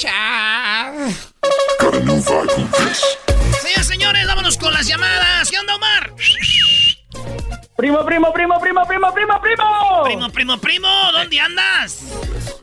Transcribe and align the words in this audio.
Escuchar. 0.00 0.94
Señores, 3.60 3.86
señores, 3.86 4.26
vámonos 4.26 4.56
con 4.56 4.72
las 4.72 4.86
llamadas. 4.86 5.50
¿Qué 5.50 5.58
onda, 5.58 5.76
Omar? 5.76 6.14
Primo, 7.76 8.04
primo, 8.06 8.32
primo, 8.32 8.58
primo, 8.60 8.86
primo, 8.86 9.12
primo, 9.12 9.40
primo. 9.42 10.02
Primo, 10.04 10.30
primo, 10.30 10.58
primo, 10.58 10.88
¿dónde 11.12 11.38
andas? 11.38 12.04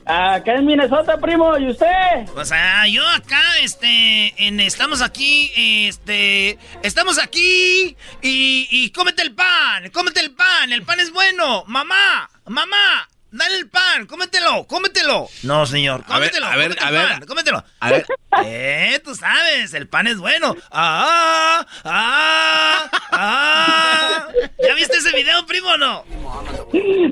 Acá 0.04 0.54
en 0.54 0.66
Minnesota, 0.66 1.16
primo, 1.18 1.56
¿y 1.58 1.70
usted? 1.70 2.26
Pues 2.34 2.50
ah, 2.50 2.88
yo 2.88 3.06
acá, 3.06 3.42
este, 3.62 4.34
en, 4.44 4.58
estamos 4.58 5.00
aquí, 5.00 5.52
este, 5.86 6.58
estamos 6.82 7.22
aquí 7.22 7.96
y, 8.20 8.68
y 8.70 8.90
cómete 8.90 9.22
el 9.22 9.32
pan, 9.34 9.90
cómete 9.92 10.20
el 10.20 10.32
pan, 10.32 10.72
el 10.72 10.82
pan 10.82 10.98
es 10.98 11.12
bueno, 11.12 11.62
mamá, 11.66 12.30
mamá, 12.46 13.08
dale 13.30 13.56
el 13.56 13.68
pan, 13.68 14.06
cómetelo, 14.06 14.66
cómetelo. 14.66 15.28
No, 15.42 15.66
señor, 15.66 16.04
A 16.08 16.18
ver, 16.18 16.30
cómetelo, 16.30 16.46
a 16.46 16.56
ver, 16.56 16.76
a 16.82 16.90
ver. 16.90 17.26
cómetelo. 17.26 17.64
A 17.80 17.90
ver. 17.90 18.06
Eh, 18.44 19.00
tú 19.04 19.14
sabes, 19.16 19.72
el 19.72 19.88
pan 19.88 20.06
es 20.06 20.18
bueno. 20.18 20.54
Ah, 20.70 21.66
ah, 21.82 22.90
ah. 23.10 24.28
¿Ya 24.64 24.74
viste 24.74 24.98
ese 24.98 25.10
video, 25.12 25.44
primo, 25.46 25.70
o 25.70 25.76
no? 25.78 26.04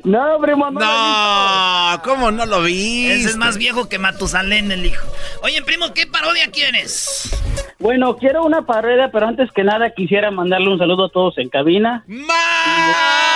No, 0.05 0.38
primo, 0.41 0.71
no. 0.71 0.78
No, 0.81 2.03
¿cómo 2.05 2.31
no 2.31 2.44
lo 2.47 2.62
vi? 2.62 3.10
Ese 3.10 3.31
es 3.31 3.37
más 3.37 3.56
viejo 3.56 3.88
que 3.88 3.99
Matusalén, 3.99 4.71
el 4.71 4.84
hijo. 4.84 5.05
Oye, 5.43 5.62
primo, 5.62 5.94
¿qué 5.94 6.06
parodia 6.06 6.50
quieres? 6.50 7.31
Bueno, 7.78 8.16
quiero 8.19 8.44
una 8.44 8.66
parodia, 8.66 9.10
pero 9.10 9.26
antes 9.26 9.50
que 9.53 9.65
nada 9.65 9.91
quisiera 9.97 10.31
mandarle 10.31 10.69
un 10.69 10.78
saludo 10.78 11.06
a 11.06 11.10
todos 11.10 11.38
en 11.38 11.49
cabina. 11.49 12.05
¡Más! 12.06 13.35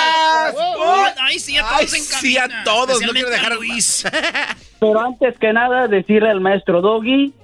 Ay, 1.21 1.39
sí, 1.39 1.57
a 1.57 1.65
Ay, 1.69 1.87
todos 1.87 1.95
en 1.95 2.01
sí, 2.03 2.37
a 2.39 2.49
todos, 2.65 3.01
no 3.03 3.13
quiero 3.13 3.29
a 3.29 3.31
dejar- 3.31 3.55
Luis. 3.57 4.05
Pero 4.81 4.99
antes 4.99 5.39
que 5.39 5.53
nada 5.53 5.89
decirle 5.89 6.31
al 6.31 6.41
maestro 6.41 6.81
Doggy 6.81 7.35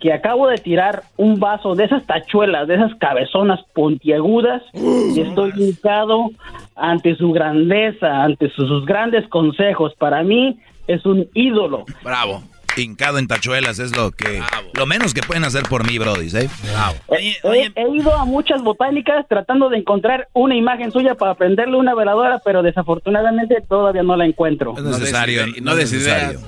que 0.00 0.12
acabo 0.12 0.46
de 0.46 0.58
tirar 0.58 1.02
un 1.16 1.40
vaso 1.40 1.74
de 1.74 1.84
esas 1.84 2.06
tachuelas, 2.06 2.68
de 2.68 2.76
esas 2.76 2.94
cabezonas 2.96 3.58
puntiagudas 3.74 4.62
y 4.72 5.20
estoy 5.20 5.52
hincado 5.56 6.30
ante 6.76 7.16
su 7.16 7.32
grandeza, 7.32 8.22
ante 8.22 8.50
sus, 8.50 8.68
sus 8.68 8.86
grandes 8.86 9.26
consejos. 9.28 9.94
Para 9.98 10.22
mí 10.22 10.60
es 10.86 11.04
un 11.04 11.28
ídolo. 11.34 11.84
Bravo. 12.04 12.42
Hincado 12.82 13.18
en 13.18 13.26
tachuelas 13.26 13.78
es 13.78 13.96
lo 13.96 14.10
que 14.12 14.42
lo 14.74 14.86
menos 14.86 15.14
que 15.14 15.22
pueden 15.22 15.44
hacer 15.44 15.62
por 15.64 15.86
mí, 15.86 15.98
Brody, 15.98 16.28
¿eh? 16.36 16.48
Bravo. 16.62 16.96
Oye, 17.06 17.36
He, 17.42 17.46
oye, 17.48 17.72
he 17.74 17.96
ido 17.96 18.14
a 18.14 18.24
muchas 18.24 18.62
botánicas 18.62 19.26
tratando 19.28 19.68
de 19.68 19.78
encontrar 19.78 20.28
una 20.32 20.54
imagen 20.54 20.92
suya 20.92 21.14
para 21.14 21.34
prenderle 21.34 21.76
una 21.76 21.94
veladora, 21.94 22.40
pero 22.44 22.62
desafortunadamente 22.62 23.62
todavía 23.68 24.02
no 24.02 24.16
la 24.16 24.26
encuentro. 24.26 24.74
No 24.74 24.90
es 24.90 24.98
necesario, 24.98 25.46
no, 25.46 25.52
no 25.60 25.74
necesario. 25.74 26.40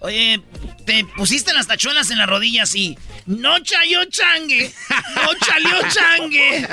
oye, 0.00 0.40
te 0.84 1.04
pusiste 1.16 1.52
las 1.54 1.66
tachuelas 1.66 2.10
en 2.10 2.18
las 2.18 2.28
rodillas 2.28 2.74
y 2.74 2.98
no 3.30 3.58
chayó 3.60 4.04
changue, 4.06 4.70
no 5.16 5.30
chalió 5.46 5.76
changue. 5.88 6.66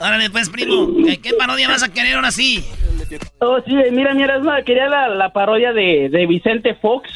Órale, 0.00 0.30
pues, 0.30 0.48
primo, 0.50 0.88
¿qué, 1.22 1.32
parodia 1.34 1.68
vas 1.68 1.82
a 1.82 1.92
querer 1.92 2.14
ahora 2.16 2.30
sí? 2.30 2.64
Oh, 3.38 3.58
sí, 3.66 3.72
mira, 3.92 4.14
mira, 4.14 4.36
es 4.36 4.42
una- 4.42 4.62
quería 4.62 4.88
la, 4.88 5.08
la 5.08 5.32
parodia 5.32 5.72
de, 5.72 6.08
de 6.10 6.26
Vicente 6.26 6.74
Fox, 6.74 7.08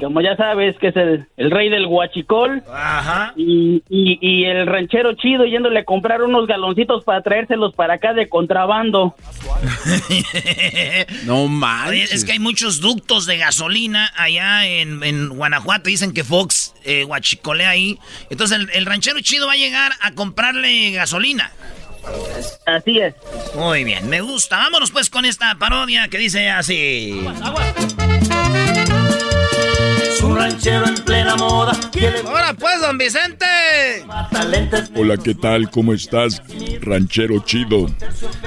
como 0.00 0.20
ya 0.20 0.36
sabes, 0.36 0.76
que 0.78 0.88
es 0.88 0.96
el, 0.96 1.26
el 1.36 1.50
rey 1.50 1.68
del 1.70 1.86
guachicol, 1.86 2.62
Ajá. 2.72 3.32
y, 3.36 3.82
y, 3.88 4.18
y 4.20 4.44
el 4.44 4.66
ranchero 4.66 5.14
chido 5.14 5.44
yéndole 5.46 5.80
a 5.80 5.84
comprar 5.84 6.22
unos 6.22 6.46
galoncitos 6.46 7.04
para 7.04 7.22
traérselos 7.22 7.74
para 7.74 7.94
acá 7.94 8.12
de 8.12 8.28
contrabando. 8.28 9.14
No. 11.24 11.46
Oye, 11.88 12.04
es 12.04 12.24
que 12.24 12.32
hay 12.32 12.38
muchos 12.38 12.80
ductos 12.80 13.26
de 13.26 13.36
gasolina 13.38 14.12
allá 14.16 14.66
en, 14.66 15.02
en 15.02 15.28
Guanajuato. 15.30 15.88
Dicen 15.88 16.12
que 16.12 16.24
Fox 16.24 16.74
eh, 16.86 17.04
guachicolea 17.04 17.70
ahí. 17.70 17.98
Entonces 18.30 18.58
el, 18.58 18.70
el 18.70 18.86
ranchero 18.86 19.20
chido 19.20 19.46
va 19.46 19.52
a 19.52 19.56
llegar 19.56 19.92
a 20.00 20.12
comprarle 20.12 20.92
gasolina. 20.92 21.52
Así 22.66 23.00
es. 23.00 23.14
Muy 23.54 23.84
bien, 23.84 24.08
me 24.08 24.20
gusta. 24.20 24.58
Vámonos 24.58 24.90
pues 24.90 25.10
con 25.10 25.24
esta 25.24 25.54
parodia 25.56 26.08
que 26.08 26.18
dice 26.18 26.50
así. 26.50 27.20
Un 30.36 30.42
ranchero 30.42 30.86
en 30.86 30.94
plena 30.96 31.34
moda 31.36 31.72
Ahora 32.26 32.52
pues, 32.52 32.78
don 32.82 32.98
Vicente. 32.98 33.46
Hola, 34.94 35.16
¿qué 35.16 35.34
tal? 35.34 35.70
¿Cómo 35.70 35.94
estás? 35.94 36.42
Ranchero 36.82 37.42
chido. 37.42 37.86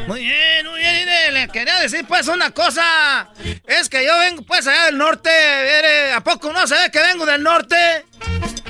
Muy 0.08 0.20
bien, 0.20 0.68
muy 0.70 0.80
bien. 0.82 0.96
mire, 1.00 1.32
le 1.32 1.48
quería 1.48 1.80
decir 1.80 2.06
pues 2.08 2.28
una 2.28 2.52
cosa. 2.52 3.30
Es 3.66 3.90
que 3.90 4.06
yo 4.06 4.16
vengo 4.20 4.44
pues 4.44 4.68
allá 4.68 4.86
del 4.86 5.00
norte. 5.00 5.32
¿A 6.16 6.24
poco 6.24 6.54
no 6.54 6.68
se 6.68 6.76
ve 6.76 6.92
que 6.92 7.00
vengo 7.02 7.26
del 7.26 7.42
norte? 7.42 7.76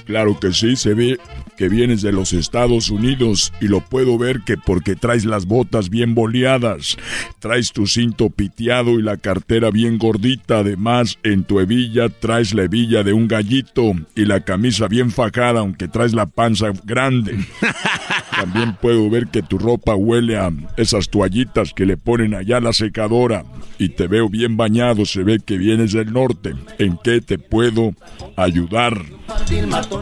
Claro 0.06 0.40
que 0.40 0.54
sí, 0.54 0.78
se 0.78 0.94
ve 0.94 1.20
que 1.60 1.68
vienes 1.68 2.02
de 2.02 2.14
los 2.14 2.32
Estados 2.32 2.90
Unidos 2.90 3.52
y 3.60 3.68
lo 3.68 3.82
puedo 3.82 4.18
ver 4.18 4.44
que 4.46 4.56
porque 4.56 4.96
traes 4.96 5.26
las 5.26 5.46
botas 5.46 5.90
bien 5.90 6.16
boleadas, 6.16 6.98
traes 7.40 7.74
tu 7.74 7.86
cinto 7.86 8.30
piteado 8.30 8.98
y 8.98 9.02
la 9.02 9.18
cartera 9.18 9.70
bien 9.70 9.98
gordita, 9.98 10.60
además 10.60 11.20
en 11.22 11.44
tu 11.44 11.60
hebilla 11.60 12.08
traes 12.08 12.54
la 12.54 12.64
hebilla 12.64 13.04
de 13.04 13.12
un 13.12 13.28
gallito 13.28 13.92
y 14.16 14.24
la 14.24 14.40
camisa 14.46 14.88
bien 14.88 15.12
fajada 15.12 15.60
aunque 15.60 15.90
traes 15.90 16.14
la 16.14 16.28
panza 16.28 16.68
grande. 16.86 17.38
También 18.40 18.76
puedo 18.76 19.10
ver 19.10 19.28
que 19.28 19.42
tu 19.42 19.58
ropa 19.58 19.96
huele 19.96 20.38
a 20.38 20.52
esas 20.78 21.10
toallitas 21.10 21.74
que 21.74 21.86
le 21.86 21.98
ponen 21.98 22.34
allá 22.36 22.58
a 22.58 22.62
la 22.62 22.74
secadora 22.74 23.44
y 23.78 23.90
te 23.90 24.08
veo 24.08 24.30
bien 24.30 24.58
bañado, 24.58 25.06
se 25.06 25.24
ve 25.24 25.40
que 25.46 25.58
vienes 25.58 25.94
del 25.94 26.12
norte. 26.14 26.54
¿En 26.78 26.98
qué 27.04 27.22
te 27.22 27.38
puedo 27.38 27.94
ayudar? 28.38 28.94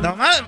No 0.01 0.15
más. 0.15 0.43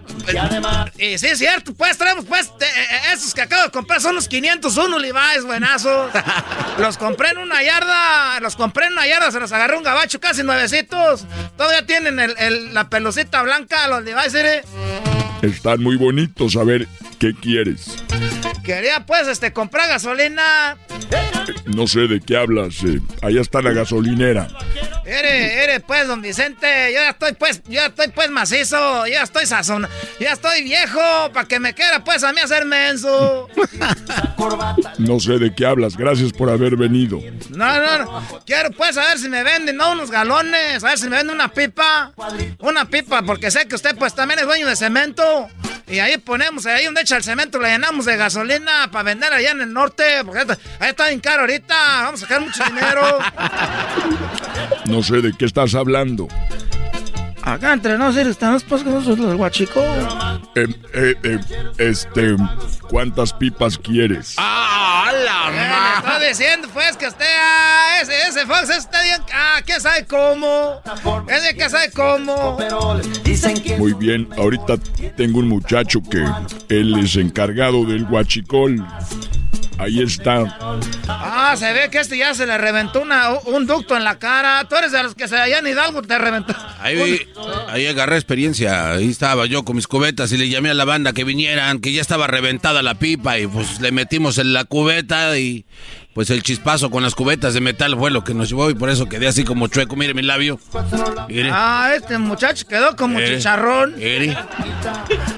Y 0.97 1.17
sí, 1.17 1.27
es 1.27 1.37
cierto, 1.39 1.73
pues 1.73 1.97
traemos 1.97 2.25
pues 2.25 2.51
de- 2.59 2.65
eh, 2.65 3.13
esos 3.13 3.33
que 3.33 3.41
acabo 3.41 3.63
de 3.63 3.71
comprar 3.71 4.01
son 4.01 4.15
los 4.15 4.27
501 4.27 4.99
Levi's, 4.99 5.45
buenazos. 5.45 6.11
los 6.79 6.97
compré 6.97 7.29
en 7.29 7.39
una 7.39 7.61
yarda, 7.63 8.39
los 8.39 8.55
compré 8.55 8.85
en 8.87 8.93
una 8.93 9.07
yarda, 9.07 9.31
se 9.31 9.39
los 9.39 9.51
agarré 9.51 9.77
un 9.77 9.83
gabacho 9.83 10.19
casi 10.19 10.43
nuevecitos. 10.43 11.25
Todavía 11.57 11.85
tienen 11.85 12.19
el- 12.19 12.35
el- 12.39 12.73
la 12.73 12.89
pelucita 12.89 13.41
blanca, 13.43 13.87
los 13.87 14.03
Levi's, 14.03 14.33
¿eh? 14.35 14.61
Están 15.41 15.81
muy 15.81 15.95
bonitos, 15.95 16.57
a 16.57 16.63
ver, 16.65 16.87
¿qué 17.17 17.33
quieres? 17.33 17.95
Quería 18.69 19.03
pues 19.03 19.27
este 19.27 19.51
comprar 19.51 19.87
gasolina. 19.87 20.77
No 21.65 21.87
sé 21.87 22.01
de 22.01 22.21
qué 22.21 22.37
hablas, 22.37 22.83
eh, 22.83 23.01
allá 23.23 23.41
está 23.41 23.63
la 23.63 23.71
gasolinera. 23.71 24.47
Eres, 25.07 25.51
eres 25.63 25.81
pues, 25.87 26.07
don 26.07 26.21
Vicente, 26.21 26.67
yo 26.93 26.99
ya 26.99 27.09
estoy 27.09 27.33
pues, 27.33 27.63
yo 27.63 27.71
ya 27.71 27.87
estoy 27.87 28.09
pues 28.09 28.29
macizo, 28.29 29.07
yo 29.07 29.13
ya 29.13 29.23
estoy 29.23 29.47
sazón, 29.47 29.87
ya 30.19 30.33
estoy 30.33 30.61
viejo, 30.61 30.99
para 31.33 31.47
que 31.47 31.59
me 31.59 31.73
quiera 31.73 32.03
pues 32.03 32.23
a 32.23 32.31
mí 32.31 32.41
hacer 32.41 32.65
menso. 32.65 33.47
No 34.97 35.19
sé 35.19 35.37
de 35.37 35.53
qué 35.53 35.65
hablas, 35.65 35.97
gracias 35.97 36.31
por 36.31 36.49
haber 36.49 36.75
venido. 36.75 37.19
No, 37.49 37.79
no, 37.79 37.97
no, 38.05 38.41
quiero 38.45 38.71
pues 38.71 38.97
a 38.97 39.05
ver 39.05 39.17
si 39.17 39.29
me 39.29 39.43
venden, 39.43 39.77
no, 39.77 39.91
unos 39.91 40.11
galones, 40.11 40.83
a 40.83 40.87
ver 40.87 40.97
si 40.97 41.09
me 41.09 41.17
venden 41.17 41.35
una 41.35 41.49
pipa, 41.49 42.13
una 42.59 42.85
pipa, 42.85 43.21
porque 43.23 43.51
sé 43.51 43.67
que 43.67 43.75
usted 43.75 43.95
pues 43.97 44.13
también 44.13 44.39
es 44.39 44.45
dueño 44.45 44.67
de 44.67 44.75
cemento. 44.75 45.49
Y 45.87 45.99
ahí 45.99 46.17
ponemos, 46.19 46.67
ahí 46.67 46.85
donde 46.85 47.01
echa 47.01 47.17
el 47.17 47.23
cemento, 47.23 47.59
le 47.59 47.69
llenamos 47.69 48.05
de 48.05 48.15
gasolina 48.15 48.58
para 48.91 49.03
vender 49.03 49.31
allá 49.33 49.51
en 49.51 49.61
el 49.61 49.73
norte, 49.73 50.03
porque 50.25 50.45
ahí 50.79 50.89
está 50.89 51.07
bien 51.07 51.19
caro 51.19 51.41
ahorita, 51.41 51.75
vamos 52.03 52.23
a 52.23 52.25
sacar 52.25 52.41
mucho 52.41 52.63
dinero. 52.65 53.19
No 54.85 55.03
sé 55.03 55.21
de 55.21 55.33
qué 55.37 55.45
estás 55.45 55.75
hablando. 55.75 56.27
Acá 57.41 57.73
entre 57.73 57.97
nosotros 57.97 58.27
estamos 58.27 58.63
pues 58.63 58.83
con 58.83 58.93
los 58.93 59.35
guachico. 59.35 59.81
Eh, 60.55 60.67
eh, 60.93 61.15
eh, 61.23 61.39
este, 61.77 62.35
¿cuántas 62.89 63.33
pipas 63.33 63.77
quieres? 63.77 64.35
¡Ah, 64.37 65.11
la 65.11 65.49
eh, 65.51 65.99
Estoy 65.99 66.29
diciendo 66.29 66.67
pues 66.73 66.97
que 66.97 67.07
usted, 67.07 67.25
ah, 67.25 67.99
ese, 68.01 68.27
ese 68.27 68.45
Fox 68.45 68.69
está 68.69 69.01
bien, 69.03 69.21
ah, 69.33 69.61
¿quién 69.65 69.79
sabe 69.81 70.05
cómo? 70.05 70.81
Ese 71.27 71.55
que 71.55 71.69
sabe 71.69 71.91
cómo. 71.91 72.57
Muy 73.77 73.93
bien, 73.93 74.27
ahorita 74.37 74.75
tengo 75.15 75.39
un 75.39 75.47
muchacho 75.47 76.01
que 76.01 76.25
él 76.69 76.99
es 76.99 77.15
encargado 77.15 77.85
del 77.85 78.05
guachicol. 78.05 78.85
Ahí 79.79 80.01
está. 80.01 80.43
Ah, 81.07 81.55
se 81.57 81.71
ve 81.71 81.89
que 81.89 81.99
este 81.99 82.17
ya 82.17 82.33
se 82.33 82.45
le 82.45 82.57
reventó 82.57 83.01
una, 83.01 83.29
un 83.45 83.65
ducto 83.65 83.95
en 83.95 84.03
la 84.03 84.19
cara. 84.19 84.65
Tú 84.69 84.75
eres 84.75 84.91
de 84.91 85.01
los 85.01 85.15
que 85.15 85.29
se 85.29 85.37
allá 85.37 85.59
en 85.59 85.67
Hidalgo 85.67 86.01
te 86.01 86.17
reventó. 86.17 86.53
Ahí, 86.81 87.21
ahí 87.69 87.87
agarré 87.87 88.17
experiencia. 88.17 88.91
Ahí 88.91 89.09
estaba 89.09 89.45
yo 89.45 89.63
con 89.63 89.77
mis 89.77 89.87
cubetas 89.87 90.33
y 90.33 90.37
le 90.37 90.49
llamé 90.49 90.69
a 90.69 90.73
la 90.73 90.83
banda 90.83 91.13
que 91.13 91.23
vinieran, 91.23 91.79
que 91.79 91.93
ya 91.93 92.01
estaba 92.01 92.27
reventada 92.27 92.83
la 92.83 92.95
pipa 92.95 93.39
y 93.39 93.47
pues 93.47 93.79
le 93.79 93.93
metimos 93.93 94.37
en 94.37 94.51
la 94.51 94.65
cubeta 94.65 95.37
y 95.39 95.65
pues 96.19 96.29
el 96.31 96.43
chispazo 96.43 96.91
con 96.91 97.01
las 97.01 97.15
cubetas 97.15 97.53
de 97.53 97.61
metal 97.61 97.95
fue 97.97 98.11
lo 98.11 98.25
que 98.25 98.33
nos 98.33 98.49
llevó 98.49 98.69
y 98.69 98.73
por 98.73 98.89
eso 98.89 99.07
quedé 99.07 99.29
así 99.29 99.45
como 99.45 99.67
chueco. 99.69 99.95
Mire 99.95 100.13
mi 100.13 100.21
labio. 100.21 100.59
Ah, 101.49 101.91
este 101.95 102.17
muchacho 102.17 102.67
quedó 102.67 102.93
como 102.97 103.21
Eh, 103.21 103.37
chicharrón. 103.37 103.95
mire. 103.95 104.37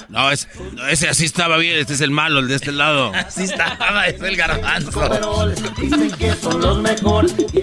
No, 0.09 0.31
es- 0.31 0.47
no, 0.75 0.87
ese 0.87 1.07
así 1.07 1.25
estaba 1.25 1.57
bien. 1.57 1.77
Este 1.77 1.93
es 1.93 2.01
el 2.01 2.09
malo, 2.09 2.39
el 2.39 2.47
de 2.47 2.55
este 2.55 2.71
lado. 2.71 3.11
Así 3.13 3.43
estaba, 3.43 4.07
es 4.07 4.19
el 4.23 4.35
garbanzo. 4.35 5.07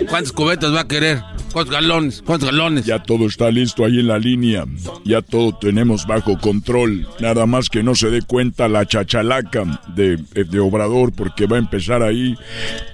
¿Cuántas 0.08 0.32
cubetas 0.32 0.72
va 0.72 0.80
a 0.82 0.88
querer? 0.88 1.20
¿Cuántos 1.52 1.74
galones? 1.74 2.22
¿Cuántos 2.24 2.50
galones? 2.50 2.84
Ya 2.84 3.02
todo 3.02 3.26
está 3.26 3.50
listo 3.50 3.84
ahí 3.84 4.00
en 4.00 4.08
la 4.08 4.18
línea. 4.18 4.64
Ya 5.04 5.22
todo 5.22 5.56
tenemos 5.58 6.06
bajo 6.06 6.38
control. 6.38 7.08
Nada 7.20 7.46
más 7.46 7.68
que 7.70 7.82
no 7.82 7.94
se 7.94 8.10
dé 8.10 8.20
cuenta 8.22 8.68
la 8.68 8.86
chachalaca 8.86 9.64
de, 9.94 10.18
de 10.34 10.60
Obrador 10.60 11.12
porque 11.12 11.46
va 11.46 11.56
a 11.56 11.60
empezar 11.60 12.02
ahí 12.02 12.36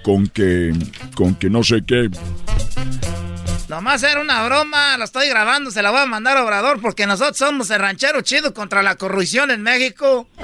con 0.02 0.13
que, 0.22 0.72
con 1.14 1.34
que 1.34 1.50
no 1.50 1.62
sé 1.62 1.82
qué. 1.87 2.08
Nomás 3.69 4.02
era 4.02 4.20
una 4.20 4.44
broma, 4.44 4.96
la 4.99 5.05
estoy 5.05 5.28
grabando, 5.28 5.70
se 5.70 5.82
la 5.82 5.90
voy 5.90 6.00
a 6.00 6.06
mandar 6.06 6.37
a 6.37 6.44
Obrador 6.44 6.81
porque 6.81 7.06
nosotros 7.06 7.38
somos 7.38 7.70
el 7.70 7.81
ranchero 7.81 8.20
chido 8.20 8.55
contra 8.55 8.82
la 8.82 8.94
corrupción 8.96 9.50
en 9.50 9.62
México. 9.62 10.28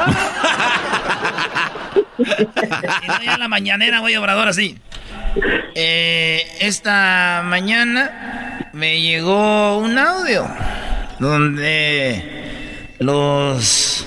y 2.19 3.08
no, 3.08 3.22
ya 3.22 3.34
en 3.34 3.40
la 3.40 3.49
mañanera 3.49 4.00
voy 4.00 4.14
a 4.14 4.20
Obrador 4.20 4.49
así. 4.49 4.78
Eh, 5.75 6.44
esta 6.61 7.43
mañana 7.44 8.70
me 8.73 9.00
llegó 9.00 9.78
un 9.78 9.96
audio 9.99 10.49
donde 11.19 12.94
los 12.99 14.06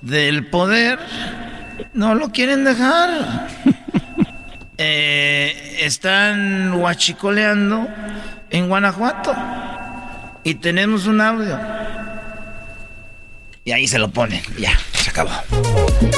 del 0.00 0.46
poder 0.46 0.98
no 1.92 2.14
lo 2.14 2.30
quieren 2.30 2.64
dejar. 2.64 3.48
Eh, 4.78 5.78
están 5.80 6.74
huachicoleando 6.74 7.88
en 8.50 8.68
Guanajuato 8.68 9.34
y 10.44 10.56
tenemos 10.56 11.06
un 11.06 11.20
audio. 11.20 11.58
Y 13.66 13.72
ahí 13.72 13.88
se 13.88 13.98
lo 13.98 14.08
ponen. 14.08 14.40
Ya, 14.56 14.78
se 14.92 15.10
acabó. 15.10 15.32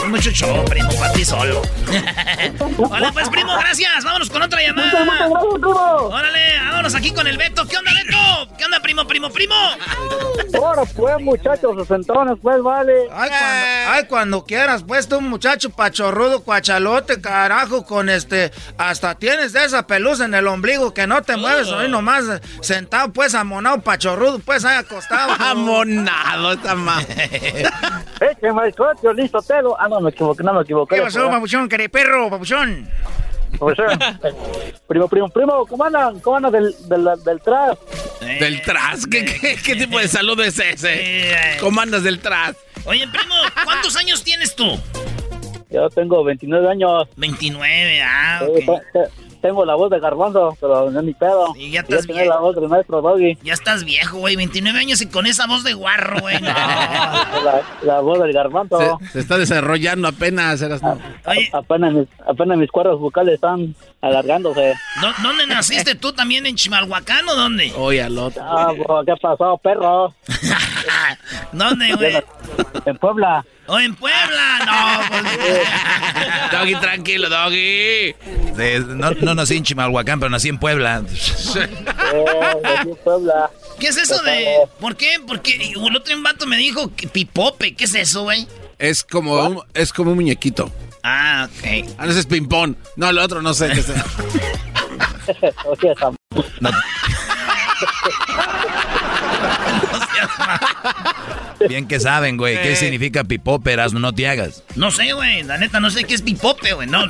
Mucho 0.07 0.31
show, 0.31 0.63
primo, 0.67 0.91
para 0.99 1.13
ti 1.15 1.25
solo. 1.25 1.63
Hola, 2.91 3.11
pues, 3.11 3.31
primo, 3.31 3.57
gracias. 3.59 4.05
Vámonos 4.05 4.29
con 4.29 4.43
otra 4.43 4.61
llamada. 4.61 5.07
Órale, 5.31 6.59
vámonos 6.63 6.95
aquí 6.95 7.11
con 7.11 7.27
el 7.27 7.39
Beto. 7.39 7.67
¿Qué 7.67 7.79
onda, 7.79 7.91
Beto? 7.95 8.55
¿Qué 8.59 8.67
onda, 8.67 8.81
primo, 8.81 9.07
primo, 9.07 9.31
primo? 9.31 9.55
Ahora 10.55 10.83
pues, 10.85 11.21
muchachos, 11.21 11.77
sesentones, 11.79 12.37
pues, 12.43 12.63
vale. 12.63 13.09
Ay, 13.13 13.31
cuando, 13.31 13.93
ay, 13.93 14.05
cuando 14.09 14.45
quieras, 14.45 14.85
pues, 14.87 15.09
tú, 15.09 15.21
muchacho 15.21 15.71
pachorrudo, 15.71 16.43
cuachalote, 16.43 17.21
carajo, 17.21 17.85
con 17.85 18.11
este... 18.11 18.51
Hasta 18.77 19.15
tienes 19.15 19.53
de 19.53 19.65
esa 19.65 19.87
pelusa 19.87 20.27
en 20.27 20.35
el 20.35 20.47
ombligo 20.47 20.93
que 20.93 21.07
no 21.07 21.23
te 21.23 21.37
mueves, 21.37 21.69
hoy 21.69 21.89
nomás 21.89 22.25
sentado, 22.61 23.13
pues, 23.13 23.35
amonado, 23.35 23.81
pachorrudo, 23.81 24.39
pues, 24.39 24.67
ahí 24.67 24.77
acostado. 24.77 25.33
Amonado, 25.39 26.53
esta 26.53 26.75
ma. 26.75 27.01
Écheme 28.21 28.67
el 28.67 28.75
coche, 28.75 29.15
listo, 29.15 29.41
Telo. 29.43 29.77
Ah, 29.79 29.89
no, 29.89 30.01
me 30.01 30.11
equivoqué, 30.11 30.43
no 30.43 30.53
me 30.55 30.63
equivoqué. 30.63 30.97
¿Qué 30.97 31.03
pasó, 31.03 31.31
papuchón, 31.31 31.69
perro, 31.69 32.31
papuchón? 32.31 32.89
Pues, 33.59 33.79
eh, 33.79 34.35
primo, 34.87 35.09
primo, 35.09 35.29
primo, 35.31 35.67
¿cómo 35.67 35.85
andan? 35.85 36.21
¿Cómo 36.21 36.37
andan 36.37 36.53
del, 36.53 36.75
del, 36.89 37.09
del 37.25 37.41
tras? 37.41 37.79
¿Del 38.21 38.63
tras? 38.63 39.07
¿Qué, 39.07 39.25
qué, 39.25 39.57
qué 39.57 39.75
tipo 39.77 39.99
de 39.99 40.07
salud 40.07 40.39
es 40.41 40.59
ese? 40.59 41.57
¿Cómo 41.61 41.81
andas 41.81 42.03
del 42.03 42.21
tras? 42.21 42.55
Oye, 42.85 43.07
primo, 43.09 43.35
¿cuántos 43.65 43.97
años 43.97 44.23
tienes 44.23 44.55
tú? 44.55 44.79
Yo 45.71 45.89
tengo 45.91 46.23
29 46.25 46.69
años. 46.71 47.09
29, 47.17 48.03
ah, 48.03 48.41
Eh, 48.47 48.67
te- 48.93 49.28
tengo 49.39 49.65
la 49.65 49.75
voz 49.75 49.91
de 49.91 49.99
garbanzo, 50.01 50.57
pero 50.61 50.91
no 50.91 51.01
es 51.01 51.05
mi 51.07 51.15
pedo. 51.15 51.55
Y 51.57 51.71
ya 51.73 51.81
estás 51.81 52.07
tenía 52.07 52.23
bien. 52.23 52.29
la 52.35 52.39
voz 52.41 52.55
del 52.57 52.69
maestro 52.69 53.01
Doggy. 53.01 53.39
Ya 53.43 53.53
estás 53.55 53.85
viejo, 53.85 54.19
güey, 54.19 54.37
29 54.37 54.79
años 54.79 55.01
y 55.01 55.07
con 55.07 55.27
esa 55.27 55.47
voz 55.47 55.65
de 55.65 55.75
guarro, 55.75 56.21
güey. 56.21 56.41
no. 56.41 56.49
La, 57.39 57.63
la 57.83 58.01
voz 58.01 58.19
del 58.21 58.33
garbanzo. 58.33 58.99
Se, 59.01 59.09
se 59.13 59.19
está 59.21 59.39
desarrollando 59.39 60.09
apenas. 60.09 60.61
Eras, 60.61 60.81
Apenas 61.53 61.93
mis, 61.93 62.09
apenas 62.27 62.59
mis 62.59 62.71
cuerdas 62.71 62.99
vocales 62.99 63.35
están 63.37 63.75
alargándose. 64.01 64.75
¿dó- 65.01 65.15
¿dónde 65.23 65.47
naciste 65.47 65.95
tú 65.95 66.13
también? 66.13 66.47
¿En 66.47 66.57
Chimalhuacán 66.57 67.29
o 67.29 67.35
dónde? 67.35 67.73
Oye, 67.77 68.03
al 68.03 68.19
otro. 68.19 68.43
Ah, 68.45 68.73
bro, 68.77 69.03
¿qué 69.05 69.15
pasó, 69.21 69.57
perro? 69.59 70.15
¿Dónde, 71.53 71.95
güey? 71.95 72.17
En 72.85 72.97
Puebla. 72.99 73.45
¿O 73.69 73.79
en 73.79 73.95
Puebla? 73.95 74.59
No, 74.67 75.01
pues... 75.11 75.23
Doggy, 76.53 76.75
tranquilo, 76.81 77.29
Doggy. 77.29 78.15
De- 78.57 78.81
no, 78.87 79.11
no 79.11 79.35
nací 79.35 79.57
en 79.59 79.63
Chimalhuacán, 79.65 80.19
pero 80.19 80.31
nací 80.31 80.49
en 80.49 80.59
Puebla. 80.59 80.97
Aquí 80.97 82.89
en 82.91 82.97
Puebla. 83.05 83.51
¿Qué 83.79 83.89
es 83.89 83.97
eso 83.99 84.21
de...? 84.23 84.57
¿Por 84.81 84.97
qué? 84.97 85.21
Porque 85.27 85.55
el 85.77 85.97
otro 85.97 86.15
vato 86.23 86.47
me 86.47 86.57
dijo 86.57 86.95
que 86.97 87.07
pipope. 87.09 87.75
¿Qué 87.75 87.85
es 87.85 87.95
eso, 87.95 88.23
güey? 88.23 88.49
Es 88.79 89.05
como 89.05 89.35
un, 89.47 89.63
es 89.75 89.93
como 89.93 90.11
un 90.13 90.17
muñequito. 90.17 90.73
Ah, 91.03 91.47
ok. 91.51 91.89
Ah, 91.99 92.05
no, 92.07 92.11
ese 92.11 92.21
es 92.21 92.27
ping-pong. 92.27 92.75
No, 92.97 93.11
el 93.11 93.19
otro 93.19 93.43
no 93.43 93.53
sé 93.55 93.69
qué 93.69 93.81
es. 93.81 93.89
O 95.65 95.77
sea, 95.77 95.93
esa- 95.93 96.13
Bien 101.69 101.89
que 101.89 101.99
saben, 102.01 102.37
güey. 102.37 102.61
¿Qué 102.63 102.77
significa 102.77 103.25
pipóperas? 103.25 103.93
No 103.93 104.13
te 104.13 104.29
hagas. 104.29 104.63
No 104.77 104.91
sé, 104.91 105.13
güey. 105.13 105.43
La 105.43 105.59
neta, 105.59 105.81
no 105.81 105.91
sé 105.91 106.05
qué 106.05 106.15
es 106.15 106.23
pipope, 106.23 106.73
güey. 106.75 106.89
No. 106.89 107.09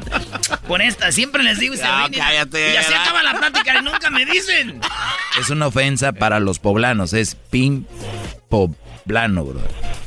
Por 0.67 0.81
esta, 0.83 1.13
siempre 1.13 1.43
les 1.43 1.59
digo 1.59 1.75
y 1.75 1.77
se 1.77 1.85
No, 1.85 1.99
ríen 1.99 2.15
y- 2.15 2.19
cállate, 2.19 2.75
Y 2.75 2.77
así 2.77 2.93
acaba 2.95 3.23
la 3.23 3.35
plática 3.39 3.79
y 3.79 3.83
nunca 3.83 4.11
me 4.11 4.25
dicen. 4.25 4.81
Es 5.41 5.51
una 5.51 5.67
ofensa 5.67 6.13
para 6.13 6.41
los 6.41 6.59
poblanos. 6.59 7.13
Es 7.13 7.35
pin 7.35 7.87
poblano, 8.49 9.45
bro. 9.45 9.61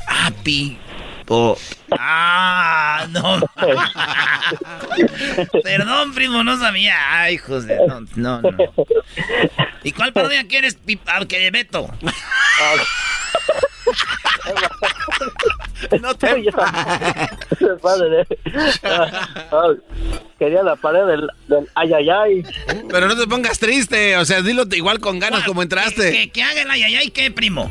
Ah, 0.08 0.30
pi. 0.42 0.78
po- 1.26 1.58
Ah, 1.98 3.06
no. 3.10 3.40
Perdón, 5.62 6.14
primo, 6.14 6.42
no 6.42 6.58
sabía. 6.58 6.96
Ay, 7.22 7.34
hijos 7.34 7.66
de. 7.66 7.76
No, 7.86 8.00
no, 8.16 8.40
no. 8.42 8.50
¿Y 9.84 9.92
cuál 9.92 10.12
parodia 10.12 10.46
quieres, 10.48 10.78
ah, 11.06 11.24
que 11.26 11.50
Beto? 11.50 11.88
No 16.00 16.14
te 16.14 16.32
Oye, 16.32 16.50
padre, 17.82 18.22
¿eh? 18.22 18.26
Ah, 18.84 19.28
ah, 19.52 19.68
Quería 20.38 20.62
la 20.62 20.76
pared 20.76 21.04
del, 21.06 21.28
del 21.48 21.66
ay, 21.74 21.92
ay, 21.92 22.08
ay. 22.10 22.42
Pero 22.88 23.08
no 23.08 23.16
te 23.16 23.26
pongas 23.26 23.58
triste. 23.58 24.16
O 24.16 24.24
sea, 24.24 24.42
dilo 24.42 24.62
igual 24.72 25.00
con 25.00 25.18
ganas 25.18 25.40
¿Cuál? 25.40 25.48
como 25.48 25.62
entraste. 25.62 26.12
que, 26.12 26.30
que 26.30 26.42
haga 26.42 26.62
el 26.62 26.70
ayayay, 26.70 27.10
¿qué, 27.10 27.30
primo? 27.30 27.70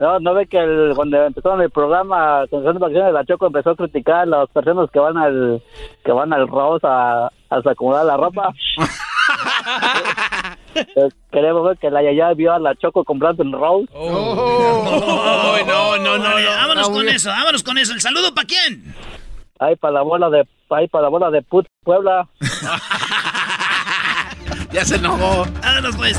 No, 0.00 0.18
no 0.18 0.34
ve 0.34 0.46
que 0.46 0.58
el- 0.58 0.92
cuando 0.96 1.24
empezaron 1.24 1.60
el 1.62 1.70
programa 1.70 2.40
Atención 2.42 2.74
de 2.74 2.80
Vacaciones, 2.80 3.12
la 3.12 3.24
Choco 3.24 3.46
empezó 3.46 3.70
a 3.70 3.76
criticar 3.76 4.22
a 4.22 4.26
las 4.26 4.48
personas 4.50 4.90
que 4.90 4.98
van 4.98 5.16
al 5.18 5.62
que 6.04 6.12
van 6.12 6.32
al 6.32 6.48
Rose 6.48 6.86
a, 6.86 7.26
a 7.26 7.30
acomodar 7.70 8.06
la 8.06 8.16
ropa. 8.16 8.52
Queremos 11.32 11.64
ver 11.64 11.78
que 11.78 11.90
la 11.90 12.02
Yaya 12.02 12.32
vio 12.34 12.52
a 12.52 12.58
la 12.58 12.74
Choco 12.76 13.04
comprando 13.04 13.42
el 13.42 13.52
Rose. 13.52 13.88
Oh, 13.92 15.56
no, 15.66 15.96
no, 15.98 16.18
no, 16.18 16.40
no. 16.40 16.46
vámonos 16.50 16.88
Ah, 16.88 16.92
con 16.92 17.08
eso, 17.08 17.28
vámonos 17.30 17.62
con 17.62 17.78
eso. 17.78 17.92
¿El 17.92 18.00
saludo 18.00 18.34
para 18.34 18.46
quién? 18.46 18.94
Ahí 19.58 19.76
para 19.76 19.94
la 19.94 20.02
bola 20.02 20.30
de, 20.30 20.46
ahí 20.70 20.88
para 20.88 21.02
la 21.02 21.08
bola 21.08 21.30
de 21.30 21.42
Put 21.42 21.66
Puebla. 21.84 22.28
Ya 24.72 24.84
se 24.84 24.96
enojó. 24.96 25.46
Vámonos 25.62 25.96
pues. 25.96 26.16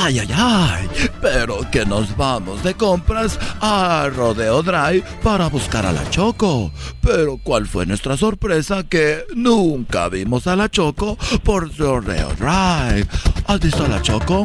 Ay, 0.00 0.18
ay, 0.18 0.28
ay. 0.34 0.88
Pero 1.20 1.60
que 1.70 1.86
nos 1.86 2.16
vamos 2.16 2.62
de 2.62 2.74
compras 2.74 3.38
a 3.60 4.08
Rodeo 4.14 4.62
Drive 4.62 5.02
para 5.22 5.48
buscar 5.48 5.86
a 5.86 5.92
la 5.92 6.08
Choco. 6.10 6.70
Pero 7.00 7.38
¿cuál 7.42 7.66
fue 7.66 7.86
nuestra 7.86 8.16
sorpresa? 8.16 8.84
Que 8.84 9.24
nunca 9.34 10.08
vimos 10.08 10.46
a 10.46 10.56
la 10.56 10.68
Choco 10.68 11.16
por 11.42 11.74
Rodeo 11.76 12.34
Drive. 12.34 13.06
¿Has 13.46 13.60
visto 13.60 13.84
a 13.84 13.88
la 13.88 14.02
Choco? 14.02 14.44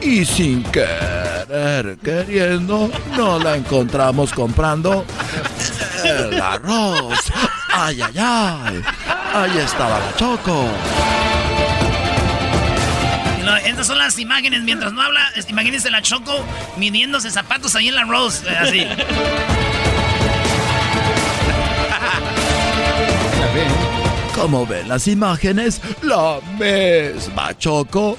Y 0.00 0.24
sin 0.24 0.62
querer, 0.64 1.98
queriendo, 2.02 2.90
no 3.16 3.38
la 3.38 3.56
encontramos 3.56 4.32
comprando 4.32 5.04
el 6.04 6.40
arroz. 6.40 7.18
Ay, 7.72 8.00
ay, 8.02 8.14
ay. 8.18 8.82
Ahí 9.34 9.58
estaba 9.58 9.98
la 9.98 10.16
Choco. 10.16 10.66
Estas 13.64 13.86
son 13.86 13.98
las 13.98 14.18
imágenes. 14.18 14.62
Mientras 14.62 14.92
no 14.92 15.02
habla, 15.02 15.20
imagínense 15.48 15.90
la 15.90 16.00
Choco 16.02 16.44
midiéndose 16.76 17.30
zapatos 17.30 17.74
ahí 17.76 17.88
en 17.88 17.94
la 17.96 18.04
Rose. 18.04 18.46
eh, 18.48 18.56
Así. 18.58 18.86
Como 24.38 24.64
ven 24.66 24.88
las 24.88 25.08
imágenes, 25.08 25.80
la 26.02 26.38
misma 26.58 27.58
Choco 27.58 28.16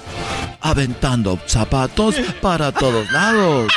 aventando 0.59 1.39
zapatos 1.45 2.15
para 2.41 2.73
todos 2.73 3.09
lados. 3.11 3.71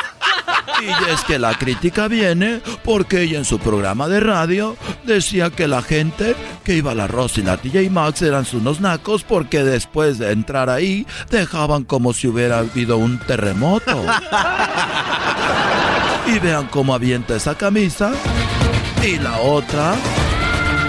Y 0.83 1.11
es 1.11 1.21
que 1.23 1.39
la 1.39 1.57
crítica 1.57 2.09
viene 2.09 2.61
porque 2.85 3.23
ella 3.23 3.39
en 3.39 3.45
su 3.45 3.61
programa 3.61 4.09
de 4.09 4.19
radio 4.19 4.77
decía 5.05 5.51
que 5.51 5.69
la 5.69 5.83
gente 5.83 6.35
que 6.65 6.75
iba 6.75 6.91
a 6.91 6.97
la 6.97 7.07
Ross 7.07 7.39
y 7.39 7.43
la 7.43 7.59
TJ 7.59 7.89
Maxx 7.91 8.23
eran 8.23 8.45
unos 8.55 8.81
nacos 8.81 9.23
porque 9.23 9.63
después 9.63 10.19
de 10.19 10.33
entrar 10.33 10.69
ahí 10.69 11.07
dejaban 11.31 11.85
como 11.85 12.13
si 12.13 12.27
hubiera 12.27 12.59
habido 12.59 12.97
un 12.97 13.21
terremoto. 13.21 14.05
Y 16.27 16.39
vean 16.39 16.67
cómo 16.69 16.95
avienta 16.95 17.37
esa 17.37 17.57
camisa. 17.57 18.13
Y 19.05 19.19
la 19.19 19.39
otra. 19.39 19.97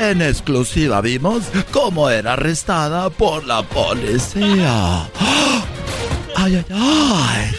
En 0.00 0.22
exclusiva 0.22 1.02
vimos 1.02 1.42
cómo 1.72 2.08
era 2.08 2.32
arrestada 2.32 3.10
por 3.10 3.44
la 3.44 3.62
policía. 3.62 5.04
Ay, 6.34 6.56
ay, 6.56 6.64
ay. 6.72 7.52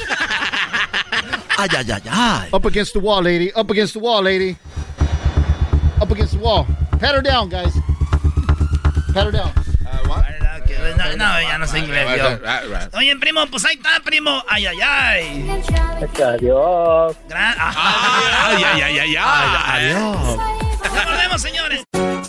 Ay, 1.57 1.69
ay, 1.77 1.91
ay, 1.91 2.01
ay. 2.09 2.49
Up 2.51 2.65
against 2.65 2.93
the 2.93 2.99
wall, 2.99 3.21
lady. 3.23 3.51
Up 3.55 3.69
against 3.69 3.93
the 3.93 3.99
wall, 3.99 4.23
lady. 4.23 4.57
Up 6.01 6.09
against 6.11 6.33
the 6.33 6.39
wall. 6.39 6.65
Pat 6.99 7.13
her 7.13 7.21
down, 7.21 7.47
guys. 7.49 7.73
Pat 9.13 9.25
her 9.27 9.31
down. 9.31 9.51
No, 10.97 11.15
no, 11.15 11.41
ya 11.41 11.57
no 11.59 11.67
sé 11.67 11.77
inglés. 11.79 12.07
yo. 12.17 12.97
Oye, 12.97 13.15
primo, 13.17 13.45
pues 13.51 13.63
ahí 13.65 13.75
está, 13.75 13.99
primo. 14.03 14.43
Ay, 14.49 14.65
ay, 14.65 14.79
ay. 14.81 15.61
Adiós. 16.25 17.15
Gran- 17.29 17.55
Ajá. 17.59 18.47
Ay, 18.49 18.63
ay, 18.63 18.81
ay, 18.81 18.99
ay, 18.99 19.15
ay. 19.15 19.93
Adiós. 19.93 20.37
Ya 20.95 21.05
volvemos, 21.05 21.41
señores. 21.41 21.83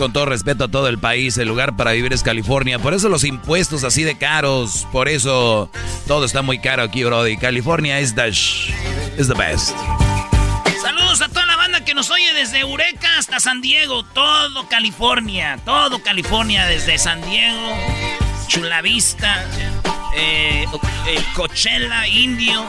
con 0.00 0.14
todo 0.14 0.24
respeto 0.24 0.64
a 0.64 0.68
todo 0.68 0.88
el 0.88 0.98
país, 0.98 1.36
el 1.36 1.46
lugar 1.46 1.76
para 1.76 1.92
vivir 1.92 2.14
es 2.14 2.22
California. 2.22 2.78
Por 2.78 2.94
eso 2.94 3.10
los 3.10 3.22
impuestos 3.22 3.84
así 3.84 4.02
de 4.02 4.16
caros. 4.16 4.86
Por 4.90 5.10
eso 5.10 5.70
todo 6.08 6.24
está 6.24 6.40
muy 6.40 6.58
caro 6.58 6.82
aquí, 6.82 7.04
Brody. 7.04 7.36
California 7.36 8.00
es 8.00 8.14
the, 8.14 8.28
is 8.28 9.28
the 9.28 9.34
best. 9.34 9.76
Saludos 10.80 11.20
a 11.20 11.28
toda 11.28 11.44
la 11.44 11.56
banda 11.56 11.84
que 11.84 11.92
nos 11.92 12.10
oye 12.10 12.32
desde 12.32 12.60
Eureka 12.60 13.18
hasta 13.18 13.40
San 13.40 13.60
Diego, 13.60 14.02
todo 14.02 14.66
California, 14.70 15.58
todo 15.66 16.02
California, 16.02 16.64
desde 16.64 16.96
San 16.96 17.20
Diego, 17.20 17.76
Chula 18.46 18.80
Vista, 18.80 19.44
eh, 20.16 20.64
eh, 21.08 21.24
Coachella, 21.34 22.08
Indio, 22.08 22.64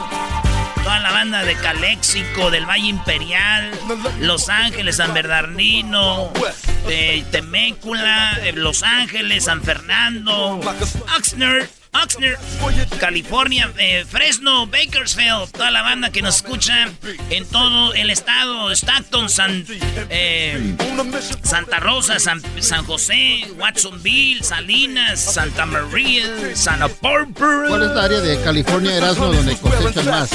toda 0.84 1.00
la 1.00 1.12
banda 1.12 1.44
de 1.44 1.56
Calexico, 1.56 2.52
del 2.52 2.66
Valle 2.66 2.88
Imperial, 2.88 3.72
Los 4.20 4.50
Ángeles, 4.50 4.98
San 4.98 5.14
Bernardino, 5.14 6.32
eh, 6.88 7.24
Temécula, 7.32 8.40
Los 8.54 8.84
Ángeles, 8.84 9.46
San 9.46 9.62
Fernando, 9.62 10.60
Oxnard. 11.18 11.81
Oxnard, 11.94 12.40
California, 13.00 13.70
eh, 13.78 14.06
Fresno, 14.10 14.66
Bakersfield, 14.66 15.52
toda 15.52 15.72
la 15.72 15.82
banda 15.82 16.10
que 16.10 16.22
nos 16.22 16.38
escucha 16.38 16.90
en 17.30 17.46
todo 17.48 17.94
el 17.94 18.10
estado, 18.10 18.72
Stockton, 18.72 19.30
San, 19.30 19.66
eh, 20.10 20.76
Santa 21.44 21.82
Rosa, 21.82 22.18
San, 22.20 22.42
San 22.62 22.86
José, 22.86 23.46
Watsonville, 23.58 24.42
Salinas, 24.42 25.20
Santa 25.20 25.66
María, 25.66 26.24
Santa 26.56 26.90
Barbara. 27.02 27.68
¿Cuál 27.68 27.84
es 27.84 27.92
la 27.92 28.04
área 28.04 28.20
de 28.22 28.42
California, 28.42 28.96
Erasmo, 28.96 29.26
donde 29.26 29.58
cosechan 29.58 30.06
más? 30.06 30.30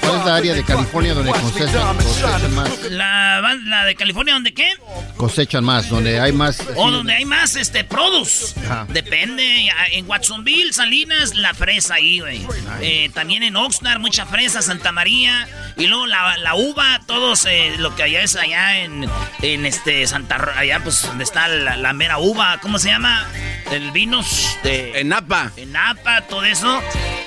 ¿Cuál 0.00 0.18
es 0.18 0.24
la 0.24 0.36
área 0.36 0.54
de 0.54 0.64
California 0.64 1.12
donde 1.12 1.32
cosechan, 1.32 1.96
cosechan 1.98 2.54
más? 2.54 2.70
La, 2.90 3.54
la 3.66 3.84
de 3.84 3.94
California, 3.94 4.32
¿dónde 4.32 4.54
qué? 4.54 4.70
Cosechan 5.18 5.62
más, 5.62 5.90
donde 5.90 6.18
hay 6.18 6.32
más... 6.32 6.58
O 6.76 6.90
donde 6.90 7.12
hay 7.12 7.26
más 7.26 7.54
este 7.54 7.84
produce. 7.84 8.58
Ajá. 8.64 8.86
Depende. 8.88 9.68
En 9.92 10.08
Watsonville, 10.08 10.53
Salinas, 10.72 11.34
la 11.34 11.54
fresa 11.54 11.94
ahí, 11.94 12.20
güey. 12.20 12.46
Eh, 12.80 13.10
también 13.14 13.42
en 13.42 13.56
Oxnard, 13.56 14.00
mucha 14.00 14.26
fresa, 14.26 14.62
Santa 14.62 14.92
María. 14.92 15.48
Y 15.76 15.86
luego 15.86 16.06
la, 16.06 16.36
la 16.38 16.54
uva, 16.54 17.00
todos 17.06 17.44
eh, 17.46 17.74
lo 17.78 17.94
que 17.96 18.04
allá 18.04 18.22
es 18.22 18.36
allá 18.36 18.80
en, 18.80 19.08
en 19.42 19.66
este 19.66 20.06
Santa 20.06 20.36
allá 20.56 20.80
pues 20.82 21.02
donde 21.02 21.24
está 21.24 21.48
la, 21.48 21.76
la 21.76 21.92
mera 21.92 22.18
uva, 22.18 22.58
¿cómo 22.60 22.78
se 22.78 22.88
llama? 22.88 23.26
El 23.70 23.90
vinos 23.90 24.56
de. 24.62 25.00
En 25.00 25.08
Napa. 25.08 25.52
En 25.56 25.72
Napa, 25.72 26.22
todo 26.22 26.44
eso. 26.44 26.82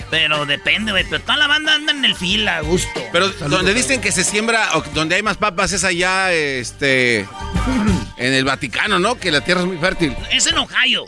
Pero 0.10 0.46
depende, 0.46 0.92
güey. 0.92 1.04
Pero 1.10 1.22
toda 1.22 1.38
la 1.38 1.48
banda 1.48 1.76
anda 1.76 1.92
en 1.92 2.06
el 2.06 2.16
fila, 2.16 2.58
a 2.58 2.62
gusto. 2.62 3.02
Pero 3.12 3.30
donde 3.30 3.74
dicen 3.74 4.00
que 4.00 4.12
se 4.12 4.24
siembra, 4.24 4.78
o 4.78 4.82
donde 4.94 5.16
hay 5.16 5.24
más 5.24 5.38
papas 5.38 5.72
es 5.74 5.84
allá, 5.84 6.32
este, 6.32 7.28
en 8.18 8.34
el 8.34 8.46
Vaticano, 8.46 9.00
¿no? 9.00 9.16
Que 9.16 9.32
la 9.32 9.42
tierra 9.42 9.62
es 9.62 9.68
muy 9.68 9.78
fértil. 9.78 10.16
Es 10.32 10.48
en 10.48 10.58
Ohio. 10.58 11.06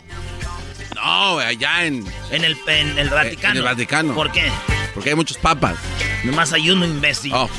No, 0.94 1.38
allá 1.38 1.84
en... 1.84 2.04
En 2.30 2.44
el, 2.44 2.56
en 2.66 2.98
el 2.98 3.08
Vaticano. 3.08 3.52
En 3.52 3.56
el 3.58 3.62
Vaticano. 3.62 4.14
¿Por 4.14 4.30
qué? 4.32 4.50
Porque 4.94 5.10
hay 5.10 5.14
muchos 5.14 5.38
papas. 5.38 5.76
Nomás 6.24 6.52
hay 6.52 6.70
uno 6.70 6.84
imbécil. 6.84 7.32
Oh. 7.34 7.48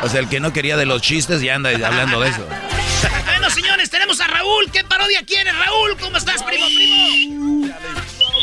O 0.00 0.08
sea, 0.08 0.20
el 0.20 0.28
que 0.28 0.38
no 0.38 0.52
quería 0.52 0.76
de 0.76 0.86
los 0.86 1.02
chistes 1.02 1.42
ya 1.42 1.56
anda 1.56 1.70
hablando 1.70 2.20
de 2.20 2.28
eso. 2.28 2.46
Bueno, 3.26 3.50
señores, 3.50 3.88
tenemos 3.90 4.20
a 4.20 4.26
Raúl. 4.26 4.70
¿Qué 4.72 4.82
parodia 4.84 5.22
quieres, 5.24 5.56
Raúl? 5.56 5.96
¿Cómo 6.00 6.16
estás, 6.16 6.42
primo, 6.42 6.66
primo? 6.66 7.74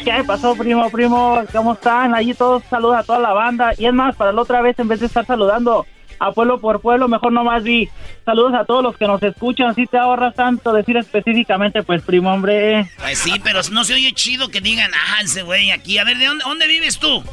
¿Qué 0.04 0.24
pasó, 0.26 0.56
primo, 0.56 0.89
primo? 0.89 1.43
¿Cómo 1.52 1.74
están? 1.74 2.15
Allí 2.15 2.34
todos 2.34 2.63
saludan 2.70 3.00
a 3.00 3.04
toda 3.04 3.20
la 3.20 3.34
banda. 3.34 3.74
Y 3.78 3.86
es 3.86 3.93
más, 3.93 4.15
para 4.15 4.32
la 4.32 4.41
otra 4.41 4.62
vez, 4.62 4.80
en 4.80 4.88
vez 4.88 5.02
de 5.02 5.08
estar 5.08 5.26
saludando 5.26 5.86
a 6.19 6.32
pueblo 6.32 6.60
por 6.60 6.82
pueblo, 6.82 7.08
mejor 7.08 7.32
nomás 7.32 7.63
vi 7.63 7.89
saludos 8.25 8.54
a 8.54 8.65
todos 8.65 8.84
los 8.84 8.97
que 8.97 9.08
nos 9.08 9.21
escuchan. 9.23 9.75
Si 9.75 9.86
te 9.86 9.97
ahorras 9.97 10.36
tanto 10.36 10.73
decir 10.73 10.97
específicamente, 10.97 11.84
pues, 11.84 12.01
primo, 12.04 12.34
hombre. 12.34 12.89
Pues 12.99 13.19
sí, 13.19 13.39
pero 13.43 13.62
no 13.71 13.84
se 13.84 13.93
oye 13.93 14.12
chido 14.13 14.49
que 14.49 14.62
digan, 14.62 14.91
ah, 14.93 15.21
ese 15.23 15.43
güey 15.43 15.71
aquí. 15.71 15.97
A 15.97 16.04
ver, 16.04 16.17
¿de 16.17 16.25
dónde, 16.25 16.43
dónde 16.43 16.67
vives 16.67 16.97
tú? 16.97 17.23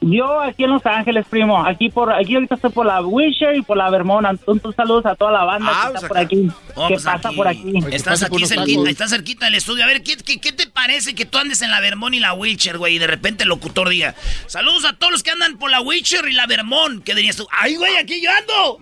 Yo 0.00 0.40
aquí 0.40 0.64
en 0.64 0.70
Los 0.70 0.86
Ángeles, 0.86 1.26
primo. 1.28 1.64
Aquí 1.64 1.90
por 1.90 2.12
aquí 2.12 2.34
ahorita 2.34 2.54
estoy 2.54 2.70
por 2.70 2.86
la 2.86 3.00
Wisher 3.02 3.56
y 3.56 3.62
por 3.62 3.76
la 3.76 3.90
Vermont. 3.90 4.26
Entonces, 4.30 4.74
saludos 4.76 5.04
a 5.06 5.16
toda 5.16 5.32
la 5.32 5.44
banda 5.44 5.72
que 5.90 5.94
está 5.96 6.08
por 6.08 6.18
aquí. 6.18 6.48
Oh, 6.76 6.86
que 6.88 6.94
pues 6.94 7.04
pasa 7.04 7.28
aquí. 7.28 7.36
por 7.36 7.48
aquí. 7.48 7.72
Estás 7.90 8.22
aquí 8.22 8.46
cerquita, 8.46 8.88
estás 8.90 9.10
cerquita 9.10 9.46
del 9.46 9.56
estudio. 9.56 9.82
A 9.84 9.86
ver, 9.88 10.02
¿qué, 10.04 10.16
qué, 10.16 10.40
qué 10.40 10.52
te 10.52 10.68
parece 10.68 11.14
que 11.14 11.26
tú 11.26 11.38
andes 11.38 11.62
en 11.62 11.70
la 11.72 11.80
Vermont 11.80 12.14
y 12.14 12.20
la 12.20 12.32
Wheelchair, 12.32 12.78
güey? 12.78 12.94
Y 12.94 12.98
de 12.98 13.08
repente 13.08 13.42
el 13.42 13.48
locutor 13.48 13.88
diga, 13.88 14.14
saludos 14.46 14.84
a 14.84 14.92
todos 14.92 15.12
los 15.12 15.22
que 15.24 15.32
andan 15.32 15.58
por 15.58 15.70
la 15.70 15.80
Wheelchair 15.80 16.26
y 16.28 16.32
la 16.32 16.46
Vermont. 16.46 17.02
¿Qué 17.02 17.14
dirías 17.16 17.36
tú? 17.36 17.46
¡Ay, 17.50 17.74
güey, 17.76 17.96
aquí 17.96 18.22
yo 18.22 18.30
ando! 18.30 18.78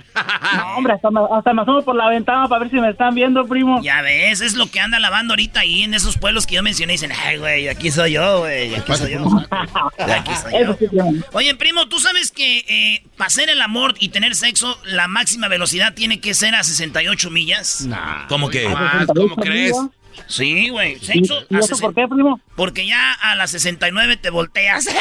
No, 0.57 0.77
hombre, 0.77 0.93
hasta, 0.93 1.11
me- 1.11 1.21
hasta 1.33 1.53
me 1.55 1.63
asomo 1.63 1.83
por 1.83 1.97
la 1.97 2.09
ventana 2.09 2.47
para 2.47 2.61
ver 2.61 2.71
si 2.71 2.77
me 2.77 2.91
están 2.91 3.15
viendo, 3.15 3.47
primo. 3.47 3.81
Ya 3.83 4.03
ves, 4.03 4.43
es 4.43 4.55
lo 4.55 4.67
que 4.71 4.81
anda 4.81 4.99
lavando 4.99 5.33
ahorita 5.33 5.61
ahí 5.61 5.83
en 5.83 5.95
esos 5.95 6.19
pueblos 6.19 6.47
que 6.47 6.57
yo 6.57 6.63
mencioné. 6.63 6.93
Dicen, 6.93 7.11
ay, 7.25 7.39
güey, 7.39 7.69
aquí 7.69 7.91
soy 7.91 8.13
yo, 8.13 8.41
güey, 8.41 8.75
aquí 8.75 8.93
soy 8.95 9.13
yo. 9.13 9.25
Aquí 9.99 10.33
soy 10.37 10.89
yo. 10.93 11.06
Oye, 11.33 11.55
primo, 11.55 11.88
¿tú 11.88 11.99
sabes 11.99 12.31
que 12.31 12.59
eh, 12.69 13.03
para 13.16 13.29
hacer 13.29 13.49
el 13.51 13.61
amor 13.62 13.95
y 13.99 14.09
tener 14.09 14.35
sexo, 14.35 14.79
la 14.85 15.09
máxima 15.09 15.49
velocidad 15.49 15.95
tiene 15.95 16.21
que 16.21 16.35
ser 16.35 16.55
a 16.55 16.62
68 16.64 17.31
millas? 17.31 17.87
¿Cómo 18.29 18.49
que? 18.49 18.64
¿Cómo 19.14 19.37
crees? 19.37 19.77
Sí, 20.27 20.69
güey. 20.71 20.99
¿Y 21.13 21.23
eso 21.23 21.45
por 21.49 21.63
60 21.67 21.89
qué, 21.95 22.09
primo? 22.09 22.41
Porque 22.57 22.87
ya 22.87 23.13
a 23.13 23.35
las 23.37 23.51
69 23.51 24.17
te 24.17 24.31
volteas. 24.31 24.87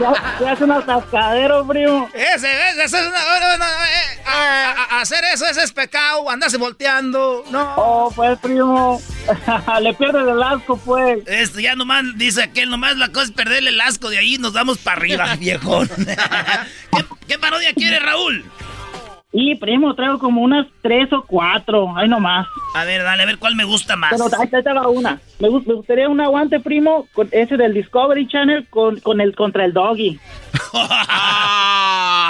Ya, 0.00 0.12
ya 0.40 0.52
es 0.52 0.60
un 0.60 0.70
atascadero, 0.72 1.66
primo. 1.66 2.08
Ese, 2.12 2.34
ese, 2.34 2.84
ese 2.84 2.98
es 3.00 3.06
una- 3.06 3.08
una- 3.08 3.54
una- 3.56 3.66
eh, 3.66 4.20
a- 4.26 4.72
a- 4.90 5.00
hacer 5.00 5.24
eso, 5.32 5.46
ese 5.46 5.62
es 5.62 5.72
pecado, 5.72 6.28
andarse 6.30 6.58
volteando. 6.58 7.42
No. 7.50 7.72
Oh, 7.76 8.12
pues, 8.14 8.38
primo. 8.38 9.00
Le 9.80 9.94
pierdes 9.94 10.28
el 10.28 10.42
asco, 10.42 10.76
pues. 10.76 11.20
Esto 11.26 11.60
ya 11.60 11.74
nomás, 11.74 12.04
dice 12.16 12.42
aquel, 12.42 12.68
nomás 12.68 12.96
la 12.98 13.08
cosa 13.08 13.24
es 13.26 13.30
perderle 13.32 13.70
el 13.70 13.80
asco 13.80 14.10
de 14.10 14.18
ahí 14.18 14.34
y 14.34 14.38
nos 14.38 14.52
vamos 14.52 14.78
para 14.78 14.98
arriba, 14.98 15.34
viejón. 15.38 15.88
¿Qué, 15.88 17.04
qué 17.26 17.38
parodia 17.38 17.72
quiere, 17.72 17.98
Raúl? 17.98 18.44
Y, 19.38 19.54
primo, 19.56 19.94
traigo 19.94 20.18
como 20.18 20.40
unas 20.40 20.66
tres 20.80 21.12
o 21.12 21.22
cuatro. 21.22 21.94
Ahí 21.94 22.08
nomás. 22.08 22.46
A 22.74 22.84
ver, 22.84 23.02
dale, 23.02 23.22
a 23.22 23.26
ver 23.26 23.36
cuál 23.36 23.54
me 23.54 23.64
gusta 23.64 23.94
más. 23.94 24.10
Pero 24.10 24.24
ahí 24.40 24.48
te 24.48 24.72
va 24.72 24.88
una. 24.88 25.20
Me, 25.38 25.50
me 25.50 25.74
gustaría 25.74 26.08
un 26.08 26.22
aguante, 26.22 26.58
primo, 26.58 27.06
con 27.12 27.28
ese 27.32 27.58
del 27.58 27.74
Discovery 27.74 28.26
Channel 28.28 28.66
con, 28.70 28.98
con 29.00 29.20
el 29.20 29.36
contra 29.36 29.66
el 29.66 29.74
Doggy. 29.74 30.18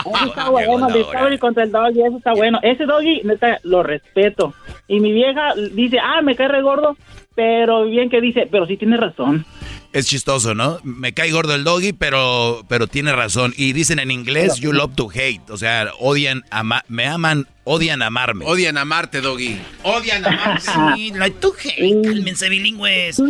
Eso 0.05 0.27
está 0.27 0.51
bueno, 0.51 0.89
el 0.89 0.95
Discovery 0.95 1.39
contra 1.39 1.63
el 1.63 1.71
Doggy, 1.71 2.03
eso 2.03 2.17
está 2.17 2.33
bueno. 2.33 2.59
Ese 2.63 2.87
Doggy, 2.87 3.23
neta, 3.23 3.61
lo 3.63 3.85
respeto. 3.85 4.53
Y 4.89 4.99
mi 5.01 5.13
vieja 5.13 5.55
dice, 5.73 5.99
ah, 6.03 6.23
me 6.23 6.35
cae 6.35 6.49
re 6.49 6.63
gordo, 6.63 6.97
pero 7.37 7.85
bien 7.85 8.11
que 8.11 8.21
dice, 8.21 8.49
pero 8.51 8.67
sí 8.67 8.77
tiene 8.77 8.97
razón. 8.97 9.45
Es 9.93 10.07
chistoso, 10.09 10.55
¿no? 10.55 10.79
Me 10.83 11.15
cae 11.15 11.31
gordo 11.31 11.55
el 11.55 11.63
doggy, 11.65 11.93
pero, 11.93 12.63
pero 12.69 12.87
tiene 12.87 13.13
razón. 13.13 13.55
Y 13.57 13.73
dicen 13.73 13.99
en 13.99 14.11
inglés, 14.11 14.59
you 14.61 14.73
love 14.73 14.95
to 14.97 15.09
hate. 15.15 15.49
O 15.51 15.57
sea, 15.57 15.91
odian, 16.01 16.43
ama- 16.51 16.83
me 16.89 17.07
aman, 17.07 17.47
odian 17.65 18.03
amarme. 18.03 18.45
Odian 18.47 18.77
amarte, 18.77 19.21
Doggy. 19.21 19.57
Odian 19.85 20.25
amarte. 20.27 20.71
Sí, 20.97 21.13
like 21.15 21.39
to 21.41 21.53
hate. 21.63 22.03
Cálmense 22.03 22.49
bilingües. 22.51 23.23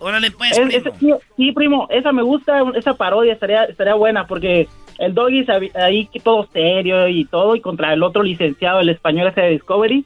Órale, 0.00 0.30
pues, 0.32 0.52
Es- 0.52 0.58
primo. 0.58 0.70
ese- 0.72 0.92
sí, 0.98 1.12
sí, 1.36 1.52
primo, 1.52 1.86
esa 1.90 2.12
me 2.12 2.22
gusta, 2.22 2.62
esa 2.76 2.94
parodia 2.94 3.34
estaría, 3.34 3.64
estaría 3.64 3.94
buena 3.94 4.26
porque 4.26 4.66
el 4.98 5.14
Doggy 5.14 5.46
ahí 5.76 6.08
todo 6.24 6.48
serio 6.52 7.06
y 7.06 7.24
todo 7.26 7.54
y 7.54 7.60
contra 7.60 7.92
el 7.92 8.02
otro 8.02 8.22
licenciado, 8.24 8.80
el 8.80 8.88
español 8.88 9.28
ese 9.28 9.40
de 9.42 9.50
Discovery, 9.50 10.04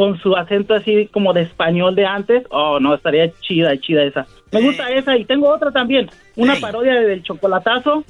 con 0.00 0.18
su 0.18 0.34
acento 0.34 0.72
así 0.72 1.08
como 1.12 1.34
de 1.34 1.42
español 1.42 1.94
de 1.94 2.06
antes. 2.06 2.46
Oh, 2.48 2.80
no, 2.80 2.94
estaría 2.94 3.30
chida, 3.42 3.78
chida 3.78 4.02
esa. 4.02 4.26
Me 4.50 4.62
gusta 4.62 4.90
esa 4.90 5.14
y 5.14 5.26
tengo 5.26 5.50
otra 5.50 5.70
también, 5.72 6.08
una 6.36 6.56
parodia 6.56 6.94
del 6.94 7.22
chocolatazo 7.22 8.02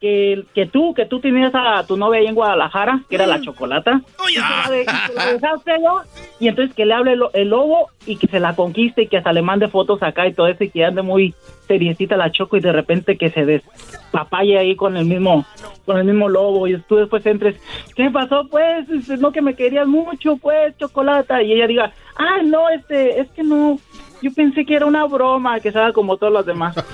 que, 0.00 0.44
que 0.54 0.64
tú, 0.66 0.94
que 0.94 1.04
tú 1.04 1.20
tenías 1.20 1.52
a 1.54 1.86
tu 1.86 1.96
novia 1.96 2.20
ahí 2.20 2.26
en 2.26 2.34
Guadalajara, 2.34 3.00
que 3.08 3.16
era 3.16 3.26
la 3.26 3.40
chocolata. 3.42 4.00
Oye, 4.24 4.32
y, 4.32 4.34
que 4.36 4.40
la 4.40 4.70
de- 4.70 4.82
y 4.82 4.86
que 5.08 5.14
la 5.14 5.26
dejaste 5.32 5.72
allá, 5.72 5.92
y 6.38 6.48
entonces 6.48 6.74
que 6.74 6.86
le 6.86 6.94
hable 6.94 7.12
el, 7.12 7.22
el 7.34 7.48
lobo 7.50 7.90
y 8.06 8.16
que 8.16 8.26
se 8.26 8.40
la 8.40 8.56
conquiste 8.56 9.02
y 9.02 9.06
que 9.08 9.18
hasta 9.18 9.32
le 9.32 9.42
mande 9.42 9.68
fotos 9.68 10.02
acá 10.02 10.26
y 10.26 10.32
todo 10.32 10.46
eso 10.46 10.64
y 10.64 10.70
que 10.70 10.84
ande 10.86 11.02
muy 11.02 11.34
seriecita 11.68 12.16
la 12.16 12.32
choco 12.32 12.56
y 12.56 12.60
de 12.60 12.72
repente 12.72 13.18
que 13.18 13.28
se 13.30 13.44
despapalle 13.44 14.58
ahí 14.58 14.74
con 14.74 14.96
el 14.96 15.04
mismo 15.04 15.44
con 15.84 15.98
el 15.98 16.04
mismo 16.04 16.28
lobo 16.28 16.66
y 16.66 16.78
tú 16.88 16.96
después 16.96 17.24
entres 17.26 17.56
¿qué 17.94 18.10
pasó 18.10 18.48
pues? 18.50 18.88
Este, 18.88 19.18
no 19.18 19.32
que 19.32 19.42
me 19.42 19.54
querías 19.54 19.86
mucho 19.86 20.36
pues 20.38 20.76
chocolata 20.78 21.42
y 21.42 21.52
ella 21.52 21.66
diga 21.66 21.92
ah 22.16 22.38
no 22.42 22.70
este 22.70 23.20
es 23.20 23.28
que 23.32 23.42
no 23.42 23.78
yo 24.22 24.32
pensé 24.32 24.64
que 24.64 24.74
era 24.74 24.86
una 24.86 25.04
broma 25.04 25.60
que 25.60 25.70
haga 25.70 25.92
como 25.92 26.16
todos 26.16 26.32
los 26.32 26.46
demás 26.46 26.74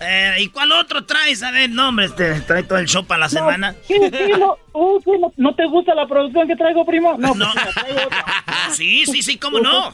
Eh, 0.00 0.34
¿Y 0.40 0.48
cuál 0.48 0.72
otro 0.72 1.04
traes? 1.04 1.42
A 1.42 1.50
ver, 1.50 1.70
no, 1.70 1.88
hombre, 1.88 2.06
este, 2.06 2.40
trae 2.40 2.62
todo 2.62 2.78
el 2.78 2.86
show 2.86 3.04
para 3.04 3.20
la 3.20 3.28
semana. 3.28 3.74
Sí, 3.82 3.94
sí, 3.94 4.32
no, 4.38 4.56
uh, 4.72 5.00
sí, 5.00 5.10
no, 5.20 5.32
¿no 5.36 5.54
te 5.54 5.66
gusta 5.66 5.94
la 5.94 6.06
producción 6.06 6.48
que 6.48 6.56
traigo, 6.56 6.84
primo? 6.84 7.16
No, 7.18 7.28
pues, 7.28 7.38
mira, 7.38 7.70
traigo 7.74 8.00
otra. 8.06 8.24
Sí, 8.72 9.04
sí, 9.06 9.22
sí, 9.22 9.38
¿cómo 9.38 9.60
no? 9.60 9.92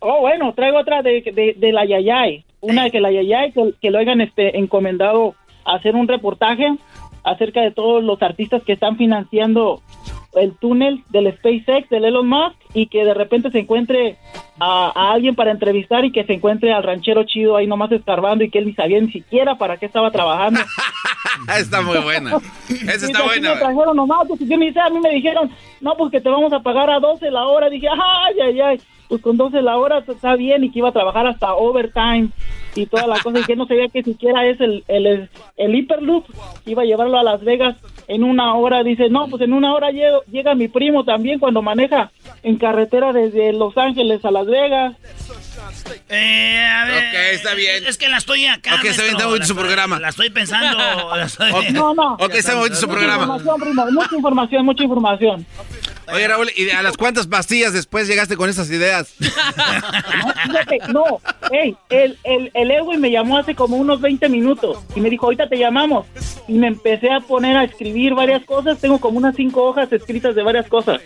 Oh, 0.00 0.20
bueno, 0.20 0.52
traigo 0.54 0.78
otra 0.78 1.02
de, 1.02 1.22
de, 1.22 1.54
de 1.56 1.72
la 1.72 1.84
Yayay. 1.84 2.44
Una 2.60 2.84
de 2.84 2.90
que 2.90 3.00
la 3.00 3.10
Yayay, 3.10 3.52
que, 3.52 3.74
que 3.80 3.90
lo 3.90 3.98
hayan 3.98 4.20
este, 4.20 4.58
encomendado 4.58 5.34
a 5.64 5.76
hacer 5.76 5.94
un 5.94 6.08
reportaje 6.08 6.76
acerca 7.24 7.60
de 7.60 7.72
todos 7.72 8.02
los 8.02 8.20
artistas 8.22 8.62
que 8.62 8.74
están 8.74 8.96
financiando 8.96 9.82
el 10.36 10.56
túnel 10.56 11.02
del 11.10 11.32
SpaceX, 11.32 11.88
del 11.88 12.04
Elon 12.04 12.28
Musk, 12.28 12.56
y 12.74 12.86
que 12.86 13.04
de 13.04 13.14
repente 13.14 13.50
se 13.50 13.60
encuentre 13.60 14.16
a, 14.58 14.92
a 14.94 15.12
alguien 15.12 15.34
para 15.34 15.50
entrevistar 15.50 16.04
y 16.04 16.12
que 16.12 16.24
se 16.24 16.34
encuentre 16.34 16.72
al 16.72 16.82
ranchero 16.82 17.24
chido 17.24 17.56
ahí 17.56 17.66
nomás 17.66 17.90
escarbando 17.92 18.44
y 18.44 18.50
que 18.50 18.58
él 18.58 18.66
ni 18.66 18.74
sabía 18.74 19.00
ni 19.00 19.10
siquiera 19.10 19.56
para 19.56 19.76
qué 19.76 19.86
estaba 19.86 20.10
trabajando. 20.10 20.60
está 21.58 21.82
muy 21.82 21.98
buena. 21.98 22.36
Esa 22.68 23.06
está 23.06 23.22
buena. 23.22 23.54
me 23.54 23.60
trajeron 23.60 23.96
nomás, 23.96 24.26
pues, 24.28 24.40
yo 24.40 24.58
me 24.58 24.66
dice, 24.66 24.80
a 24.80 24.90
mí 24.90 25.00
me 25.00 25.10
dijeron, 25.10 25.50
no, 25.80 25.96
pues 25.96 26.10
que 26.10 26.20
te 26.20 26.28
vamos 26.28 26.52
a 26.52 26.60
pagar 26.60 26.90
a 26.90 27.00
12 27.00 27.30
la 27.30 27.46
hora. 27.46 27.68
Dije, 27.68 27.88
ay, 27.88 28.40
ay, 28.40 28.60
ay, 28.60 28.80
pues 29.08 29.22
con 29.22 29.36
12 29.36 29.62
la 29.62 29.76
hora 29.76 30.04
está 30.06 30.36
bien 30.36 30.64
y 30.64 30.70
que 30.70 30.80
iba 30.80 30.88
a 30.88 30.92
trabajar 30.92 31.26
hasta 31.26 31.54
overtime 31.54 32.28
y 32.74 32.86
toda 32.86 33.06
la 33.06 33.18
cosa 33.20 33.38
y 33.38 33.44
que 33.44 33.56
no 33.56 33.66
sabía 33.66 33.88
que 33.88 34.02
siquiera 34.02 34.46
es 34.46 34.60
el, 34.60 34.84
el, 34.88 35.30
el 35.56 35.74
Hyperloop, 35.74 36.24
iba 36.66 36.82
a 36.82 36.86
llevarlo 36.86 37.18
a 37.18 37.22
Las 37.22 37.42
Vegas 37.42 37.76
en 38.08 38.24
una 38.24 38.54
hora. 38.54 38.82
Dice, 38.82 39.08
no, 39.10 39.28
pues 39.28 39.42
en 39.42 39.52
una 39.52 39.74
hora 39.74 39.90
llego- 39.90 40.22
llega 40.30 40.54
mi 40.54 40.68
primo 40.68 41.04
también 41.04 41.38
cuando 41.38 41.62
maneja 41.62 42.10
en 42.42 42.56
carretera 42.56 43.12
desde 43.12 43.52
Los 43.52 43.76
Ángeles 43.76 44.24
a 44.24 44.30
Las 44.30 44.46
Vegas. 44.46 44.94
Eh, 46.08 46.58
a 46.64 46.84
ver. 46.86 46.98
Ok, 47.08 47.14
está 47.34 47.54
bien. 47.54 47.84
Es 47.86 47.98
que 47.98 48.08
la 48.08 48.18
estoy 48.18 48.46
acá. 48.46 48.76
Ok, 48.76 48.84
está 48.84 49.02
bien, 49.02 49.14
está 49.14 49.26
bonito 49.26 49.46
su 49.46 49.56
programa. 49.56 49.98
La 49.98 50.08
estoy 50.10 50.30
pensando. 50.30 50.78
la 50.78 51.24
estoy- 51.26 51.50
Ok. 51.52 51.70
No, 51.72 51.94
no. 51.94 52.14
Ok, 52.14 52.34
está 52.34 52.54
bonito 52.54 52.76
su 52.76 52.86
Mucha 52.86 52.98
programa. 52.98 53.22
información, 53.36 53.60
primo, 53.60 53.86
mucha 53.92 54.16
información, 54.16 54.64
mucha 54.64 54.82
información. 54.84 55.46
Oye, 56.12 56.28
Raúl, 56.28 56.50
¿y 56.56 56.70
a 56.70 56.82
las 56.82 56.96
cuántas 56.96 57.26
pastillas 57.26 57.72
después 57.72 58.06
llegaste 58.08 58.36
con 58.36 58.48
esas 58.48 58.70
ideas? 58.70 59.14
No, 60.16 60.32
fíjate, 60.52 60.78
no, 60.92 61.04
hey, 61.50 61.76
el, 61.90 62.18
el, 62.24 62.50
el 62.54 62.70
Edwin 62.70 63.00
me 63.00 63.10
llamó 63.10 63.38
hace 63.38 63.54
como 63.54 63.76
unos 63.76 64.00
20 64.00 64.28
minutos 64.28 64.78
y 64.94 65.00
me 65.00 65.10
dijo, 65.10 65.26
ahorita 65.26 65.48
te 65.48 65.56
llamamos. 65.58 66.06
Y 66.48 66.54
me 66.54 66.68
empecé 66.68 67.10
a 67.12 67.20
poner 67.20 67.56
a 67.56 67.64
escribir 67.64 68.14
varias 68.14 68.44
cosas, 68.44 68.78
tengo 68.78 68.98
como 69.00 69.18
unas 69.18 69.34
cinco 69.34 69.64
hojas 69.64 69.92
escritas 69.92 70.34
de 70.34 70.42
varias 70.42 70.68
cosas. 70.68 71.00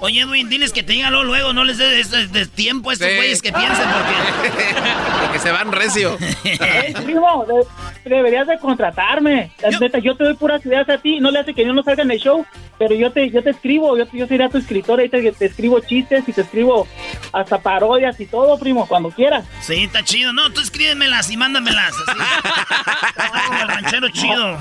Oye, 0.00 0.20
Edwin, 0.22 0.48
diles 0.48 0.72
que 0.72 0.82
te 0.82 0.94
luego, 0.94 1.22
luego, 1.24 1.52
no 1.52 1.64
les 1.64 1.78
des 1.78 2.32
des 2.32 2.50
tiempo 2.50 2.90
a 2.90 2.92
estos 2.94 3.08
Sí. 3.08 3.16
güeyes 3.16 3.42
que 3.42 3.52
piensen 3.52 3.86
porque... 3.90 4.54
Porque 5.24 5.38
se 5.38 5.50
van 5.52 5.72
recio. 5.72 6.16
Hey, 6.44 6.94
primo, 7.04 7.44
de- 7.46 8.10
deberías 8.10 8.46
de 8.46 8.58
contratarme. 8.58 9.50
La 9.62 9.78
neta, 9.78 9.98
yo 9.98 10.16
te 10.16 10.24
doy 10.24 10.34
puras 10.34 10.64
ideas 10.66 10.88
a 10.88 10.98
ti, 10.98 11.20
no 11.20 11.30
le 11.30 11.40
hace 11.40 11.54
que 11.54 11.64
yo 11.64 11.72
no 11.72 11.82
salga 11.82 12.02
en 12.02 12.10
el 12.10 12.18
show, 12.20 12.44
pero 12.78 12.94
yo 12.94 13.12
te, 13.12 13.30
yo 13.30 13.42
te 13.42 13.50
escribo, 13.50 13.96
yo, 13.96 14.04
yo 14.12 14.26
seré 14.26 14.48
tu 14.48 14.58
escritor, 14.58 14.98
ahorita 15.00 15.20
que 15.20 15.32
te 15.32 15.46
escribo 15.46 15.80
chistes 15.80 16.28
y 16.28 16.32
te 16.32 16.40
escribo 16.40 16.86
hasta 17.32 17.58
parodias 17.60 18.18
y 18.20 18.26
todo, 18.26 18.58
primo, 18.58 18.86
cuando 18.86 19.10
quieras. 19.10 19.44
Sí, 19.60 19.84
está 19.84 20.02
chido. 20.04 20.32
No, 20.32 20.50
tú 20.52 20.60
escríbemelas 20.60 21.30
y 21.30 21.36
mándamelas. 21.36 21.92
Así. 22.08 22.18
Como 23.48 23.60
el 23.62 23.68
ranchero 23.68 24.08
chido. 24.10 24.58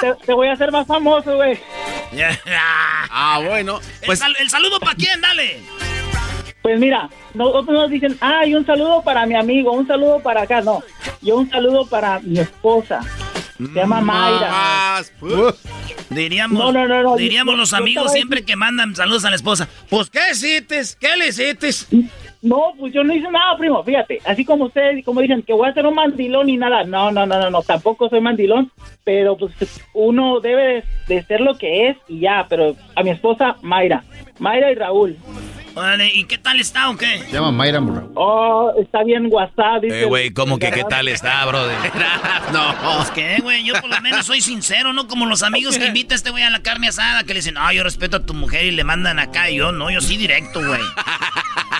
Te, 0.00 0.14
te 0.26 0.32
voy 0.32 0.48
a 0.48 0.52
hacer 0.52 0.72
más 0.72 0.86
famoso, 0.86 1.36
güey. 1.36 1.58
Ah, 3.10 3.40
bueno. 3.44 3.80
Pues 4.04 4.20
el, 4.20 4.26
sal- 4.26 4.36
el 4.40 4.50
saludo 4.50 4.80
para 4.80 4.94
quién, 4.94 5.20
dale. 5.20 5.60
Pues 6.62 6.78
mira, 6.78 7.08
nosotros 7.34 7.76
nos 7.76 7.90
dicen, 7.90 8.16
ay, 8.20 8.54
un 8.54 8.64
saludo 8.64 9.02
para 9.02 9.26
mi 9.26 9.34
amigo, 9.34 9.72
un 9.72 9.86
saludo 9.86 10.20
para 10.20 10.42
acá. 10.42 10.60
No, 10.60 10.80
yo 11.20 11.36
un 11.36 11.50
saludo 11.50 11.86
para 11.86 12.20
mi 12.20 12.38
esposa. 12.38 13.00
Se 13.66 13.74
llama 13.74 14.00
Mayra. 14.00 14.50
Más. 14.50 15.12
Uh. 15.20 15.52
Diríamos, 16.10 16.58
No, 16.58 16.72
no, 16.72 16.86
no, 16.86 17.02
no, 17.02 17.16
diríamos 17.16 17.56
los 17.56 17.72
amigos 17.72 18.12
siempre 18.12 18.44
que 18.44 18.56
mandan 18.56 18.94
saludos 18.94 19.24
a 19.24 19.30
la 19.30 19.36
esposa. 19.36 19.68
Pues, 19.88 20.10
¿qué 20.10 20.20
hiciste? 20.32 20.80
¿Qué 21.00 21.16
le 21.16 21.28
hiciste? 21.28 21.70
No, 22.42 22.74
pues 22.76 22.92
yo 22.92 23.04
no 23.04 23.14
hice 23.14 23.30
nada, 23.30 23.56
primo. 23.56 23.82
Fíjate, 23.84 24.20
así 24.24 24.44
como 24.44 24.64
ustedes, 24.64 25.04
como 25.04 25.20
dicen 25.20 25.42
que 25.42 25.52
voy 25.52 25.68
a 25.68 25.74
ser 25.74 25.86
un 25.86 25.94
mandilón 25.94 26.48
y 26.48 26.56
nada. 26.56 26.84
No, 26.84 27.10
no, 27.12 27.24
no, 27.24 27.38
no, 27.38 27.50
no, 27.50 27.62
tampoco 27.62 28.08
soy 28.08 28.20
mandilón. 28.20 28.70
Pero 29.04 29.36
pues 29.36 29.52
uno 29.94 30.40
debe 30.40 30.84
de 31.08 31.22
ser 31.24 31.40
lo 31.40 31.56
que 31.56 31.88
es 31.88 31.96
y 32.08 32.20
ya. 32.20 32.46
Pero 32.48 32.76
a 32.96 33.02
mi 33.02 33.10
esposa, 33.10 33.56
Mayra. 33.62 34.04
Mayra 34.38 34.72
y 34.72 34.74
Raúl. 34.74 35.16
Vale, 35.74 36.10
¿y 36.12 36.24
qué 36.24 36.38
tal 36.38 36.60
está 36.60 36.90
o 36.90 36.96
qué? 36.96 37.20
Se 37.20 37.32
llama 37.32 37.50
Mayra 37.50 37.80
Murray. 37.80 38.06
Oh, 38.14 38.72
está 38.78 39.02
bien 39.04 39.28
WhatsApp. 39.30 39.82
dice 39.82 40.02
Eh, 40.02 40.04
güey, 40.04 40.30
¿cómo 40.32 40.58
que 40.58 40.70
qué 40.70 40.84
tal 40.84 41.08
está, 41.08 41.44
brother? 41.46 41.76
No. 42.52 42.74
Pues 42.98 43.10
qué, 43.12 43.38
güey, 43.42 43.64
yo 43.64 43.74
por 43.80 43.88
lo 43.88 44.00
menos 44.00 44.26
soy 44.26 44.40
sincero, 44.40 44.92
¿no? 44.92 45.08
Como 45.08 45.24
los 45.26 45.42
amigos 45.42 45.78
que 45.78 45.86
invita 45.86 46.14
a 46.14 46.16
este 46.16 46.30
güey 46.30 46.42
a 46.42 46.50
la 46.50 46.60
carne 46.62 46.88
asada, 46.88 47.22
que 47.24 47.28
le 47.28 47.40
dicen, 47.40 47.54
no, 47.54 47.72
yo 47.72 47.82
respeto 47.82 48.18
a 48.18 48.26
tu 48.26 48.34
mujer 48.34 48.66
y 48.66 48.70
le 48.72 48.84
mandan 48.84 49.18
acá, 49.18 49.48
y 49.50 49.56
yo 49.56 49.72
no, 49.72 49.90
yo 49.90 50.00
sí 50.00 50.16
directo, 50.16 50.60
güey. 50.64 50.80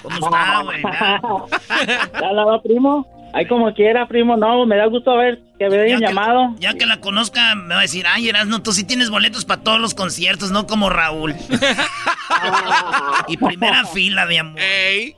¿Cómo 0.03 0.17
está, 0.17 0.63
güey? 0.63 0.83
Ya. 0.83 1.21
Ya 2.21 2.33
la 2.33 2.45
va, 2.45 2.63
primo. 2.63 3.07
Ahí 3.35 3.47
como 3.47 3.73
quiera, 3.73 4.07
primo. 4.07 4.37
No, 4.37 4.67
me 4.67 4.77
da 4.77 4.87
gusto 4.87 5.17
ver 5.17 5.41
que 5.59 5.69
me 5.71 5.81
hayan 5.81 6.01
Ya 6.01 6.09
que- 6.09 6.15
llamado. 6.15 6.55
Ya 6.59 6.75
que 6.75 6.87
la 6.87 7.01
conozca, 7.01 7.55
me 7.55 7.75
va 7.75 7.79
a 7.79 7.83
decir, 7.83 8.05
ay, 8.09 8.29
Erasno, 8.29 8.63
tú 8.63 8.73
sí 8.73 8.85
tienes 8.85 9.09
boletos 9.11 9.45
para 9.45 9.63
todos 9.63 9.81
los 9.81 9.95
conciertos, 9.95 10.51
no 10.51 10.67
como 10.67 10.91
Raúl. 10.91 11.35
y 13.29 13.37
primera 13.37 13.87
fila, 13.87 14.27
mi 14.27 14.37
amor. 14.39 14.61
Ey. 14.61 15.15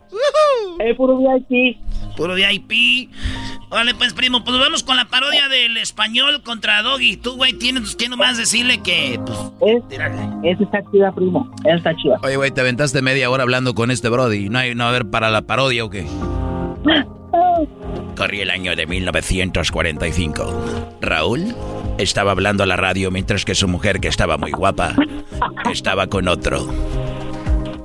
Eh, 0.80 0.94
puro 0.94 1.18
VIP. 1.18 1.78
Puro 2.16 2.34
VIP. 2.34 3.10
Vale, 3.70 3.94
pues, 3.96 4.14
primo, 4.14 4.44
pues 4.44 4.56
vamos 4.60 4.84
con 4.84 4.96
la 4.96 5.06
parodia 5.06 5.48
del 5.48 5.76
español 5.78 6.42
contra 6.44 6.82
Doggy. 6.82 7.16
Tú, 7.16 7.34
güey, 7.36 7.54
tienes 7.54 7.96
que 7.96 8.08
nomás 8.08 8.36
decirle 8.36 8.80
que, 8.82 9.18
pues, 9.26 9.38
Es, 9.66 9.82
esa 10.44 10.62
está 10.62 10.78
chida, 10.92 11.10
primo. 11.12 11.50
Esa 11.64 11.74
está 11.76 11.96
chida. 11.96 12.16
Oye, 12.22 12.36
güey, 12.36 12.52
te 12.52 12.60
aventaste 12.60 13.02
media 13.02 13.28
hora 13.30 13.42
hablando 13.42 13.74
con 13.74 13.90
este 13.90 14.08
Brody. 14.08 14.48
¿No 14.48 14.58
hay, 14.60 14.74
no 14.76 14.84
va 14.84 14.90
a 14.90 14.90
haber 14.90 15.10
para 15.10 15.30
la 15.30 15.42
parodia 15.42 15.84
o 15.84 15.90
qué? 15.90 16.06
Corría 18.16 18.44
el 18.44 18.50
año 18.50 18.76
de 18.76 18.86
1945. 18.86 20.96
Raúl 21.00 21.54
estaba 21.98 22.32
hablando 22.32 22.62
a 22.62 22.66
la 22.66 22.76
radio 22.76 23.10
mientras 23.10 23.44
que 23.44 23.54
su 23.54 23.68
mujer, 23.68 24.00
que 24.00 24.08
estaba 24.08 24.36
muy 24.36 24.52
guapa, 24.52 24.94
estaba 25.72 26.06
con 26.06 26.28
otro. 26.28 26.72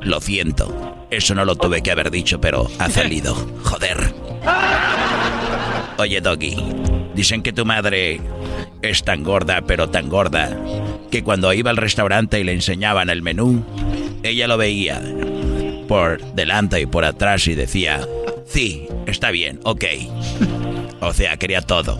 Lo 0.01 0.21
siento. 0.21 1.07
Eso 1.09 1.33
no 1.33 1.45
lo 1.45 1.55
tuve 1.55 1.81
que 1.81 1.91
haber 1.91 2.11
dicho, 2.11 2.39
pero 2.39 2.67
ha 2.77 2.89
salido. 2.89 3.33
Joder. 3.63 4.13
Oye, 5.97 6.21
Doggy, 6.21 6.55
dicen 7.15 7.41
que 7.41 7.51
tu 7.51 7.65
madre 7.65 8.21
es 8.81 9.03
tan 9.03 9.23
gorda, 9.23 9.61
pero 9.65 9.89
tan 9.89 10.07
gorda, 10.07 10.57
que 11.11 11.23
cuando 11.23 11.51
iba 11.53 11.71
al 11.71 11.77
restaurante 11.77 12.39
y 12.39 12.43
le 12.43 12.53
enseñaban 12.53 13.09
el 13.09 13.21
menú, 13.21 13.65
ella 14.23 14.47
lo 14.47 14.57
veía 14.57 15.01
por 15.87 16.21
delante 16.33 16.79
y 16.79 16.85
por 16.85 17.03
atrás 17.03 17.47
y 17.47 17.55
decía, 17.55 17.99
sí, 18.49 18.87
está 19.05 19.31
bien, 19.31 19.59
ok. 19.63 19.85
O 21.01 21.13
sea, 21.13 21.37
quería 21.37 21.61
todo. 21.61 21.97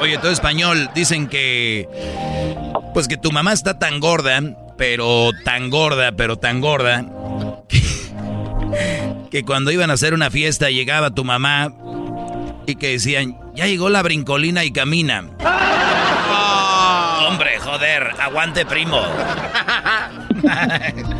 Oye, 0.00 0.16
todo 0.18 0.30
español, 0.30 0.90
dicen 0.94 1.28
que... 1.28 1.88
Pues 2.94 3.08
que 3.08 3.16
tu 3.16 3.32
mamá 3.32 3.52
está 3.52 3.78
tan 3.78 4.00
gorda, 4.00 4.40
pero 4.76 5.30
tan 5.44 5.70
gorda, 5.70 6.12
pero 6.12 6.36
tan 6.36 6.60
gorda, 6.60 7.04
que 9.30 9.44
cuando 9.44 9.70
iban 9.70 9.90
a 9.90 9.94
hacer 9.94 10.14
una 10.14 10.30
fiesta 10.30 10.70
llegaba 10.70 11.10
tu 11.10 11.24
mamá 11.24 11.72
y 12.66 12.76
que 12.76 12.92
decían, 12.92 13.38
ya 13.54 13.66
llegó 13.66 13.90
la 13.90 14.02
brincolina 14.02 14.64
y 14.64 14.72
camina. 14.72 15.24
Hombre, 17.26 17.58
joder, 17.58 18.10
aguante 18.20 18.64
primo. 18.64 19.02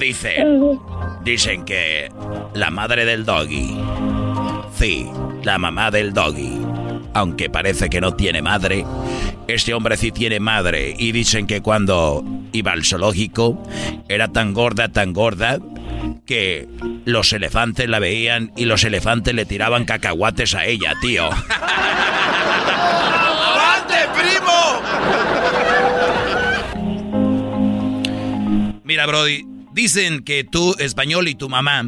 Dicen, 0.00 0.80
dicen 1.24 1.64
que 1.66 2.10
la 2.54 2.70
madre 2.70 3.04
del 3.04 3.26
doggy, 3.26 3.76
sí, 4.74 5.06
la 5.42 5.58
mamá 5.58 5.90
del 5.90 6.14
doggy, 6.14 6.58
aunque 7.12 7.50
parece 7.50 7.90
que 7.90 8.00
no 8.00 8.14
tiene 8.14 8.40
madre, 8.40 8.86
este 9.46 9.74
hombre 9.74 9.98
sí 9.98 10.10
tiene 10.10 10.40
madre 10.40 10.94
y 10.98 11.12
dicen 11.12 11.46
que 11.46 11.60
cuando 11.60 12.24
iba 12.52 12.72
al 12.72 12.82
zoológico 12.82 13.62
era 14.08 14.28
tan 14.28 14.54
gorda, 14.54 14.88
tan 14.88 15.12
gorda, 15.12 15.58
que 16.24 16.66
los 17.04 17.34
elefantes 17.34 17.86
la 17.86 17.98
veían 17.98 18.52
y 18.56 18.64
los 18.64 18.84
elefantes 18.84 19.34
le 19.34 19.44
tiraban 19.44 19.84
cacahuates 19.84 20.54
a 20.54 20.64
ella, 20.64 20.94
tío. 21.02 21.26
¡Avante, 21.26 21.56
primo! 24.16 24.80
Mira, 28.82 29.06
Brody, 29.06 29.49
dicen 29.72 30.22
que 30.22 30.44
tú, 30.44 30.74
español, 30.78 31.28
y 31.28 31.34
tu 31.34 31.48
mamá, 31.48 31.84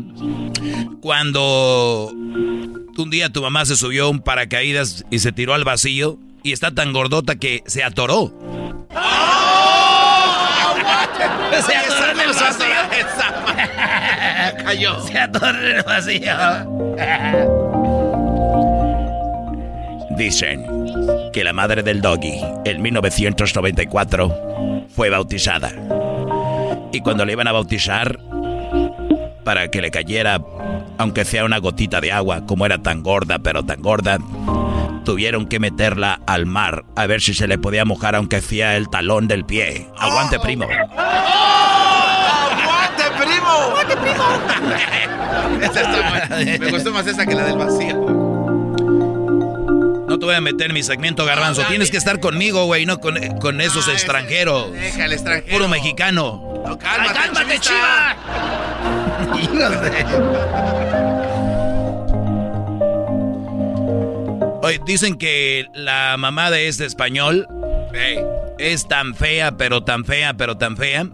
cuando 1.00 2.10
un 2.12 3.10
día 3.10 3.30
tu 3.30 3.42
mamá 3.42 3.64
se 3.64 3.76
subió 3.76 4.10
un 4.10 4.20
paracaídas 4.20 5.04
y 5.10 5.18
se 5.18 5.32
tiró 5.32 5.54
al 5.54 5.64
vacío 5.64 6.18
y 6.42 6.52
está 6.52 6.72
tan 6.72 6.92
gordota 6.92 7.36
que 7.36 7.62
se 7.66 7.82
atoró. 7.82 8.32
Se 11.64 11.76
atoró 11.76 12.10
en 12.12 12.20
el 12.20 12.32
vacío. 12.32 12.66
Cayó. 14.64 15.00
Se 15.06 15.18
atoró 15.18 15.58
en 15.58 15.76
el 15.76 15.82
vacío. 15.82 16.32
Dicen 20.16 20.64
que 21.32 21.44
la 21.44 21.52
madre 21.52 21.82
del 21.82 22.00
doggy 22.00 22.40
en 22.64 22.80
1994 22.82 24.86
fue 24.94 25.10
bautizada. 25.10 25.72
Y 26.92 27.00
cuando 27.00 27.24
le 27.24 27.32
iban 27.32 27.48
a 27.48 27.52
bautizar, 27.52 28.18
para 29.44 29.68
que 29.68 29.80
le 29.80 29.90
cayera, 29.90 30.40
aunque 30.98 31.24
sea 31.24 31.44
una 31.44 31.58
gotita 31.58 32.00
de 32.00 32.12
agua, 32.12 32.46
como 32.46 32.66
era 32.66 32.78
tan 32.78 33.02
gorda, 33.02 33.38
pero 33.38 33.64
tan 33.64 33.80
gorda, 33.80 34.18
tuvieron 35.04 35.46
que 35.46 35.58
meterla 35.58 36.20
al 36.26 36.46
mar 36.46 36.84
a 36.96 37.06
ver 37.06 37.20
si 37.20 37.34
se 37.34 37.48
le 37.48 37.58
podía 37.58 37.84
mojar 37.84 38.14
aunque 38.14 38.40
sea 38.40 38.76
el 38.76 38.88
talón 38.88 39.26
del 39.28 39.44
pie. 39.44 39.88
Aguante, 39.98 40.38
primo. 40.38 40.64
¡Aguante, 40.64 40.92
primo! 43.18 43.48
¡Aguante, 43.48 43.96
primo! 43.96 44.24
esa 45.62 45.80
está 45.80 46.08
buena. 46.08 46.28
Me 46.58 46.70
gustó 46.70 46.92
más 46.92 47.06
esa 47.06 47.26
que 47.26 47.34
la 47.34 47.44
del 47.44 47.58
vacío. 47.58 48.31
No 50.12 50.18
te 50.18 50.26
voy 50.26 50.34
a 50.34 50.42
meter 50.42 50.66
en 50.66 50.74
mi 50.74 50.82
segmento, 50.82 51.24
garbanzo. 51.24 51.62
Tienes 51.70 51.90
que 51.90 51.96
estar 51.96 52.20
conmigo, 52.20 52.66
güey, 52.66 52.84
no 52.84 53.00
con, 53.00 53.16
con 53.38 53.62
esos 53.62 53.88
Ah, 53.88 53.92
extranjeros. 53.92 54.70
Deja 54.70 55.06
el 55.06 55.12
extranjero. 55.14 55.56
Puro 55.56 55.68
mexicano. 55.68 56.62
No, 56.66 56.78
cálmate, 56.78 57.18
Ay, 57.18 57.30
cálmate, 57.30 57.54
de- 57.54 57.62
Oye, 64.62 64.80
dicen 64.84 65.16
que 65.16 65.64
la 65.74 66.16
mamá 66.18 66.50
de 66.50 66.68
este 66.68 66.84
español 66.84 67.48
Ey. 67.94 68.18
es 68.58 68.86
tan 68.86 69.14
fea, 69.14 69.56
pero 69.56 69.82
tan 69.82 70.04
fea, 70.04 70.34
pero 70.34 70.58
tan 70.58 70.76
fea. 70.76 71.06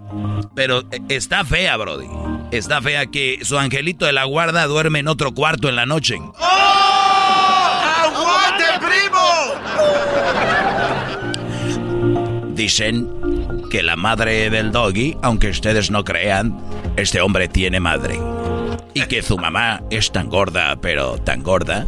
Pero 0.56 0.80
eh, 0.90 0.98
está 1.08 1.44
fea, 1.44 1.76
Brody. 1.76 2.08
Está 2.50 2.82
fea 2.82 3.06
que 3.06 3.38
su 3.44 3.56
angelito 3.60 4.06
de 4.06 4.12
la 4.12 4.24
guarda 4.24 4.66
duerme 4.66 4.98
en 4.98 5.06
otro 5.06 5.32
cuarto 5.34 5.68
en 5.68 5.76
la 5.76 5.86
noche. 5.86 6.16
¡Aguante, 6.16 6.32
primo! 6.34 6.87
Dicen 12.54 13.08
que 13.70 13.82
la 13.82 13.96
madre 13.96 14.50
del 14.50 14.72
doggy, 14.72 15.16
aunque 15.22 15.48
ustedes 15.48 15.90
no 15.90 16.04
crean, 16.04 16.58
este 16.96 17.20
hombre 17.20 17.48
tiene 17.48 17.78
madre. 17.80 18.18
Y 18.94 19.02
que 19.02 19.22
su 19.22 19.38
mamá 19.38 19.82
es 19.90 20.10
tan 20.10 20.28
gorda, 20.28 20.76
pero 20.80 21.18
tan 21.18 21.42
gorda, 21.42 21.86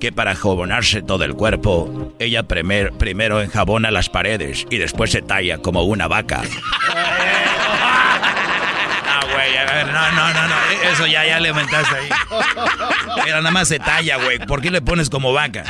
que 0.00 0.12
para 0.12 0.34
jabonarse 0.34 1.00
todo 1.02 1.24
el 1.24 1.34
cuerpo, 1.34 2.12
ella 2.18 2.42
primer- 2.42 2.92
primero 2.92 3.40
enjabona 3.40 3.90
las 3.90 4.10
paredes 4.10 4.66
y 4.70 4.76
después 4.76 5.10
se 5.12 5.22
talla 5.22 5.58
como 5.58 5.82
una 5.84 6.08
vaca. 6.08 6.42
Ah, 9.08 9.20
güey, 9.32 9.56
a 9.56 9.64
ver, 9.64 9.86
no, 9.86 10.12
no, 10.12 10.34
no, 10.34 10.48
no, 10.48 10.90
eso 10.92 11.06
ya, 11.06 11.24
ya 11.24 11.40
le 11.40 11.48
aumentaste 11.48 11.96
ahí. 11.96 12.08
Mira, 13.24 13.38
nada 13.38 13.50
más 13.50 13.68
se 13.68 13.78
talla, 13.78 14.18
güey. 14.18 14.38
¿Por 14.40 14.60
qué 14.60 14.70
le 14.70 14.82
pones 14.82 15.08
como 15.08 15.32
vaca? 15.32 15.64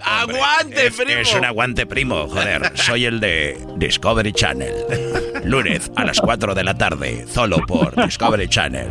¡Aguante, 0.00 0.86
Es, 0.86 0.94
primo! 0.94 1.20
es 1.20 1.34
un 1.34 1.44
aguante 1.44 1.86
primo, 1.86 2.28
joder. 2.28 2.72
Soy 2.76 3.04
el 3.06 3.20
de 3.20 3.58
Discovery 3.76 4.32
Channel. 4.32 4.74
Lunes 5.44 5.90
a 5.96 6.04
las 6.04 6.20
4 6.20 6.54
de 6.54 6.64
la 6.64 6.74
tarde, 6.76 7.24
solo 7.32 7.58
por 7.66 7.94
Discovery 8.04 8.48
Channel. 8.48 8.88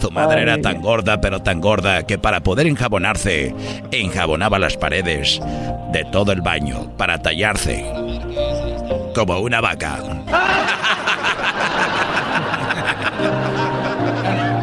Su 0.00 0.10
madre 0.10 0.42
era 0.42 0.60
tan 0.60 0.80
gorda, 0.80 1.20
pero 1.20 1.42
tan 1.42 1.60
gorda, 1.60 2.06
que 2.06 2.18
para 2.18 2.40
poder 2.42 2.66
enjabonarse, 2.66 3.54
enjabonaba 3.90 4.58
las 4.58 4.76
paredes 4.76 5.40
de 5.92 6.04
todo 6.10 6.32
el 6.32 6.40
baño 6.40 6.90
para 6.96 7.20
tallarse 7.20 7.84
como 9.14 9.38
una 9.40 9.60
vaca. 9.60 9.98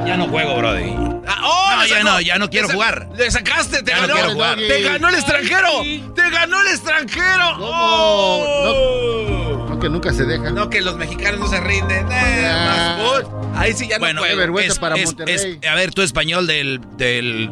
Ya 0.05 0.17
no 0.17 0.27
juego, 0.27 0.57
Brody. 0.57 0.93
Ah, 1.27 1.41
oh, 1.43 1.68
No, 1.79 1.85
ya 1.87 2.03
no, 2.03 2.21
ya 2.21 2.37
no 2.37 2.49
quiero 2.49 2.67
Le 2.67 2.73
jugar. 2.73 3.09
Le 3.15 3.31
sacaste, 3.31 3.83
te 3.83 3.91
Ya 3.91 3.97
no 3.97 4.01
ganó. 4.07 4.13
quiero 4.15 4.31
jugar. 4.33 4.57
Te 4.57 4.81
ganó 4.83 5.09
el 5.09 5.15
extranjero. 5.15 5.69
Te 6.15 6.29
ganó 6.29 6.61
el 6.61 6.67
extranjero. 6.67 7.57
Oh. 7.59 9.65
No, 9.69 9.79
que 9.79 9.89
nunca 9.89 10.11
se 10.13 10.25
dejan. 10.25 10.55
No, 10.55 10.69
que 10.69 10.81
los 10.81 10.95
mexicanos 10.97 11.39
no 11.39 11.47
se 11.47 11.59
rinden. 11.59 12.07
Eh, 12.11 12.49
Ah. 12.51 12.97
más. 12.99 13.23
Ahí 13.57 13.73
sí 13.73 13.87
ya 13.89 13.99
Bueno, 13.99 14.21
no 14.21 14.23
qué 14.23 14.29
juego. 14.29 14.39
vergüenza 14.41 14.73
es- 14.73 14.79
para 14.79 14.95
es- 14.95 15.05
Monterrey. 15.05 15.35
es- 15.61 15.69
a 15.69 15.75
ver, 15.75 15.93
tú 15.93 16.01
español 16.01 16.47
del, 16.47 16.79
del 16.97 17.49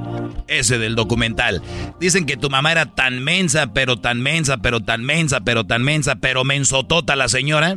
ese 0.48 0.78
del 0.78 0.96
documental. 0.96 1.62
Dicen 2.00 2.26
que 2.26 2.38
tu 2.38 2.50
mamá 2.50 2.72
era 2.72 2.86
tan 2.96 3.22
mensa, 3.24 3.68
pero 3.74 3.98
tan 4.00 4.22
mensa, 4.22 4.58
pero 4.58 4.80
tan 4.82 5.04
mensa, 5.04 5.42
pero 5.42 5.66
tan 5.66 5.84
mensa, 5.84 6.16
pero 6.16 6.46
mensotota 6.46 7.16
la 7.18 7.28
señora, 7.28 7.76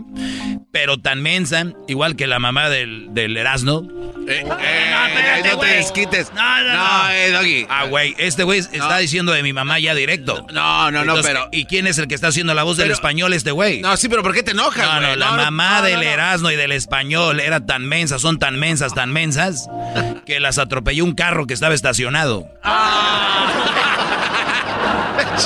pero 0.71 0.99
tan 0.99 1.23
mensa, 1.23 1.65
igual 1.89 2.15
que 2.15 2.29
la 2.29 2.39
mamá 2.39 2.69
del, 2.69 3.09
del 3.11 3.37
Erasmo. 3.37 3.83
Eh, 4.29 4.45
eh, 4.61 4.95
espérate, 5.09 5.49
no 5.51 5.59
te 5.59 5.67
desquites. 5.67 6.33
No, 6.41 6.63
no, 6.65 6.75
no. 7.05 7.11
eh, 7.11 7.31
Doggy. 7.31 7.67
Ah, 7.69 7.85
güey, 7.87 8.15
este 8.19 8.43
güey 8.45 8.61
está 8.61 8.99
diciendo 8.99 9.33
de 9.33 9.43
mi 9.43 9.53
mamá 9.53 9.79
ya 9.79 9.95
directo. 9.95 10.47
No, 10.53 10.91
no, 10.91 11.05
no, 11.05 11.13
Entonces, 11.13 11.27
pero. 11.27 11.49
¿Y 11.53 11.67
quién 11.67 11.87
es 11.87 11.99
el 11.99 12.09
que 12.09 12.15
está 12.15 12.29
haciendo 12.29 12.55
la 12.55 12.63
voz 12.63 12.77
del 12.77 12.91
español 12.91 13.33
este 13.33 13.51
güey? 13.51 13.81
No, 13.81 13.97
sí, 13.97 14.09
pero 14.09 14.23
¿por 14.23 14.33
qué 14.35 14.43
te 14.43 14.53
enojas, 14.53 14.85
No, 14.87 14.97
güey? 15.01 15.11
no, 15.11 15.17
la 15.17 15.31
no, 15.31 15.37
mamá 15.37 15.79
no, 15.79 15.83
del 15.87 15.95
no, 15.97 16.03
no. 16.03 16.09
Erasmo 16.11 16.51
y 16.51 16.57
del 16.57 16.73
español 16.73 17.41
era 17.41 17.61
tan 17.67 17.87
mensa, 17.87 18.19
son 18.19 18.39
tan 18.39 18.59
mensas, 18.59 18.95
tan 18.95 19.13
mensas, 19.13 19.69
que 20.27 20.41
las 20.41 20.59
atropelló 20.59 21.05
un 21.05 21.15
carro 21.15 21.47
que 21.47 21.55
estaba 21.55 21.75
estacionado. 21.75 22.47
Ah, 22.63 23.47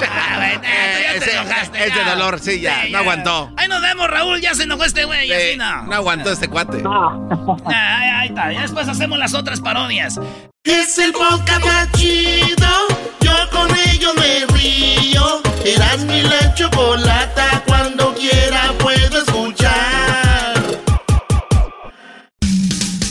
ya 0.01 0.61
te 0.61 1.17
Ese- 1.17 1.33
enojaste, 1.37 1.87
ese 1.87 1.97
ya. 1.97 2.11
dolor, 2.11 2.41
sí, 2.41 2.61
ya, 2.61 2.85
no 2.91 2.99
aguantó. 2.99 3.51
Ahí 3.57 3.69
nos 3.69 3.81
vemos, 3.83 4.09
Raúl. 4.09 4.41
Ya 4.41 4.55
se 4.55 4.65
enojó 4.65 4.85
este 4.85 5.05
güey. 5.05 5.31
Eh, 5.31 5.49
así 5.51 5.57
no. 5.59 5.83
no 5.85 5.95
aguantó 5.95 6.31
este 6.33 6.49
cuate. 6.49 6.83
Ah, 7.67 7.99
ahí, 7.99 8.09
ahí 8.11 8.29
está. 8.29 8.53
Ya 8.53 8.63
después 8.63 8.89
hacemos 8.89 9.19
las 9.19 9.35
otras 9.35 9.61
parodias. 9.61 10.19
Es 10.65 10.99
el 10.99 11.13
podcast 11.13 11.65
más 11.65 11.91
chido. 11.93 12.69
Yo 13.21 13.33
con 13.51 13.69
ello 13.89 14.13
me 14.15 14.47
río. 14.57 15.43
Eras 15.65 15.99
mi 16.05 16.23
la 16.23 16.55
chocolata. 16.55 17.63
Cuando 17.67 18.15
quiera 18.15 18.73
puedo 18.79 19.19
escuchar. 19.19 20.55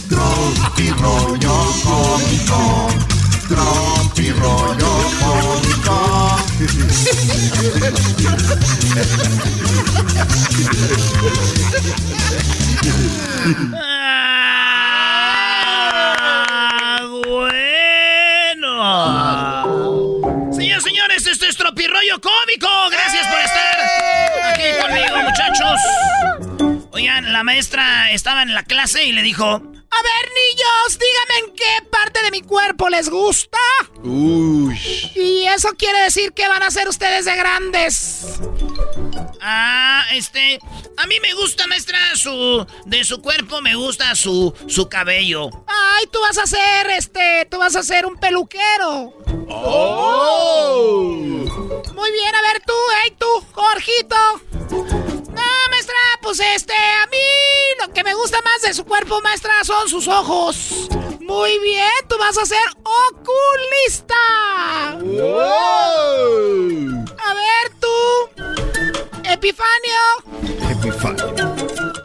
Tropi 0.10 0.90
rollo 0.92 1.66
cómico. 1.84 2.88
Tropi 3.50 4.32
rollo 4.32 4.92
cómico. 5.20 5.63
Ah, 15.76 17.02
bueno. 17.26 17.44
Señores, 20.54 20.84
señores, 20.84 21.28
esto 21.28 21.46
es 21.46 21.58
Tropirroyo 21.58 22.22
Cómico. 22.22 22.68
Gracias 22.92 23.28
por 23.28 23.40
estar 23.40 23.80
aquí 24.52 24.64
conmigo, 24.82 25.18
muchachos. 25.24 25.80
Oigan, 26.92 27.34
la 27.34 27.44
maestra 27.44 28.12
estaba 28.12 28.44
en 28.44 28.54
la 28.54 28.64
clase 28.64 29.06
y 29.06 29.12
le 29.12 29.22
dijo: 29.22 29.46
A 29.46 29.58
ver, 29.58 29.62
niños, 29.62 31.00
díganme 31.00 31.40
en 31.48 31.56
qué 31.56 31.82
parte 31.92 32.24
de 32.24 32.32
mi 32.32 32.42
cuerpo 32.42 32.90
les 32.90 33.10
gusta. 33.10 33.60
Uy. 34.04 35.03
Eso 35.56 35.70
quiere 35.78 36.00
decir 36.02 36.34
que 36.34 36.48
van 36.48 36.64
a 36.64 36.72
ser 36.72 36.88
ustedes 36.88 37.26
de 37.26 37.36
grandes. 37.36 38.40
Ah, 39.40 40.04
este, 40.14 40.58
a 40.98 41.06
mí 41.06 41.20
me 41.22 41.34
gusta, 41.34 41.68
maestra, 41.68 41.98
su 42.16 42.66
de 42.86 43.04
su 43.04 43.22
cuerpo 43.22 43.62
me 43.62 43.76
gusta 43.76 44.16
su 44.16 44.54
su 44.68 44.90
cabello. 44.90 45.50
Ay, 45.68 46.08
tú 46.08 46.20
vas 46.22 46.38
a 46.38 46.48
ser 46.48 46.90
este, 46.92 47.46
tú 47.52 47.60
vas 47.60 47.76
a 47.76 47.84
ser 47.84 48.06
un 48.06 48.18
peluquero. 48.18 49.14
Oh. 49.50 51.18
Muy 51.20 52.12
bien, 52.12 52.36
a 52.36 52.42
ver 52.42 52.64
tú, 52.66 52.74
hey 53.04 53.16
tú, 53.20 53.46
Jorgito. 53.52 55.23
No, 55.36 55.70
maestra, 55.70 55.96
pues 56.22 56.40
este, 56.40 56.74
a 56.74 57.08
mí 57.08 57.18
lo 57.80 57.94
que 57.94 58.04
me 58.04 58.14
gusta 58.14 58.42
más 58.42 58.62
de 58.62 58.74
su 58.74 58.86
cuerpo, 58.86 59.22
maestra, 59.22 59.54
son 59.64 59.90
sus 59.90 60.08
ojos. 60.08 60.88
Muy 61.20 61.60
bien, 61.60 61.90
tú 62.08 62.18
vas 62.18 62.38
a 62.38 62.46
ser 62.46 62.66
oculista. 62.84 64.16
A 67.20 67.34
ver 67.34 67.72
tú, 67.80 67.88
Epifanio. 69.24 70.02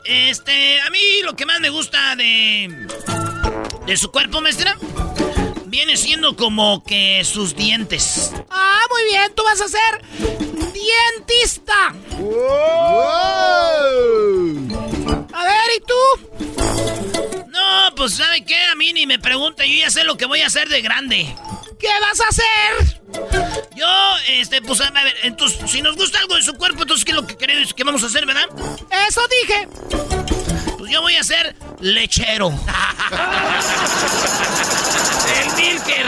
Este, 0.04 0.80
a 0.80 0.90
mí 0.90 1.22
lo 1.22 1.34
que 1.34 1.46
más 1.46 1.60
me 1.60 1.70
gusta 1.70 2.16
de 2.16 2.88
de 3.88 3.96
su 3.96 4.10
cuerpo, 4.10 4.42
maestra, 4.42 4.76
viene 5.68 5.96
siendo 5.96 6.36
como 6.36 6.82
que 6.82 7.22
sus 7.24 7.54
dientes. 7.54 8.32
Ah, 8.50 8.80
muy 8.90 9.04
bien, 9.04 9.32
tú 9.34 9.42
vas 9.44 9.60
a 9.60 9.68
ser 9.68 10.02
dientista. 10.72 11.94
A 15.32 15.44
ver, 15.44 15.70
¿y 15.76 15.80
tú? 15.80 17.17
No, 17.68 17.94
pues 17.94 18.14
¿sabe 18.16 18.44
qué? 18.44 18.56
A 18.72 18.74
mí 18.74 18.92
ni 18.92 19.06
me 19.06 19.18
pregunta, 19.18 19.64
yo 19.66 19.74
ya 19.74 19.90
sé 19.90 20.04
lo 20.04 20.16
que 20.16 20.26
voy 20.26 20.40
a 20.40 20.46
hacer 20.46 20.68
de 20.68 20.80
grande. 20.80 21.34
¿Qué 21.78 21.88
vas 22.00 22.20
a 22.20 22.28
hacer? 22.28 23.00
Yo, 23.76 23.86
este, 24.28 24.62
pues 24.62 24.80
a 24.80 24.90
ver, 24.90 25.14
entonces, 25.22 25.70
si 25.70 25.82
nos 25.82 25.96
gusta 25.96 26.18
algo 26.18 26.34
de 26.34 26.42
su 26.42 26.54
cuerpo, 26.54 26.82
entonces, 26.82 27.04
¿qué 27.04 27.12
es 27.12 27.16
lo 27.16 27.26
que 27.26 27.36
queremos 27.36 27.74
que 27.74 27.84
vamos 27.84 28.02
a 28.02 28.06
hacer, 28.06 28.24
verdad? 28.26 28.46
Eso 29.08 29.20
dije. 29.42 29.68
Pues 30.78 30.90
yo 30.90 31.02
voy 31.02 31.16
a 31.16 31.22
ser 31.22 31.54
lechero. 31.80 32.48
El 35.40 35.52
Milker. 35.56 36.06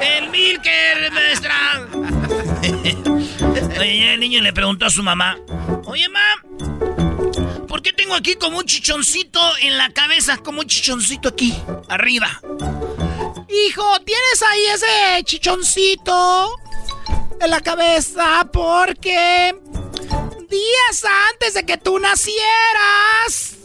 El 0.00 0.30
Milker, 0.30 1.12
maestra. 1.12 1.86
Oye, 3.78 4.14
el 4.14 4.20
niño 4.20 4.40
le 4.40 4.52
preguntó 4.52 4.86
a 4.86 4.90
su 4.90 5.02
mamá. 5.02 5.36
Oye, 5.84 6.08
mamá, 6.08 6.36
¿por 6.58 6.93
qué 7.84 7.92
tengo 7.92 8.14
aquí 8.14 8.34
como 8.36 8.58
un 8.58 8.64
chichoncito 8.64 9.38
en 9.60 9.76
la 9.76 9.90
cabeza? 9.90 10.38
Como 10.38 10.60
un 10.60 10.66
chichoncito 10.66 11.28
aquí, 11.28 11.54
arriba. 11.88 12.40
Hijo, 13.48 13.84
tienes 14.04 14.42
ahí 14.50 14.64
ese 14.72 15.24
chichoncito 15.24 16.58
en 17.40 17.50
la 17.50 17.60
cabeza 17.60 18.48
porque 18.50 19.54
días 20.48 21.04
antes 21.30 21.54
de 21.54 21.66
que 21.66 21.76
tú 21.76 21.98
nacieras, 21.98 23.56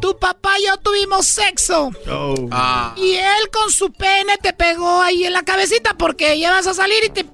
tu 0.00 0.18
papá 0.18 0.58
y 0.58 0.66
yo 0.66 0.78
tuvimos 0.78 1.26
sexo. 1.26 1.90
Oh. 2.08 2.48
Ah. 2.50 2.94
Y 2.96 3.12
él 3.12 3.50
con 3.52 3.70
su 3.70 3.92
pene 3.92 4.38
te 4.38 4.54
pegó 4.54 5.02
ahí 5.02 5.26
en 5.26 5.34
la 5.34 5.42
cabecita 5.42 5.92
porque 5.94 6.38
ya 6.38 6.50
vas 6.50 6.66
a 6.66 6.72
salir 6.72 7.04
y 7.04 7.10
te 7.10 7.24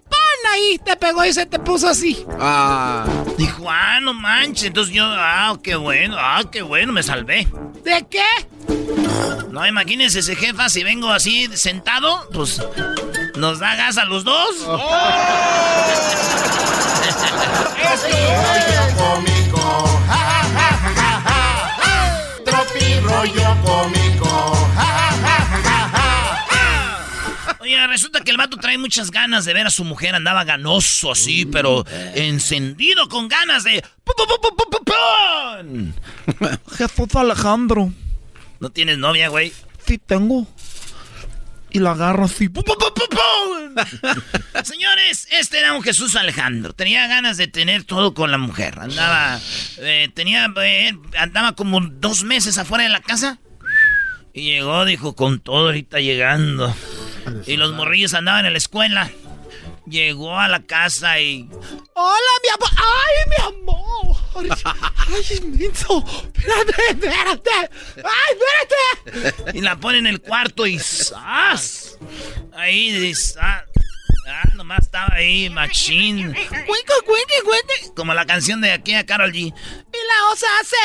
ahí, 0.53 0.81
te 0.85 0.97
pegó 0.97 1.25
y 1.25 1.33
se 1.33 1.47
te 1.47 1.59
puso 1.59 1.89
así. 1.89 2.25
Ah. 2.39 3.05
Dijo, 3.37 3.67
ah, 3.69 4.01
no 4.01 4.15
manches. 4.15 4.65
Entonces 4.65 4.95
yo, 4.95 5.05
ah, 5.07 5.59
qué 5.63 5.77
bueno, 5.77 6.17
ah, 6.19 6.43
qué 6.51 6.63
bueno, 6.63 6.93
me 6.93 7.03
salvé. 7.03 7.49
¿De 7.85 8.07
qué? 8.09 8.25
No, 9.51 9.67
imagínense 9.67 10.21
ese 10.21 10.37
jefa, 10.37 10.69
si 10.69 10.85
vengo 10.85 11.11
así 11.11 11.49
sentado, 11.55 12.29
pues 12.33 12.63
nos 13.37 13.59
da 13.59 13.77
gas 13.77 13.99
a 13.99 14.05
los 14.05 14.25
dos. 14.25 14.67
rollo 18.39 18.83
cómico. 18.97 19.65
Ja, 20.07 20.17
ja, 20.17 20.69
ja, 20.83 20.91
ja, 20.99 21.11
ja. 21.29 22.45
Tropi 22.45 23.01
rollo 23.01 23.57
cómico. 23.65 23.98
Resulta 27.87 28.21
que 28.21 28.31
el 28.31 28.37
vato 28.37 28.57
trae 28.57 28.77
muchas 28.79 29.11
ganas 29.11 29.45
de 29.45 29.55
ver 29.55 29.67
a 29.67 29.71
su 29.71 29.85
mujer. 29.85 30.15
Andaba 30.15 30.45
ganoso 30.45 31.13
así, 31.13 31.47
pero 31.47 31.85
encendido 32.15 33.09
con 33.09 33.29
ganas 33.29 33.65
de... 33.65 33.85
Jesús 36.77 37.15
Alejandro. 37.15 37.93
¿No 38.61 38.71
tienes 38.71 38.99
novia, 38.99 39.29
güey? 39.29 39.53
Sí 39.87 39.99
tengo. 39.99 40.47
Y 41.71 41.81
la 41.81 41.91
agarro 41.93 42.25
así. 42.25 42.49
pu- 42.49 42.65
pu- 42.65 42.77
pu- 42.77 42.95
pu- 42.95 43.09
pun. 43.09 44.65
Señores, 44.65 45.29
este 45.31 45.59
era 45.59 45.75
un 45.75 45.83
Jesús 45.83 46.17
Alejandro. 46.17 46.73
Tenía 46.73 47.07
ganas 47.07 47.37
de 47.37 47.47
tener 47.47 47.85
todo 47.85 48.15
con 48.15 48.31
la 48.31 48.39
mujer. 48.39 48.79
Andaba... 48.79 49.39
eh, 49.79 50.09
tenía... 50.15 50.53
eh, 50.63 50.97
andaba 51.19 51.53
como 51.55 51.81
dos 51.81 52.25
meses 52.25 52.59
afuera 52.59 52.85
de 52.85 52.91
la 52.91 53.01
casa. 53.01 53.39
Y 54.33 54.43
llegó, 54.53 54.85
dijo, 54.85 55.15
con 55.15 55.41
todo 55.41 55.67
ahorita 55.67 56.01
llegando. 56.01 56.75
Y 57.47 57.57
los 57.57 57.73
morrillos 57.73 58.15
andaban 58.15 58.47
en 58.47 58.53
la 58.53 58.59
escuela. 58.59 59.11
Llegó 59.87 60.39
a 60.39 60.49
la 60.49 60.63
casa 60.63 61.19
y... 61.19 61.49
Hola, 61.95 62.33
mi 62.43 62.49
amor. 62.51 62.69
¡Ay, 62.77 63.15
mi 63.31 63.37
amor! 63.47 64.17
¡Ay, 65.09 65.39
inmenso! 65.39 66.05
¡Espérate, 66.35 66.75
espérate! 66.91 67.51
¡Ay, 68.05 68.37
espérate! 69.07 69.59
Y 69.59 69.63
la 69.63 69.77
pone 69.77 69.99
en 69.99 70.07
el 70.07 70.21
cuarto 70.21 70.67
y 70.67 70.79
¡zas! 70.79 71.97
Ahí 72.53 72.93
dice, 72.93 73.39
ah, 73.41 73.65
ah, 74.29 74.51
nomás 74.57 74.81
estaba 74.81 75.15
ahí, 75.15 75.49
machín. 75.49 76.35
¡Cuenco, 76.35 76.95
cuenco, 77.07 77.35
cuenco! 77.45 77.95
Como 77.97 78.13
la 78.13 78.27
canción 78.27 78.61
de 78.61 78.73
aquí 78.73 78.95
a 78.95 79.07
Carol 79.07 79.33
G. 79.33 79.37
Y 79.39 79.53
la 79.53 80.31
osa 80.31 80.47
hace... 80.61 80.77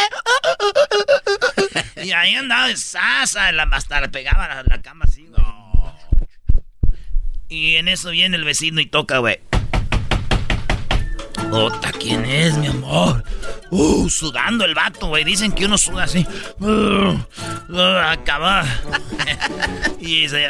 Y 2.04 2.12
ahí 2.12 2.36
andaba 2.36 2.68
de 2.68 2.78
sasa, 2.78 3.52
la, 3.52 3.64
hasta 3.64 4.02
le 4.02 4.10
pegaba 4.10 4.48
la, 4.48 4.64
la 4.64 4.82
cama 4.82 5.06
así, 5.08 5.26
güey. 5.26 5.63
Y 7.54 7.76
en 7.76 7.88
eso 7.88 8.10
viene 8.10 8.36
el 8.36 8.46
vecino 8.46 8.82
y 8.82 8.88
toca, 8.88 9.20
güey. 9.20 9.38
Ota, 11.52 11.92
¿quién 11.92 12.26
es, 12.26 12.58
mi 12.58 12.66
amor? 12.66 13.24
Uh, 13.70 14.10
sudando 14.10 14.66
el 14.66 14.74
vato, 14.74 15.06
güey. 15.06 15.24
Dicen 15.24 15.52
que 15.52 15.66
uno 15.66 15.78
suda 15.78 16.06
así. 16.06 16.26
Uh, 16.60 17.16
uh, 17.70 17.98
acaba. 18.08 18.66
y 20.00 20.28
se... 20.28 20.50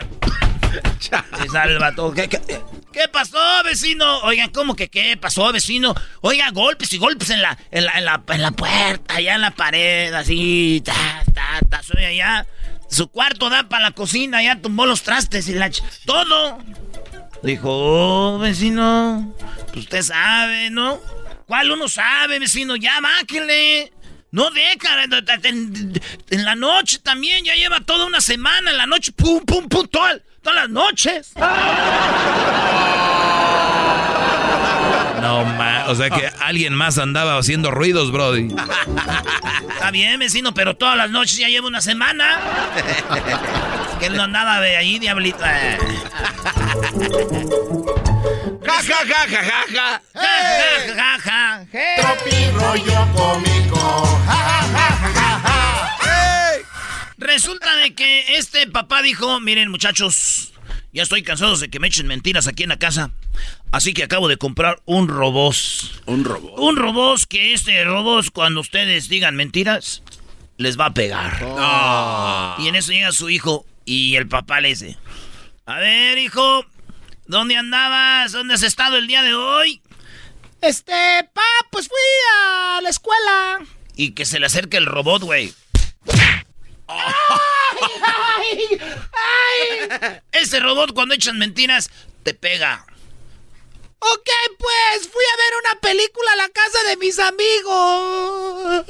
y 1.43 1.49
sale 1.49 1.73
el 1.73 1.79
vato. 1.79 2.13
¿Qué, 2.13 2.29
qué, 2.29 3.07
pasó, 3.11 3.37
vecino? 3.65 4.19
Oigan, 4.19 4.49
¿cómo 4.51 4.73
que 4.73 4.87
qué 4.87 5.17
pasó, 5.17 5.51
vecino? 5.51 5.93
Oiga, 6.21 6.51
golpes 6.51 6.93
y 6.93 6.99
golpes 6.99 7.31
en 7.31 7.41
la, 7.41 7.57
en 7.69 7.83
la, 7.83 7.97
en 7.97 8.05
la, 8.05 8.23
en 8.29 8.41
la 8.41 8.51
puerta, 8.51 9.15
allá 9.15 9.35
en 9.35 9.41
la 9.41 9.51
pared, 9.51 10.13
así. 10.13 10.81
Ta, 10.85 11.21
ta, 11.33 11.59
ta. 11.69 11.83
Soy 11.83 12.05
allá. 12.05 12.47
Su 12.93 13.07
cuarto 13.07 13.49
da 13.49 13.67
para 13.67 13.85
la 13.85 13.91
cocina, 13.91 14.43
ya 14.43 14.61
tumbó 14.61 14.85
los 14.85 15.01
trastes 15.01 15.49
y 15.49 15.53
la... 15.53 15.71
Todo. 16.05 16.59
Dijo, 17.43 17.67
oh, 17.69 18.39
vecino, 18.39 19.33
pues 19.67 19.79
usted 19.85 20.01
sabe, 20.01 20.69
¿no? 20.69 20.99
¿Cuál 21.45 21.71
uno 21.71 21.89
sabe, 21.89 22.39
vecino? 22.39 22.75
Ya, 22.77 23.01
máquenle. 23.01 23.91
No 24.31 24.49
deja, 24.49 25.03
en, 25.43 25.93
en- 26.29 26.45
la 26.45 26.55
noche 26.55 26.99
también, 26.99 27.43
ya 27.45 27.53
lleva 27.53 27.81
toda 27.81 28.05
una 28.05 28.21
semana, 28.21 28.71
en 28.71 28.77
la 28.77 28.85
noche, 28.87 29.11
pum, 29.11 29.41
pum, 29.45 29.67
pum, 29.67 29.87
toda- 29.87 30.19
todas 30.41 30.55
las 30.55 30.69
noches. 30.69 31.33
No, 35.23 35.45
ma, 35.45 35.85
o 35.87 35.95
sea 35.95 36.09
que 36.09 36.29
alguien 36.41 36.73
más 36.73 36.97
andaba 36.97 37.37
haciendo 37.37 37.71
ruidos, 37.71 38.11
Brody. 38.11 38.53
Está 39.69 39.89
bien, 39.89 40.19
vecino, 40.19 40.53
pero 40.53 40.75
todas 40.75 40.97
las 40.97 41.11
noches 41.11 41.37
ya 41.37 41.47
lleva 41.47 41.65
una 41.65 41.79
semana. 41.79 42.41
que 44.01 44.07
él 44.07 44.17
no 44.17 44.23
andaba 44.23 44.59
de 44.59 44.75
ahí, 44.75 44.99
diablito. 44.99 45.39
Ja, 45.39 45.77
ja, 48.81 49.05
ja, 49.05 49.27
ja, 49.29 49.43
ja, 49.43 49.63
ja. 49.71 50.01
Ja, 50.13 50.21
ja, 50.93 50.93
ja, 50.93 51.19
ja. 51.23 51.65
Tropi 52.01 52.51
rollo 52.51 53.07
cómico. 53.15 54.19
Ja, 54.27 54.35
ja, 54.35 54.59
ja, 54.73 54.87
ja, 54.99 55.11
ja, 55.15 55.39
ja. 55.45 55.53
Resulta 57.17 57.77
de 57.77 57.95
que 57.95 58.35
este 58.37 58.67
papá 58.67 59.01
dijo, 59.01 59.39
miren 59.39 59.71
muchachos, 59.71 60.51
ya 60.91 61.03
estoy 61.03 61.23
cansado 61.23 61.55
de 61.55 61.69
que 61.69 61.79
me 61.79 61.87
echen 61.87 62.07
mentiras 62.07 62.47
aquí 62.47 62.63
en 62.63 62.69
la 62.69 62.77
casa. 62.77 63.11
Así 63.73 63.95
que 63.95 64.03
acabo 64.03 64.27
de 64.27 64.37
comprar 64.37 64.83
un 64.85 65.07
robot. 65.07 65.55
Un 66.05 66.23
robot. 66.23 66.59
Un 66.59 66.75
robot 66.75 67.21
que 67.27 67.53
este 67.55 67.83
robot 67.83 68.29
cuando 68.31 68.61
ustedes 68.61 69.09
digan 69.09 69.35
mentiras, 69.35 70.03
les 70.57 70.79
va 70.79 70.85
a 70.85 70.93
pegar. 70.93 71.43
Ah. 71.57 72.55
Y 72.59 72.67
en 72.67 72.75
eso 72.75 72.91
llega 72.91 73.11
su 73.11 73.31
hijo 73.31 73.65
y 73.83 74.15
el 74.15 74.27
papá 74.27 74.61
le 74.61 74.69
dice, 74.69 74.95
a 75.65 75.79
ver 75.79 76.19
hijo, 76.19 76.63
¿dónde 77.25 77.57
andabas? 77.57 78.31
¿Dónde 78.31 78.53
has 78.53 78.61
estado 78.61 78.97
el 78.97 79.07
día 79.07 79.23
de 79.23 79.33
hoy? 79.33 79.81
Este, 80.61 81.27
pa, 81.33 81.41
pues 81.71 81.87
fui 81.87 81.97
a 82.37 82.79
la 82.79 82.89
escuela. 82.89 83.59
Y 83.95 84.11
que 84.11 84.25
se 84.25 84.39
le 84.39 84.45
acerque 84.45 84.77
el 84.77 84.85
robot, 84.85 85.23
güey. 85.23 85.51
¡Ay, 86.87 86.99
ay! 88.79 90.19
Ese 90.31 90.59
robot 90.59 90.93
cuando 90.93 91.15
echan 91.15 91.39
mentiras, 91.39 91.89
te 92.21 92.35
pega. 92.35 92.85
Ok, 94.05 94.29
pues 94.57 95.07
fui 95.07 95.23
a 95.33 95.37
ver 95.37 95.53
una 95.63 95.79
película 95.79 96.31
a 96.33 96.35
la 96.35 96.49
casa 96.49 96.83
de 96.89 96.97
mis 96.97 97.19
amigos. 97.19 98.85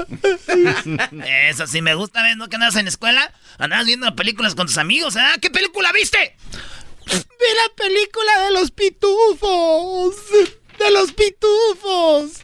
Eso 1.50 1.68
sí 1.68 1.84
me 1.84 1.94
gusta, 1.94 2.24
¿ves? 2.24 2.36
¿No 2.36 2.50
que 2.50 2.56
andas 2.56 2.76
en 2.78 2.86
la 2.86 2.90
escuela? 2.90 3.32
Andabas 3.60 3.86
viendo 3.86 4.16
películas 4.16 4.56
con 4.56 4.66
tus 4.66 4.80
amigos, 4.80 5.16
¿ah? 5.16 5.36
¿Qué 5.40 5.52
película 5.52 5.92
viste? 5.92 6.36
Vi 7.06 7.16
la 7.16 7.70
película 7.76 8.40
de 8.46 8.52
los 8.54 8.72
pitufos. 8.72 10.16
De 10.80 10.90
los 10.92 11.12
pitufos. 11.12 12.44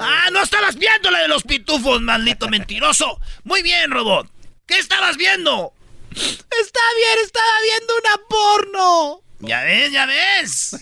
¡Ah, 0.00 0.28
no 0.32 0.42
estabas 0.42 0.76
viendo 0.76 1.10
la 1.10 1.20
de 1.20 1.28
los 1.28 1.44
pitufos, 1.44 2.02
maldito 2.02 2.48
mentiroso! 2.48 3.20
Muy 3.44 3.62
bien, 3.62 3.90
robot. 3.90 4.28
¿Qué 4.66 4.78
estabas 4.78 5.16
viendo? 5.16 5.72
Está 6.10 6.80
bien, 6.96 7.18
estaba 7.22 7.60
viendo 7.62 7.94
una 7.96 8.20
porno. 8.28 9.23
Ya 9.46 9.62
ves, 9.62 9.92
ya 9.92 10.06
ves. 10.06 10.76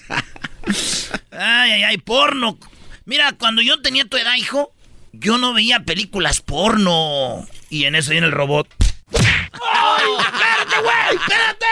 Ay, 1.33 1.73
ay, 1.73 1.83
ay, 1.85 1.99
porno. 1.99 2.59
Mira, 3.05 3.33
cuando 3.33 3.63
yo 3.63 3.81
tenía 3.83 4.05
tu 4.05 4.17
edad, 4.17 4.35
hijo, 4.37 4.73
yo 5.13 5.39
no 5.39 5.53
veía 5.53 5.81
películas 5.81 6.41
porno. 6.41 7.47
Y 7.69 7.85
en 7.85 7.95
eso 7.95 8.11
viene 8.13 8.27
el 8.27 8.33
robot. 8.33 8.69
¡Ay, 9.13 10.05
espérate, 10.19 10.81
güey! 10.83 11.17
¡Espérate! 11.17 11.67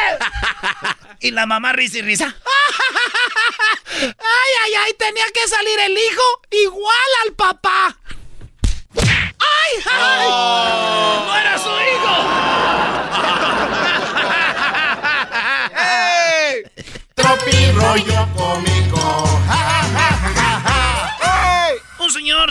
Y 1.20 1.30
la 1.30 1.46
mamá 1.46 1.72
risa 1.72 1.98
y 1.98 2.02
risa. 2.02 2.34
¡Ay, 4.00 4.52
ay, 4.64 4.74
ay! 4.84 4.94
Tenía 4.98 5.24
que 5.32 5.46
salir 5.48 5.78
el 5.78 5.92
hijo 5.92 6.22
igual 6.50 7.10
al 7.26 7.32
papá. 7.34 7.96
¡Ay, 8.96 9.82
ay! 9.86 10.26
Oh. 10.30 11.24
¡No 11.26 11.36
era 11.36 11.58
su 11.58 11.68
hijo! 11.68 12.39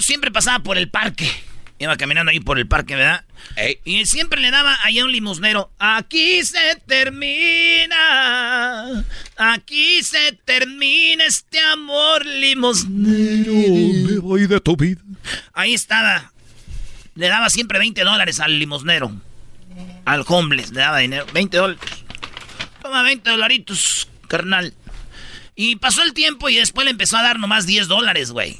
Siempre 0.10 0.32
pasaba 0.32 0.58
por 0.64 0.80
el 0.80 0.90
parque. 0.90 1.30
Iba 1.78 1.96
caminando 1.96 2.32
ahí 2.32 2.40
por 2.40 2.58
el 2.58 2.68
parque, 2.68 2.96
¿verdad? 2.96 3.26
Y 3.86 4.08
siempre 4.08 4.42
le 4.42 4.50
daba 4.50 4.76
allá 4.84 5.06
un 5.06 5.12
limosnero. 5.12 5.72
Aquí 5.78 6.44
se 6.44 6.82
termina. 6.88 7.96
Aquí 9.38 10.02
se 10.02 10.32
termina 10.46 11.26
este 11.26 11.60
amor 11.60 12.26
limosnero. 12.26 13.54
Me 13.54 14.18
voy 14.18 14.48
de 14.48 14.60
tu 14.60 14.76
vida. 14.76 15.00
Ahí 15.54 15.76
estaba. 15.76 16.34
Le 17.14 17.28
daba 17.28 17.52
siempre 17.52 17.78
20 17.78 18.04
dólares 18.04 18.40
al 18.40 18.58
limosnero. 18.58 19.12
Al 20.06 20.26
homeless 20.28 20.72
le 20.72 20.80
daba 20.80 20.98
dinero. 20.98 21.28
20 21.34 21.56
dólares. 21.56 21.84
Toma 22.82 23.04
20 23.04 23.30
dolaritos, 23.30 24.10
carnal. 24.28 24.74
Y 25.56 25.76
pasó 25.76 26.02
el 26.02 26.14
tiempo 26.14 26.50
y 26.50 26.56
después 26.56 26.86
le 26.86 26.92
empezó 26.92 27.16
a 27.18 27.22
dar 27.22 27.38
nomás 27.38 27.68
10 27.68 27.88
dólares, 27.88 28.32
güey. 28.32 28.58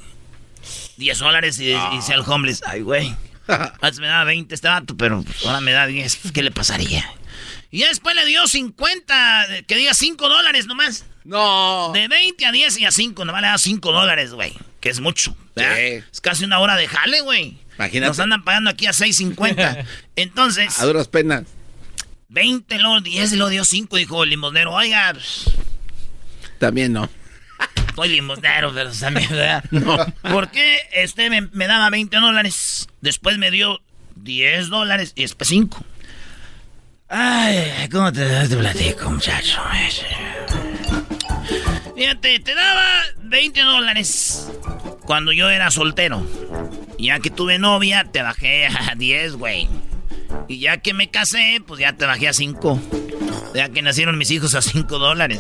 10 1.00 1.18
dólares 1.20 1.60
y, 1.60 1.72
y 1.72 1.96
dice 1.96 2.14
al 2.14 2.24
homeless, 2.28 2.62
ay, 2.66 2.82
güey. 2.82 3.16
Antes 3.82 4.00
me 4.00 4.08
daba 4.08 4.26
20 4.26 4.54
este 4.54 4.68
vato, 4.68 4.96
pero 4.96 5.24
ahora 5.46 5.62
me 5.62 5.72
da 5.72 5.88
10. 5.88 6.20
¿Qué 6.34 6.44
le 6.44 6.52
pasaría? 6.52 7.04
Y 7.72 7.80
después 7.80 8.16
le 8.16 8.26
dio 8.26 8.48
50, 8.48 9.48
que 9.68 9.76
diga 9.76 9.94
5 9.94 10.30
dólares 10.30 10.66
nomás. 10.68 11.06
No. 11.24 11.92
De 11.94 12.08
20 12.08 12.46
a 12.46 12.52
10 12.52 12.80
y 12.80 12.86
a 12.86 12.92
5, 12.92 13.26
nomás 13.26 13.42
le 13.42 13.48
da 13.48 13.58
5 13.58 13.92
dólares, 13.92 14.34
güey. 14.34 14.54
Que 14.80 14.90
es 14.90 15.00
mucho. 15.00 15.36
¿verdad? 15.56 15.80
Es 15.80 16.22
casi 16.22 16.46
una 16.46 16.60
hora 16.60 16.76
de 16.76 16.88
jale, 16.88 17.22
güey. 17.22 17.58
Imagínate. 17.78 18.10
Nos 18.10 18.20
andan 18.20 18.44
pagando 18.44 18.70
aquí 18.70 18.88
a 18.88 18.92
6.50. 18.92 19.86
Entonces, 20.16 20.80
A 20.80 20.86
duras 20.86 21.08
penas. 21.08 21.44
20, 22.30 22.78
luego 22.80 23.02
10 23.02 23.34
y 23.34 23.36
luego 23.36 23.50
dio 23.50 23.66
5, 23.66 23.98
dijo 23.98 24.24
el 24.24 24.30
limosnero. 24.32 24.74
Oiga, 24.74 25.12
pues, 25.14 25.52
También 26.60 26.94
no. 26.94 27.10
Soy 27.96 28.10
limosnero, 28.10 28.74
pero 28.74 28.92
también, 28.92 29.30
¿verdad? 29.30 29.64
No. 29.72 29.98
¿Por 30.32 30.50
qué 30.52 30.78
este 30.94 31.30
me, 31.30 31.42
me 31.42 31.68
daba 31.68 31.90
20 31.90 32.16
dólares? 32.18 32.88
Después 33.02 33.38
me 33.38 33.52
dio 33.52 33.82
10 34.16 34.70
dólares 34.70 35.14
y 35.16 35.22
después 35.24 35.50
5. 35.50 35.86
Ay, 37.10 37.90
¿cómo 37.92 38.14
te, 38.14 38.24
te 38.48 38.56
platico, 38.56 39.10
muchacho? 39.10 39.60
Fíjate, 41.96 42.40
te 42.40 42.56
daba 42.56 42.86
20 43.24 43.62
dólares 43.62 44.52
cuando 45.06 45.32
yo 45.32 45.50
era 45.50 45.72
soltero. 45.72 46.26
Y 46.98 47.08
ya 47.08 47.20
que 47.20 47.30
tuve 47.30 47.58
novia, 47.58 48.06
te 48.12 48.22
bajé 48.22 48.68
a 48.68 48.94
10, 48.96 49.34
güey. 49.38 49.68
Y 50.48 50.60
ya 50.60 50.78
que 50.78 50.94
me 50.94 51.10
casé, 51.10 51.62
pues 51.66 51.80
ya 51.80 51.94
te 51.94 52.06
bajé 52.06 52.28
a 52.28 52.34
5. 52.34 52.80
Ya 53.56 53.70
que 53.70 53.82
nacieron 53.82 54.18
mis 54.18 54.32
hijos 54.32 54.54
a 54.54 54.62
5 54.62 55.00
dólares. 55.00 55.40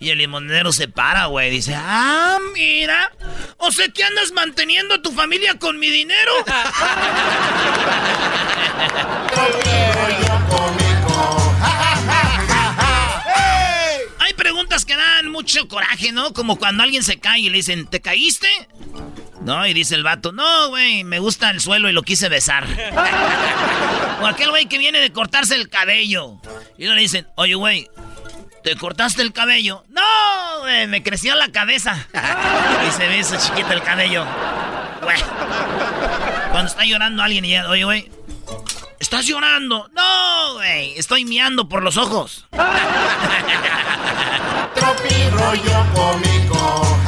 Y 0.00 0.10
el 0.10 0.18
limonero 0.18 0.72
se 0.72 0.88
para, 0.88 1.26
güey. 1.26 1.50
Dice, 1.50 1.74
ah, 1.76 2.38
mira. 2.54 3.12
O 3.56 3.72
sea 3.72 3.88
que 3.88 4.04
andas 4.04 4.32
manteniendo 4.32 4.94
a 4.94 5.02
tu 5.02 5.12
familia 5.12 5.58
con 5.58 5.78
mi 5.78 5.90
dinero. 5.90 6.32
Hay 14.20 14.34
preguntas 14.34 14.84
que 14.84 14.96
dan 14.96 15.30
mucho 15.30 15.68
coraje, 15.68 16.12
¿no? 16.12 16.32
Como 16.32 16.56
cuando 16.56 16.82
alguien 16.82 17.02
se 17.02 17.18
cae 17.18 17.40
y 17.40 17.48
le 17.48 17.56
dicen, 17.56 17.86
¿te 17.86 18.00
caíste? 18.00 18.48
No, 19.40 19.66
y 19.66 19.72
dice 19.72 19.94
el 19.94 20.02
vato, 20.02 20.32
no, 20.32 20.68
güey, 20.68 21.04
me 21.04 21.20
gusta 21.20 21.50
el 21.50 21.60
suelo 21.60 21.88
y 21.88 21.92
lo 21.92 22.02
quise 22.02 22.28
besar. 22.28 22.66
o 24.20 24.26
aquel 24.26 24.50
güey 24.50 24.66
que 24.66 24.78
viene 24.78 25.00
de 25.00 25.12
cortarse 25.12 25.54
el 25.54 25.68
cabello. 25.68 26.40
Y 26.76 26.86
le 26.86 27.00
dicen, 27.00 27.26
oye, 27.36 27.54
güey, 27.54 27.88
¿te 28.68 28.76
cortaste 28.76 29.22
el 29.22 29.32
cabello? 29.32 29.82
No, 29.88 30.60
güey, 30.60 30.86
me 30.88 31.02
creció 31.02 31.34
la 31.34 31.50
cabeza. 31.50 32.06
y 32.86 32.90
se 32.92 33.08
ve 33.08 33.20
eso 33.20 33.34
chiquito 33.38 33.72
el 33.72 33.82
cabello. 33.82 34.26
Güey. 35.00 35.16
Cuando 36.50 36.70
está 36.70 36.84
llorando 36.84 37.22
alguien 37.22 37.46
y 37.46 37.50
ya, 37.52 37.66
oye, 37.66 37.84
güey, 37.84 38.10
¿estás 39.00 39.24
llorando? 39.24 39.88
No, 39.94 40.54
güey, 40.56 40.92
estoy 40.98 41.24
miando 41.24 41.66
por 41.66 41.82
los 41.82 41.96
ojos. 41.96 42.46
Tropi 44.74 45.30
rollo 45.30 45.86
cómico. 45.94 46.98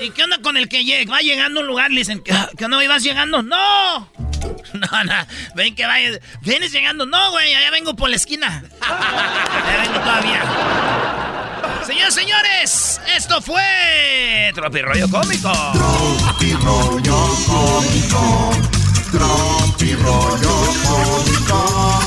¿Y 0.00 0.10
qué 0.10 0.24
onda 0.24 0.38
con 0.42 0.56
el 0.56 0.68
que 0.68 0.84
llega? 0.84 1.12
Va 1.12 1.20
llegando 1.20 1.60
a 1.60 1.62
un 1.62 1.68
lugar, 1.68 1.92
le 1.92 1.98
dicen, 1.98 2.24
¿qué, 2.24 2.34
onda? 2.64 2.88
¿Vas 2.88 3.04
llegando? 3.04 3.40
¡No! 3.44 4.10
No, 4.92 5.04
no, 5.04 5.14
ven 5.54 5.74
que 5.74 5.86
vaya. 5.86 6.18
¿Vienes 6.40 6.72
llegando? 6.72 7.06
No, 7.06 7.30
güey, 7.30 7.54
allá 7.54 7.70
vengo 7.70 7.94
por 7.94 8.08
la 8.08 8.16
esquina. 8.16 8.64
Allá 8.80 9.82
vengo 9.82 10.00
todavía. 10.00 10.42
Señores, 11.86 12.14
señores, 12.14 13.00
esto 13.14 13.40
fue 13.42 14.52
Tropi 14.54 14.82
Rollo 14.82 15.08
Cómico. 15.10 15.52
Tropi 15.72 16.52
rollo 16.54 17.28
cómico. 17.46 18.52
Tropi 19.10 19.94
rollo 19.94 20.74
cómico. 20.84 22.00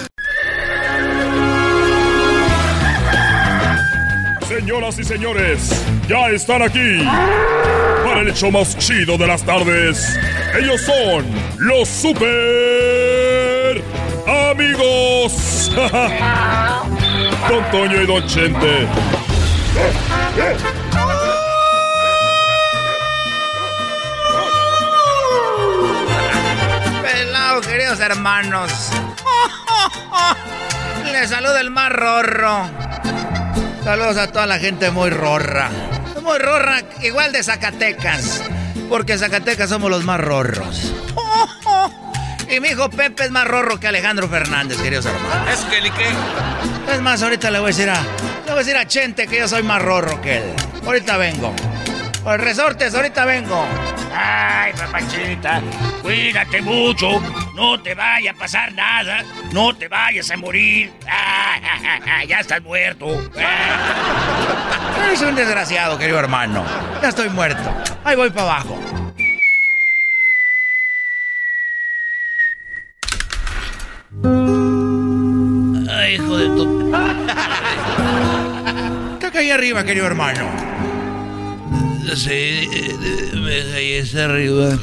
Señoras 4.66 4.98
y 4.98 5.04
señores, 5.04 5.70
ya 6.08 6.28
están 6.30 6.60
aquí 6.60 6.98
para 8.04 8.22
el 8.22 8.30
hecho 8.30 8.50
más 8.50 8.76
chido 8.76 9.16
de 9.16 9.28
las 9.28 9.44
tardes. 9.44 10.18
Ellos 10.58 10.80
son 10.80 11.24
los 11.58 11.88
super 11.88 13.80
amigos. 14.50 15.70
Don 17.48 17.70
Toño 17.70 18.02
y 18.02 18.06
Don 18.06 18.26
Chente. 18.26 18.88
Pelado, 27.02 27.60
queridos 27.60 28.00
hermanos. 28.00 28.90
Les 31.12 31.30
saluda 31.30 31.60
el 31.60 31.70
más 31.70 31.92
rorro. 31.92 32.85
Saludos 33.86 34.16
a 34.16 34.32
toda 34.32 34.46
la 34.46 34.58
gente 34.58 34.90
muy 34.90 35.10
rorra. 35.10 35.70
Muy 36.20 36.38
rorra, 36.38 36.82
igual 37.02 37.30
de 37.30 37.44
Zacatecas. 37.44 38.42
Porque 38.88 39.12
en 39.12 39.20
Zacatecas 39.20 39.70
somos 39.70 39.88
los 39.88 40.02
más 40.02 40.20
rorros. 40.20 40.92
Y 42.48 42.60
mi 42.60 42.68
hijo 42.68 42.88
Pepe 42.90 43.24
es 43.24 43.30
más 43.30 43.46
rorro 43.46 43.78
que 43.78 43.88
Alejandro 43.88 44.28
Fernández, 44.28 44.78
queridos 44.80 45.06
hermanos. 45.06 45.50
Es 45.52 45.64
que 45.64 45.80
ni 45.80 45.90
qué. 45.90 46.06
Es 46.92 47.00
más, 47.00 47.20
ahorita 47.22 47.50
le 47.50 47.58
voy 47.58 47.66
a 47.66 47.68
decir 47.68 47.90
a. 47.90 48.00
Le 48.00 48.42
voy 48.46 48.52
a 48.52 48.58
decir 48.58 48.76
a 48.76 48.86
Chente 48.86 49.26
que 49.26 49.38
yo 49.38 49.48
soy 49.48 49.62
más 49.64 49.82
rorro 49.82 50.20
que 50.20 50.38
él. 50.38 50.44
Ahorita 50.84 51.16
vengo. 51.16 51.54
Por 52.26 52.40
resortes, 52.40 52.92
ahorita 52.92 53.24
vengo. 53.24 53.64
Ay, 54.12 54.72
papachita, 54.72 55.62
cuídate 56.02 56.60
mucho. 56.60 57.22
No 57.54 57.80
te 57.80 57.94
vaya 57.94 58.32
a 58.32 58.34
pasar 58.34 58.72
nada. 58.72 59.22
No 59.52 59.72
te 59.76 59.86
vayas 59.86 60.28
a 60.32 60.36
morir. 60.36 60.92
Ay, 61.06 62.26
ya 62.26 62.40
estás 62.40 62.60
muerto. 62.62 63.06
Eres 65.06 65.22
un 65.22 65.36
desgraciado, 65.36 65.96
querido 65.96 66.18
hermano. 66.18 66.64
Ya 67.00 67.10
estoy 67.10 67.28
muerto. 67.28 67.62
Ahí 68.02 68.16
voy 68.16 68.30
para 68.30 68.42
abajo. 68.42 68.76
Ay, 75.96 76.14
hijo 76.14 76.36
de 76.36 76.46
tu. 76.46 76.92
Está 79.14 79.28
acá 79.28 79.38
ahí 79.38 79.52
arriba, 79.52 79.84
querido 79.84 80.08
hermano. 80.08 80.75
Sí, 82.14 82.30
eh, 82.30 83.30
me 83.34 83.72
caí 83.72 84.20
arriba. 84.20 84.78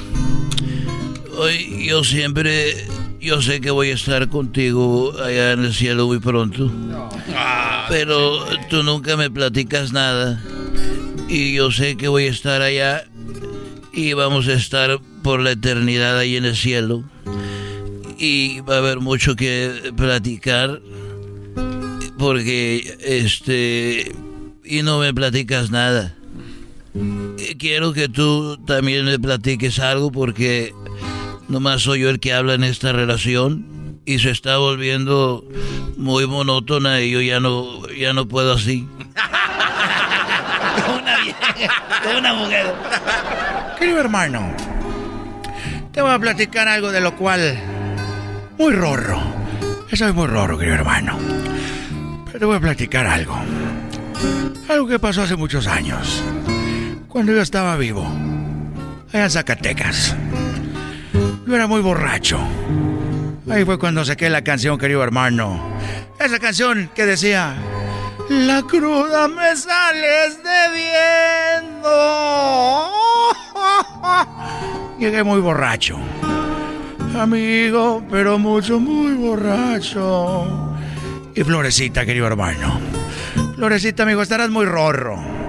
Hoy 1.38 1.86
yo 1.88 2.04
siempre, 2.04 2.86
yo 3.20 3.42
sé 3.42 3.62
que 3.62 3.72
voy 3.72 3.92
a 3.92 3.94
estar 3.94 4.28
contigo 4.30 5.14
allá 5.20 5.54
en 5.54 5.66
el 5.66 5.74
cielo 5.74 6.08
muy 6.08 6.20
pronto. 6.20 6.72
Pero 7.90 8.46
tú 8.70 8.84
nunca 8.84 9.16
me 9.16 9.32
platicas 9.32 9.94
nada. 9.94 10.44
Y 11.30 11.54
yo 11.54 11.72
sé 11.72 11.96
que 11.96 12.08
voy 12.08 12.28
a 12.28 12.32
estar 12.32 12.62
allá 12.62 13.06
y 13.94 14.14
vamos 14.14 14.48
a 14.48 14.54
estar 14.54 15.00
por 15.24 15.40
la 15.40 15.52
eternidad 15.52 16.18
ahí 16.18 16.36
en 16.36 16.46
el 16.46 16.56
cielo. 16.56 17.04
Y 18.20 18.60
va 18.62 18.76
a 18.76 18.80
haber 18.80 19.00
mucho 19.00 19.36
que 19.36 19.92
platicar 19.96 20.82
porque 22.18 22.98
este 23.02 24.12
y 24.64 24.82
no 24.82 25.00
me 25.00 25.14
platicas 25.14 25.72
nada. 25.72 26.16
Quiero 27.58 27.94
que 27.94 28.10
tú 28.10 28.58
también 28.66 29.06
me 29.06 29.18
platiques 29.18 29.80
algo 29.80 30.12
porque 30.12 30.74
nomás 31.48 31.82
soy 31.82 32.02
yo 32.02 32.10
el 32.10 32.20
que 32.20 32.34
habla 32.34 32.54
en 32.54 32.64
esta 32.64 32.92
relación 32.92 34.00
y 34.06 34.20
se 34.20 34.30
está 34.32 34.58
volviendo 34.58 35.44
muy 35.98 36.28
monótona 36.28 37.02
y 37.02 37.12
yo 37.12 37.22
ya 37.22 37.40
no, 37.40 37.88
ya 37.90 38.14
no 38.14 38.28
puedo 38.28 38.54
así. 38.54 38.88
una 41.02 41.18
vieja, 41.18 41.74
una 42.18 42.34
mujer. 42.34 42.74
Querido 43.80 44.00
hermano, 44.00 44.54
te 45.92 46.02
voy 46.02 46.12
a 46.12 46.20
platicar 46.20 46.68
algo 46.68 46.92
de 46.92 47.02
lo 47.02 47.16
cual 47.16 47.58
muy 48.58 48.74
rorro. 48.74 49.22
Soy 49.94 50.12
muy 50.12 50.28
rorro, 50.28 50.58
querido 50.58 50.76
hermano. 50.76 51.20
Pero 52.26 52.40
te 52.40 52.46
voy 52.46 52.58
a 52.58 52.60
platicar 52.60 53.06
algo. 53.06 53.38
Algo 54.68 54.88
que 54.88 54.98
pasó 54.98 55.22
hace 55.22 55.36
muchos 55.36 55.68
años. 55.68 56.24
Cuando 57.14 57.32
yo 57.32 57.44
estaba 57.44 57.78
vivo. 57.78 58.04
Allá 59.14 59.26
en 59.26 59.30
Zacatecas. 59.30 60.16
Yo 61.46 61.56
era 61.56 61.68
muy 61.68 61.80
borracho. 61.80 62.40
Ahí 63.52 63.64
fue 63.64 63.78
cuando 63.78 64.04
saqué 64.04 64.32
la 64.32 64.44
canción, 64.44 64.80
querido 64.80 65.04
hermano. 65.04 65.78
Esa 66.20 66.40
canción 66.40 66.90
que 66.96 67.06
decía... 67.06 67.54
La 68.30 68.64
cruda 68.64 69.28
me 69.28 69.56
sales 69.56 70.40
debiendo. 70.44 71.92
Llegué 75.00 75.24
muy 75.24 75.40
borracho. 75.40 76.00
Amigo, 77.16 78.04
pero 78.10 78.40
mucho, 78.40 78.80
muy 78.80 79.14
borracho. 79.14 80.74
Y 81.36 81.44
Florecita, 81.44 82.08
querido 82.08 82.26
hermano. 82.26 82.80
Florecita, 83.56 84.02
amigo, 84.02 84.24
estarás 84.24 84.50
muy 84.50 84.66
rorro. 84.66 85.43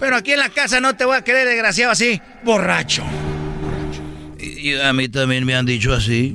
Pero 0.00 0.16
aquí 0.16 0.32
en 0.32 0.38
la 0.38 0.48
casa 0.48 0.80
no 0.80 0.96
te 0.96 1.04
voy 1.04 1.16
a 1.16 1.22
querer 1.22 1.46
desgraciado 1.46 1.92
así, 1.92 2.20
borracho. 2.42 3.04
Y 4.38 4.74
a 4.74 4.92
mí 4.92 5.08
también 5.08 5.44
me 5.44 5.54
han 5.54 5.66
dicho 5.66 5.92
así. 5.92 6.34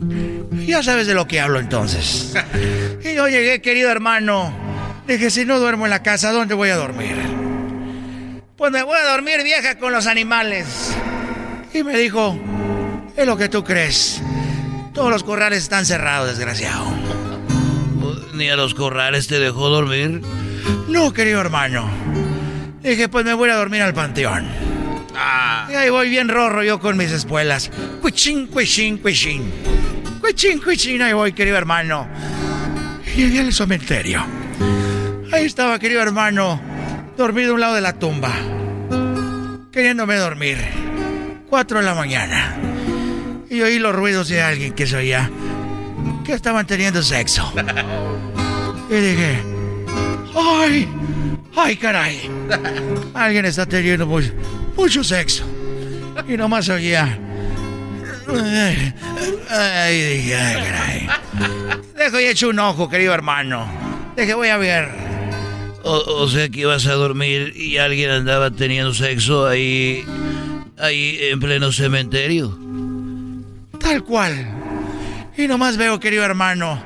Ya 0.65 0.83
sabes 0.83 1.07
de 1.07 1.15
lo 1.15 1.27
que 1.27 1.39
hablo 1.39 1.59
entonces. 1.59 2.33
Y 3.03 3.15
yo 3.15 3.27
llegué, 3.27 3.61
querido 3.61 3.91
hermano. 3.91 4.53
Dije, 5.07 5.29
si 5.29 5.45
no 5.45 5.59
duermo 5.59 5.85
en 5.85 5.89
la 5.91 6.01
casa, 6.01 6.31
¿dónde 6.31 6.53
voy 6.53 6.69
a 6.69 6.75
dormir? 6.75 7.15
Pues 8.57 8.71
me 8.71 8.83
voy 8.83 8.97
a 8.97 9.11
dormir 9.11 9.43
vieja 9.43 9.77
con 9.77 9.91
los 9.91 10.07
animales. 10.07 10.95
Y 11.73 11.83
me 11.83 11.97
dijo, 11.97 12.39
es 13.17 13.25
lo 13.25 13.37
que 13.37 13.49
tú 13.49 13.63
crees. 13.63 14.21
Todos 14.93 15.11
los 15.11 15.23
corrales 15.23 15.63
están 15.63 15.85
cerrados, 15.85 16.29
desgraciado. 16.29 16.85
¿Ni 18.33 18.49
a 18.49 18.55
los 18.55 18.73
corrales 18.73 19.27
te 19.27 19.39
dejó 19.39 19.69
dormir? 19.69 20.21
No, 20.87 21.13
querido 21.13 21.41
hermano. 21.41 21.89
Dije, 22.85 23.09
pues 23.09 23.25
me 23.25 23.33
voy 23.33 23.49
a 23.49 23.55
dormir 23.55 23.81
al 23.81 23.95
panteón. 23.95 24.47
Y 25.69 25.73
ahí 25.73 25.89
voy 25.89 26.07
bien 26.07 26.29
rorro 26.29 26.63
yo 26.63 26.79
con 26.79 26.95
mis 26.97 27.11
espuelas. 27.11 27.71
Cuichín, 27.99 28.45
cuichín, 28.45 28.99
cuichín. 28.99 29.51
Cuichín, 30.21 30.61
cuichín, 30.61 31.01
ahí 31.01 31.13
voy, 31.13 31.33
querido 31.33 31.57
hermano. 31.57 32.07
Y 33.07 33.21
llegué 33.21 33.39
al 33.39 33.51
cementerio. 33.51 34.23
Ahí 35.33 35.45
estaba, 35.45 35.79
querido 35.79 35.99
hermano, 36.03 36.61
dormido 37.17 37.51
a 37.51 37.53
un 37.55 37.61
lado 37.61 37.73
de 37.73 37.81
la 37.81 37.93
tumba. 37.93 38.31
Queriéndome 39.71 40.15
dormir. 40.17 40.59
Cuatro 41.49 41.79
de 41.79 41.85
la 41.85 41.95
mañana. 41.95 42.55
Y 43.49 43.61
oí 43.61 43.79
los 43.79 43.95
ruidos 43.95 44.29
de 44.29 44.43
alguien 44.43 44.73
que 44.73 44.85
se 44.85 44.97
oía. 44.97 45.31
Que 46.23 46.33
estaban 46.33 46.67
teniendo 46.67 47.01
sexo. 47.01 47.51
Y 48.87 48.93
dije, 48.93 49.41
¡ay! 50.35 50.87
¡Ay, 51.55 51.77
caray! 51.77 52.29
Alguien 53.13 53.45
está 53.45 53.65
teniendo 53.65 54.05
mucho, 54.05 54.31
mucho 54.75 55.03
sexo. 55.03 55.43
Y 56.27 56.37
nomás 56.37 56.67
oía. 56.69 57.17
Ay, 59.49 60.01
dije, 60.01 60.35
ay, 60.35 60.55
caray. 60.55 61.07
Dejo 61.95 62.19
y 62.19 62.25
echo 62.25 62.49
un 62.49 62.59
ojo, 62.59 62.89
querido 62.89 63.13
hermano. 63.13 63.67
Deje, 64.15 64.33
voy 64.33 64.49
a 64.49 64.57
ver. 64.57 64.89
O, 65.83 66.23
o, 66.23 66.27
sea 66.27 66.49
que 66.49 66.61
ibas 66.61 66.87
a 66.87 66.93
dormir 66.93 67.53
y 67.55 67.77
alguien 67.77 68.09
andaba 68.09 68.51
teniendo 68.51 68.93
sexo 68.93 69.47
ahí. 69.47 70.03
ahí 70.77 71.17
en 71.21 71.39
pleno 71.39 71.71
cementerio. 71.71 72.57
Tal 73.79 74.03
cual. 74.03 74.33
Y 75.37 75.47
nomás 75.47 75.77
veo, 75.77 75.99
querido 75.99 76.23
hermano. 76.23 76.83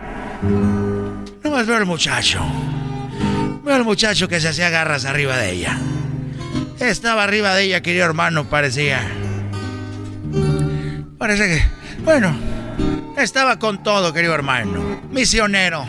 Nomás 1.43 1.65
veo 1.65 1.77
al 1.77 1.85
muchacho. 1.85 2.39
Veo 3.63 3.75
al 3.75 3.83
muchacho 3.83 4.27
que 4.27 4.39
se 4.39 4.49
hacía 4.49 4.69
garras 4.69 5.05
arriba 5.05 5.37
de 5.37 5.51
ella. 5.51 5.77
Estaba 6.79 7.23
arriba 7.23 7.53
de 7.55 7.63
ella, 7.63 7.81
querido 7.81 8.05
hermano, 8.05 8.49
parecía. 8.49 9.01
Parece 11.17 11.47
que. 11.47 11.63
Bueno. 12.03 12.49
Estaba 13.17 13.59
con 13.59 13.83
todo, 13.83 14.13
querido 14.13 14.33
hermano. 14.33 15.01
Misionero. 15.11 15.85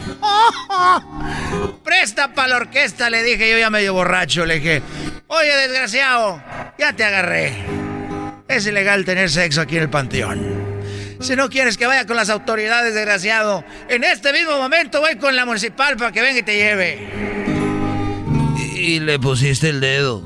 Presta 1.84 2.34
para 2.34 2.48
la 2.48 2.56
orquesta, 2.56 3.08
le 3.08 3.22
dije 3.22 3.48
yo 3.48 3.56
ya 3.56 3.70
medio 3.70 3.94
borracho. 3.94 4.44
Le 4.44 4.56
dije, 4.56 4.82
oye, 5.28 5.56
desgraciado, 5.56 6.42
ya 6.76 6.92
te 6.92 7.04
agarré. 7.04 7.54
Es 8.48 8.66
ilegal 8.66 9.04
tener 9.04 9.30
sexo 9.30 9.60
aquí 9.60 9.76
en 9.76 9.84
el 9.84 9.90
panteón. 9.90 10.80
Si 11.20 11.36
no 11.36 11.48
quieres 11.48 11.76
que 11.76 11.86
vaya 11.86 12.04
con 12.04 12.16
las 12.16 12.30
autoridades, 12.30 12.94
desgraciado, 12.94 13.64
en 13.88 14.02
este 14.02 14.32
mismo 14.32 14.58
momento 14.58 15.00
voy 15.00 15.16
con 15.16 15.36
la 15.36 15.44
municipal 15.44 15.96
para 15.96 16.10
que 16.10 16.22
venga 16.22 16.40
y 16.40 16.42
te 16.42 16.56
lleve. 16.56 17.39
Y, 18.82 18.98
le 18.98 19.18
pusiste 19.18 19.68
el 19.68 19.80
dedo. 19.80 20.22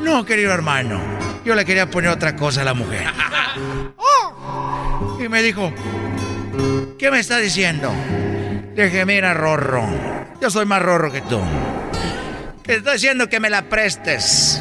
No, 0.00 0.24
querido 0.24 0.52
hermano. 0.52 0.98
Yo 1.44 1.54
le 1.54 1.66
quería 1.66 1.90
poner 1.90 2.10
otra 2.10 2.34
cosa 2.34 2.62
a 2.62 2.64
la 2.64 2.74
mujer. 2.74 3.04
Y 5.22 5.28
me 5.28 5.42
dijo, 5.42 5.72
¿qué 6.98 7.10
me 7.10 7.18
está 7.18 7.38
diciendo? 7.38 7.90
Le 8.74 8.84
dije, 8.84 9.06
mira, 9.06 9.32
Rorro, 9.32 9.86
yo 10.40 10.50
soy 10.50 10.66
más 10.66 10.82
Rorro 10.82 11.10
que 11.10 11.22
tú. 11.22 11.40
Te 12.62 12.76
estoy 12.76 12.94
diciendo 12.94 13.28
que 13.28 13.40
me 13.40 13.48
la 13.48 13.68
prestes. 13.68 14.60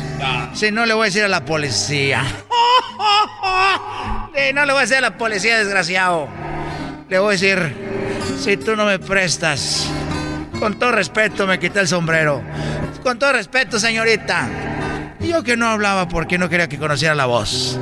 Si 0.53 0.71
no, 0.71 0.85
le 0.85 0.93
voy 0.93 1.03
a 1.03 1.05
decir 1.05 1.23
a 1.23 1.27
la 1.27 1.43
policía. 1.43 2.23
no 4.53 4.65
le 4.65 4.71
voy 4.71 4.79
a 4.79 4.81
decir 4.81 4.97
a 4.97 5.01
la 5.01 5.17
policía, 5.17 5.57
desgraciado. 5.57 6.29
Le 7.09 7.19
voy 7.19 7.29
a 7.29 7.31
decir, 7.31 7.75
si 8.39 8.55
tú 8.55 8.75
no 8.75 8.85
me 8.85 8.99
prestas, 8.99 9.89
con 10.59 10.79
todo 10.79 10.91
respeto 10.91 11.47
me 11.47 11.59
quité 11.59 11.79
el 11.81 11.87
sombrero. 11.87 12.41
Con 13.03 13.19
todo 13.19 13.33
respeto, 13.33 13.79
señorita. 13.79 14.49
Yo 15.19 15.43
que 15.43 15.55
no 15.55 15.67
hablaba 15.67 16.07
porque 16.07 16.37
no 16.37 16.49
quería 16.49 16.67
que 16.67 16.77
conociera 16.77 17.15
la 17.15 17.25
voz. 17.25 17.79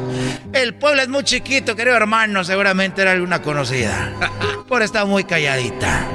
El 0.54 0.76
pueblo 0.76 1.02
es 1.02 1.08
muy 1.08 1.24
chiquito, 1.24 1.76
querido 1.76 1.96
hermano. 1.96 2.44
Seguramente 2.44 3.02
era 3.02 3.12
alguna 3.12 3.42
conocida. 3.42 4.14
Por 4.68 4.82
estar 4.82 5.06
muy 5.06 5.24
calladita. 5.24 6.08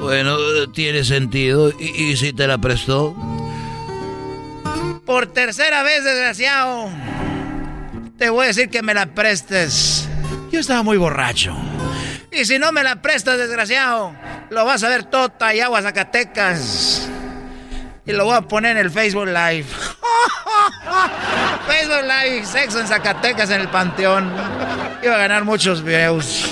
Bueno, 0.00 0.36
tiene 0.72 1.02
sentido. 1.04 1.72
¿Y, 1.78 2.10
¿Y, 2.10 2.16
si 2.16 2.32
te 2.32 2.46
la 2.46 2.58
prestó? 2.58 3.16
Por 5.06 5.26
tercera 5.28 5.82
vez, 5.82 6.04
desgraciado. 6.04 6.90
Te 8.18 8.28
voy 8.30 8.44
a 8.44 8.48
decir 8.48 8.68
que 8.68 8.82
me 8.82 8.94
la 8.94 9.06
prestes. 9.06 10.08
Yo 10.52 10.60
estaba 10.60 10.82
muy 10.82 10.98
borracho. 10.98 11.56
Y 12.34 12.44
si 12.44 12.58
no 12.58 12.72
me 12.72 12.82
la 12.82 13.00
prestas, 13.00 13.38
desgraciado, 13.38 14.12
lo 14.50 14.64
vas 14.64 14.82
a 14.82 14.88
ver 14.88 15.04
tota 15.04 15.54
y 15.54 15.60
agua 15.60 15.80
Zacatecas. 15.82 17.08
Y 18.04 18.10
lo 18.12 18.24
voy 18.24 18.36
a 18.36 18.40
poner 18.42 18.72
en 18.72 18.78
el 18.78 18.90
Facebook 18.90 19.26
Live. 19.26 19.64
Facebook 21.68 22.02
Live, 22.02 22.44
sexo 22.44 22.80
en 22.80 22.88
Zacatecas 22.88 23.50
en 23.50 23.60
el 23.60 23.68
Panteón. 23.68 24.32
Iba 25.02 25.14
a 25.14 25.18
ganar 25.18 25.44
muchos 25.44 25.84
views. 25.84 26.50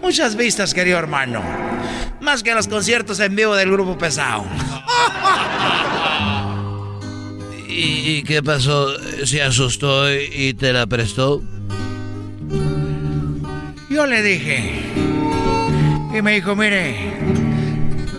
Muchas 0.00 0.36
vistas, 0.36 0.72
querido 0.72 0.96
hermano. 0.98 1.42
Más 2.20 2.44
que 2.44 2.54
los 2.54 2.68
conciertos 2.68 3.18
en 3.18 3.34
vivo 3.34 3.56
del 3.56 3.72
grupo 3.72 3.98
pesado. 3.98 4.46
¿Y, 7.68 8.18
¿Y, 8.18 8.22
qué 8.22 8.44
pasó? 8.44 8.94
¿Se 9.24 9.42
asustó 9.42 10.14
y 10.14 10.54
te 10.54 10.72
la 10.72 10.86
prestó? 10.86 11.42
Yo 13.94 14.06
le 14.06 14.24
dije. 14.24 14.82
Y 16.12 16.20
me 16.20 16.32
dijo, 16.32 16.56
mire, 16.56 16.96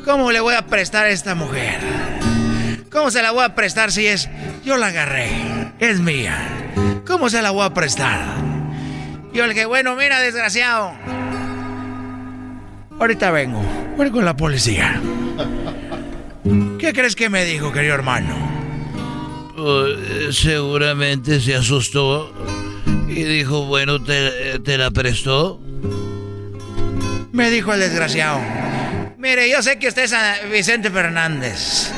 ¿cómo 0.06 0.32
le 0.32 0.40
voy 0.40 0.56
a 0.56 0.68
prestar 0.68 1.08
a 1.08 1.10
esta 1.10 1.36
mujer? 1.36 1.82
¿Cómo 2.90 3.12
se 3.12 3.22
la 3.22 3.32
voy 3.32 3.44
a 3.44 3.56
prestar 3.56 3.92
si 3.92 4.08
es... 4.08 4.30
Yo 4.64 4.78
la 4.78 4.88
agarré. 4.88 5.28
Es 5.80 6.00
mía. 6.00 6.38
¿Cómo 7.06 7.30
se 7.30 7.42
la 7.42 7.52
voy 7.52 7.66
a 7.66 7.74
prestar? 7.74 8.22
Yo 9.34 9.46
le 9.46 9.54
dije, 9.54 9.66
bueno, 9.66 9.98
mira, 9.98 10.22
desgraciado. 10.22 10.94
Ahorita 12.98 13.32
vengo. 13.32 13.62
Voy 13.98 14.12
con 14.12 14.24
la 14.24 14.38
policía. 14.38 15.02
¿Qué 16.80 16.94
crees 16.94 17.18
que 17.18 17.30
me 17.30 17.44
dijo, 17.44 17.74
querido 17.74 17.96
hermano? 17.96 18.34
Uh, 19.58 20.32
seguramente 20.32 21.42
se 21.42 21.54
asustó 21.54 22.34
y 23.10 23.24
dijo, 23.24 23.66
bueno, 23.66 24.02
¿te, 24.02 24.60
¿te, 24.60 24.78
la 24.78 24.92
prestó? 24.92 25.65
Me 27.32 27.52
dijo 27.52 27.74
el 27.74 27.80
desgraciado. 27.80 28.40
Mire, 29.18 29.50
yo 29.50 29.62
sé 29.62 29.80
que 29.80 29.88
usted 29.88 30.04
es 30.04 30.14
Vicente 30.52 30.90
Fernández. 30.90 31.92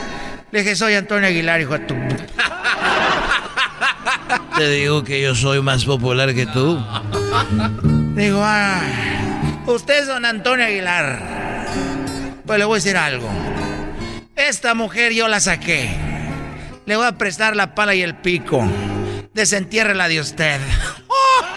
Le 0.51 0.59
dije, 0.59 0.75
soy 0.75 0.95
Antonio 0.95 1.27
Aguilar, 1.27 1.61
hijo 1.61 1.77
de 1.77 1.85
tu... 1.85 1.93
Te 4.57 4.69
digo 4.69 5.03
que 5.03 5.21
yo 5.21 5.35
soy 5.35 5.61
más 5.61 5.85
popular 5.85 6.33
que 6.33 6.45
tú. 6.45 6.83
Digo, 8.15 8.39
ah, 8.41 8.81
usted 9.67 9.99
es 9.99 10.07
don 10.07 10.25
Antonio 10.25 10.65
Aguilar. 10.65 11.67
Pues 12.45 12.59
le 12.59 12.65
voy 12.65 12.75
a 12.75 12.77
decir 12.77 12.97
algo. 12.97 13.29
Esta 14.35 14.73
mujer 14.73 15.13
yo 15.13 15.27
la 15.27 15.39
saqué. 15.39 15.89
Le 16.85 16.95
voy 16.95 17.05
a 17.05 17.17
prestar 17.17 17.55
la 17.55 17.75
pala 17.75 17.93
y 17.93 18.01
el 18.01 18.15
pico. 18.15 18.65
Desentiérrela 19.33 20.07
de 20.07 20.21
usted. 20.21 20.59
¡Ay, 20.61 21.45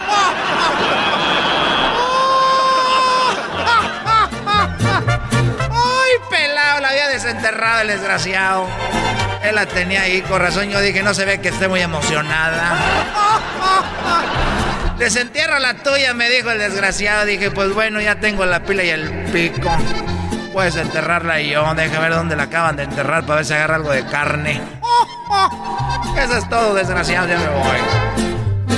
había 7.41 7.51
desenterrado 7.51 7.81
el 7.81 7.87
desgraciado. 7.87 8.67
Él 9.43 9.55
la 9.55 9.65
tenía 9.65 10.03
ahí, 10.03 10.21
con 10.21 10.39
razón 10.39 10.69
yo 10.69 10.79
dije, 10.79 11.01
no 11.03 11.13
se 11.13 11.25
ve 11.25 11.41
que 11.41 11.49
esté 11.49 11.67
muy 11.67 11.81
emocionada. 11.81 12.77
Desentierra 14.97 15.59
la 15.59 15.75
tuya, 15.75 16.13
me 16.13 16.29
dijo 16.29 16.51
el 16.51 16.59
desgraciado. 16.59 17.25
Dije, 17.25 17.49
pues 17.49 17.73
bueno, 17.73 17.99
ya 18.01 18.19
tengo 18.19 18.45
la 18.45 18.63
pila 18.63 18.83
y 18.83 18.89
el 18.89 19.09
pico. 19.31 19.69
Puedes 20.53 20.75
enterrarla 20.75 21.41
y 21.41 21.49
yo. 21.49 21.73
Deja 21.73 21.99
ver 21.99 22.13
dónde 22.13 22.35
la 22.35 22.43
acaban 22.43 22.75
de 22.75 22.83
enterrar 22.83 23.25
para 23.25 23.37
ver 23.37 23.45
si 23.45 23.53
agarra 23.53 23.75
algo 23.75 23.91
de 23.91 24.05
carne. 24.05 24.61
Eso 26.17 26.37
es 26.37 26.49
todo, 26.49 26.75
desgraciado, 26.75 27.27
ya 27.27 27.39
me 27.39 27.47
voy. 27.47 27.77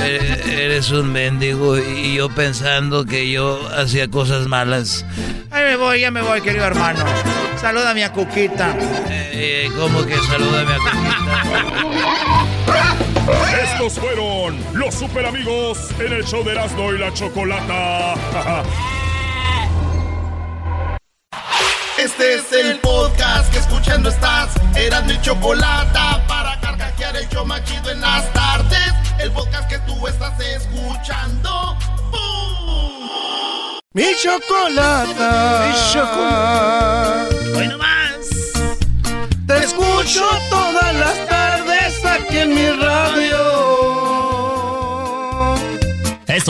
Eh, 0.06 0.66
eres 0.66 0.92
un 0.92 1.12
mendigo 1.12 1.78
y 1.78 2.16
yo 2.16 2.30
pensando 2.30 3.06
que 3.06 3.30
yo 3.30 3.60
hacía 3.76 4.10
cosas 4.10 4.48
malas. 4.48 5.06
Ahí 5.52 5.64
me 5.64 5.76
voy, 5.76 6.00
ya 6.02 6.12
me 6.12 6.22
voy, 6.22 6.42
querido 6.42 6.66
hermano. 6.66 7.04
Salúdame 7.64 8.04
a 8.04 8.12
Cuquita. 8.12 8.76
Eh, 9.08 9.70
¿Cómo 9.78 10.06
que 10.06 10.18
salúdame 10.18 10.74
a 10.74 10.78
Cuquita? 10.80 12.44
Estos 13.64 13.94
fueron 13.94 14.62
los 14.74 14.94
super 14.94 15.26
amigos 15.26 15.78
en 15.98 16.12
el 16.12 16.26
show 16.26 16.44
de 16.44 16.52
Erasmo 16.52 16.92
y 16.92 16.98
la 16.98 17.14
Chocolata. 17.14 18.16
Este 21.98 22.34
es 22.34 22.52
el 22.52 22.80
podcast 22.80 23.50
que 23.54 23.60
escuchando 23.60 24.10
estás. 24.10 24.50
Eran 24.76 25.08
mi 25.08 25.22
chocolata 25.22 26.22
para 26.28 26.60
carcajear 26.60 27.16
el 27.16 27.30
show 27.30 27.46
machido 27.46 27.92
en 27.92 28.02
las 28.02 28.30
tardes. 28.34 28.94
El 29.20 29.32
podcast 29.32 29.70
que 29.70 29.80
tú 29.88 30.06
estás 30.06 30.38
escuchando. 30.38 31.78
¡Bum! 32.12 33.80
Mi 33.94 34.08
chocolata. 34.22 35.66
Mi 35.66 35.94
chocolata. 35.94 37.33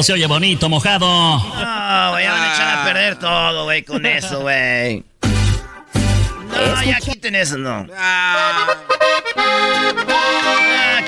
Esto 0.03 0.11
se 0.11 0.19
oye 0.19 0.27
bonito, 0.27 0.67
mojado. 0.67 1.07
No, 1.07 2.11
güey, 2.11 2.25
ya 2.25 2.33
van 2.33 2.43
a 2.43 2.53
echar 2.53 2.77
a 2.77 2.83
perder 2.83 3.15
todo, 3.19 3.63
güey, 3.63 3.83
con 3.83 4.05
eso, 4.05 4.41
güey. 4.41 5.01
No, 5.21 6.83
ya 6.83 6.99
quiten 6.99 7.35
eso, 7.35 7.57
no. 7.57 7.87
Ah, 7.97 8.67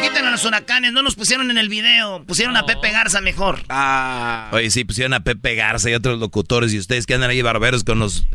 quiten 0.02 0.26
a 0.26 0.32
los 0.32 0.46
huracanes, 0.46 0.94
no 0.94 1.02
nos 1.02 1.16
pusieron 1.16 1.52
en 1.52 1.58
el 1.58 1.68
video, 1.68 2.24
pusieron 2.24 2.56
a 2.56 2.66
Pepe 2.66 2.92
Garza 2.92 3.20
mejor. 3.20 3.64
Ah. 3.68 4.48
Oye, 4.54 4.72
sí, 4.72 4.86
pusieron 4.86 5.14
a 5.14 5.20
Pepe 5.20 5.56
Garza 5.56 5.90
y 5.90 5.94
otros 5.94 6.18
locutores 6.18 6.74
y 6.74 6.80
ustedes 6.80 7.06
que 7.06 7.16
andan 7.16 7.32
ahí 7.32 7.42
barberos 7.42 7.84
con 7.84 8.00
los 8.00 8.26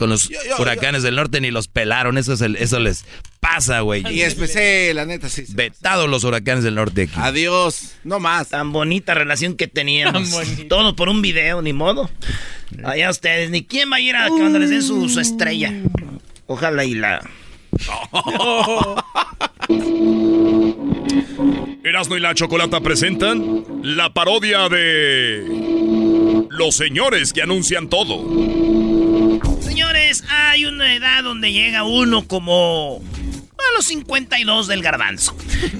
con 0.00 0.08
los 0.08 0.30
huracanes 0.58 1.02
del 1.02 1.14
norte 1.14 1.42
ni 1.42 1.50
los 1.50 1.68
pelaron, 1.68 2.16
eso 2.16 2.32
es 2.32 2.40
el, 2.40 2.56
eso 2.56 2.80
les 2.80 3.04
pasa, 3.38 3.80
güey. 3.80 4.02
Y 4.10 4.22
especial, 4.22 4.96
la 4.96 5.04
neta, 5.04 5.28
sí. 5.28 5.44
Vetados 5.50 6.08
los 6.08 6.24
huracanes 6.24 6.64
del 6.64 6.74
norte 6.74 7.02
aquí. 7.02 7.12
Adiós, 7.16 7.96
no 8.02 8.18
más. 8.18 8.48
Tan 8.48 8.72
bonita 8.72 9.12
relación 9.12 9.56
que 9.56 9.68
teníamos. 9.68 10.30
Todo 10.70 10.96
por 10.96 11.10
un 11.10 11.20
video, 11.20 11.60
ni 11.60 11.74
modo. 11.74 12.08
Allá 12.82 13.10
ustedes, 13.10 13.50
ni 13.50 13.62
quién 13.62 13.92
va 13.92 13.96
a 13.96 14.00
ir 14.00 14.16
a 14.16 14.28
cuando 14.28 14.58
les 14.58 14.70
den 14.70 14.82
su, 14.82 15.06
su 15.10 15.20
estrella. 15.20 15.70
Ojalá 16.46 16.86
y 16.86 16.94
la... 16.94 17.20
Erasmo 21.84 22.16
y 22.16 22.20
la 22.20 22.34
Chocolata 22.34 22.80
presentan 22.80 23.64
la 23.82 24.14
parodia 24.14 24.70
de 24.70 26.46
los 26.48 26.74
señores 26.74 27.34
que 27.34 27.42
anuncian 27.42 27.88
todo. 27.88 28.89
Señores, 29.70 30.24
hay 30.28 30.64
una 30.64 30.96
edad 30.96 31.22
donde 31.22 31.52
llega 31.52 31.84
uno 31.84 32.26
como 32.26 33.00
a 33.56 33.76
los 33.76 33.86
52 33.86 34.66
del 34.66 34.82
garbanzo. 34.82 35.36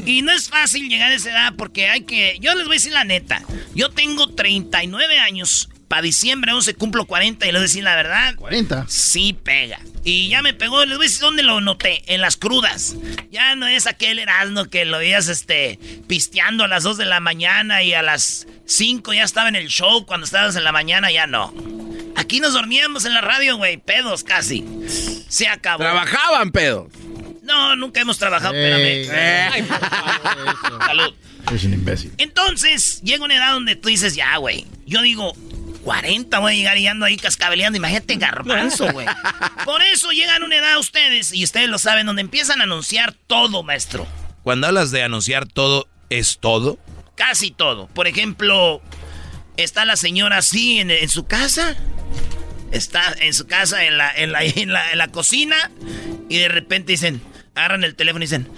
Y 0.07 0.23
no 0.23 0.31
es 0.31 0.49
fácil 0.49 0.89
llegar 0.89 1.11
a 1.11 1.17
esa 1.17 1.31
edad 1.31 1.55
porque 1.59 1.89
hay 1.89 2.03
que... 2.03 2.39
Yo 2.41 2.55
les 2.55 2.67
voy 2.67 2.75
a 2.75 2.79
decir 2.79 2.93
la 2.93 3.03
neta. 3.03 3.43
Yo 3.75 3.91
tengo 3.91 4.29
39 4.29 5.19
años. 5.19 5.71
Para 5.91 6.03
diciembre 6.03 6.53
11 6.53 6.75
cumplo 6.75 7.05
40 7.05 7.45
y 7.47 7.49
les 7.49 7.55
voy 7.55 7.59
a 7.59 7.63
decir 7.63 7.83
la 7.83 7.97
verdad. 7.97 8.37
40. 8.37 8.85
Sí 8.87 9.33
pega. 9.33 9.81
Y 10.05 10.29
ya 10.29 10.41
me 10.41 10.55
pegó, 10.55 10.85
les 10.85 10.97
voy 10.97 11.07
a 11.07 11.09
decir 11.09 11.21
dónde 11.21 11.43
lo 11.43 11.61
noté, 11.61 12.05
en 12.07 12.21
las 12.21 12.37
crudas. 12.37 12.95
Ya 13.33 13.57
no 13.57 13.67
es 13.67 13.89
aquel 13.89 14.21
Erasmo 14.21 14.67
que 14.67 14.85
lo 14.85 14.99
veías 14.99 15.27
este, 15.27 15.81
pisteando 16.07 16.63
a 16.63 16.69
las 16.69 16.85
2 16.85 16.97
de 16.97 17.07
la 17.07 17.19
mañana 17.19 17.83
y 17.83 17.93
a 17.93 18.03
las 18.03 18.47
5 18.67 19.15
ya 19.15 19.25
estaba 19.25 19.49
en 19.49 19.57
el 19.57 19.67
show, 19.67 20.07
cuando 20.07 20.27
estabas 20.27 20.55
en 20.55 20.63
la 20.63 20.71
mañana 20.71 21.11
ya 21.11 21.27
no. 21.27 21.53
Aquí 22.15 22.39
nos 22.39 22.53
dormíamos 22.53 23.05
en 23.05 23.13
la 23.15 23.21
radio, 23.21 23.57
güey, 23.57 23.77
pedos 23.77 24.23
casi. 24.23 24.65
Se 25.29 25.49
acabó. 25.49 25.83
Trabajaban 25.83 26.53
pedos. 26.53 26.87
No, 27.43 27.75
nunca 27.75 28.01
hemos 28.01 28.17
trabajado, 28.17 28.55
Ey. 28.55 29.01
espérame. 29.03 29.55
Ey. 29.57 29.69
Salud. 30.87 31.15
Es 31.53 31.65
un 31.65 31.75
imbécil. 31.75 32.13
Entonces, 32.19 33.01
llega 33.03 33.25
una 33.25 33.35
edad 33.35 33.55
donde 33.55 33.75
tú 33.75 33.89
dices, 33.89 34.15
ya, 34.15 34.37
güey. 34.37 34.67
Yo 34.87 35.03
digo, 35.03 35.35
40 35.85 36.39
voy 36.39 36.53
a 36.53 36.57
llegar 36.57 36.79
y 36.79 36.87
ando 36.87 37.07
ahí 37.07 37.17
cascabeleando. 37.17 37.77
Imagínate 37.77 38.17
garbanzo, 38.17 38.91
güey. 38.93 39.07
Por 39.65 39.83
eso 39.83 40.11
llegan 40.11 40.43
a 40.43 40.47
una 40.47 40.57
edad 40.57 40.79
ustedes, 40.79 41.33
y 41.33 41.45
ustedes 41.45 41.69
lo 41.69 41.79
saben, 41.79 42.07
donde 42.07 42.23
empiezan 42.23 42.61
a 42.61 42.65
anunciar 42.65 43.15
todo, 43.27 43.63
maestro. 43.63 44.07
Cuando 44.43 44.67
hablas 44.67 44.91
de 44.91 45.03
anunciar 45.03 45.47
todo, 45.47 45.89
¿es 46.09 46.39
todo? 46.39 46.79
Casi 47.15 47.51
todo. 47.51 47.87
Por 47.89 48.07
ejemplo, 48.07 48.81
está 49.57 49.85
la 49.85 49.97
señora 49.97 50.39
así 50.39 50.79
en, 50.79 50.91
en 50.91 51.09
su 51.09 51.27
casa. 51.27 51.77
Está 52.73 53.15
en 53.21 53.35
su 53.35 53.47
casa, 53.47 53.85
en 53.85 53.99
la, 53.99 54.13
en, 54.15 54.33
la, 54.33 54.45
en, 54.45 54.73
la, 54.73 54.93
en 54.93 54.99
la 54.99 55.09
cocina. 55.09 55.71
Y 56.29 56.39
de 56.39 56.49
repente 56.49 56.93
dicen, 56.93 57.21
agarran 57.55 57.85
el 57.85 57.95
teléfono 57.95 58.23
y 58.25 58.27
dicen, 58.27 58.49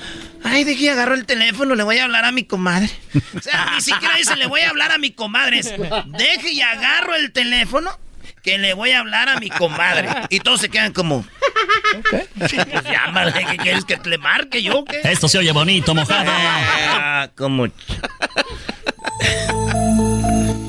ay, 0.45 0.65
dije, 0.65 0.91
agarró 0.91 1.15
el 1.15 1.27
teléfono, 1.27 1.75
le 1.75 1.83
voy 1.83 1.99
a 1.99 2.05
hablar 2.05 2.25
a 2.25 2.33
mi 2.33 2.45
comadre. 2.45 2.91
O 3.37 3.41
sea, 3.41 3.73
ni 3.75 3.81
siquiera 3.81 4.17
dicen, 4.17 4.39
le 4.39 4.47
voy 4.47 4.61
a 4.61 4.71
hablar 4.71 4.93
a 4.93 4.99
mi 4.99 5.11
comadre. 5.11 5.59
Es, 5.59 5.73
Deje 6.07 6.53
y 6.53 6.61
agarro 6.61 7.15
el 7.15 7.33
teléfono 7.33 7.99
que 8.43 8.59
le 8.59 8.75
voy 8.75 8.91
a 8.91 9.01
hablar 9.01 9.29
a 9.29 9.39
mi 9.39 9.51
comadre. 9.51 10.09
Y 10.29 10.41
todos 10.41 10.61
se 10.61 10.69
quedan 10.69 10.93
como, 10.93 11.25
pues 12.39 12.53
llámale, 12.91 13.33
¿qué 13.33 13.57
quieres 13.57 13.85
que 13.85 13.99
le 14.05 14.19
marque 14.19 14.63
yo? 14.63 14.85
¿Qué? 14.85 15.01
Esto 15.05 15.29
se 15.29 15.39
oye 15.39 15.53
bonito, 15.53 15.95
mojado. 15.95 16.25
Ah, 16.29 17.29
como... 17.37 17.67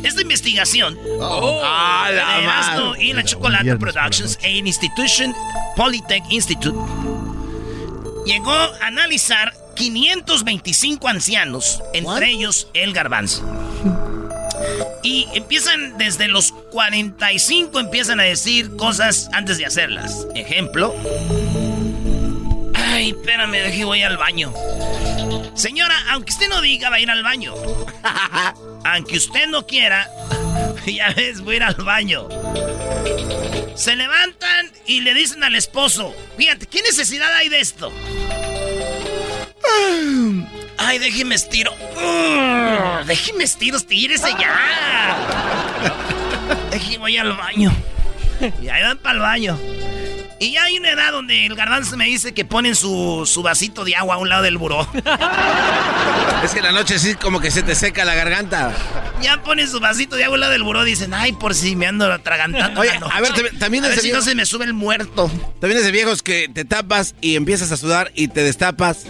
Esta 0.04 0.22
investigación 0.22 0.98
Ah, 1.22 2.10
la 2.12 2.38
de 2.38 2.44
Erasmo 2.44 2.96
y 2.96 3.14
la 3.14 3.24
Chocolate 3.24 3.76
Productions 3.78 4.38
e 4.42 4.52
Institution 4.58 5.34
Polytech 5.76 6.24
Institute 6.30 6.78
llegó 8.26 8.52
a 8.52 8.88
analizar 8.88 9.54
525 9.76 11.08
ancianos, 11.08 11.82
entre 11.94 12.32
ellos 12.32 12.68
el 12.74 12.94
garbanzo. 12.94 13.44
Y 15.02 15.28
empiezan 15.34 15.98
desde 15.98 16.28
los 16.28 16.52
45, 16.72 17.80
empiezan 17.80 18.20
a 18.20 18.24
decir 18.24 18.76
cosas 18.76 19.30
antes 19.34 19.58
de 19.58 19.66
hacerlas. 19.66 20.28
Ejemplo. 20.36 20.94
Ay, 22.94 23.10
espérame, 23.10 23.54
dejé, 23.54 23.86
voy 23.86 24.04
al 24.04 24.18
baño. 24.18 24.54
Señora, 25.56 25.96
aunque 26.12 26.32
usted 26.32 26.48
no 26.48 26.62
diga, 26.62 26.92
va 26.92 26.98
a 26.98 27.00
ir 27.00 27.10
al 27.10 27.24
baño. 27.24 27.56
aunque 28.86 29.18
usted 29.18 29.48
no 29.48 29.66
quiera, 29.66 30.08
ya 30.86 31.10
ves, 31.10 31.42
voy 31.42 31.56
a 31.56 31.58
ir 31.58 31.64
al 31.64 31.74
baño. 31.74 32.30
Se 33.74 33.96
levantan 33.96 34.72
y 34.86 35.02
le 35.02 35.16
dicen 35.16 35.44
al 35.44 35.56
esposo, 35.56 36.16
fíjate, 36.38 36.68
¿qué 36.68 36.84
necesidad 36.84 37.34
hay 37.34 37.50
de 37.50 37.62
esto? 37.62 37.92
Ay, 40.78 41.00
déjeme 41.00 41.34
estiro. 41.34 41.74
Déjeme 43.08 43.46
estiro, 43.46 43.78
estírese 43.78 44.30
ya. 44.40 45.18
Déjeme 46.70 47.00
voy 47.00 47.18
al 47.18 47.34
baño. 47.34 47.76
Y 48.62 48.70
ahí 48.70 48.84
van 48.84 49.00
para 49.00 49.16
el 49.16 49.22
baño. 49.22 49.58
Y 50.44 50.52
ya 50.52 50.64
hay 50.66 50.78
una 50.78 50.92
edad 50.92 51.14
donde 51.14 51.46
el 51.46 51.56
garbanzo 51.56 51.96
me 51.96 52.04
dice 52.06 52.34
que 52.34 52.44
ponen 52.44 52.76
su, 52.76 53.24
su 53.26 53.42
vasito 53.42 53.86
de 53.86 53.96
agua 53.96 54.16
a 54.16 54.18
un 54.18 54.28
lado 54.28 54.44
del 54.44 54.58
buró. 54.58 54.86
Es 56.44 56.52
que 56.52 56.60
en 56.60 56.66
la 56.66 56.72
noche 56.74 57.00
sí 57.00 57.16
como 57.16 57.40
que 57.40 57.50
se 57.52 57.64
te 57.64 57.74
seca 57.74 58.04
la 58.04 58.16
garganta. 58.16 58.74
Ya 59.22 59.42
ponen 59.42 59.70
su 59.70 59.80
vasito 59.80 60.18
de 60.18 60.26
agua 60.26 60.36
al 60.36 60.42
lado 60.42 60.52
del 60.52 60.64
buró. 60.64 60.84
Dicen, 60.84 61.14
ay, 61.14 61.32
por 61.32 61.56
si 61.56 61.78
me 61.78 61.88
ando 61.88 62.12
atragantando. 62.12 62.82
Oye, 62.82 62.92
a 62.92 63.22
ver, 63.22 63.32
también- 63.58 63.86
ese 63.86 64.02
si 64.02 64.12
no 64.12 64.22
se 64.22 64.36
me 64.36 64.46
sube 64.46 64.66
el 64.66 64.74
muerto. 64.74 65.32
También 65.62 65.80
es 65.80 65.86
de 65.86 65.92
viejos 65.94 66.22
que 66.22 66.50
te 66.54 66.66
tapas 66.66 67.16
y 67.22 67.38
empiezas 67.38 67.72
a 67.72 67.78
sudar 67.78 68.12
y 68.14 68.28
te 68.28 68.44
destapas 68.44 69.06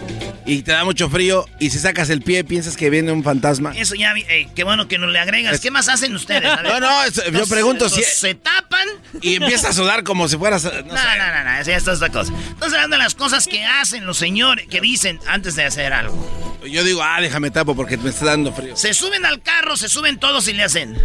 y 0.46 0.62
te 0.62 0.72
da 0.72 0.84
mucho 0.84 1.08
frío 1.08 1.46
y 1.58 1.70
si 1.70 1.78
sacas 1.78 2.10
el 2.10 2.20
pie 2.22 2.44
piensas 2.44 2.76
que 2.76 2.90
viene 2.90 3.12
un 3.12 3.22
fantasma. 3.24 3.72
Eso 3.76 3.94
ya, 3.94 4.12
eh, 4.14 4.48
qué 4.54 4.64
bueno 4.64 4.88
que 4.88 4.98
nos 4.98 5.10
le 5.10 5.18
agregas. 5.18 5.60
¿Qué 5.60 5.70
más 5.70 5.88
hacen 5.88 6.14
ustedes? 6.14 6.44
A 6.50 6.56
ver. 6.62 6.72
No, 6.72 6.80
no, 6.80 7.04
es- 7.04 7.22
yo 7.32 7.46
pregunto 7.46 7.88
si- 7.88 8.02
Se 8.02 8.34
tapan. 8.34 8.88
Y 9.22 9.36
empiezas 9.36 9.70
a 9.70 9.72
sudar 9.72 10.02
como 10.04 10.28
si 10.28 10.36
fueras... 10.36 10.64
No, 10.64 10.70
No, 10.70 10.84
no, 10.84 11.34
no, 11.34 11.44
no, 11.44 11.58
esa 11.60 11.72
es 11.76 11.88
otra 11.88 12.10
cosa. 12.10 12.32
Entonces, 12.32 12.74
hablando 12.74 12.96
de 12.96 13.02
las 13.02 13.14
cosas 13.14 13.46
que 13.46 13.64
hacen 13.64 14.04
los 14.06 14.18
señores, 14.18 14.66
que 14.68 14.80
dicen 14.80 15.18
antes 15.26 15.56
de 15.56 15.64
hacer 15.64 15.92
algo. 15.92 16.60
Yo 16.68 16.82
digo, 16.84 17.02
ah, 17.02 17.20
déjame 17.20 17.50
tapo 17.50 17.74
porque 17.76 17.96
me 17.96 18.10
está 18.10 18.26
dando 18.26 18.52
frío. 18.52 18.76
Se 18.76 18.94
suben 18.94 19.24
al 19.26 19.42
carro, 19.42 19.76
se 19.76 19.88
suben 19.88 20.18
todos 20.18 20.48
y 20.48 20.52
le 20.54 20.62
hacen. 20.64 20.96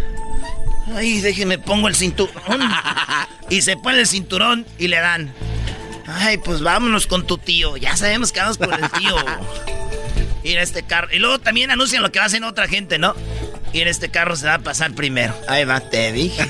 Ay, 0.96 1.20
déjeme 1.20 1.58
pongo 1.58 1.88
el 1.88 1.94
cinturón. 1.94 2.60
y 3.50 3.62
se 3.62 3.76
pone 3.76 4.00
el 4.00 4.06
cinturón 4.06 4.66
y 4.78 4.88
le 4.88 4.98
dan. 4.98 5.32
Ay, 6.12 6.38
pues 6.38 6.60
vámonos 6.60 7.06
con 7.06 7.26
tu 7.26 7.38
tío. 7.38 7.76
Ya 7.76 7.96
sabemos 7.96 8.32
que 8.32 8.40
vamos 8.40 8.58
por 8.58 8.72
el 8.72 8.90
tío. 8.90 9.16
Ir 10.42 10.58
a 10.58 10.62
este 10.62 10.82
carro. 10.82 11.08
Y 11.12 11.18
luego 11.18 11.38
también 11.38 11.70
anuncian 11.70 12.02
lo 12.02 12.10
que 12.10 12.18
va 12.18 12.24
a 12.24 12.26
hacer 12.26 12.42
otra 12.44 12.66
gente, 12.66 12.98
¿no? 12.98 13.14
Y 13.72 13.80
en 13.80 13.88
este 13.88 14.10
carro 14.10 14.34
se 14.36 14.46
va 14.46 14.54
a 14.54 14.58
pasar 14.58 14.92
primero. 14.92 15.34
Ahí 15.48 15.64
va, 15.64 15.80
te 15.80 16.12
dije. 16.12 16.42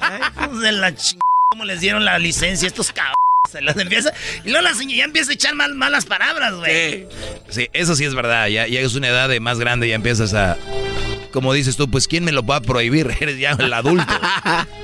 Ay, 0.00 0.20
pues 0.34 0.60
de 0.60 0.72
la 0.72 0.94
ch... 0.94 1.16
¿Cómo 1.50 1.64
les 1.64 1.80
dieron 1.80 2.04
la 2.04 2.18
licencia 2.18 2.66
a 2.66 2.68
estos 2.68 2.92
cabrones? 2.92 3.14
Se 3.50 3.60
las 3.60 3.76
empieza... 3.76 4.12
Y 4.44 4.50
luego 4.50 4.62
la 4.62 4.74
señora 4.74 4.96
ya 4.96 5.04
empieza 5.04 5.30
a 5.30 5.34
echar 5.34 5.54
mal, 5.54 5.74
malas 5.74 6.06
palabras, 6.06 6.54
güey. 6.54 7.06
Sí, 7.50 7.68
eso 7.72 7.94
sí 7.94 8.04
es 8.04 8.14
verdad. 8.14 8.48
Ya 8.48 8.66
llegas 8.66 8.94
a 8.94 8.98
una 8.98 9.08
edad 9.08 9.28
de 9.28 9.38
más 9.38 9.58
grande 9.58 9.86
y 9.86 9.90
ya 9.90 9.96
empiezas 9.96 10.34
a. 10.34 10.56
Como 11.32 11.52
dices 11.52 11.76
tú, 11.76 11.90
pues 11.90 12.06
¿quién 12.06 12.24
me 12.24 12.32
lo 12.32 12.42
va 12.44 12.56
a 12.56 12.60
prohibir? 12.60 13.10
Eres 13.20 13.38
ya 13.38 13.52
el 13.52 13.72
adulto. 13.72 14.12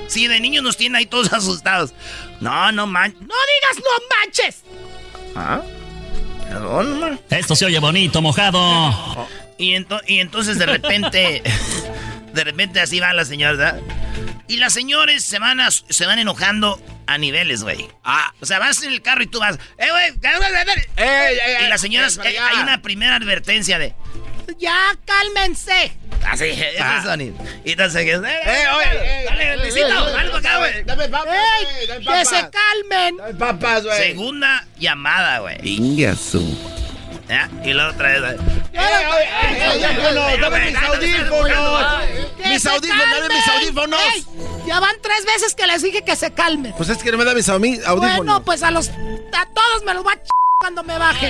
Sí, 0.07 0.27
de 0.27 0.39
niños 0.39 0.63
nos 0.63 0.75
tienen 0.75 0.95
ahí 0.95 1.05
todos 1.05 1.31
asustados. 1.33 1.93
No, 2.41 2.71
no 2.71 2.87
manches. 2.87 3.21
No 3.21 3.27
digas 3.27 3.77
no 3.77 4.17
manches. 4.17 4.63
¿Ah? 5.35 5.61
Perdón, 6.49 6.99
man. 6.99 7.19
Esto 7.29 7.55
se 7.55 7.65
oye 7.65 7.77
bonito, 7.77 8.19
mojado. 8.21 9.27
Y, 9.59 9.73
ento- 9.73 10.01
y 10.07 10.17
entonces 10.19 10.57
de 10.57 10.65
repente, 10.65 11.43
de 12.33 12.43
repente 12.43 12.79
así 12.79 12.99
van 12.99 13.15
las 13.15 13.27
señoras, 13.27 13.57
¿verdad? 13.57 13.81
Y 14.47 14.57
las 14.57 14.73
señores 14.73 15.23
se 15.23 15.37
van, 15.37 15.59
a- 15.59 15.69
se 15.69 16.05
van 16.07 16.17
enojando 16.17 16.81
a 17.05 17.19
niveles, 17.19 17.61
güey. 17.61 17.87
Ah. 18.03 18.33
O 18.39 18.47
sea, 18.47 18.57
vas 18.57 18.81
en 18.81 18.91
el 18.91 19.03
carro 19.03 19.21
y 19.21 19.27
tú 19.27 19.39
vas, 19.39 19.59
¡eh, 19.77 19.87
güey! 19.91 20.13
y 21.65 21.67
las 21.69 21.81
señoras, 21.81 22.19
eh, 22.23 22.39
hay 22.39 22.57
una 22.63 22.81
primera 22.81 23.15
advertencia 23.17 23.77
de, 23.77 23.93
¡ya 24.57 24.95
cálmense! 25.05 25.93
Así, 26.27 26.45
ese 26.45 26.73
Ah. 26.79 27.01
sonido. 27.03 27.35
Y 27.63 27.71
entonces, 27.71 28.01
eh, 28.05 28.11
Eh, 28.13 28.63
oye, 28.75 28.87
eh, 28.93 29.25
dale, 29.25 29.53
eh, 29.53 29.57
Luisito, 29.57 29.87
eh, 29.87 30.11
dale 30.11 30.33
acá, 30.37 30.57
güey. 30.57 30.83
Dame 30.83 31.09
papas, 31.09 31.35
dame 31.87 32.05
¡Que 32.05 32.25
se 32.25 32.49
calmen! 32.49 33.37
papas, 33.37 33.83
güey. 33.85 33.97
Segunda 33.97 34.65
llamada, 34.77 35.39
güey. 35.39 35.57
¿Ya? 37.29 37.47
Y 37.63 37.73
la 37.73 37.89
otra 37.89 38.07
vez. 38.19 38.39
Eh, 38.73 38.79
oye, 38.79 39.59
eh, 39.59 39.65
audífonos, 39.65 40.41
dame 40.41 40.65
mis 40.65 40.75
audífonos. 40.77 41.85
Mis 42.45 42.65
audífonos, 42.65 43.05
dame 43.11 43.35
mis 43.35 43.47
audífonos. 43.47 43.99
Ya 44.65 44.79
van 44.79 44.95
tres 45.01 45.25
veces 45.25 45.53
que 45.55 45.67
les 45.67 45.81
dije 45.83 46.03
que 46.03 46.15
se 46.15 46.31
calmen. 46.33 46.73
Pues 46.75 46.89
es 46.89 46.97
que 46.97 47.11
no 47.11 47.17
me 47.19 47.25
da 47.25 47.33
mis 47.35 47.47
audífonos. 47.47 47.99
Bueno, 48.17 48.43
pues 48.43 48.63
a 48.63 48.71
los 48.71 48.89
a 48.89 49.45
todos 49.53 49.83
me 49.85 49.93
los 49.93 50.05
va 50.05 50.13
a 50.13 50.15
ch 50.17 50.29
cuando 50.61 50.83
me 50.83 50.97
baje. 50.97 51.27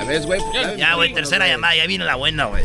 A 0.00 0.04
ver, 0.04 0.22
güey. 0.22 0.40
Ya, 0.76 0.94
güey, 0.94 1.14
tercera 1.14 1.46
llamada, 1.46 1.76
ya 1.76 1.86
vino 1.86 2.04
la 2.04 2.16
buena, 2.16 2.46
güey. 2.46 2.64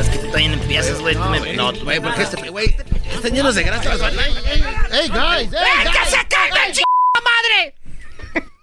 Es 0.00 0.08
que 0.08 0.16
tú 0.16 0.30
también 0.30 0.54
empiezas, 0.54 0.98
güey. 1.00 1.14
No, 1.14 1.74
Güey, 1.74 2.00
porque 2.00 2.22
este, 2.22 2.48
güey, 2.48 2.74
están 3.12 3.34
llenos 3.34 3.54
de 3.54 3.64
grasa. 3.64 3.92
Hey, 4.90 5.08
guys, 5.10 5.50
hey, 5.52 5.84
¡Eh, 5.84 5.90
que 5.92 6.10
se 6.10 6.26
calmen, 6.26 6.72
ch 6.72 6.80
madre! 7.22 7.74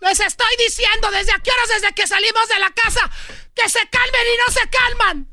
Les 0.01 0.19
estoy 0.19 0.55
diciendo 0.57 1.11
desde 1.11 1.31
aquí 1.33 1.51
horas 1.51 1.69
desde 1.79 1.93
que 1.93 2.07
salimos 2.07 2.47
de 2.47 2.59
la 2.59 2.71
casa 2.71 3.07
que 3.53 3.69
se 3.69 3.87
calmen 3.89 4.21
y 4.33 4.37
no 4.37 4.51
se 4.51 4.69
calman. 4.69 5.27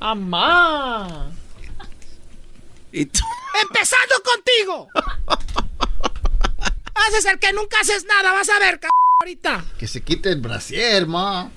Amá. 0.00 1.30
¿Y 2.92 3.04
tú? 3.04 3.20
Empezando 3.60 4.14
contigo. 4.24 4.88
Haces 6.94 7.26
el 7.26 7.38
que 7.38 7.52
nunca 7.52 7.78
haces 7.80 8.04
nada, 8.06 8.32
vas 8.32 8.48
a 8.48 8.58
ver, 8.58 8.80
c 8.82 8.88
ahorita. 9.22 9.64
Que 9.78 9.88
se 9.88 10.00
quite 10.00 10.30
el 10.30 10.40
brasier, 10.40 11.04
ma. 11.06 11.50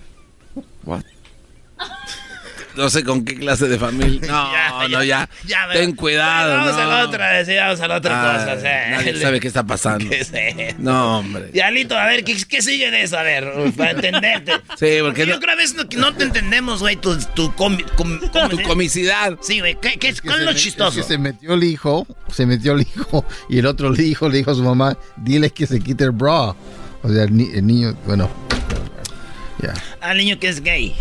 No 2.76 2.90
sé 2.90 3.04
con 3.04 3.24
qué 3.26 3.36
clase 3.36 3.68
de 3.68 3.78
familia. 3.78 4.22
No, 4.32 4.88
no, 4.88 5.04
ya. 5.04 5.30
Ya. 5.46 5.68
Ten 5.72 5.94
cuidado. 5.96 6.56
Vamos 6.58 6.74
no. 6.76 6.82
a 6.82 6.86
la 6.88 7.06
otra, 7.06 7.46
sí, 7.46 7.54
vamos 7.56 7.80
a 7.82 7.88
la 7.88 7.98
otra 7.98 8.20
Ah, 8.34 8.46
cosa. 8.46 8.58
sí. 8.62 8.92
Nadie 8.92 9.22
sabe 9.22 9.40
qué 9.40 9.48
está 9.48 9.64
pasando. 9.64 10.06
¿Qué 10.10 10.22
es 10.22 10.32
eso? 10.34 10.76
No, 10.80 11.20
hombre. 11.20 11.52
Ya, 11.54 11.70
Lito, 11.70 11.96
a 11.98 12.06
ver, 12.08 12.24
¿qué, 12.24 12.36
qué 12.50 12.62
sigue 12.64 12.90
de 12.90 13.04
eso? 13.04 13.18
A 13.20 13.24
ver, 13.24 13.52
para 13.78 13.92
entenderte. 13.92 14.54
Sí, 14.80 14.98
porque 15.02 15.28
yo 15.28 15.34
no- 15.36 15.40
creo 15.40 15.40
que 15.42 15.52
a 15.52 15.56
veces 15.56 15.76
no, 15.76 15.88
que 15.88 15.98
no 15.98 16.16
te 16.16 16.24
entendemos, 16.24 16.80
güey, 16.80 16.96
tu, 16.96 17.16
tu, 17.36 17.50
comi- 17.52 17.86
com- 17.96 18.20
¿cómo 18.32 18.50
Tu 18.50 18.64
comicidad. 18.64 19.38
Sí, 19.42 19.60
güey, 19.60 19.78
¿qué, 19.80 20.00
qué, 20.00 20.14
que 20.14 20.22
¿cuál 20.22 20.36
es 20.36 20.40
se 20.40 20.46
lo 20.46 20.52
me- 20.54 20.58
chistoso? 20.58 21.00
Es 21.02 21.06
que 21.06 21.14
se 21.14 21.18
metió 21.20 21.54
el 21.54 21.64
hijo, 21.64 22.08
se 22.32 22.46
metió 22.48 22.72
el 22.74 22.82
hijo, 22.82 23.24
y 23.50 23.60
el 23.60 23.66
otro 23.68 23.92
le 23.92 24.02
dijo, 24.02 24.30
le 24.30 24.38
dijo 24.38 24.50
a 24.52 24.56
su 24.56 24.64
mamá, 24.64 24.98
dile 25.18 25.52
que 25.52 25.68
se 25.68 25.80
quite 25.80 26.06
el 26.06 26.12
bra. 26.12 26.56
O 27.04 27.10
sea, 27.10 27.24
el, 27.24 27.36
ni- 27.36 27.52
el 27.54 27.66
niño, 27.66 27.96
bueno, 28.06 28.30
ya. 29.60 29.74
Al 30.02 30.18
niño 30.18 30.40
que 30.40 30.50
es 30.50 30.62
gay. 30.62 30.96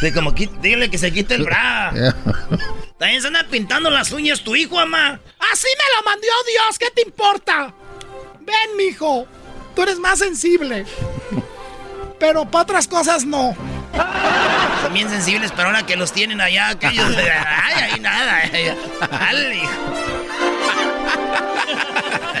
Sí, 0.00 0.12
como, 0.12 0.32
dígale 0.32 0.90
que 0.90 0.98
se 0.98 1.12
quite 1.12 1.34
el 1.34 1.44
bra. 1.44 1.92
También 2.98 3.20
se 3.20 3.28
anda 3.28 3.44
pintando 3.50 3.90
las 3.90 4.10
uñas 4.12 4.40
tu 4.42 4.54
hijo, 4.56 4.76
mamá. 4.76 5.20
Así 5.52 5.66
me 5.66 5.96
lo 5.96 6.04
mandó 6.04 6.26
Dios, 6.46 6.78
¿qué 6.78 6.90
te 6.94 7.02
importa? 7.02 7.72
Ven, 8.40 8.76
mijo, 8.76 9.26
tú 9.74 9.82
eres 9.82 9.98
más 9.98 10.18
sensible. 10.20 10.84
Pero 12.20 12.44
para 12.48 12.62
otras 12.62 12.86
cosas 12.86 13.24
no. 13.24 13.56
Son 14.82 14.94
bien 14.94 15.08
sensibles, 15.10 15.50
pero 15.52 15.68
ahora 15.68 15.84
que 15.84 15.96
los 15.96 16.12
tienen 16.12 16.40
allá, 16.40 16.68
aquellos. 16.70 17.16
ay, 17.16 17.92
ahí 17.92 18.00
nada. 18.00 18.42
Dale, 19.10 19.56
hijo. 19.56 19.70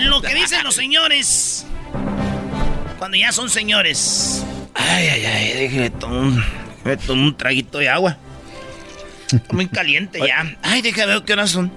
Lo 0.00 0.20
que 0.22 0.34
dicen 0.34 0.62
los 0.64 0.74
señores. 0.74 1.64
Cuando 3.02 3.16
ya 3.16 3.32
son 3.32 3.50
señores. 3.50 4.44
Ay, 4.74 5.08
ay, 5.08 5.24
ay, 5.26 5.52
déjeme 5.54 5.90
tomar 5.90 6.44
un, 7.08 7.36
traguito 7.36 7.78
de 7.78 7.88
agua. 7.88 8.16
Está 9.26 9.52
muy 9.52 9.66
caliente 9.66 10.20
ya. 10.24 10.56
Ay, 10.62 10.82
déjame 10.82 11.14
ver 11.14 11.24
qué 11.24 11.32
horas 11.32 11.50
son. 11.50 11.72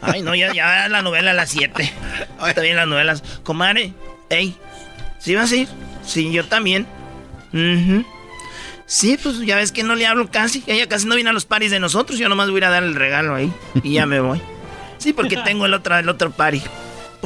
Ay, 0.00 0.22
no, 0.22 0.36
ya, 0.36 0.54
ya 0.54 0.88
la 0.88 1.02
novela 1.02 1.32
a 1.32 1.34
las 1.34 1.50
7. 1.50 1.92
Está 2.46 2.60
bien 2.60 2.76
las 2.76 2.86
novelas. 2.86 3.24
Comadre, 3.42 3.92
ey, 4.30 4.54
¿sí 5.18 5.34
vas 5.34 5.50
a 5.50 5.56
ir? 5.56 5.68
Sí, 6.06 6.30
yo 6.30 6.44
también. 6.44 6.86
Ujú. 7.52 8.06
Sí, 8.86 9.18
pues 9.20 9.40
ya 9.40 9.56
ves 9.56 9.72
que 9.72 9.82
no 9.82 9.96
le 9.96 10.06
hablo 10.06 10.30
casi. 10.30 10.62
Ella 10.68 10.86
casi 10.86 11.08
no 11.08 11.16
viene 11.16 11.30
a 11.30 11.32
los 11.32 11.44
paris 11.44 11.72
de 11.72 11.80
nosotros. 11.80 12.20
Yo 12.20 12.28
nomás 12.28 12.50
voy 12.50 12.58
a 12.58 12.58
ir 12.58 12.64
a 12.66 12.70
dar 12.70 12.84
el 12.84 12.94
regalo 12.94 13.34
ahí. 13.34 13.52
Y 13.82 13.94
ya 13.94 14.06
me 14.06 14.20
voy. 14.20 14.40
Sí, 14.98 15.12
porque 15.12 15.38
tengo 15.38 15.66
el 15.66 15.74
otro, 15.74 15.98
el 15.98 16.08
otro 16.08 16.30
party. 16.30 16.62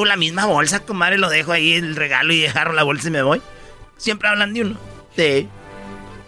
La 0.05 0.17
misma 0.17 0.47
bolsa, 0.47 0.81
comadre, 0.81 1.19
lo 1.19 1.29
dejo 1.29 1.53
ahí 1.53 1.75
el 1.75 1.97
regalo 1.97 2.33
y 2.33 2.47
agarro 2.47 2.73
la 2.73 2.83
bolsa 2.83 3.09
y 3.09 3.11
me 3.11 3.23
voy. 3.23 3.41
Siempre 3.97 4.29
hablan 4.29 4.55
de 4.55 4.63
uno. 4.63 4.77
Sí. 5.17 5.49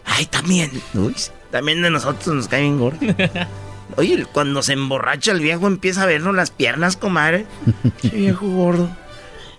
Ay, 0.05 0.27
también. 0.27 0.71
Uy, 0.95 1.15
también 1.51 1.83
de 1.83 1.91
nosotros 1.91 2.35
nos 2.35 2.49
cae 2.49 2.63
bien 2.63 2.79
gordo. 2.79 2.99
Oye, 3.97 4.25
cuando 4.33 4.63
se 4.63 4.73
emborracha 4.73 5.33
el 5.33 5.41
viejo 5.41 5.67
empieza 5.67 6.03
a 6.03 6.07
vernos 6.07 6.35
las 6.35 6.51
piernas, 6.51 6.97
comadre. 6.97 7.47
Qué 8.03 8.09
viejo 8.09 8.47
gordo. 8.47 8.89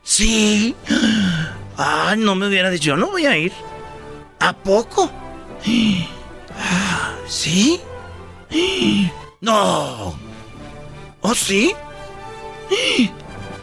Sí. 0.03 0.75
Ay, 1.77 2.17
no 2.19 2.35
me 2.35 2.47
hubiera 2.47 2.69
dicho, 2.69 2.89
yo 2.89 2.97
no 2.97 3.07
voy 3.07 3.25
a 3.25 3.37
ir. 3.37 3.51
¿A 4.39 4.53
poco? 4.53 5.11
Ah, 6.59 7.13
¿Sí? 7.27 7.79
No. 9.41 10.17
¿Oh, 11.19 11.35
sí? 11.35 11.73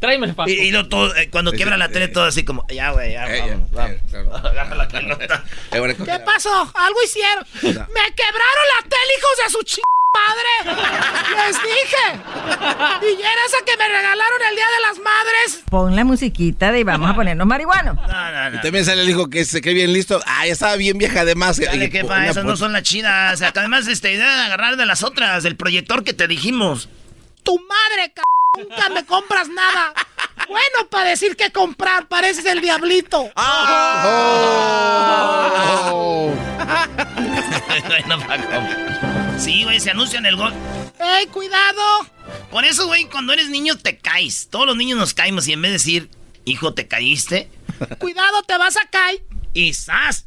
Tráeme 0.00 0.26
el 0.26 0.34
Y, 0.46 0.52
y 0.52 0.70
lo 0.70 0.88
todo, 0.88 1.14
eh, 1.16 1.28
cuando 1.30 1.52
quiebra 1.52 1.76
la 1.76 1.90
tele, 1.90 2.08
todo 2.08 2.24
así 2.24 2.42
como, 2.42 2.66
ya, 2.68 2.90
güey, 2.90 3.12
ya, 3.12 3.26
vamos, 3.26 3.70
vamos. 3.72 4.44
Agarra 4.44 4.74
la 4.74 4.88
pelota. 4.88 5.44
¿Qué 5.70 6.18
pasó? 6.24 6.72
Algo 6.74 7.02
hicieron. 7.04 7.44
Me 7.62 8.14
quebraron 8.14 8.66
la 8.76 8.88
tele, 8.88 9.12
hijos 9.18 9.30
de 9.44 9.50
su 9.50 9.62
ch... 9.62 9.80
padre. 10.12 10.74
Les 11.46 11.56
dije. 11.62 13.14
Y 13.14 13.20
era 13.20 13.44
esa 13.46 13.64
que 13.64 13.76
me 13.76 13.88
regalaron 13.88 14.40
el 14.48 14.56
Día 14.56 14.66
de 14.66 14.80
las 14.88 14.98
Madres. 14.98 15.62
Pon 15.70 15.94
la 15.94 16.04
musiquita 16.04 16.72
de 16.72 16.82
vamos 16.82 17.10
a 17.10 17.14
ponernos 17.14 17.46
marihuanos. 17.46 17.98
Y 18.54 18.60
también 18.62 18.84
sale 18.84 19.02
el 19.02 19.10
hijo 19.10 19.28
que 19.28 19.44
se 19.44 19.60
cree 19.60 19.74
bien 19.74 19.92
listo. 19.92 20.20
Ah, 20.26 20.46
ya 20.46 20.52
estaba 20.52 20.76
bien 20.76 20.98
vieja 20.98 21.20
además. 21.20 21.60
Dale, 21.60 21.84
Y 21.84 21.90
que 21.90 22.00
esas 22.00 22.44
no 22.44 22.56
son 22.56 22.72
las 22.72 22.82
chidas. 22.82 23.34
O 23.34 23.36
sea, 23.36 23.52
que 23.52 23.58
además, 23.60 23.86
este, 23.86 24.12
idea 24.12 24.36
de 24.36 24.42
agarrar 24.44 24.76
de 24.76 24.86
las 24.86 25.02
otras, 25.04 25.42
del 25.42 25.56
proyector 25.56 26.02
que 26.04 26.14
te 26.14 26.26
dijimos. 26.26 26.88
Tu 27.42 27.56
madre, 27.58 28.12
c... 28.14 28.22
Nunca 28.58 28.88
me 28.88 29.04
compras 29.06 29.48
nada. 29.48 29.94
Bueno, 30.48 30.88
para 30.90 31.10
decir 31.10 31.36
que 31.36 31.52
comprar, 31.52 32.08
pareces 32.08 32.44
el 32.46 32.60
diablito. 32.60 33.30
Oh. 33.36 34.70
Bueno, 37.86 38.18
Paco. 38.26 39.38
Sí, 39.38 39.62
güey, 39.64 39.78
se 39.80 39.90
anuncia 39.90 40.18
en 40.18 40.26
el 40.26 40.36
gol. 40.36 40.52
¡Ey, 40.98 41.26
cuidado! 41.28 41.80
Por 42.50 42.64
eso, 42.64 42.86
güey, 42.86 43.04
cuando 43.06 43.32
eres 43.32 43.48
niño 43.48 43.76
te 43.78 43.98
caes. 43.98 44.48
Todos 44.50 44.66
los 44.66 44.76
niños 44.76 44.98
nos 44.98 45.14
caemos 45.14 45.46
y 45.46 45.52
en 45.52 45.62
vez 45.62 45.70
de 45.70 45.74
decir, 45.74 46.10
hijo, 46.44 46.74
te 46.74 46.88
caíste, 46.88 47.48
Cuidado, 47.98 48.42
te 48.42 48.58
vas 48.58 48.76
a 48.76 48.86
caer. 48.90 49.22
y 49.54 49.72
¡zas! 49.72 50.26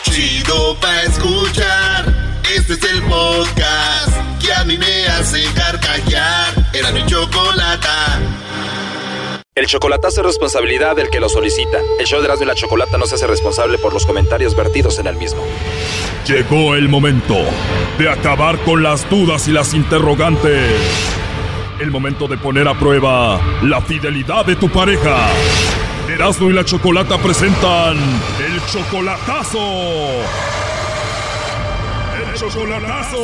Chido 0.11 0.75
pa' 0.81 1.03
escuchar. 1.03 2.13
Este 2.53 2.73
es 2.73 2.83
el 2.83 3.01
podcast 3.03 4.41
que 4.41 4.51
a 4.51 4.65
mí 4.65 4.77
me 4.77 5.05
hace 5.07 5.41
carcajear. 5.55 6.53
Era 6.73 6.91
mi 6.91 7.05
chocolata. 7.05 8.19
El 9.55 9.67
chocolatazo 9.67 10.19
es 10.19 10.27
responsabilidad 10.27 10.97
del 10.97 11.09
que 11.09 11.21
lo 11.21 11.29
solicita. 11.29 11.79
El 11.97 12.05
show 12.05 12.19
de 12.19 12.25
Erasmo 12.25 12.43
y 12.43 12.47
la 12.47 12.55
Chocolata 12.55 12.97
no 12.97 13.05
se 13.05 13.15
hace 13.15 13.27
responsable 13.27 13.77
por 13.77 13.93
los 13.93 14.05
comentarios 14.05 14.53
vertidos 14.53 14.99
en 14.99 15.07
el 15.07 15.15
mismo. 15.15 15.43
Llegó 16.27 16.75
el 16.75 16.89
momento 16.89 17.37
de 17.97 18.09
acabar 18.09 18.57
con 18.63 18.83
las 18.83 19.09
dudas 19.09 19.47
y 19.47 19.51
las 19.51 19.73
interrogantes. 19.73 20.71
El 21.79 21.89
momento 21.89 22.27
de 22.27 22.37
poner 22.37 22.67
a 22.67 22.77
prueba 22.77 23.39
la 23.63 23.81
fidelidad 23.81 24.45
de 24.45 24.57
tu 24.57 24.69
pareja. 24.69 25.29
Erasmo 26.11 26.49
y 26.49 26.53
la 26.53 26.65
Chocolata 26.65 27.17
presentan 27.17 27.97
el 27.97 28.65
chocolatazo. 28.65 29.59
El 32.17 32.33
chocolatazo. 32.37 33.17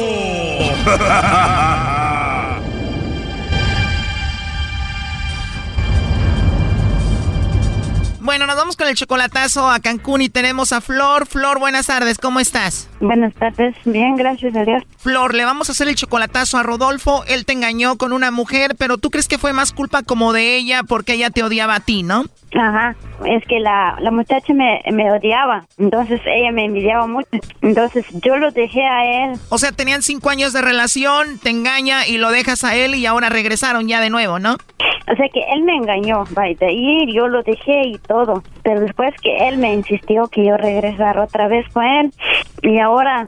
Bueno, 8.22 8.46
nos 8.46 8.56
vamos 8.56 8.76
con 8.76 8.88
el 8.88 8.96
chocolatazo 8.96 9.70
a 9.70 9.80
Cancún 9.80 10.22
y 10.22 10.30
tenemos 10.30 10.72
a 10.72 10.82
Flor. 10.82 11.26
Flor, 11.28 11.60
buenas 11.60 11.88
tardes, 11.88 12.18
¿cómo 12.18 12.40
estás? 12.40 12.90
Buenas 13.00 13.34
tardes, 13.36 13.76
bien, 13.86 14.16
gracias 14.16 14.56
a 14.56 14.64
Dios. 14.66 14.84
Flor, 14.98 15.36
le 15.36 15.45
vamos 15.45 15.70
a 15.70 15.72
hacer 15.74 15.88
el 15.88 15.95
chocolatazo 15.95 16.58
a 16.58 16.64
Rodolfo. 16.64 17.24
Él 17.28 17.45
te 17.45 17.54
engañó 17.54 17.98
con 17.98 18.12
una 18.12 18.32
mujer, 18.32 18.76
pero 18.78 18.98
tú 18.98 19.12
crees 19.12 19.28
que 19.28 19.38
fue 19.38 19.54
más 19.54 19.72
culpa 19.72 20.02
como 20.02 20.34
de 20.34 20.58
ella 20.58 20.82
porque 20.84 21.14
ella 21.14 21.30
te 21.30 21.43
odiaba 21.43 21.76
a 21.76 21.80
ti, 21.80 22.02
¿no? 22.02 22.26
Ajá, 22.56 22.95
es 23.26 23.45
que 23.45 23.60
la, 23.60 23.98
la 24.00 24.10
muchacha 24.10 24.54
me, 24.54 24.82
me 24.91 25.12
odiaba, 25.12 25.66
entonces 25.78 26.22
ella 26.26 26.52
me 26.52 26.66
envidiaba 26.66 27.06
mucho, 27.06 27.28
entonces 27.62 28.06
yo 28.24 28.38
lo 28.38 28.52
dejé 28.52 28.84
a 28.84 29.26
él. 29.26 29.39
O 29.50 29.58
sea, 29.58 29.74
tenían 29.74 30.02
cinco 30.02 30.30
años 30.30 30.54
de 30.54 30.62
relación, 30.62 31.38
te 31.39 31.50
engaña 31.50 32.08
y 32.08 32.18
lo 32.18 32.32
dejas 32.32 32.64
a 32.64 32.76
él 32.76 32.95
y 32.95 33.06
ahora 33.06 33.30
regresaron 33.30 33.88
ya 33.88 34.00
de 34.00 34.10
nuevo, 34.10 34.39
¿no? 34.39 34.56
O 35.10 35.16
sea 35.16 35.30
que 35.30 35.41
él 35.54 35.64
me 35.64 35.74
engañó, 35.74 36.26
vaya, 36.32 36.68
ahí 36.68 37.14
yo 37.14 37.28
lo 37.28 37.43
dejé 37.43 37.82
y 37.88 37.98
todo, 37.98 38.43
pero 38.64 38.82
después 38.82 39.14
que 39.22 39.48
él 39.48 39.58
me 39.58 39.74
insistió 39.74 40.28
que 40.28 40.45
yo 40.45 40.58
regresara 40.58 41.24
otra 41.24 41.48
vez 41.48 41.66
con 41.70 41.84
él 41.86 42.12
y 42.62 42.80
ahora 42.80 42.87
ahora 42.88 43.28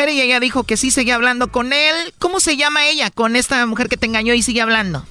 y 0.09 0.21
ella 0.21 0.39
dijo 0.39 0.63
que 0.63 0.77
sí 0.77 0.91
seguía 0.91 1.15
hablando 1.15 1.51
con 1.51 1.73
él. 1.73 1.95
¿Cómo 2.19 2.39
se 2.39 2.57
llama 2.57 2.85
ella 2.87 3.09
con 3.11 3.35
esta 3.35 3.65
mujer 3.65 3.89
que 3.89 3.97
te 3.97 4.05
engañó 4.05 4.33
y 4.33 4.41
sigue 4.41 4.61
hablando? 4.61 5.05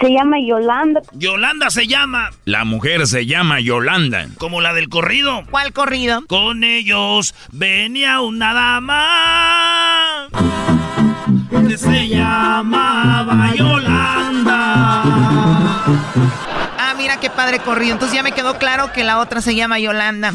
Se 0.00 0.08
llama 0.10 0.36
Yolanda. 0.44 1.00
Yolanda 1.12 1.70
se 1.70 1.86
llama. 1.86 2.30
La 2.44 2.64
mujer 2.64 3.06
se 3.06 3.24
llama 3.24 3.60
Yolanda. 3.60 4.26
Como 4.38 4.60
la 4.60 4.74
del 4.74 4.88
corrido. 4.88 5.44
¿Cuál 5.50 5.72
corrido? 5.72 6.24
Con 6.26 6.64
ellos 6.64 7.34
venía 7.52 8.20
una 8.20 8.52
dama 8.52 10.28
que 11.68 11.78
se 11.78 12.08
llamaba 12.08 13.54
Yolanda. 13.54 15.02
Ah, 16.78 16.94
mira 16.96 17.20
qué 17.20 17.30
padre 17.30 17.60
corrido. 17.60 17.92
Entonces 17.92 18.16
ya 18.16 18.24
me 18.24 18.32
quedó 18.32 18.58
claro 18.58 18.92
que 18.92 19.04
la 19.04 19.20
otra 19.20 19.40
se 19.40 19.54
llama 19.54 19.78
Yolanda. 19.78 20.34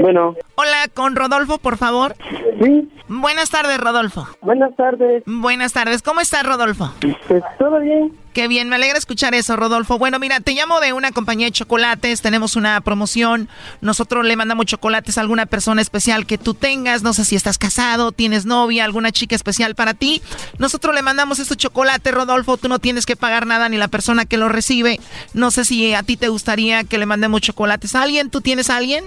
Bueno. 0.00 0.34
Hola, 0.54 0.88
con 0.94 1.16
Rodolfo, 1.16 1.58
por 1.58 1.76
favor. 1.76 2.14
Sí. 2.62 2.88
Buenas 3.08 3.50
tardes, 3.50 3.78
Rodolfo. 3.78 4.26
Buenas 4.40 4.74
tardes. 4.76 5.22
Buenas 5.26 5.72
tardes. 5.72 6.02
¿Cómo 6.02 6.20
estás, 6.20 6.44
Rodolfo? 6.44 6.90
Pues 7.28 7.42
todo 7.58 7.80
bien. 7.80 8.12
Qué 8.32 8.48
bien, 8.48 8.70
me 8.70 8.76
alegra 8.76 8.96
escuchar 8.96 9.34
eso, 9.34 9.56
Rodolfo. 9.56 9.98
Bueno, 9.98 10.18
mira, 10.18 10.40
te 10.40 10.52
llamo 10.52 10.80
de 10.80 10.94
una 10.94 11.12
compañía 11.12 11.46
de 11.46 11.52
chocolates, 11.52 12.22
tenemos 12.22 12.56
una 12.56 12.80
promoción. 12.80 13.50
Nosotros 13.82 14.24
le 14.24 14.36
mandamos 14.36 14.64
chocolates 14.64 15.18
a 15.18 15.20
alguna 15.20 15.44
persona 15.44 15.82
especial 15.82 16.24
que 16.24 16.38
tú 16.38 16.54
tengas. 16.54 17.02
No 17.02 17.12
sé 17.12 17.26
si 17.26 17.36
estás 17.36 17.58
casado, 17.58 18.10
tienes 18.10 18.46
novia, 18.46 18.84
alguna 18.84 19.12
chica 19.12 19.36
especial 19.36 19.74
para 19.74 19.92
ti. 19.92 20.22
Nosotros 20.56 20.94
le 20.94 21.02
mandamos 21.02 21.40
estos 21.40 21.58
chocolates, 21.58 22.14
Rodolfo. 22.14 22.56
Tú 22.56 22.70
no 22.70 22.78
tienes 22.78 23.04
que 23.04 23.16
pagar 23.16 23.46
nada 23.46 23.68
ni 23.68 23.76
la 23.76 23.88
persona 23.88 24.24
que 24.24 24.38
lo 24.38 24.48
recibe. 24.48 24.98
No 25.34 25.50
sé 25.50 25.66
si 25.66 25.92
a 25.92 26.02
ti 26.02 26.16
te 26.16 26.28
gustaría 26.28 26.84
que 26.84 26.96
le 26.96 27.04
mandemos 27.04 27.42
chocolates 27.42 27.94
a 27.94 28.02
alguien. 28.02 28.30
¿Tú 28.30 28.40
tienes 28.40 28.70
a 28.70 28.78
alguien? 28.78 29.04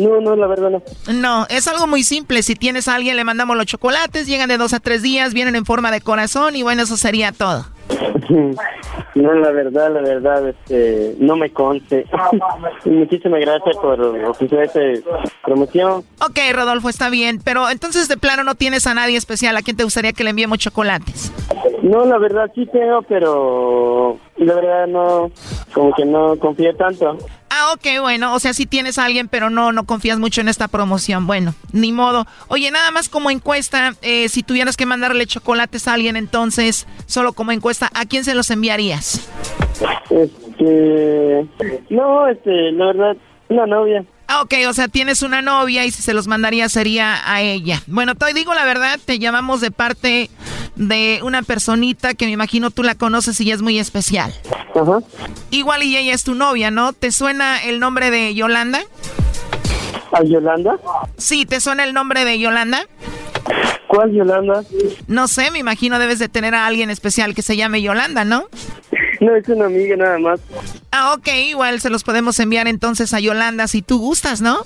No, 0.00 0.20
no, 0.20 0.36
la 0.36 0.46
verdad 0.46 0.70
no. 0.70 0.82
No, 1.12 1.46
es 1.50 1.68
algo 1.68 1.86
muy 1.86 2.02
simple. 2.02 2.42
Si 2.42 2.54
tienes 2.54 2.88
a 2.88 2.94
alguien, 2.94 3.16
le 3.16 3.24
mandamos 3.24 3.56
los 3.56 3.66
chocolates, 3.66 4.26
llegan 4.26 4.48
de 4.48 4.56
dos 4.56 4.72
a 4.72 4.80
tres 4.80 5.02
días, 5.02 5.34
vienen 5.34 5.56
en 5.56 5.64
forma 5.64 5.90
de 5.90 6.00
corazón 6.00 6.56
y 6.56 6.62
bueno, 6.62 6.82
eso 6.82 6.96
sería 6.96 7.32
todo. 7.32 7.66
No, 9.14 9.34
la 9.34 9.50
verdad, 9.50 9.92
la 9.92 10.00
verdad, 10.00 10.48
este, 10.48 11.16
no 11.18 11.36
me 11.36 11.50
conste. 11.50 12.06
Muchísimas 12.84 13.40
gracias 13.40 13.76
por 13.76 14.00
ofrecer 14.00 14.62
esta 14.62 14.80
promoción. 15.44 16.04
Ok, 16.20 16.38
Rodolfo, 16.52 16.88
está 16.88 17.10
bien, 17.10 17.40
pero 17.44 17.68
entonces 17.68 18.08
de 18.08 18.16
plano 18.16 18.44
no 18.44 18.54
tienes 18.54 18.86
a 18.86 18.94
nadie 18.94 19.16
especial 19.16 19.56
a 19.56 19.62
quien 19.62 19.76
te 19.76 19.84
gustaría 19.84 20.12
que 20.12 20.22
le 20.22 20.30
enviemos 20.30 20.58
chocolates. 20.58 21.32
No, 21.82 22.04
la 22.04 22.18
verdad 22.18 22.50
sí 22.54 22.66
tengo, 22.66 23.02
pero 23.02 24.16
la 24.36 24.54
verdad 24.54 24.86
no, 24.86 25.30
como 25.74 25.92
que 25.94 26.04
no 26.04 26.36
confío 26.36 26.74
tanto. 26.76 27.18
Ah, 27.62 27.74
Ok, 27.74 28.00
bueno, 28.00 28.34
o 28.34 28.38
sea, 28.38 28.54
sí 28.54 28.64
tienes 28.64 28.98
a 28.98 29.04
alguien, 29.04 29.28
pero 29.28 29.50
no, 29.50 29.70
no 29.70 29.84
confías 29.84 30.18
mucho 30.18 30.40
en 30.40 30.48
esta 30.48 30.66
promoción. 30.66 31.26
Bueno, 31.26 31.54
ni 31.72 31.92
modo. 31.92 32.26
Oye, 32.48 32.70
nada 32.70 32.90
más 32.90 33.08
como 33.10 33.30
encuesta, 33.30 33.92
eh, 34.00 34.28
si 34.30 34.42
tuvieras 34.42 34.78
que 34.78 34.86
mandarle 34.86 35.26
chocolates 35.26 35.86
a 35.86 35.92
alguien, 35.92 36.16
entonces, 36.16 36.86
solo 37.06 37.34
como 37.34 37.52
encuesta, 37.52 37.90
¿a 37.92 38.06
quién 38.06 38.24
se 38.24 38.34
los 38.34 38.50
enviarías? 38.50 39.28
Este, 40.08 41.46
no, 41.90 42.28
este, 42.28 42.72
la 42.72 42.86
verdad, 42.86 43.16
una 43.50 43.66
novia. 43.66 44.04
Ah, 44.32 44.42
ok, 44.42 44.54
o 44.68 44.72
sea, 44.72 44.86
tienes 44.86 45.22
una 45.22 45.42
novia 45.42 45.84
y 45.84 45.90
si 45.90 46.02
se 46.02 46.14
los 46.14 46.28
mandaría 46.28 46.68
sería 46.68 47.18
a 47.24 47.42
ella. 47.42 47.82
Bueno, 47.88 48.14
te 48.14 48.32
digo 48.32 48.54
la 48.54 48.64
verdad, 48.64 49.00
te 49.04 49.18
llamamos 49.18 49.60
de 49.60 49.72
parte 49.72 50.30
de 50.76 51.18
una 51.24 51.42
personita 51.42 52.14
que 52.14 52.26
me 52.26 52.30
imagino 52.30 52.70
tú 52.70 52.84
la 52.84 52.94
conoces 52.94 53.40
y 53.40 53.50
es 53.50 53.60
muy 53.60 53.80
especial. 53.80 54.32
Ajá. 54.76 55.00
Igual 55.50 55.82
y 55.82 55.96
ella 55.96 56.14
es 56.14 56.22
tu 56.22 56.36
novia, 56.36 56.70
¿no? 56.70 56.92
¿Te 56.92 57.10
suena 57.10 57.60
el 57.64 57.80
nombre 57.80 58.12
de 58.12 58.32
Yolanda? 58.32 58.78
¿A 60.12 60.22
Yolanda? 60.22 60.78
Sí, 61.16 61.44
¿te 61.44 61.60
suena 61.60 61.82
el 61.82 61.92
nombre 61.92 62.24
de 62.24 62.38
Yolanda? 62.38 62.86
¿Cuál 63.88 64.12
Yolanda? 64.12 64.62
No 65.08 65.26
sé, 65.26 65.50
me 65.50 65.58
imagino 65.58 65.98
debes 65.98 66.20
de 66.20 66.28
tener 66.28 66.54
a 66.54 66.66
alguien 66.66 66.88
especial 66.88 67.34
que 67.34 67.42
se 67.42 67.56
llame 67.56 67.82
Yolanda, 67.82 68.24
¿no? 68.24 68.44
No, 69.26 69.36
es 69.36 69.46
una 69.48 69.66
amiga 69.66 69.96
nada 69.96 70.18
más. 70.18 70.40
Ah, 70.92 71.12
ok, 71.12 71.28
igual 71.48 71.80
se 71.80 71.90
los 71.90 72.04
podemos 72.04 72.40
enviar 72.40 72.66
entonces 72.68 73.12
a 73.12 73.20
Yolanda 73.20 73.68
si 73.68 73.82
tú 73.82 73.98
gustas, 73.98 74.40
¿no? 74.40 74.62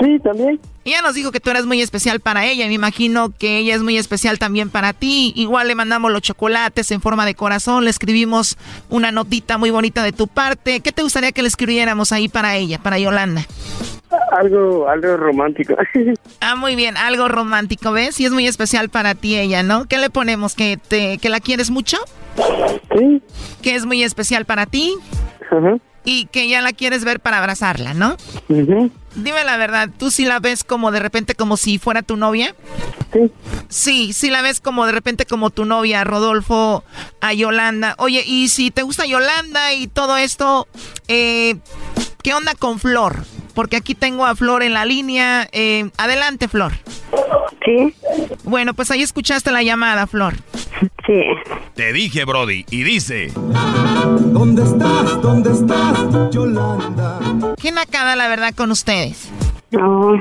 Sí, 0.00 0.18
también. 0.20 0.60
Ella 0.84 1.02
nos 1.02 1.14
dijo 1.14 1.32
que 1.32 1.40
tú 1.40 1.50
eres 1.50 1.66
muy 1.66 1.82
especial 1.82 2.20
para 2.20 2.46
ella. 2.46 2.66
Me 2.68 2.74
imagino 2.74 3.30
que 3.36 3.58
ella 3.58 3.74
es 3.74 3.82
muy 3.82 3.98
especial 3.98 4.38
también 4.38 4.70
para 4.70 4.92
ti. 4.92 5.32
Igual 5.34 5.66
le 5.66 5.74
mandamos 5.74 6.12
los 6.12 6.22
chocolates 6.22 6.90
en 6.92 7.00
forma 7.00 7.26
de 7.26 7.34
corazón. 7.34 7.84
Le 7.84 7.90
escribimos 7.90 8.56
una 8.88 9.10
notita 9.10 9.58
muy 9.58 9.70
bonita 9.70 10.04
de 10.04 10.12
tu 10.12 10.28
parte. 10.28 10.80
¿Qué 10.80 10.92
te 10.92 11.02
gustaría 11.02 11.32
que 11.32 11.42
le 11.42 11.48
escribiéramos 11.48 12.12
ahí 12.12 12.28
para 12.28 12.54
ella, 12.56 12.78
para 12.78 12.98
Yolanda? 12.98 13.42
Algo, 14.38 14.88
algo 14.88 15.16
romántico. 15.16 15.74
ah, 16.40 16.54
muy 16.54 16.76
bien, 16.76 16.96
algo 16.96 17.26
romántico, 17.26 17.90
¿ves? 17.90 18.20
Y 18.20 18.26
es 18.26 18.30
muy 18.30 18.46
especial 18.46 18.88
para 18.88 19.16
ti 19.16 19.36
ella, 19.36 19.64
¿no? 19.64 19.86
¿Qué 19.86 19.98
le 19.98 20.10
ponemos? 20.10 20.54
¿Que, 20.54 20.76
te, 20.76 21.18
que 21.18 21.28
la 21.28 21.40
quieres 21.40 21.70
mucho? 21.70 21.96
Sí. 22.96 23.22
¿Que 23.62 23.74
es 23.74 23.86
muy 23.86 24.04
especial 24.04 24.44
para 24.44 24.66
ti? 24.66 24.94
Ajá. 25.50 25.76
Y 26.06 26.26
que 26.26 26.48
ya 26.48 26.62
la 26.62 26.72
quieres 26.72 27.04
ver 27.04 27.20
para 27.20 27.38
abrazarla, 27.38 27.92
¿no? 27.92 28.16
Dime 28.48 29.44
la 29.44 29.56
verdad, 29.56 29.90
¿tú 29.98 30.10
sí 30.10 30.24
la 30.24 30.40
ves 30.40 30.62
como 30.62 30.92
de 30.92 31.00
repente 31.00 31.34
como 31.34 31.56
si 31.56 31.78
fuera 31.78 32.02
tu 32.02 32.16
novia? 32.16 32.54
Sí. 33.12 33.32
Sí, 33.68 34.12
sí 34.12 34.30
la 34.30 34.40
ves 34.40 34.60
como 34.60 34.86
de 34.86 34.92
repente 34.92 35.26
como 35.26 35.50
tu 35.50 35.64
novia, 35.64 36.04
Rodolfo, 36.04 36.84
a 37.20 37.32
Yolanda. 37.32 37.96
Oye, 37.98 38.22
y 38.26 38.48
si 38.48 38.70
te 38.70 38.82
gusta 38.82 39.04
Yolanda 39.04 39.72
y 39.74 39.88
todo 39.88 40.16
esto, 40.16 40.68
eh, 41.08 41.56
¿qué 42.22 42.34
onda 42.34 42.54
con 42.54 42.78
Flor? 42.78 43.24
Porque 43.56 43.76
aquí 43.76 43.94
tengo 43.94 44.26
a 44.26 44.36
Flor 44.36 44.62
en 44.62 44.74
la 44.74 44.84
línea. 44.84 45.48
Eh, 45.50 45.88
adelante, 45.96 46.46
Flor. 46.46 46.72
Sí. 47.64 47.94
Bueno, 48.44 48.74
pues 48.74 48.90
ahí 48.90 49.00
escuchaste 49.00 49.50
la 49.50 49.62
llamada, 49.62 50.06
Flor. 50.06 50.34
Sí. 51.06 51.22
Te 51.74 51.90
dije, 51.94 52.26
Brody, 52.26 52.66
y 52.70 52.82
dice... 52.82 53.32
¿Dónde 53.34 54.62
estás? 54.62 55.22
¿Dónde 55.22 55.52
estás, 55.52 56.30
Yolanda? 56.30 57.54
¿Qué 57.58 57.72
nacada, 57.72 58.14
la 58.14 58.28
verdad, 58.28 58.54
con 58.54 58.70
ustedes? 58.70 59.30
No. 59.70 60.12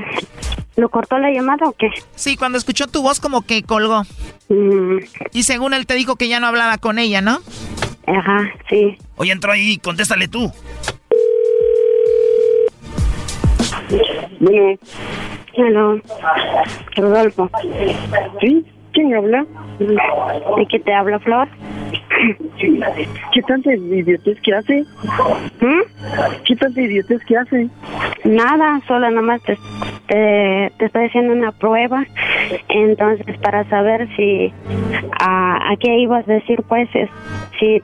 ¿Lo 0.77 0.87
cortó 0.87 1.17
la 1.17 1.29
llamada 1.29 1.67
o 1.67 1.73
qué? 1.73 1.89
Sí, 2.15 2.37
cuando 2.37 2.57
escuchó 2.57 2.87
tu 2.87 3.01
voz 3.01 3.19
como 3.19 3.41
que 3.41 3.63
colgó. 3.63 4.03
Mm. 4.47 4.99
Y 5.33 5.43
según 5.43 5.73
él 5.73 5.85
te 5.85 5.95
dijo 5.95 6.15
que 6.15 6.29
ya 6.29 6.39
no 6.39 6.47
hablaba 6.47 6.77
con 6.77 6.99
ella, 6.99 7.19
¿no? 7.19 7.41
Ajá, 8.07 8.49
sí. 8.69 8.97
Oye, 9.17 9.33
entró 9.33 9.51
ahí, 9.51 9.77
contéstale 9.77 10.29
tú. 10.29 10.53
Bueno. 14.39 14.77
Hello. 15.53 16.01
Rodolfo. 16.95 17.49
¿Sí? 18.41 18.65
¿Quién 18.95 19.13
habla? 19.13 19.45
¿De 19.77 20.65
qué 20.69 20.79
te 20.79 20.93
habla, 20.93 21.19
Flor? 21.19 21.49
¿Qué 22.57 23.41
tanta 23.45 23.73
idiotez 23.73 24.39
que 24.39 24.53
hace? 24.53 24.85
¿Mm? 25.59 25.81
¿Qué 26.45 26.55
tanta 26.55 26.81
idiotez 26.81 27.21
que 27.25 27.37
hace? 27.37 27.67
Nada, 28.23 28.79
solo 28.87 29.11
nomás 29.11 29.41
te, 29.43 29.57
te, 30.07 30.71
te 30.77 30.85
estoy 30.85 31.07
haciendo 31.07 31.33
una 31.33 31.51
prueba. 31.51 32.05
Entonces, 32.69 33.37
para 33.39 33.67
saber 33.69 34.07
si 34.15 34.53
a, 35.19 35.71
a 35.71 35.75
qué 35.77 35.97
ibas 35.97 36.25
a 36.29 36.31
decir, 36.31 36.63
pues, 36.65 36.87
es, 36.93 37.09
si 37.59 37.83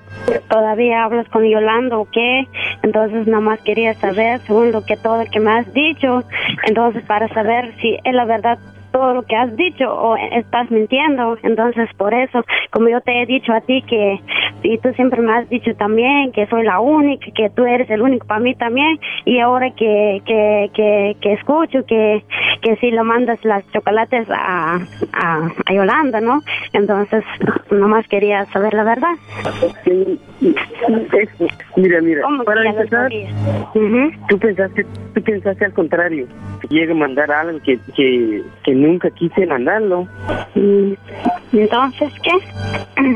todavía 0.50 1.04
hablas 1.04 1.28
con 1.28 1.44
Yolanda 1.44 1.98
o 1.98 2.08
qué. 2.10 2.48
Entonces, 2.84 3.28
nada 3.28 3.42
más 3.42 3.60
quería 3.64 3.94
saber, 3.96 4.40
según 4.48 4.72
lo 4.72 4.86
que 4.86 4.96
todo 4.96 5.26
lo 5.26 5.30
que 5.30 5.42
me 5.42 5.52
has 5.52 5.74
dicho. 5.74 6.24
Entonces, 6.68 7.04
para 7.04 7.28
saber 7.34 7.74
si 7.82 7.98
es 8.02 8.14
la 8.14 8.24
verdad 8.24 8.58
todo 8.92 9.14
lo 9.14 9.24
que 9.24 9.36
has 9.36 9.56
dicho 9.56 9.86
o 9.90 10.16
estás 10.16 10.70
mintiendo. 10.70 11.38
Entonces, 11.44 11.90
por 11.98 12.14
eso, 12.14 12.44
como 12.72 12.90
yo 12.90 13.02
te 13.02 13.22
he 13.22 13.26
dicho 13.26 13.54
a 13.54 13.62
ti 13.62 13.82
que, 13.84 14.20
y 14.64 14.78
tú 14.80 14.92
siempre 14.94 15.22
me 15.22 15.34
has 15.34 15.50
dicho 15.50 15.74
también 15.76 16.32
que 16.32 16.48
soy 16.48 16.64
la 16.64 16.80
única, 16.80 17.26
que 17.36 17.50
tú 17.50 17.66
eres 17.66 17.90
el 17.90 18.02
único 18.02 18.28
para 18.28 18.40
mí 18.40 18.56
también, 18.56 19.00
y 19.26 19.40
ahora 19.40 19.72
que, 19.72 20.22
que, 20.26 20.70
que, 20.74 21.18
que 21.22 21.34
escucho 21.34 21.86
que, 21.86 22.24
que 22.62 22.76
si 22.78 22.92
lo 22.92 23.04
mandas 23.04 23.44
las 23.44 23.64
chocolates 23.72 24.28
a, 24.30 24.80
a, 25.14 25.50
a 25.66 25.74
Yolanda, 25.74 26.22
¿no? 26.22 26.42
Entonces, 26.74 27.24
nomás 27.70 28.08
quería 28.08 28.46
saber 28.48 28.74
la 28.74 28.84
verdad. 28.84 29.16
Mira, 31.76 32.02
mira, 32.02 32.22
¿Cómo 32.24 32.44
para 32.44 32.68
empezar, 32.68 33.12
tú 34.30 34.40
pensaste, 34.40 34.86
tú 35.14 35.22
pensaste 35.22 35.66
al 35.66 35.74
contrario, 35.74 36.28
llega 36.70 36.94
a 36.94 36.96
mandar 36.98 37.32
algo 37.32 37.60
que, 37.64 37.80
que, 37.96 38.42
que 38.64 38.74
nunca 38.74 39.10
quise 39.12 39.46
mandarlo. 39.46 40.08
Mm, 40.56 40.94
Entonces, 41.54 42.14
¿qué? 42.24 42.32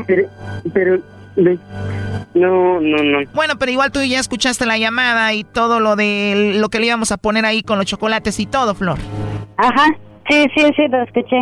Pero, 0.06 0.28
pero, 0.72 0.98
no, 1.36 2.80
no, 2.80 2.80
no. 2.80 3.18
Bueno, 3.34 3.54
pero 3.58 3.72
igual 3.72 3.92
tú 3.92 4.02
ya 4.02 4.18
escuchaste 4.18 4.66
la 4.66 4.78
llamada 4.78 5.32
y 5.34 5.44
todo 5.44 5.80
lo 5.80 5.96
de 5.96 6.54
lo 6.56 6.68
que 6.68 6.80
le 6.80 6.86
íbamos 6.86 7.12
a 7.12 7.16
poner 7.16 7.44
ahí 7.44 7.62
con 7.62 7.78
los 7.78 7.86
chocolates 7.86 8.40
y 8.40 8.46
todo, 8.46 8.74
Flor. 8.74 8.98
Ajá, 9.56 9.86
sí, 10.28 10.44
sí, 10.54 10.62
sí, 10.76 10.88
lo 10.88 11.02
escuché. 11.02 11.36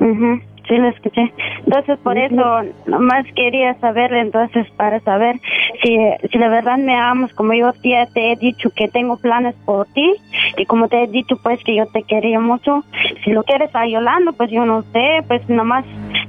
Ujú, 0.00 0.40
Sí, 0.70 0.76
lo 0.78 0.86
escuché. 0.86 1.32
Entonces, 1.66 1.98
por 1.98 2.16
eso, 2.16 2.62
nomás 2.86 3.26
quería 3.34 3.74
saber, 3.80 4.12
entonces, 4.14 4.70
para 4.76 5.00
saber 5.00 5.34
si, 5.82 5.98
si 6.30 6.38
la 6.38 6.48
verdad 6.48 6.78
me 6.78 6.94
amas, 6.94 7.32
como 7.34 7.54
yo 7.54 7.72
te 7.82 8.30
he 8.32 8.36
dicho 8.36 8.70
que 8.70 8.86
tengo 8.86 9.16
planes 9.16 9.56
por 9.64 9.86
ti, 9.88 10.14
y 10.56 10.64
como 10.66 10.86
te 10.86 11.02
he 11.02 11.06
dicho, 11.08 11.36
pues, 11.42 11.58
que 11.64 11.74
yo 11.74 11.86
te 11.86 12.04
quería 12.04 12.38
mucho. 12.38 12.84
Si 13.24 13.32
lo 13.32 13.42
quieres 13.42 13.74
a 13.74 13.84
Yolanda, 13.84 14.30
pues, 14.30 14.48
yo 14.52 14.64
no 14.64 14.82
sé, 14.92 15.24
pues, 15.26 15.42
nomás 15.48 15.84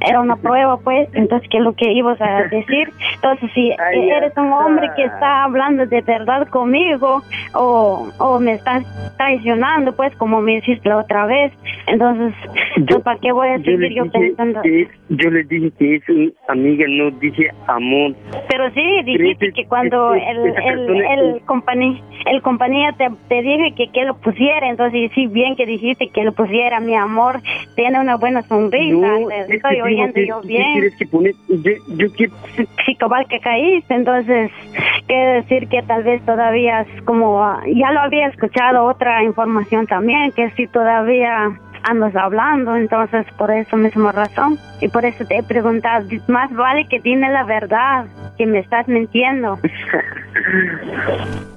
era 0.10 0.20
una 0.20 0.36
prueba, 0.42 0.78
pues, 0.78 1.08
entonces, 1.14 1.48
¿qué 1.52 1.60
es 1.60 1.64
lo 1.64 1.74
que 1.74 1.92
ibas 1.92 2.20
a 2.20 2.42
decir? 2.50 2.90
Entonces, 3.14 3.52
si 3.54 3.72
eres 4.10 4.34
un 4.38 4.52
hombre 4.54 4.90
que 4.96 5.04
está. 5.04 5.44
hablando 5.44 5.86
de 5.86 6.02
verdad 6.02 6.48
conmigo, 6.48 7.22
o, 7.54 8.08
o 8.18 8.40
me 8.40 8.54
estás 8.54 8.84
traicionando, 9.18 9.96
pues, 9.96 10.16
como 10.16 10.42
me 10.42 10.56
hiciste 10.56 10.90
la 10.90 10.98
otra 10.98 11.28
vez, 11.28 11.54
entonces, 11.86 12.34
Yo- 12.78 13.02
¿para 13.02 13.20
qué 13.20 13.32
voy 13.32 13.50
a 13.50 13.58
Yo 13.58 13.64
seguir 13.64 13.80
le 13.80 13.94
yo 13.94 14.04
dije 14.06 14.31
que- 14.64 14.88
yo 15.10 15.30
le 15.30 15.44
dije 15.44 15.72
que 15.78 15.96
es 15.96 16.10
una 16.10 16.32
amiga, 16.48 16.86
no 16.90 17.12
dije 17.12 17.50
amor. 17.68 18.14
Pero 18.50 18.70
sí, 18.72 18.82
dijiste 19.06 19.46
ese- 19.48 19.54
que 19.54 19.66
cuando 19.68 20.14
ese- 20.14 20.30
el, 20.32 20.90
el, 20.90 21.02
el, 21.36 21.42
compañía, 21.46 22.02
el 22.26 22.42
compañía 22.42 22.92
te, 22.98 23.10
te 23.28 23.42
dije 23.42 23.74
que, 23.76 23.88
que 23.92 24.06
lo 24.06 24.16
pusiera, 24.16 24.70
entonces 24.70 25.12
sí, 25.14 25.28
bien 25.28 25.56
que 25.56 25.66
dijiste 25.66 26.10
que 26.10 26.24
lo 26.24 26.34
pusiera, 26.34 26.80
mi 26.80 26.96
amor, 26.96 27.40
tiene 27.76 28.00
una 28.00 28.18
buena 28.18 28.42
sonrisa, 28.44 28.96
No, 28.96 29.28
te 29.28 29.40
es 29.40 29.48
que 29.48 29.56
estoy 29.58 29.74
digo 29.76 29.86
oyendo 29.86 30.14
que- 30.14 30.28
yo 30.28 30.42
¿qué 30.42 30.48
bien. 30.48 30.82
que? 30.98 31.06
Yo, 31.50 31.72
yo 31.98 32.12
quiero... 32.14 32.34
Sí, 32.86 32.96
cabal 32.96 33.26
que 33.28 33.40
caíste, 33.40 33.94
entonces 33.94 34.52
quiere 35.08 35.34
decir 35.42 35.68
que 35.68 35.82
tal 35.84 36.04
vez 36.04 36.22
todavía 36.26 36.82
es 36.82 37.02
como, 37.04 37.44
ah, 37.44 37.62
ya 37.68 37.92
lo 37.92 38.00
había 38.02 38.28
escuchado 38.28 38.86
otra 38.86 39.24
información 39.24 39.86
también, 39.88 40.32
que 40.32 40.50
si 40.52 40.68
todavía 40.68 41.52
andas 41.84 42.16
hablando, 42.16 42.76
entonces 42.76 43.26
por 43.38 43.52
eso 43.52 43.78
misma 43.78 44.12
razón, 44.12 44.58
y 44.82 44.88
por 44.88 45.06
eso 45.06 45.26
te 45.26 45.38
he 45.38 45.44
preguntado, 45.44 46.08
más 46.28 46.52
vale 46.54 46.88
que 46.88 47.00
tiene 47.00 47.30
la 47.32 47.44
verdad, 47.44 48.06
que 48.38 48.46
me 48.46 48.60
estás 48.60 48.88
mintiendo. 48.88 49.60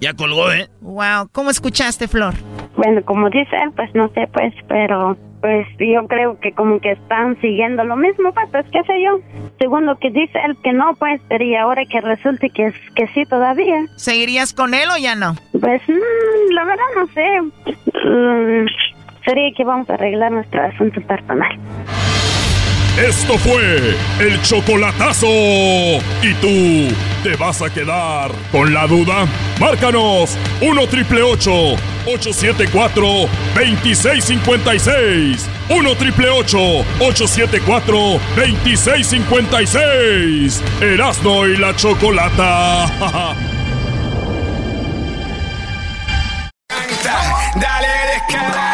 Ya 0.00 0.12
colgó, 0.14 0.50
¿eh? 0.52 0.68
Wow, 0.80 1.28
¿cómo 1.32 1.50
escuchaste, 1.50 2.08
Flor? 2.08 2.34
Bueno, 2.76 3.02
como 3.04 3.30
dice 3.30 3.56
él, 3.62 3.70
pues 3.74 3.94
no 3.94 4.08
sé, 4.08 4.28
pues, 4.32 4.52
pero 4.68 5.16
pues 5.40 5.66
yo 5.78 6.06
creo 6.08 6.40
que 6.40 6.52
como 6.52 6.80
que 6.80 6.92
están 6.92 7.38
siguiendo 7.42 7.84
lo 7.84 7.96
mismo, 7.96 8.32
pues, 8.32 8.48
pues 8.50 8.64
qué 8.72 8.82
sé 8.84 8.94
yo. 9.04 9.20
Según 9.58 9.84
lo 9.86 9.98
que 9.98 10.10
dice 10.10 10.38
él, 10.44 10.56
que 10.64 10.72
no, 10.72 10.94
pues, 10.98 11.20
pero 11.28 11.44
y 11.44 11.54
ahora 11.54 11.82
que 11.84 12.00
resulte 12.00 12.48
que, 12.50 12.66
es- 12.68 12.90
que 12.96 13.06
sí 13.08 13.24
todavía. 13.26 13.84
¿Seguirías 13.96 14.54
con 14.54 14.72
él 14.74 14.88
o 14.90 14.96
ya 14.98 15.14
no? 15.14 15.34
Pues, 15.60 15.82
mm, 15.86 16.52
la 16.52 16.64
verdad 16.64 16.84
no 16.96 17.06
sé. 17.08 17.40
Mm, 18.08 18.66
sería 19.24 19.50
que 19.56 19.64
vamos 19.64 19.88
a 19.90 19.94
arreglar 19.94 20.30
nuestro 20.32 20.62
asunto 20.62 21.00
personal. 21.02 21.58
Esto 22.96 23.36
fue 23.38 23.96
el 24.20 24.40
chocolatazo. 24.42 25.26
¿Y 25.26 26.32
tú 26.40 26.94
te 27.24 27.34
vas 27.34 27.60
a 27.60 27.68
quedar 27.68 28.30
con 28.52 28.72
la 28.72 28.86
duda? 28.86 29.26
Márcanos 29.58 30.38
1 30.60 30.86
triple 30.86 31.22
874 31.22 33.02
2656. 33.56 35.50
1 35.70 35.94
triple 35.96 36.28
874 36.28 37.98
2656. 38.36 40.62
Erasno 40.80 41.48
y 41.48 41.56
la 41.56 41.74
chocolata. 41.74 42.86
Dale 47.56 47.88
descarada. 48.12 48.73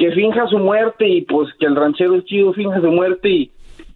que 0.00 0.12
finja 0.12 0.46
su 0.46 0.58
muerte 0.58 1.06
y 1.06 1.20
pues 1.20 1.52
que 1.58 1.66
el 1.66 1.76
ranchero 1.76 2.18
chido 2.22 2.54
finja 2.54 2.80
su 2.80 2.90
muerte 2.90 3.28
y, 3.28 3.50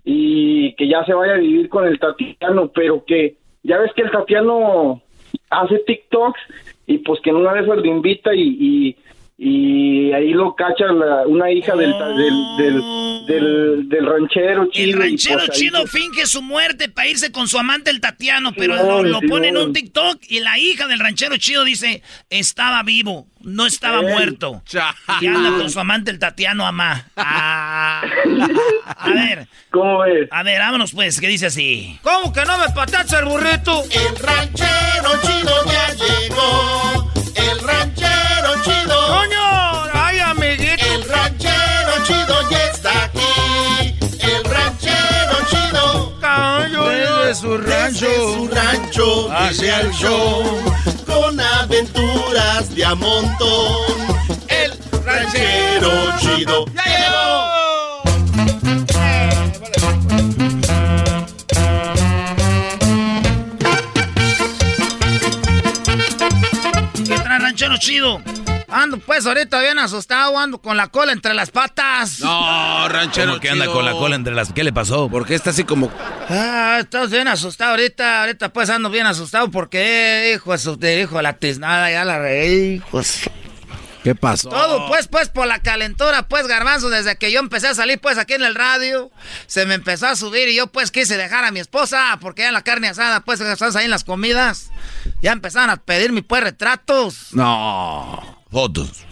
y 0.05 0.75
que 0.75 0.87
ya 0.87 1.03
se 1.07 1.15
vaya 1.15 1.33
a 1.33 1.39
vivir 1.39 1.71
con 1.71 1.87
el 1.87 1.99
Tatiano, 1.99 2.69
pero 2.75 3.03
que 3.07 3.37
ya 3.63 3.79
ves 3.79 3.91
que 3.97 4.03
el 4.03 4.11
Tatiano 4.11 5.01
hace 5.49 5.79
TikToks 5.79 6.41
y 6.87 6.99
pues 6.99 7.23
que 7.23 7.31
en 7.31 7.37
una 7.37 7.59
esas 7.59 7.79
le 7.79 7.89
invita 7.89 8.35
y, 8.35 8.95
y 9.47 10.11
ahí 10.12 10.30
lo 10.32 10.55
cacha 10.55 10.86
la- 10.86 11.26
una 11.26 11.51
hija 11.51 11.74
del, 11.76 11.92
del, 11.92 12.57
del, 12.57 13.26
del, 13.26 13.88
del 13.90 14.07
ranchero 14.07 14.68
chido. 14.70 14.84
El 14.95 14.99
ranchero 14.99 15.38
pues, 15.38 15.51
ahí 15.51 15.57
chido 15.59 15.86
finge 15.86 16.26
su 16.26 16.40
muerte 16.40 16.88
para 16.88 17.09
irse 17.09 17.30
con 17.30 17.47
su 17.47 17.59
amante 17.59 17.90
el 17.90 18.01
Tatiano, 18.01 18.53
pero 18.57 18.74
lo, 18.76 19.03
lo 19.03 19.20
pone 19.20 19.49
en 19.49 19.59
un 19.59 19.72
TikTok 19.74 20.22
y 20.28 20.40
la 20.40 20.59
hija 20.59 20.86
del 20.86 20.99
ranchero 20.99 21.36
chido 21.36 21.62
dice, 21.64 22.03
estaba 22.30 22.82
vivo, 22.84 23.26
no 23.42 23.66
estaba 23.66 24.01
Ey. 24.01 24.07
muerto. 24.14 24.62
Y 25.20 25.26
anda 25.26 25.51
con 25.51 25.68
su 25.70 25.78
amante 25.80 26.11
el 26.11 26.18
Tatiano 26.18 26.66
Amá. 26.66 27.05
Ah. 27.16 28.03
A 28.97 29.11
ver. 29.11 29.47
¿Cómo 29.70 30.01
ves? 30.01 30.28
A 30.30 30.42
ver, 30.42 30.59
vámonos 30.59 30.92
pues, 30.92 31.20
que 31.20 31.28
dice 31.28 31.47
así. 31.47 31.99
¿Cómo 32.03 32.32
que 32.32 32.42
no 32.45 32.57
me 32.59 32.68
patacha 32.74 33.18
el 33.20 33.26
burrito? 33.26 33.82
El 33.90 34.16
ranchero 34.16 35.11
chido 35.22 35.53
ya 35.66 35.95
llegó. 35.95 37.14
El 37.35 37.59
ranchero 37.61 38.62
chido. 38.62 39.07
¡Coño! 39.09 39.85
¡Ay, 39.93 40.18
amiguito! 40.20 40.85
El 40.85 41.09
ranchero 41.09 41.93
chido 42.07 42.51
ya 42.51 42.64
está 42.72 43.05
aquí. 43.05 43.97
El 44.20 44.45
ranchero 44.45 45.37
chido. 45.51 46.14
Desde 46.20 47.35
su 47.35 47.59
rancho. 47.59 48.07
Desde 48.07 48.35
su 48.35 48.49
rancho 48.49 49.32
Hacia 49.32 49.80
el 49.80 49.91
show. 49.93 50.45
Con 51.07 51.41
aventuras 51.41 52.74
de 52.74 52.85
a 52.85 52.95
montón. 52.95 53.85
El 54.49 54.72
ranchero 55.05 55.91
chido 56.20 56.64
ya 56.74 56.85
llegó. 56.85 57.64
Ranchero 67.55 67.77
chido? 67.77 68.23
Ando 68.69 68.99
pues 68.99 69.25
ahorita 69.27 69.61
bien 69.61 69.79
asustado, 69.79 70.37
ando 70.37 70.61
con 70.61 70.77
la 70.77 70.89
cola 70.89 71.13
entre 71.13 71.35
las 71.35 71.53
patas. 71.53 72.19
No, 72.19 72.89
ranchero. 72.89 73.29
¿Cómo 73.29 73.41
que 73.41 73.51
anda 73.51 73.67
chido. 73.67 73.75
con 73.77 73.85
la 73.85 73.93
cola 73.93 74.17
entre 74.17 74.35
las... 74.35 74.53
¿Qué 74.53 74.65
le 74.65 74.73
pasó? 74.73 75.09
¿Por 75.09 75.25
qué 75.25 75.37
está 75.37 75.51
así 75.51 75.63
como.? 75.63 75.93
Ah, 76.29 76.79
estás 76.81 77.11
bien 77.11 77.29
asustado 77.29 77.71
ahorita, 77.71 78.23
ahorita 78.23 78.53
pues 78.53 78.71
ando 78.71 78.91
bien 78.91 79.07
asustado 79.07 79.53
porque, 79.53 80.33
hijo 80.35 80.51
de 80.51 80.59
su, 80.59 80.77
hijo 80.85 81.23
la 81.23 81.35
tiznada, 81.35 81.93
ya 81.93 82.05
la 82.05 82.19
reí, 82.19 82.75
hijos. 82.75 83.21
¿Qué 84.05 84.15
pasó? 84.15 84.51
Todo 84.51 84.87
pues, 84.87 85.09
pues 85.09 85.31
por 85.31 85.47
la 85.47 85.61
calentura, 85.61 86.29
pues 86.29 86.47
garbanzo, 86.47 86.91
desde 86.91 87.17
que 87.17 87.33
yo 87.33 87.41
empecé 87.41 87.69
a 87.69 87.75
salir 87.75 87.99
pues 87.99 88.19
aquí 88.19 88.35
en 88.35 88.43
el 88.43 88.55
radio, 88.55 89.11
se 89.47 89.65
me 89.65 89.73
empezó 89.73 90.09
a 90.09 90.15
subir 90.15 90.47
y 90.49 90.57
yo 90.57 90.67
pues 90.67 90.91
quise 90.91 91.17
dejar 91.17 91.45
a 91.47 91.51
mi 91.51 91.61
esposa, 91.61 92.19
porque 92.21 92.43
ya 92.43 92.53
la 92.53 92.61
carne 92.61 92.89
asada, 92.89 93.21
pues 93.21 93.41
estás 93.41 93.77
ahí 93.77 93.87
en 93.87 93.91
las 93.91 94.05
comidas, 94.05 94.71
ya 95.25 95.33
empezaron 95.33 95.70
a 95.70 95.79
pedirme 95.79 96.22
pues 96.22 96.43
retratos. 96.43 97.33
No. 97.33 98.43
Fotos. 98.51 99.07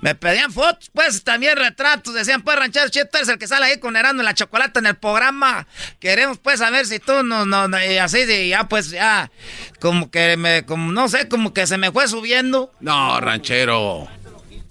Me 0.00 0.16
pedían 0.16 0.52
fotos, 0.52 0.90
pues 0.92 1.22
también 1.22 1.56
retratos. 1.56 2.12
Decían, 2.12 2.42
pues, 2.42 2.58
ranchero 2.58 2.88
Chito, 2.88 3.08
eres 3.14 3.28
el 3.28 3.38
que 3.38 3.46
sale 3.46 3.66
ahí 3.66 3.78
con 3.78 3.94
Herando 3.94 4.20
en 4.20 4.24
la 4.24 4.34
chocolate 4.34 4.80
en 4.80 4.86
el 4.86 4.96
programa. 4.96 5.68
Queremos, 6.00 6.38
pues, 6.38 6.58
saber 6.58 6.86
si 6.86 6.98
tú 6.98 7.22
no, 7.22 7.46
no, 7.46 7.68
no", 7.68 7.78
y 7.80 7.98
así, 7.98 8.18
y 8.22 8.48
ya, 8.48 8.64
pues, 8.68 8.90
ya, 8.90 9.30
como 9.80 10.10
que 10.10 10.36
me, 10.36 10.66
como, 10.66 10.90
no 10.90 11.08
sé, 11.08 11.28
como 11.28 11.54
que 11.54 11.68
se 11.68 11.78
me 11.78 11.92
fue 11.92 12.08
subiendo. 12.08 12.72
No, 12.80 13.20
ranchero. 13.20 14.08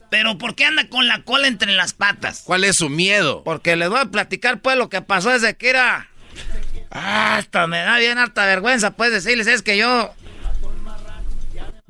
Pero 0.09 0.37
¿por 0.37 0.55
qué 0.55 0.65
anda 0.65 0.89
con 0.89 1.07
la 1.07 1.23
cola 1.23 1.47
entre 1.47 1.71
las 1.71 1.93
patas? 1.93 2.41
¿Cuál 2.43 2.65
es 2.65 2.75
su 2.75 2.89
miedo? 2.89 3.45
Porque 3.45 3.77
les 3.77 3.87
voy 3.87 4.01
a 4.01 4.05
platicar, 4.07 4.59
pues, 4.59 4.75
lo 4.75 4.89
que 4.89 5.01
pasó 5.01 5.29
desde 5.29 5.55
que 5.55 5.69
era. 5.69 6.09
Ah, 6.91 7.37
hasta 7.37 7.67
me 7.67 7.77
da 7.77 7.97
bien 7.99 8.17
harta 8.17 8.45
vergüenza, 8.45 8.91
pues, 8.91 9.13
decirles, 9.13 9.47
es 9.47 9.61
que 9.61 9.77
yo. 9.77 10.13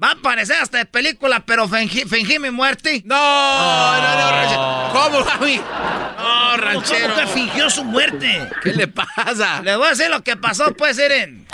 Va 0.04 0.12
a 0.12 0.16
parecer 0.16 0.56
hasta 0.60 0.80
de 0.80 0.86
película, 0.86 1.44
pero 1.46 1.68
fingí, 1.68 2.06
fingí 2.06 2.40
mi 2.40 2.50
muerte. 2.50 3.04
No, 3.06 3.16
no, 3.16 4.16
no, 4.16 4.32
ranchero. 4.32 4.90
¿Cómo, 4.94 5.24
Javi? 5.24 5.62
No, 6.18 6.58
ranchero. 6.58 7.14
¿Cómo 7.14 7.22
que 7.22 7.28
fingió 7.28 7.70
su 7.70 7.84
muerte? 7.84 8.50
¿Qué 8.64 8.74
le 8.74 8.88
pasa? 8.88 9.62
Les 9.62 9.78
voy 9.78 9.86
a 9.86 9.90
decir 9.90 10.10
lo 10.10 10.24
que 10.24 10.36
pasó, 10.38 10.74
pues, 10.74 10.98
miren. 10.98 11.46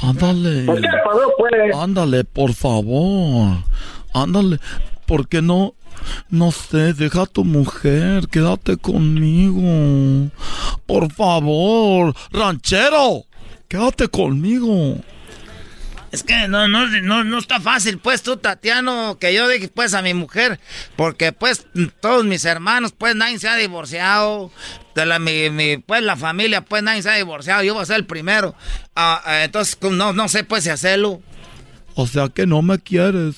Ándale. 0.00 0.64
¿Por 0.64 0.80
qué 0.80 0.88
pasó, 1.04 1.32
pues? 1.36 1.76
Ándale, 1.76 2.24
por 2.24 2.54
favor. 2.54 3.58
Ándale. 4.14 4.58
¿Por 5.04 5.28
qué 5.28 5.42
no? 5.42 5.74
No 6.28 6.50
sé, 6.50 6.92
deja 6.92 7.22
a 7.22 7.26
tu 7.26 7.44
mujer, 7.44 8.28
quédate 8.28 8.76
conmigo. 8.76 10.30
Por 10.86 11.12
favor, 11.12 12.14
ranchero, 12.30 13.24
quédate 13.68 14.08
conmigo. 14.08 14.98
Es 16.12 16.22
que 16.22 16.46
no, 16.46 16.68
no, 16.68 16.86
no, 16.86 17.24
no 17.24 17.38
está 17.38 17.58
fácil, 17.58 17.98
pues 17.98 18.22
tú, 18.22 18.36
Tatiano, 18.36 19.16
que 19.18 19.32
yo 19.32 19.48
dije 19.48 19.68
pues 19.68 19.94
a 19.94 20.02
mi 20.02 20.12
mujer, 20.12 20.60
porque 20.94 21.32
pues 21.32 21.66
todos 22.00 22.22
mis 22.26 22.44
hermanos, 22.44 22.92
pues 22.92 23.16
nadie 23.16 23.38
se 23.38 23.48
ha 23.48 23.56
divorciado, 23.56 24.52
de 24.94 25.06
la, 25.06 25.18
mi, 25.18 25.78
pues 25.78 26.02
la 26.02 26.16
familia, 26.16 26.60
pues 26.60 26.82
nadie 26.82 27.00
se 27.00 27.08
ha 27.08 27.14
divorciado, 27.14 27.62
yo 27.62 27.72
voy 27.72 27.82
a 27.82 27.86
ser 27.86 27.96
el 27.96 28.04
primero. 28.04 28.54
Ah, 28.94 29.22
ah, 29.24 29.44
entonces, 29.44 29.78
no, 29.80 30.12
no 30.12 30.28
sé 30.28 30.44
pues 30.44 30.64
si 30.64 30.70
hacerlo. 30.70 31.22
O 31.94 32.06
sea 32.06 32.28
que 32.28 32.46
no 32.46 32.62
me 32.62 32.78
quieres. 32.78 33.36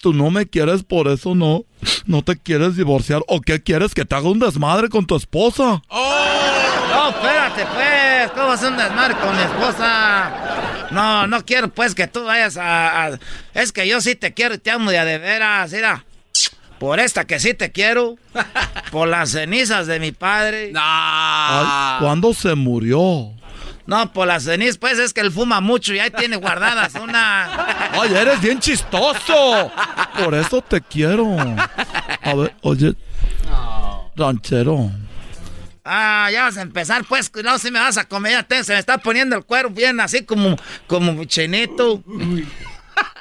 Tú 0.00 0.12
no 0.12 0.30
me 0.30 0.46
quieres, 0.46 0.82
por 0.82 1.08
eso 1.08 1.34
no. 1.34 1.64
No 2.06 2.22
te 2.22 2.36
quieres 2.36 2.76
divorciar. 2.76 3.22
¿O 3.28 3.40
qué 3.40 3.62
quieres? 3.62 3.94
Que 3.94 4.04
te 4.04 4.14
haga 4.14 4.28
un 4.28 4.38
desmadre 4.38 4.88
con 4.88 5.06
tu 5.06 5.16
esposa. 5.16 5.82
No, 5.90 7.08
espérate, 7.10 7.66
pues, 7.74 8.30
¿cómo 8.32 8.48
vas 8.48 8.62
a 8.62 8.68
un 8.68 8.76
desmadre 8.76 9.14
con 9.16 9.36
mi 9.36 9.42
esposa? 9.42 10.88
No, 10.90 11.26
no 11.26 11.44
quiero, 11.44 11.68
pues, 11.68 11.94
que 11.94 12.06
tú 12.06 12.24
vayas 12.24 12.56
a, 12.56 13.06
a- 13.06 13.18
Es 13.54 13.72
que 13.72 13.86
yo 13.88 14.00
sí 14.00 14.14
te 14.14 14.34
quiero 14.34 14.54
y 14.54 14.58
te 14.58 14.70
amo 14.70 14.90
de 14.90 14.98
a 14.98 15.04
de 15.04 15.18
veras, 15.18 15.72
mira. 15.72 16.04
Por 16.78 17.00
esta 17.00 17.24
que 17.24 17.40
sí 17.40 17.54
te 17.54 17.72
quiero. 17.72 18.16
Por 18.90 19.08
las 19.08 19.30
cenizas 19.30 19.86
de 19.86 20.00
mi 20.00 20.12
padre. 20.12 20.72
Ay, 20.76 21.98
¿Cuándo 22.00 22.34
se 22.34 22.54
murió? 22.54 23.30
No, 23.86 24.12
por 24.12 24.26
las 24.26 24.44
cenizas, 24.44 24.78
pues, 24.78 24.98
es 24.98 25.12
que 25.12 25.20
él 25.20 25.30
fuma 25.30 25.60
mucho 25.60 25.92
y 25.92 25.98
ahí 25.98 26.10
tiene 26.10 26.36
guardadas 26.36 26.94
una... 26.94 27.90
Ay, 27.92 28.14
eres 28.14 28.40
bien 28.40 28.58
chistoso. 28.58 29.70
Por 30.22 30.34
eso 30.34 30.62
te 30.62 30.80
quiero. 30.80 31.36
A 32.22 32.34
ver, 32.34 32.54
oye. 32.62 32.94
Ranchero. 34.16 34.90
Ah, 35.84 36.30
ya 36.32 36.44
vas 36.44 36.56
a 36.56 36.62
empezar, 36.62 37.04
pues, 37.04 37.30
no, 37.44 37.58
si 37.58 37.70
me 37.70 37.78
vas 37.78 37.98
a 37.98 38.04
comer, 38.04 38.46
se 38.62 38.72
me 38.72 38.78
está 38.78 38.96
poniendo 38.96 39.36
el 39.36 39.44
cuero 39.44 39.68
bien 39.68 40.00
así 40.00 40.24
como, 40.24 40.56
como 40.86 41.22
chinito. 41.24 42.02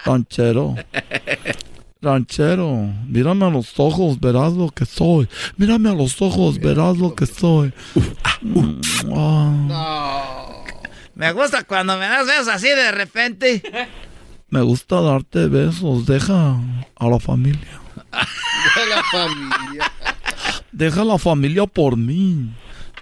Ranchero. 0.06 0.76
Ranchero, 2.03 2.93
mírame 3.07 3.45
a 3.45 3.49
los 3.49 3.80
ojos, 3.80 4.19
verás 4.19 4.51
lo 4.51 4.69
que 4.69 4.85
soy. 4.85 5.30
Mírame 5.55 5.89
a 5.89 5.93
los 5.93 6.21
ojos, 6.21 6.59
verás 6.59 6.97
lo 6.97 7.15
que 7.15 7.25
soy. 7.25 7.73
Ah. 9.15 10.35
Me 11.15 11.31
gusta 11.31 11.63
cuando 11.63 11.97
me 11.97 12.05
das 12.05 12.27
besos 12.27 12.49
así 12.49 12.67
de 12.67 12.91
repente. 12.91 13.63
Me 14.49 14.61
gusta 14.61 14.99
darte 14.99 15.47
besos. 15.47 16.05
Deja 16.05 16.57
a 16.95 17.07
la 17.07 17.19
familia. 17.21 17.80
Deja 18.11 18.85
la 18.89 19.03
familia. 19.03 19.91
Deja 20.73 21.05
la 21.05 21.17
familia 21.17 21.65
por 21.67 21.95
mí. 21.95 22.53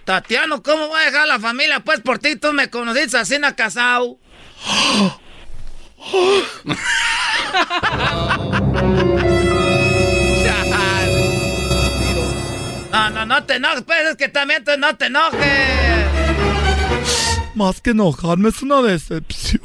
Tatiano, 0.05 0.61
¿cómo 0.61 0.89
voy 0.89 1.01
a 1.01 1.05
dejar 1.05 1.27
la 1.27 1.39
familia? 1.39 1.79
Pues 1.79 2.01
por 2.01 2.19
ti 2.19 2.35
tú 2.35 2.53
me 2.53 2.69
conociste 2.69 3.17
así 3.17 3.33
en 3.33 3.41
casado. 3.55 4.19
No, 12.91 13.09
no, 13.09 13.25
no 13.25 13.43
te 13.45 13.55
enojes, 13.55 13.83
pues 13.83 13.99
es 14.09 14.15
que 14.17 14.27
también 14.27 14.63
te, 14.63 14.77
no 14.77 14.95
te 14.95 15.05
enojes. 15.05 15.41
Más 17.55 17.81
que 17.81 17.91
enojarme 17.91 18.49
es 18.49 18.61
una 18.61 18.81
decepción. 18.81 19.61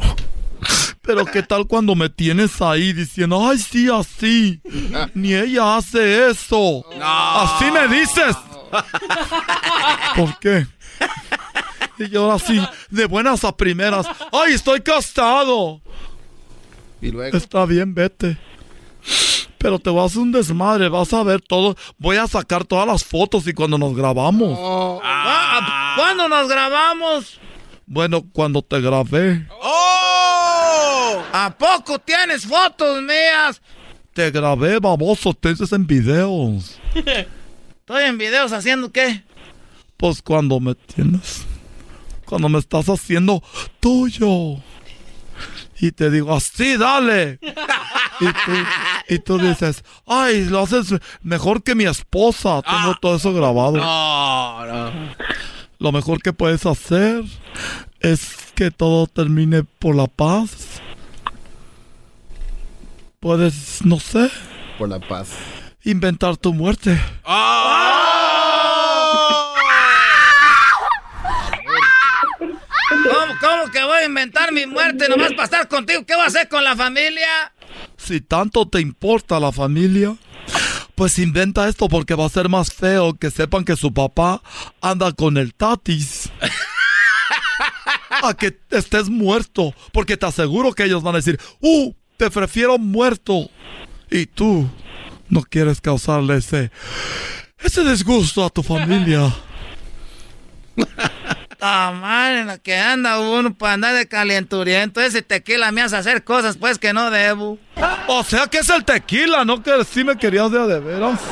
Pero 1.02 1.24
qué 1.24 1.42
tal 1.42 1.66
cuando 1.66 1.94
me 1.94 2.08
tienes 2.08 2.60
ahí 2.60 2.92
diciendo, 2.92 3.48
ay, 3.48 3.58
sí, 3.58 3.88
así. 3.88 4.60
Ni 5.14 5.34
ella 5.34 5.76
hace 5.76 6.30
eso. 6.30 6.84
Así 7.00 7.70
me 7.70 7.86
dices. 7.88 8.36
¿Por 10.16 10.38
qué? 10.38 10.66
Y 11.98 12.08
yo 12.08 12.30
así, 12.32 12.60
de 12.90 13.06
buenas 13.06 13.44
a 13.44 13.56
primeras, 13.56 14.06
ay, 14.32 14.54
estoy 14.54 14.80
casado. 14.80 15.80
Y 17.06 17.12
luego. 17.12 17.36
Está 17.36 17.64
bien, 17.66 17.94
vete. 17.94 18.36
Pero 19.58 19.78
te 19.78 19.90
vas 19.90 20.02
a 20.02 20.06
hacer 20.06 20.22
un 20.22 20.32
desmadre, 20.32 20.88
vas 20.88 21.12
a 21.12 21.22
ver 21.22 21.40
todo. 21.40 21.76
Voy 21.98 22.16
a 22.16 22.26
sacar 22.26 22.64
todas 22.64 22.86
las 22.86 23.04
fotos 23.04 23.46
y 23.46 23.52
cuando 23.52 23.78
nos 23.78 23.96
grabamos. 23.96 24.58
Ah, 25.02 25.94
¿Cuándo 25.96 26.28
nos 26.28 26.48
grabamos? 26.48 27.38
Bueno, 27.86 28.24
cuando 28.32 28.60
te 28.62 28.80
grabé. 28.80 29.46
¡Oh! 29.62 31.22
¿A 31.32 31.54
poco 31.56 31.98
tienes 32.00 32.44
fotos 32.44 33.00
mías? 33.02 33.62
Te 34.12 34.30
grabé, 34.30 34.80
baboso, 34.80 35.32
te 35.32 35.50
dices 35.50 35.72
en 35.72 35.86
videos. 35.86 36.80
¿Estoy 36.94 38.04
en 38.04 38.18
videos 38.18 38.52
haciendo 38.52 38.90
qué? 38.90 39.22
Pues 39.96 40.20
cuando 40.20 40.58
me 40.58 40.74
tienes. 40.74 41.44
Cuando 42.24 42.48
me 42.48 42.58
estás 42.58 42.88
haciendo 42.88 43.42
tuyo. 43.78 44.56
Y 45.80 45.92
te 45.92 46.10
digo, 46.10 46.34
así, 46.34 46.76
dale. 46.76 47.38
Y 48.18 48.24
tú, 48.24 48.52
y 49.10 49.18
tú 49.18 49.38
dices, 49.38 49.84
ay, 50.06 50.46
lo 50.46 50.60
haces 50.62 50.94
mejor 51.20 51.62
que 51.62 51.74
mi 51.74 51.84
esposa. 51.84 52.62
Tengo 52.62 52.94
todo 52.98 53.16
eso 53.16 53.34
grabado. 53.34 53.72
No, 53.72 54.64
no. 54.64 54.90
Lo 55.78 55.92
mejor 55.92 56.22
que 56.22 56.32
puedes 56.32 56.64
hacer 56.64 57.24
es 58.00 58.34
que 58.54 58.70
todo 58.70 59.06
termine 59.06 59.64
por 59.64 59.94
la 59.94 60.06
paz. 60.06 60.80
Puedes, 63.20 63.84
no 63.84 64.00
sé, 64.00 64.30
Por 64.78 64.88
la 64.88 64.98
paz. 64.98 65.28
inventar 65.84 66.38
tu 66.38 66.54
muerte. 66.54 66.98
¿Cómo, 67.22 67.36
¿Cómo 73.40 73.70
que 73.70 73.82
voy 73.82 73.98
a 73.98 74.04
inventar 74.04 74.52
mi 74.52 74.66
muerte 74.66 75.08
nomás 75.08 75.30
para 75.32 75.44
estar 75.44 75.68
contigo? 75.68 76.04
¿Qué 76.06 76.14
voy 76.14 76.24
a 76.24 76.26
hacer 76.26 76.48
con 76.48 76.64
la 76.64 76.76
familia? 76.76 77.52
Si 77.96 78.20
tanto 78.20 78.68
te 78.68 78.80
importa 78.80 79.40
la 79.40 79.52
familia, 79.52 80.16
pues 80.94 81.18
inventa 81.18 81.68
esto 81.68 81.88
porque 81.88 82.14
va 82.14 82.26
a 82.26 82.30
ser 82.30 82.48
más 82.48 82.72
feo 82.72 83.14
que 83.14 83.30
sepan 83.30 83.64
que 83.64 83.76
su 83.76 83.92
papá 83.92 84.42
anda 84.80 85.12
con 85.12 85.36
el 85.36 85.54
tatis. 85.54 86.30
A 88.22 88.32
que 88.34 88.58
estés 88.70 89.10
muerto, 89.10 89.74
porque 89.92 90.16
te 90.16 90.24
aseguro 90.24 90.72
que 90.72 90.84
ellos 90.84 91.02
van 91.02 91.14
a 91.14 91.18
decir, 91.18 91.38
¡uh! 91.60 91.92
Te 92.16 92.30
prefiero 92.30 92.78
muerto. 92.78 93.50
Y 94.10 94.24
tú 94.24 94.68
no 95.28 95.42
quieres 95.42 95.82
causarle 95.82 96.38
ese, 96.38 96.70
ese 97.58 97.84
disgusto 97.84 98.44
a 98.44 98.50
tu 98.50 98.62
familia. 98.62 99.34
Ah, 101.60 101.92
madre, 101.98 102.40
en 102.40 102.46
la 102.48 102.58
que 102.58 102.76
anda 102.76 103.18
uno 103.20 103.54
para 103.54 103.74
andar 103.74 103.94
de 103.94 104.06
calenturiento. 104.06 105.00
Ese 105.00 105.22
tequila 105.22 105.72
me 105.72 105.82
hace 105.82 105.96
hacer 105.96 106.24
cosas 106.24 106.56
pues 106.56 106.78
que 106.78 106.92
no 106.92 107.10
debo. 107.10 107.58
O 108.06 108.24
sea 108.24 108.46
que 108.46 108.58
es 108.58 108.68
el 108.68 108.84
tequila, 108.84 109.44
no 109.44 109.62
que 109.62 109.84
sí 109.84 110.04
me 110.04 110.16
querías 110.16 110.50
de 110.50 110.66
de 110.66 110.80
veras. 110.80 111.20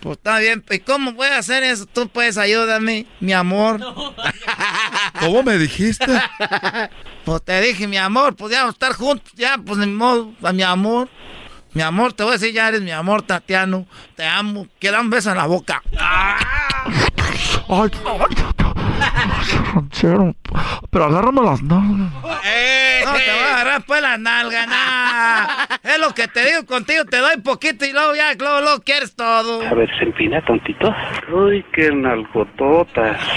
Pues 0.00 0.16
está 0.16 0.38
bien, 0.38 0.64
¿y 0.70 0.78
cómo 0.78 1.12
voy 1.12 1.26
a 1.26 1.38
hacer 1.38 1.64
eso? 1.64 1.84
Tú 1.84 2.08
puedes 2.08 2.38
ayudarme, 2.38 3.04
mi 3.18 3.32
amor. 3.32 3.80
¿Cómo 5.20 5.42
me 5.42 5.58
dijiste? 5.58 6.06
Pues 7.24 7.42
te 7.44 7.60
dije, 7.60 7.88
mi 7.88 7.98
amor, 7.98 8.36
pues 8.36 8.52
ya 8.52 8.68
estar 8.68 8.92
juntos, 8.92 9.32
ya, 9.34 9.58
pues 9.58 9.76
ni 9.78 9.86
modo, 9.88 10.32
a 10.42 10.52
mi 10.52 10.62
amor. 10.62 11.08
Mi 11.74 11.82
amor, 11.82 12.12
te 12.12 12.22
voy 12.22 12.30
a 12.30 12.38
decir, 12.38 12.54
ya 12.54 12.68
eres 12.68 12.80
mi 12.80 12.90
amor, 12.90 13.22
Tatiano. 13.22 13.86
Te 14.16 14.24
amo. 14.24 14.66
Quiero 14.78 15.00
un 15.00 15.10
beso 15.10 15.30
en 15.30 15.36
la 15.36 15.46
boca. 15.46 15.82
Ay, 17.68 17.90
ranchero, 19.74 20.34
pero 20.90 21.04
agárrame 21.04 21.42
las 21.42 21.62
nalgas. 21.62 22.12
No 22.12 22.22
te 22.32 23.04
voy 23.04 23.42
a 23.42 23.54
agarrar 23.54 23.84
pues 23.86 24.02
la 24.02 24.18
nalga, 24.18 24.66
nah. 24.66 25.78
Es 25.94 25.98
lo 25.98 26.14
que 26.14 26.28
te 26.28 26.44
digo 26.44 26.66
contigo, 26.66 27.04
te 27.04 27.18
doy 27.18 27.36
poquito 27.38 27.84
y 27.84 27.92
luego 27.92 28.14
ya, 28.14 28.34
luego, 28.34 28.60
luego 28.60 28.80
quieres 28.80 29.14
todo. 29.14 29.62
A 29.62 29.74
ver, 29.74 29.88
se 29.98 30.04
empina 30.04 30.44
tontito. 30.44 30.94
Uy, 31.32 31.64
qué 31.72 31.90
nalgototas. 31.92 33.18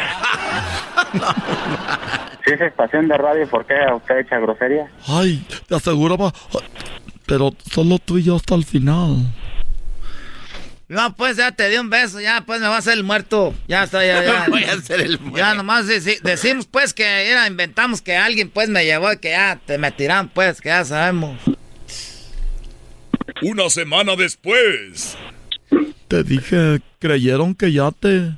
Si 2.44 2.52
es 2.52 2.62
estación 2.62 3.08
de 3.08 3.18
radio, 3.18 3.48
¿por 3.48 3.66
qué 3.68 3.76
usted 3.96 4.18
echa 4.18 4.40
grosería? 4.40 4.88
Ay, 5.08 5.46
te 5.68 5.76
aseguraba. 5.76 6.32
Pero 7.28 7.52
solo 7.72 8.00
tú 8.00 8.18
y 8.18 8.24
yo 8.24 8.36
hasta 8.36 8.56
el 8.56 8.66
final. 8.66 9.18
No, 10.92 11.16
pues 11.16 11.38
ya 11.38 11.54
te 11.54 11.70
di 11.70 11.78
un 11.78 11.90
beso, 11.90 12.20
ya 12.20 12.42
pues 12.46 12.60
me 12.60 12.68
va 12.68 12.76
a 12.76 12.80
hacer 12.80 12.94
el 12.94 13.06
muerto. 13.06 13.56
Ya 13.66 13.84
está, 13.84 14.06
ya, 14.06 14.22
ya. 14.26 14.46
Voy 14.50 14.66
a 14.66 14.74
hacer 14.74 15.00
el 15.00 15.18
muerto. 15.22 15.38
Ya 15.38 15.54
nomás 15.56 15.88
deci- 15.88 16.20
decimos 16.24 16.68
pues 16.70 16.94
que 16.94 17.30
era, 17.30 17.48
inventamos 17.48 18.02
que 18.02 18.18
alguien 18.18 18.50
pues 18.50 18.68
me 18.68 18.84
llevó 18.84 19.14
y 19.14 19.18
que 19.18 19.30
ya 19.30 19.58
te 19.66 19.78
me 19.78 19.92
tiran 19.94 20.28
pues, 20.28 20.60
que 20.60 20.68
ya 20.68 20.84
sabemos. 20.84 21.40
Una 23.42 23.70
semana 23.70 24.18
después. 24.18 25.18
Te 26.10 26.24
dije, 26.26 26.82
creyeron 27.00 27.56
que 27.56 27.72
ya 27.72 27.92
te. 27.92 28.34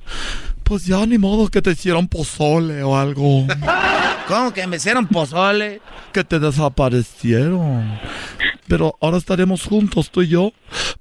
Pues 0.63 0.85
ya 0.85 1.07
ni 1.07 1.17
modo 1.17 1.49
que 1.49 1.59
te 1.63 1.71
hicieron 1.71 2.07
pozole 2.07 2.83
o 2.83 2.95
algo. 2.95 3.47
¿Cómo 4.27 4.53
que 4.53 4.65
me 4.67 4.77
hicieron 4.77 5.07
pozole? 5.07 5.81
Que 6.11 6.23
te 6.23 6.39
desaparecieron. 6.39 7.99
Pero 8.67 8.95
ahora 9.01 9.17
estaremos 9.17 9.63
juntos, 9.63 10.09
tú 10.09 10.21
y 10.21 10.29
yo. 10.29 10.51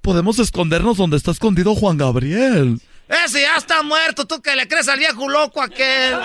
Podemos 0.01 0.39
escondernos 0.39 0.97
donde 0.97 1.17
está 1.17 1.31
escondido 1.31 1.75
Juan 1.75 1.97
Gabriel. 1.97 2.81
Ese 3.09 3.43
ya 3.43 3.57
está 3.57 3.83
muerto, 3.83 4.27
tú 4.27 4.41
que 4.41 4.57
le 4.57 4.67
crees 4.67 4.89
al 4.89 4.99
viejo 4.99 5.29
loco 5.29 5.61
aquel. 5.61 6.17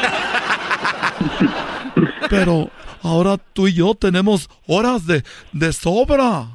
Pero 2.29 2.69
ahora 3.03 3.37
tú 3.37 3.67
y 3.67 3.73
yo 3.73 3.93
tenemos 3.93 4.49
horas 4.67 5.05
de, 5.05 5.23
de 5.51 5.73
sobra. 5.73 6.47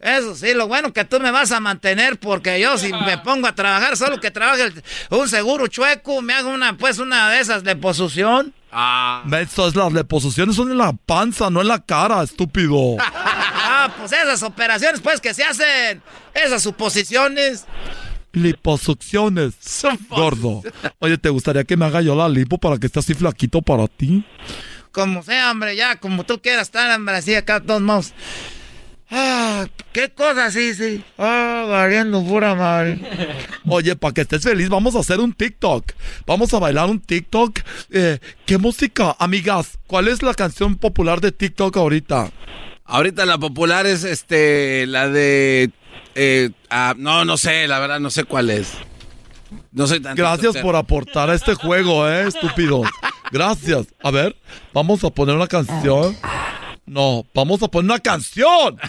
Eso 0.00 0.36
sí, 0.36 0.54
lo 0.54 0.68
bueno 0.68 0.92
que 0.92 1.04
tú 1.04 1.18
me 1.18 1.30
vas 1.32 1.50
a 1.50 1.58
mantener 1.58 2.18
porque 2.20 2.60
yo 2.60 2.78
si 2.78 2.92
me 2.92 3.18
pongo 3.24 3.48
a 3.48 3.54
trabajar, 3.54 3.96
solo 3.96 4.20
que 4.20 4.30
trabaje 4.30 4.62
el- 4.64 4.82
un 5.10 5.28
seguro 5.28 5.66
chueco, 5.66 6.22
me 6.22 6.34
hago 6.34 6.50
una 6.50 6.76
pues 6.76 6.98
una 6.98 7.30
de 7.30 7.40
esas 7.40 7.64
de 7.64 7.74
posición. 7.74 8.54
Ah. 8.70 9.24
Estas 9.40 9.74
las 9.74 9.92
deposiciones 9.92 10.54
son 10.54 10.70
en 10.70 10.78
la 10.78 10.92
panza, 10.92 11.50
no 11.50 11.60
en 11.62 11.68
la 11.68 11.80
cara, 11.80 12.22
estúpido. 12.22 12.96
Ah, 13.70 13.92
pues 13.96 14.10
esas 14.12 14.42
operaciones 14.42 15.00
pues 15.00 15.20
que 15.20 15.32
se 15.34 15.44
hacen, 15.44 16.02
esas 16.34 16.62
suposiciones. 16.62 17.64
Liposucciones. 18.32 19.54
Gordo. 20.08 20.62
Oye, 20.98 21.18
¿te 21.18 21.28
gustaría 21.28 21.64
que 21.64 21.76
me 21.76 21.84
haga 21.84 22.00
yo 22.00 22.16
la 22.16 22.28
lipo 22.28 22.58
para 22.58 22.78
que 22.78 22.86
esté 22.86 22.98
así 22.98 23.14
flaquito 23.14 23.62
para 23.62 23.86
ti? 23.86 24.24
Como 24.90 25.22
sea, 25.22 25.50
hombre, 25.50 25.76
ya, 25.76 25.96
como 25.96 26.24
tú 26.24 26.40
quieras 26.40 26.62
estar, 26.68 26.90
hombre, 26.96 27.16
así 27.16 27.34
acá 27.34 27.60
todos 27.60 27.80
modos. 27.82 28.14
Ah, 29.10 29.66
qué 29.92 30.10
cosa, 30.10 30.50
sí, 30.50 30.74
sí. 30.74 31.02
Ah, 31.16 31.64
valiendo 31.68 32.22
pura 32.22 32.54
madre. 32.54 32.98
Oye, 33.66 33.96
para 33.96 34.12
que 34.12 34.20
estés 34.20 34.42
feliz, 34.42 34.68
vamos 34.68 34.94
a 34.94 35.00
hacer 35.00 35.20
un 35.20 35.32
TikTok. 35.32 35.92
Vamos 36.26 36.52
a 36.52 36.58
bailar 36.58 36.90
un 36.90 37.00
TikTok. 37.00 37.58
Eh, 37.90 38.18
¿Qué 38.44 38.58
música? 38.58 39.16
Amigas, 39.18 39.78
¿cuál 39.86 40.08
es 40.08 40.22
la 40.22 40.34
canción 40.34 40.76
popular 40.76 41.20
de 41.20 41.32
TikTok 41.32 41.76
ahorita? 41.76 42.30
Ahorita 42.84 43.24
la 43.24 43.38
popular 43.38 43.86
es 43.86 44.04
este, 44.04 44.86
la 44.86 45.08
de... 45.08 45.70
eh, 46.14 46.50
ah, 46.70 46.94
no, 46.96 47.24
no 47.24 47.36
sé, 47.36 47.66
la 47.66 47.78
verdad 47.78 48.00
no 48.00 48.10
sé 48.10 48.24
cuál 48.24 48.50
es. 48.50 48.72
No 49.72 49.86
soy 49.86 50.00
tan... 50.00 50.16
Gracias 50.16 50.56
por 50.58 50.76
aportar 50.76 51.30
a 51.30 51.34
este 51.34 51.54
juego, 51.54 52.08
eh, 52.08 52.28
estúpidos. 52.28 52.88
Gracias. 53.32 53.86
A 54.02 54.10
ver, 54.10 54.36
vamos 54.72 55.04
a 55.04 55.10
poner 55.10 55.34
una 55.36 55.46
canción. 55.46 56.16
No, 56.88 57.24
vamos 57.34 57.62
a 57.62 57.68
poner 57.68 57.90
una 57.92 58.00
canción. 58.00 58.78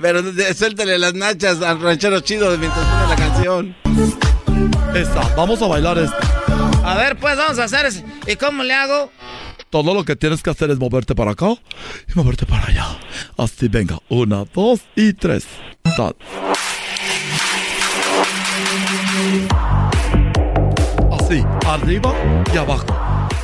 Pero 0.00 0.22
suéltale 0.54 0.98
las 0.98 1.14
nachas 1.14 1.60
al 1.62 1.80
ranchero 1.80 2.20
chido 2.20 2.56
mientras 2.58 2.84
pone 2.86 3.08
la 3.08 3.16
canción. 3.16 3.76
Esta, 4.94 5.34
vamos 5.36 5.60
a 5.62 5.66
bailar 5.66 5.98
esta. 5.98 6.18
A 6.84 6.96
ver, 6.96 7.16
pues 7.18 7.36
vamos 7.36 7.58
a 7.58 7.64
hacer. 7.64 7.86
ese- 7.86 8.04
¿Y 8.26 8.36
cómo 8.36 8.62
le 8.62 8.74
hago? 8.74 9.10
Todo 9.68 9.94
lo 9.94 10.04
que 10.04 10.16
tienes 10.16 10.42
que 10.42 10.50
hacer 10.50 10.70
es 10.70 10.78
moverte 10.78 11.14
para 11.14 11.32
acá 11.32 11.50
y 12.08 12.12
moverte 12.14 12.46
para 12.46 12.66
allá. 12.66 12.86
Así, 13.36 13.68
venga. 13.68 13.98
Una, 14.08 14.44
dos 14.54 14.80
y 14.96 15.12
tres. 15.12 15.46
Tal. 15.96 16.16
Así, 21.12 21.44
arriba 21.66 22.14
y 22.52 22.56
abajo. 22.56 22.86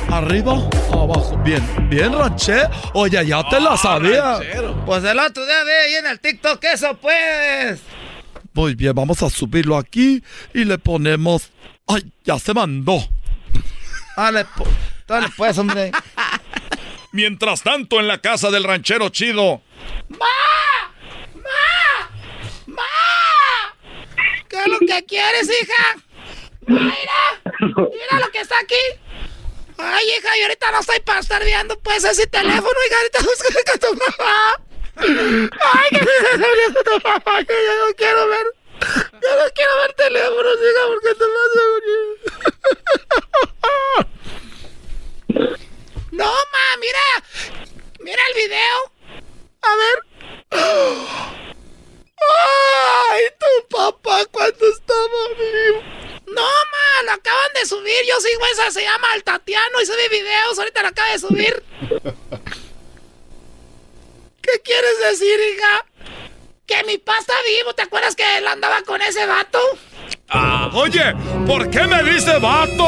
Arriba, 0.09 0.53
abajo. 0.93 1.37
Bien, 1.43 1.61
bien, 1.89 2.13
ranché. 2.13 2.61
Oye, 2.93 3.25
ya 3.25 3.43
te 3.49 3.59
la 3.59 3.75
sabía. 3.77 4.39
Pues 4.85 5.03
el 5.03 5.19
otro 5.19 5.45
día 5.45 5.63
vi 5.63 5.71
ahí 5.71 5.95
en 5.95 6.05
el 6.07 6.19
TikTok 6.19 6.63
eso, 6.63 6.95
pues. 6.97 7.79
Muy 8.53 8.73
bien, 8.75 8.93
vamos 8.95 9.21
a 9.21 9.29
subirlo 9.29 9.77
aquí 9.77 10.23
y 10.53 10.63
le 10.65 10.77
ponemos. 10.77 11.51
¡Ay, 11.87 12.11
ya 12.23 12.39
se 12.39 12.53
mandó! 12.53 12.97
Dale, 14.15 14.45
po- 14.45 14.67
dale 15.07 15.27
pues, 15.35 15.57
hombre. 15.57 15.91
Mientras 17.11 17.61
tanto, 17.61 17.99
en 17.99 18.07
la 18.07 18.17
casa 18.19 18.49
del 18.49 18.63
ranchero 18.63 19.09
chido. 19.09 19.61
¿Qué 24.49 24.57
es 24.57 24.67
lo 24.67 24.79
que 24.79 25.05
quieres, 25.05 25.49
hija? 25.61 25.95
Mira, 26.67 26.93
mira 27.59 28.19
lo 28.25 28.31
que 28.31 28.39
está 28.39 28.55
aquí. 28.59 28.75
Ay, 29.77 30.09
hija, 30.09 30.29
yo 30.37 30.43
ahorita 30.43 30.71
no 30.71 30.79
estoy 30.79 30.99
para 31.01 31.19
estar 31.19 31.43
viendo 31.43 31.77
pues 31.79 32.03
ese 32.03 32.27
teléfono, 32.27 32.67
hija, 32.87 32.97
ahorita 32.97 33.19
busca 33.21 33.47
a 33.73 33.77
tu 33.77 33.93
mamá. 33.95 34.61
Ay, 34.97 35.89
que 35.89 36.01
me 36.37 36.53
viendo 36.55 36.83
tu 36.83 36.99
mamá, 37.03 37.43
que 37.43 37.53
yo 37.53 37.85
no 37.85 37.93
quiero 37.95 38.27
ver. 38.27 38.47
Yo 38.79 39.43
no 39.43 39.51
quiero 39.53 39.77
ver 39.81 39.93
teléfonos, 39.93 40.57
hija, 40.57 40.87
porque 40.87 41.15
te 41.15 41.25
vas 41.25 41.51
a. 41.55 41.67
No, 46.11 46.25
ma, 46.25 46.77
mira. 46.79 47.05
Mira 47.99 48.21
el 48.29 48.33
video. 48.35 48.77
A 49.61 49.75
ver. 49.75 49.97
¡Ay, 53.11 53.23
tu 53.39 53.67
papá 53.75 54.25
cuando 54.31 54.65
estaba 54.67 55.27
vivo! 55.37 55.81
No, 56.27 56.41
ma, 56.41 57.03
lo 57.05 57.11
acaban 57.11 57.53
de 57.53 57.65
subir. 57.65 57.99
Yo 58.07 58.19
sigo 58.19 58.41
esa, 58.53 58.71
se 58.71 58.83
llama 58.83 59.07
El 59.15 59.23
Tatiano 59.23 59.81
y 59.81 59.85
sube 59.85 60.09
videos. 60.09 60.57
Ahorita 60.59 60.81
lo 60.81 60.87
acaba 60.89 61.09
de 61.11 61.19
subir. 61.19 61.63
¿Qué 64.41 64.61
quieres 64.63 64.99
decir, 65.09 65.39
hija? 65.53 65.85
Que 66.65 66.83
mi 66.83 66.97
papá 66.97 67.19
está 67.19 67.33
vivo. 67.47 67.73
¿Te 67.73 67.83
acuerdas 67.83 68.15
que 68.15 68.37
él 68.37 68.47
andaba 68.47 68.81
con 68.83 69.01
ese 69.01 69.25
vato? 69.25 69.59
Ah, 70.29 70.69
oye, 70.73 71.13
¿por 71.45 71.69
qué 71.69 71.83
me 71.83 72.03
dice 72.03 72.37
vato? 72.39 72.83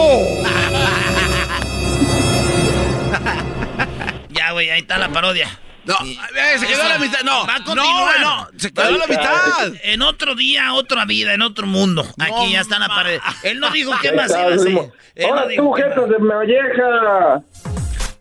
Ya, 4.29 4.51
güey, 4.51 4.69
ahí 4.69 4.81
está 4.81 4.97
la 4.97 5.09
parodia. 5.09 5.59
No, 5.89 5.95
eh, 6.05 6.59
se 6.59 6.67
quedó 6.67 6.83
a 6.83 6.87
la 6.89 6.99
mitad. 6.99 7.19
No, 7.23 7.47
Va 7.47 7.55
a 7.55 7.63
continuar. 7.63 8.19
no, 8.21 8.41
no, 8.43 8.49
se 8.57 8.71
quedó 8.71 8.87
a 8.87 8.91
la 8.91 9.07
mitad. 9.07 9.73
En 9.83 10.01
otro 10.03 10.35
día, 10.35 10.71
otra 10.73 11.05
vida, 11.05 11.33
en 11.33 11.41
otro 11.41 11.65
mundo. 11.67 12.05
Aquí 12.19 12.51
ya 12.53 12.61
está 12.61 12.77
la 12.79 12.87
pared. 12.87 13.19
Él 13.43 13.59
no 13.59 13.69
dijo 13.71 13.91
qué 14.01 14.11
más 14.11 14.29
iba 14.29 14.41
a 14.43 14.53
hacer. 14.53 14.71
No 14.71 14.91
Ahora 15.27 15.47
tú, 15.55 15.71
jetas 15.73 16.09
de 16.09 16.19
molleja. 16.19 17.43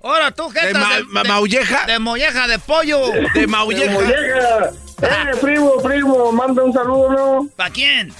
Ahora 0.02 0.30
tú, 0.30 0.48
jetas 0.50 0.72
ma- 0.82 0.96
de, 0.96 1.04
ma- 1.04 1.24
maulleja. 1.24 1.84
De 1.86 1.98
molleja 1.98 2.46
de 2.48 2.58
pollo. 2.58 3.10
De 3.12 3.28
De 3.34 3.46
maulleja. 3.46 3.92
molleja. 3.92 4.70
Eh, 5.02 5.36
primo, 5.40 5.74
primo, 5.82 6.32
manda 6.32 6.62
un 6.64 6.72
saludo, 6.72 7.10
¿no? 7.42 7.48
¿Para 7.56 7.70
quién? 7.70 8.12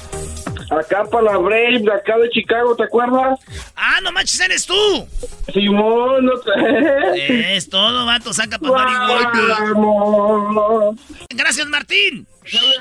Acá 0.71 1.05
para 1.11 1.33
la 1.33 1.39
Brave, 1.39 1.79
de 1.79 1.93
acá 1.93 2.19
de 2.19 2.29
Chicago, 2.31 2.77
¿te 2.77 2.85
acuerdas? 2.85 3.39
Ah, 3.75 4.01
no 4.03 4.13
manches, 4.13 4.39
eres 4.41 4.67
tú. 4.67 5.09
Simón, 5.53 6.27
no 6.27 6.33
te... 6.41 7.57
Es 7.57 7.71
todo, 7.71 8.05
vato, 8.05 8.35
saca 8.35 8.59
para 8.59 8.73
marihuana. 8.73 9.73
Vamos. 9.75 10.97
Gracias, 11.31 11.67
Martín. 11.69 12.27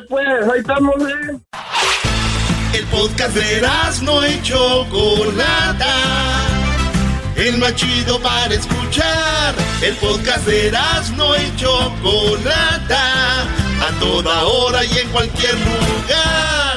Pues, 0.09 0.27
ahí 0.27 0.59
estamos, 0.59 0.95
¿eh? 0.97 1.39
El 2.73 2.85
podcast 2.87 3.35
de 3.35 3.61
no 4.03 4.27
y 4.27 4.41
Chocolata. 4.43 5.95
El 7.35 7.57
más 7.57 7.75
chido 7.75 8.19
para 8.21 8.53
escuchar. 8.53 9.55
El 9.81 9.95
podcast 9.95 10.45
de 10.45 10.71
no 11.15 11.35
y 11.37 11.55
Chocolata. 11.55 13.43
A 13.43 13.99
toda 13.99 14.43
hora 14.43 14.83
y 14.83 14.97
en 14.97 15.09
cualquier 15.09 15.53
lugar. 15.53 16.76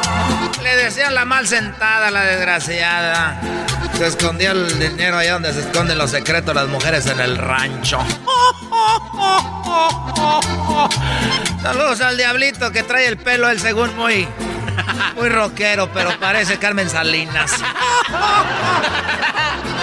Le 0.61 0.75
decían 0.75 1.15
la 1.15 1.25
mal 1.25 1.47
sentada, 1.47 2.11
la 2.11 2.21
desgraciada. 2.23 3.41
Se 3.97 4.07
escondía 4.07 4.51
el 4.51 4.79
dinero 4.79 5.17
allá 5.17 5.33
donde 5.33 5.53
se 5.53 5.61
esconden 5.61 5.97
los 5.97 6.11
secretos 6.11 6.53
las 6.55 6.67
mujeres 6.67 7.05
en 7.07 7.19
el 7.19 7.37
rancho. 7.37 7.99
Saludos 11.61 12.01
al 12.01 12.17
diablito 12.17 12.71
que 12.71 12.83
trae 12.83 13.07
el 13.07 13.17
pelo, 13.17 13.49
él 13.49 13.59
según 13.59 13.95
muy, 13.95 14.27
muy 15.15 15.29
rockero, 15.29 15.91
pero 15.91 16.19
parece 16.19 16.57
Carmen 16.57 16.89
Salinas. 16.89 17.51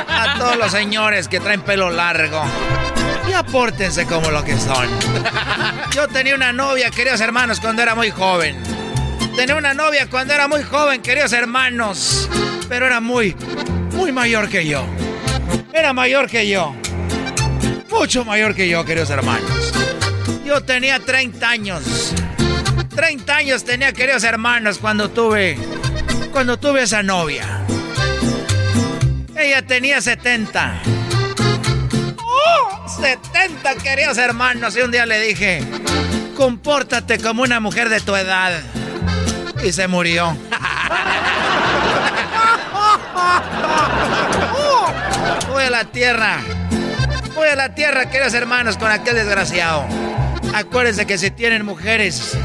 A 0.08 0.36
todos 0.38 0.56
los 0.56 0.70
señores 0.70 1.28
que 1.28 1.40
traen 1.40 1.62
pelo 1.62 1.90
largo. 1.90 2.42
Y 3.28 3.32
apórtense 3.32 4.06
como 4.06 4.30
lo 4.30 4.44
que 4.44 4.56
son. 4.56 4.88
Yo 5.92 6.08
tenía 6.08 6.34
una 6.34 6.52
novia, 6.52 6.90
queridos 6.90 7.20
hermanos, 7.20 7.60
cuando 7.60 7.82
era 7.82 7.94
muy 7.94 8.10
joven. 8.10 8.62
Tenía 9.38 9.54
una 9.54 9.72
novia 9.72 10.08
cuando 10.10 10.34
era 10.34 10.48
muy 10.48 10.64
joven, 10.64 11.00
queridos 11.00 11.32
hermanos. 11.32 12.28
Pero 12.68 12.86
era 12.86 13.00
muy, 13.00 13.36
muy 13.92 14.10
mayor 14.10 14.48
que 14.48 14.66
yo. 14.66 14.84
Era 15.72 15.92
mayor 15.92 16.28
que 16.28 16.48
yo. 16.48 16.74
Mucho 17.88 18.24
mayor 18.24 18.56
que 18.56 18.68
yo, 18.68 18.84
queridos 18.84 19.10
hermanos. 19.10 19.72
Yo 20.44 20.60
tenía 20.64 20.98
30 20.98 21.48
años. 21.48 22.12
30 22.96 23.36
años 23.36 23.64
tenía, 23.64 23.92
queridos 23.92 24.24
hermanos, 24.24 24.78
cuando 24.78 25.08
tuve. 25.08 25.56
Cuando 26.32 26.58
tuve 26.58 26.82
esa 26.82 27.04
novia. 27.04 27.60
Ella 29.36 29.64
tenía 29.64 30.00
70. 30.00 30.82
¡Oh! 32.16 32.88
70, 32.88 33.76
queridos 33.76 34.18
hermanos. 34.18 34.76
Y 34.76 34.80
un 34.80 34.90
día 34.90 35.06
le 35.06 35.20
dije: 35.20 35.62
Compórtate 36.36 37.20
como 37.20 37.44
una 37.44 37.60
mujer 37.60 37.88
de 37.88 38.00
tu 38.00 38.16
edad. 38.16 38.60
Y 39.64 39.72
se 39.72 39.88
murió. 39.88 40.36
Voy 45.48 45.64
a 45.64 45.70
la 45.70 45.84
tierra. 45.84 46.40
Voy 47.34 47.48
a 47.48 47.56
la 47.56 47.74
tierra, 47.74 48.10
queridos 48.10 48.34
hermanos, 48.34 48.76
con 48.76 48.90
aquel 48.90 49.16
desgraciado. 49.16 49.86
Acuérdense 50.54 51.06
que 51.06 51.18
si 51.18 51.30
tienen 51.30 51.64
mujeres 51.64 52.36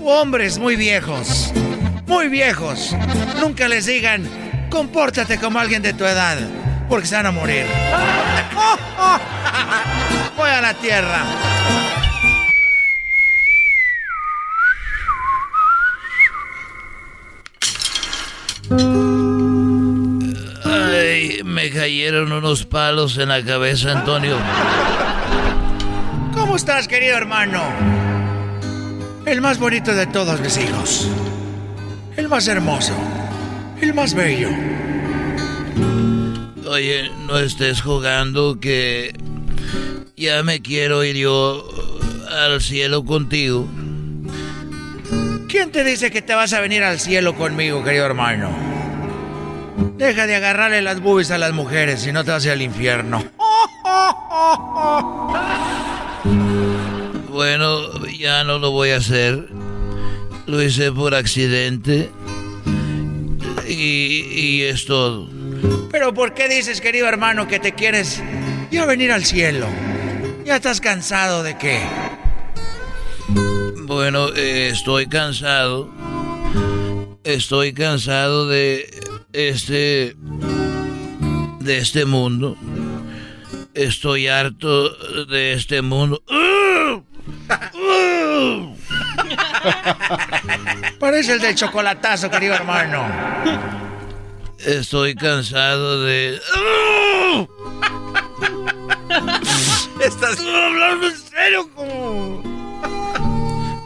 u 0.00 0.08
hombres 0.08 0.58
muy 0.58 0.76
viejos, 0.76 1.52
muy 2.06 2.28
viejos, 2.28 2.94
nunca 3.40 3.68
les 3.68 3.86
digan, 3.86 4.28
compórtate 4.68 5.38
como 5.38 5.58
alguien 5.58 5.82
de 5.82 5.92
tu 5.92 6.04
edad, 6.04 6.38
porque 6.88 7.06
se 7.06 7.16
van 7.16 7.26
a 7.26 7.30
morir. 7.30 7.66
Voy 10.36 10.50
a 10.50 10.60
la 10.60 10.74
tierra. 10.74 11.24
Ay, 20.64 21.40
me 21.44 21.70
cayeron 21.70 22.32
unos 22.32 22.64
palos 22.64 23.18
en 23.18 23.30
la 23.30 23.44
cabeza, 23.44 23.98
Antonio. 23.98 24.36
¿Cómo 26.32 26.56
estás, 26.56 26.86
querido 26.86 27.16
hermano? 27.16 27.62
El 29.26 29.40
más 29.40 29.58
bonito 29.58 29.94
de 29.94 30.06
todos 30.06 30.40
mis 30.40 30.56
hijos. 30.56 31.08
El 32.16 32.28
más 32.28 32.46
hermoso. 32.48 32.94
El 33.80 33.94
más 33.94 34.14
bello. 34.14 34.48
Oye, 36.68 37.10
no 37.26 37.38
estés 37.38 37.82
jugando 37.82 38.60
que 38.60 39.12
ya 40.16 40.42
me 40.42 40.60
quiero 40.60 41.02
ir 41.02 41.16
yo 41.16 41.66
al 42.30 42.60
cielo 42.60 43.04
contigo. 43.04 43.68
¿Quién 45.60 45.72
te 45.72 45.84
dice 45.84 46.10
que 46.10 46.22
te 46.22 46.34
vas 46.34 46.54
a 46.54 46.60
venir 46.62 46.82
al 46.82 46.98
cielo 46.98 47.36
conmigo, 47.36 47.84
querido 47.84 48.06
hermano? 48.06 48.50
Deja 49.98 50.26
de 50.26 50.34
agarrarle 50.34 50.80
las 50.80 51.00
boobies 51.00 51.30
a 51.32 51.36
las 51.36 51.52
mujeres, 51.52 52.00
si 52.00 52.12
no 52.12 52.24
te 52.24 52.30
vas 52.30 52.46
al 52.46 52.62
infierno. 52.62 53.22
Bueno, 57.28 58.06
ya 58.06 58.42
no 58.44 58.58
lo 58.58 58.70
voy 58.70 58.90
a 58.90 58.96
hacer. 58.96 59.48
Lo 60.46 60.62
hice 60.62 60.92
por 60.92 61.14
accidente. 61.14 62.10
Y, 63.68 64.26
y 64.32 64.62
es 64.62 64.86
todo. 64.86 65.28
Pero 65.90 66.14
¿por 66.14 66.32
qué 66.32 66.48
dices, 66.48 66.80
querido 66.80 67.06
hermano, 67.06 67.48
que 67.48 67.58
te 67.58 67.72
quieres 67.72 68.22
ya 68.70 68.86
venir 68.86 69.12
al 69.12 69.26
cielo? 69.26 69.66
¿Ya 70.44 70.56
estás 70.56 70.80
cansado 70.80 71.42
de 71.42 71.56
qué? 71.58 71.80
Bueno, 73.90 74.28
eh, 74.36 74.68
estoy 74.68 75.08
cansado. 75.08 75.90
Estoy 77.24 77.72
cansado 77.72 78.46
de 78.46 78.88
este 79.32 80.14
de 81.58 81.78
este 81.78 82.04
mundo. 82.04 82.56
Estoy 83.74 84.28
harto 84.28 84.90
de 85.26 85.54
este 85.54 85.82
mundo. 85.82 86.22
Parece 91.00 91.32
el 91.32 91.40
del 91.40 91.56
chocolatazo, 91.56 92.30
querido 92.30 92.54
hermano. 92.54 93.04
Estoy 94.60 95.16
cansado 95.16 96.04
de. 96.04 96.40
¿Estás 100.00 100.38
hablando 100.38 101.08
en 101.08 101.16
serio? 101.16 101.68
Como... 101.74 102.50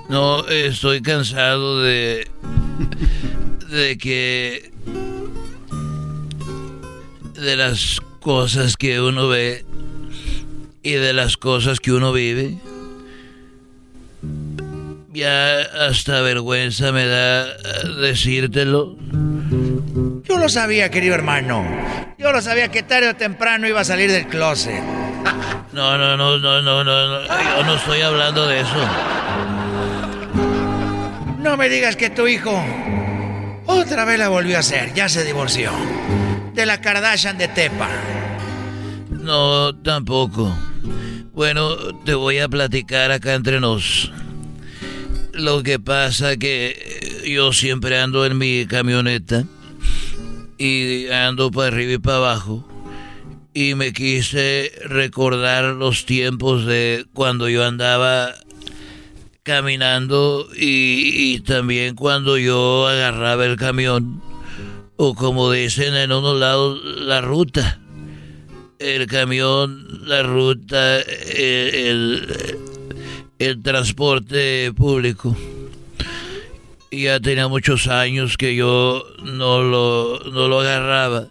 No, 0.09 0.47
estoy 0.49 1.01
cansado 1.03 1.83
de. 1.83 2.29
de 3.71 3.99
que. 3.99 4.71
de 7.35 7.57
las 7.57 8.01
cosas 8.21 8.77
que 8.77 9.01
uno 9.01 9.29
ve 9.29 9.65
y 10.83 10.93
de 10.93 11.13
las 11.13 11.37
cosas 11.37 11.81
que 11.81 11.93
uno 11.93 12.13
vive. 12.13 12.59
Ya 15.13 15.61
hasta 15.89 16.21
vergüenza 16.23 16.91
me 16.91 17.07
da 17.07 17.47
decírtelo. 18.01 18.97
Yo 20.25 20.39
lo 20.39 20.49
sabía, 20.49 20.91
querido 20.91 21.15
hermano. 21.15 21.65
Yo 22.19 22.33
lo 22.33 22.43
sabía 22.43 22.69
que 22.69 22.83
tarde 22.83 23.11
o 23.11 23.17
temprano 23.17 23.69
iba 23.69 23.81
a 23.81 23.85
salir 23.85 24.11
del 24.11 24.27
closet. 24.27 24.83
No, 25.73 25.99
no, 25.99 26.17
no, 26.17 26.39
no, 26.39 26.63
no, 26.63 26.85
no, 26.85 27.07
no. 27.07 27.23
Yo 27.23 27.65
no 27.65 27.75
estoy 27.77 28.01
hablando 28.01 28.47
de 28.47 28.61
eso. 28.61 28.89
No 31.45 31.59
me 31.59 31.69
digas 31.69 31.95
que 31.95 32.09
tu 32.09 32.27
hijo 32.27 32.59
otra 33.66 34.07
vez 34.07 34.19
la 34.19 34.31
volvió 34.31 34.57
a 34.57 34.61
hacer. 34.61 34.95
Ya 34.95 35.11
se 35.11 35.25
divorció. 35.25 35.71
De 36.55 36.65
la 36.65 36.81
Kardashian 36.81 37.37
de 37.37 37.49
Tepa. 37.49 37.91
No, 39.11 39.77
tampoco. 39.77 40.57
Bueno, 41.35 41.77
te 42.07 42.15
voy 42.15 42.39
a 42.39 42.49
platicar 42.49 43.12
acá 43.12 43.35
entre 43.35 43.61
nos. 43.61 44.11
Lo 45.35 45.62
que 45.62 45.79
pasa 45.79 46.39
que 46.39 47.23
yo 47.27 47.53
siempre 47.53 48.01
ando 48.01 48.25
en 48.25 48.39
mi 48.39 48.65
camioneta 48.66 49.45
y 50.57 51.09
ando 51.09 51.51
para 51.51 51.69
arriba 51.69 51.93
y 51.93 51.99
para 51.99 52.16
abajo 52.16 52.66
y 53.53 53.77
me 53.77 53.93
quise 53.93 54.73
recordar 54.85 55.77
los 55.77 56.07
tiempos 56.07 56.66
de 56.66 57.07
cuando 57.12 57.49
yo 57.49 57.65
andaba 57.65 58.35
caminando 59.45 60.49
y, 60.57 61.39
también 61.41 61.95
cuando 61.95 62.39
yo 62.39 62.89
agarraba 62.89 63.45
el 63.45 63.57
camión 63.57 64.23
o 64.97 65.15
como 65.15 65.53
dicen 65.53 65.95
en 65.95 66.12
unos 66.12 66.41
lados 66.41 66.81
la 66.83 67.21
ruta. 67.21 67.79
El 68.79 69.07
camión 69.07 70.01
la 70.07 70.23
ruta 70.23 71.01
el, 71.01 72.27
transporte 73.62 74.73
público. 74.73 75.37
Ya 76.91 77.21
tenía 77.21 77.47
muchos 77.47 77.87
años 77.89 78.37
que 78.37 78.57
yo 78.57 79.05
no 79.23 79.62
lo, 79.62 80.21
no 80.33 80.49
lo 80.49 80.61
agarraba. 80.61 81.29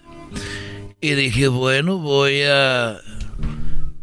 Y 1.02 1.12
dije, 1.16 1.48
bueno, 1.48 1.98
voy 1.98 2.44
a 2.44 3.00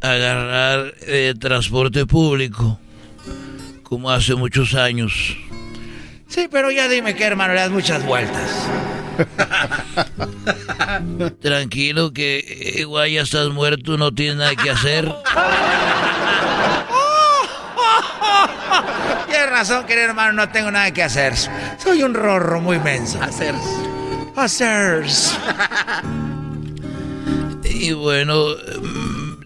agarrar 0.00 0.94
el 1.06 1.38
transporte 1.38 2.06
público, 2.06 2.80
como 3.90 4.10
hace 4.10 4.34
muchos 4.36 4.74
años. 4.74 5.36
Sí, 6.28 6.46
pero 6.48 6.70
ya 6.70 6.88
dime 6.88 7.16
que 7.16 7.24
hermano, 7.24 7.54
le 7.54 7.60
das 7.60 7.70
muchas 7.70 8.06
vueltas. 8.06 8.68
Tranquilo 11.42 12.12
que 12.12 12.76
igual 12.78 13.10
ya 13.10 13.22
estás 13.22 13.48
muerto, 13.48 13.98
no 13.98 14.14
tienes 14.14 14.36
nada 14.36 14.54
que 14.54 14.70
hacer. 14.70 15.12
Tienes 19.28 19.50
razón, 19.50 19.84
querido 19.86 20.06
hermano, 20.06 20.34
no 20.34 20.48
tengo 20.50 20.70
nada 20.70 20.92
que 20.92 21.02
hacer. 21.02 21.34
Soy 21.82 22.04
un 22.04 22.14
rorro 22.14 22.60
muy 22.60 22.78
menso. 22.78 23.20
Hacer. 23.20 23.56
Hacer. 24.36 25.04
y 27.64 27.92
bueno, 27.92 28.54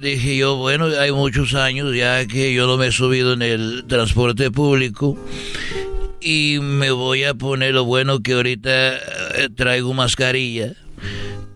dije 0.05 0.36
yo, 0.36 0.56
bueno, 0.56 0.86
hay 1.01 1.10
muchos 1.12 1.55
años 1.55 1.94
ya 1.97 2.26
que 2.26 2.52
yo 2.52 2.66
no 2.66 2.76
me 2.76 2.89
he 2.89 2.93
subido 2.93 3.32
en 3.32 3.43
el 3.43 3.85
transporte 3.89 4.51
público. 4.51 5.18
Y 6.20 6.59
me 6.60 6.90
voy 6.90 7.24
a 7.24 7.35
poner 7.35 7.74
lo 7.74 7.85
bueno 7.85 8.20
que 8.20 8.35
ahorita 8.35 8.98
traigo 9.56 9.93
mascarilla 9.94 10.74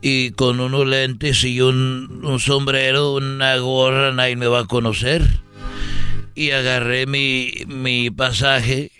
y 0.00 0.30
con 0.32 0.60
unos 0.60 0.86
lentes 0.86 1.44
y 1.44 1.60
un, 1.60 2.20
un, 2.24 2.40
sombrero, 2.40 3.14
una 3.14 3.56
gorra, 3.56 4.12
nadie 4.12 4.36
me 4.36 4.46
va 4.46 4.60
a 4.60 4.66
conocer. 4.66 5.22
Y 6.34 6.50
agarré 6.50 7.06
mi, 7.06 7.52
mi 7.66 8.10
pasaje 8.10 8.92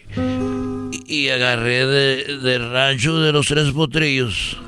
y 1.07 1.29
agarré 1.29 1.87
del 1.87 2.43
de 2.43 2.59
rancho 2.59 3.19
de 3.21 3.33
los 3.33 3.47
tres 3.47 3.71
potrillos. 3.71 4.59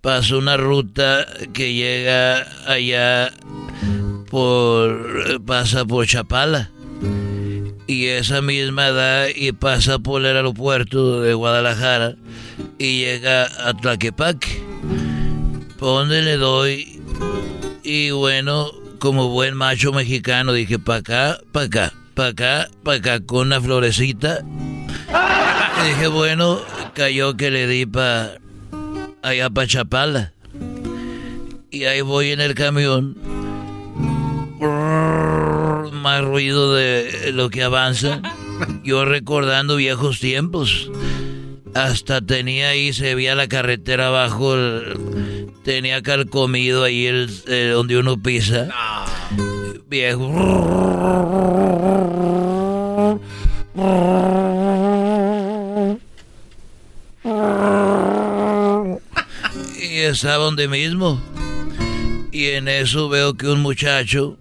Paso 0.00 0.38
una 0.38 0.58
ruta 0.58 1.26
que 1.54 1.72
llega 1.72 2.46
allá 2.66 3.32
pasa 5.46 5.84
por 5.84 6.06
Chapala. 6.06 6.70
Y 7.86 8.06
esa 8.06 8.40
misma 8.40 8.90
da 8.90 9.30
y 9.30 9.52
pasa 9.52 9.98
por 9.98 10.24
el 10.24 10.36
aeropuerto 10.36 11.20
de 11.20 11.34
Guadalajara 11.34 12.16
y 12.78 13.00
llega 13.00 13.46
a 13.68 13.74
Tlaquepaque. 13.74 14.62
¿Dónde 15.78 16.22
le 16.22 16.38
doy? 16.38 17.02
Y 17.82 18.10
bueno, 18.10 18.70
como 18.98 19.28
buen 19.28 19.54
macho 19.54 19.92
mexicano, 19.92 20.54
dije, 20.54 20.78
pa' 20.78 20.96
acá, 20.96 21.38
pa' 21.52 21.64
acá, 21.64 21.92
pa' 22.14 22.28
acá, 22.28 22.70
pa' 22.82 22.94
acá, 22.94 23.20
con 23.20 23.48
una 23.48 23.60
florecita. 23.60 24.40
Y 24.42 25.88
dije, 25.88 26.08
bueno, 26.08 26.62
cayó 26.94 27.36
que 27.36 27.50
le 27.50 27.66
di 27.66 27.84
pa' 27.84 28.30
allá 29.20 29.50
pa' 29.50 29.66
Chapala. 29.66 30.32
Y 31.70 31.84
ahí 31.84 32.00
voy 32.00 32.30
en 32.30 32.40
el 32.40 32.54
camión. 32.54 33.43
Más 35.92 36.24
ruido 36.24 36.74
de 36.74 37.32
lo 37.32 37.50
que 37.50 37.62
avanza. 37.62 38.20
Yo 38.82 39.04
recordando 39.04 39.76
viejos 39.76 40.20
tiempos. 40.20 40.90
Hasta 41.74 42.20
tenía 42.20 42.68
ahí, 42.68 42.92
se 42.92 43.14
veía 43.16 43.34
la 43.34 43.48
carretera 43.48 44.06
abajo, 44.06 44.54
el, 44.54 45.48
tenía 45.64 46.02
calcomido 46.02 46.84
ahí 46.84 47.06
el, 47.06 47.42
donde 47.72 47.98
uno 47.98 48.16
pisa. 48.16 48.68
Viejo. 49.88 50.30
Y 59.80 59.98
estaba 59.98 60.44
donde 60.44 60.68
mismo. 60.68 61.20
Y 62.34 62.48
en 62.48 62.66
eso 62.66 63.08
veo 63.08 63.34
que 63.34 63.46
un 63.46 63.60
muchacho 63.60 64.36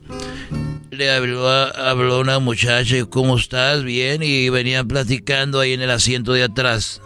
le 0.90 1.12
habló 1.12 1.48
a, 1.48 1.68
habló 1.68 2.20
una 2.20 2.40
muchacha, 2.40 3.06
¿cómo 3.08 3.38
estás? 3.38 3.84
Bien, 3.84 4.24
y 4.24 4.50
venían 4.50 4.88
platicando 4.88 5.60
ahí 5.60 5.74
en 5.74 5.84
el 5.84 5.92
asiento 5.92 6.34
de 6.34 6.42
atrás 6.42 7.02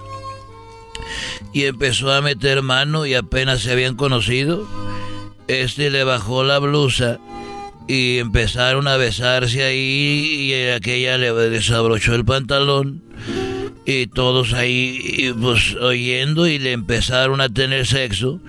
y 1.52 1.66
empezó 1.66 2.14
a 2.14 2.22
meter 2.22 2.62
mano 2.62 3.06
y 3.06 3.16
apenas 3.16 3.64
se 3.64 3.74
habían 3.74 3.98
conocido. 3.98 4.66
Este 5.50 5.90
le 5.90 6.06
bajó 6.06 6.46
la 6.46 6.60
blusa 6.60 7.20
y 7.90 8.20
empezaron 8.20 8.88
a 8.88 8.96
besarse 8.96 9.64
ahí 9.64 10.54
y 10.54 10.70
aquella 10.70 11.18
le 11.18 11.34
desabrochó 11.34 12.16
el 12.16 12.24
pantalón 12.24 13.04
y 13.86 14.08
todos 14.08 14.54
ahí 14.54 15.36
pues 15.42 15.76
oyendo 15.76 16.48
y 16.48 16.60
le 16.60 16.72
empezaron 16.72 17.42
a 17.42 17.50
tener 17.50 17.86
sexo 17.86 18.40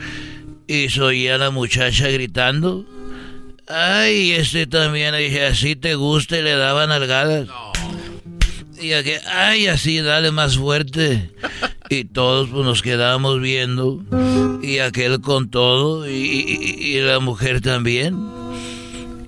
y 0.69 0.91
soy 0.91 1.27
a 1.29 1.39
la 1.39 1.51
muchacha 1.51 2.09
gritando. 2.09 2.85
Ay, 3.67 4.33
este 4.33 4.67
también, 4.67 5.17
dije, 5.17 5.47
así 5.47 5.75
te 5.75 5.95
gusta 5.95 6.39
y 6.39 6.43
le 6.43 6.57
daban 6.57 6.93
algadas. 6.93 7.49
Y 8.81 8.93
a 8.93 9.03
que, 9.03 9.19
ay, 9.27 9.67
así, 9.67 9.99
dale 10.01 10.31
más 10.31 10.57
fuerte. 10.57 11.31
Y 11.91 12.05
todos 12.05 12.51
pues, 12.51 12.65
nos 12.65 12.83
quedamos 12.83 13.41
viendo. 13.41 14.01
Y 14.63 14.79
aquel 14.79 15.21
con 15.21 15.51
todo. 15.51 16.09
Y, 16.09 17.01
la 17.01 17.19
mujer 17.19 17.61
también. 17.61 18.17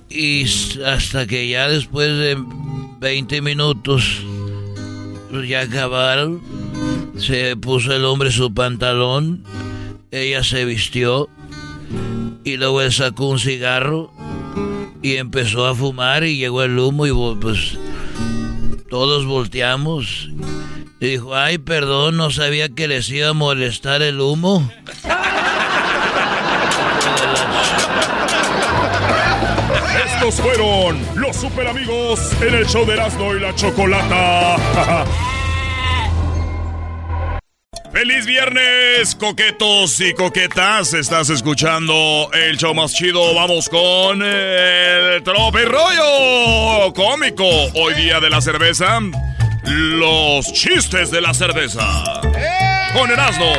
Y 0.09 0.45
hasta 0.85 1.25
que 1.25 1.49
ya 1.49 1.67
después 1.67 2.07
de 2.07 2.37
20 2.99 3.41
minutos, 3.41 4.21
pues 5.31 5.49
ya 5.49 5.61
acabaron. 5.61 6.41
Se 7.17 7.55
puso 7.57 7.93
el 7.93 8.05
hombre 8.05 8.31
su 8.31 8.53
pantalón. 8.53 9.43
Ella 10.11 10.43
se 10.43 10.65
vistió. 10.65 11.29
Y 12.43 12.57
luego 12.57 12.89
sacó 12.91 13.27
un 13.27 13.39
cigarro. 13.39 14.11
Y 15.01 15.15
empezó 15.15 15.65
a 15.65 15.73
fumar. 15.73 16.23
Y 16.23 16.37
llegó 16.37 16.63
el 16.63 16.77
humo. 16.77 17.07
Y 17.07 17.35
pues 17.35 17.77
todos 18.89 19.25
volteamos. 19.25 20.29
Y 20.99 21.07
dijo, 21.07 21.33
ay, 21.33 21.57
perdón, 21.57 22.17
no 22.17 22.29
sabía 22.29 22.69
que 22.69 22.87
les 22.87 23.09
iba 23.09 23.29
a 23.29 23.33
molestar 23.33 24.01
el 24.03 24.19
humo. 24.19 24.69
Estos 30.05 30.35
fueron 30.35 31.01
los 31.15 31.35
super 31.35 31.67
amigos 31.67 32.19
en 32.41 32.53
el 32.53 32.67
show 32.67 32.85
de 32.85 32.93
Erasmo 32.93 33.33
y 33.33 33.39
la 33.39 33.55
Chocolata. 33.55 34.57
¡Feliz 37.91 38.25
viernes, 38.25 39.15
coquetos 39.15 39.99
y 39.99 40.13
coquetas! 40.13 40.93
Estás 40.93 41.29
escuchando 41.29 42.29
el 42.33 42.57
show 42.57 42.73
más 42.73 42.93
chido. 42.93 43.35
Vamos 43.35 43.67
con 43.67 44.21
el 44.23 45.21
trope 45.23 45.65
rollo 45.65 46.93
cómico. 46.93 47.45
Hoy 47.75 47.93
día 47.95 48.21
de 48.21 48.29
la 48.29 48.39
cerveza, 48.39 48.99
los 49.63 50.53
chistes 50.53 51.11
de 51.11 51.19
la 51.19 51.33
cerveza. 51.33 52.21
Con 52.93 53.11
Erasmo. 53.11 53.53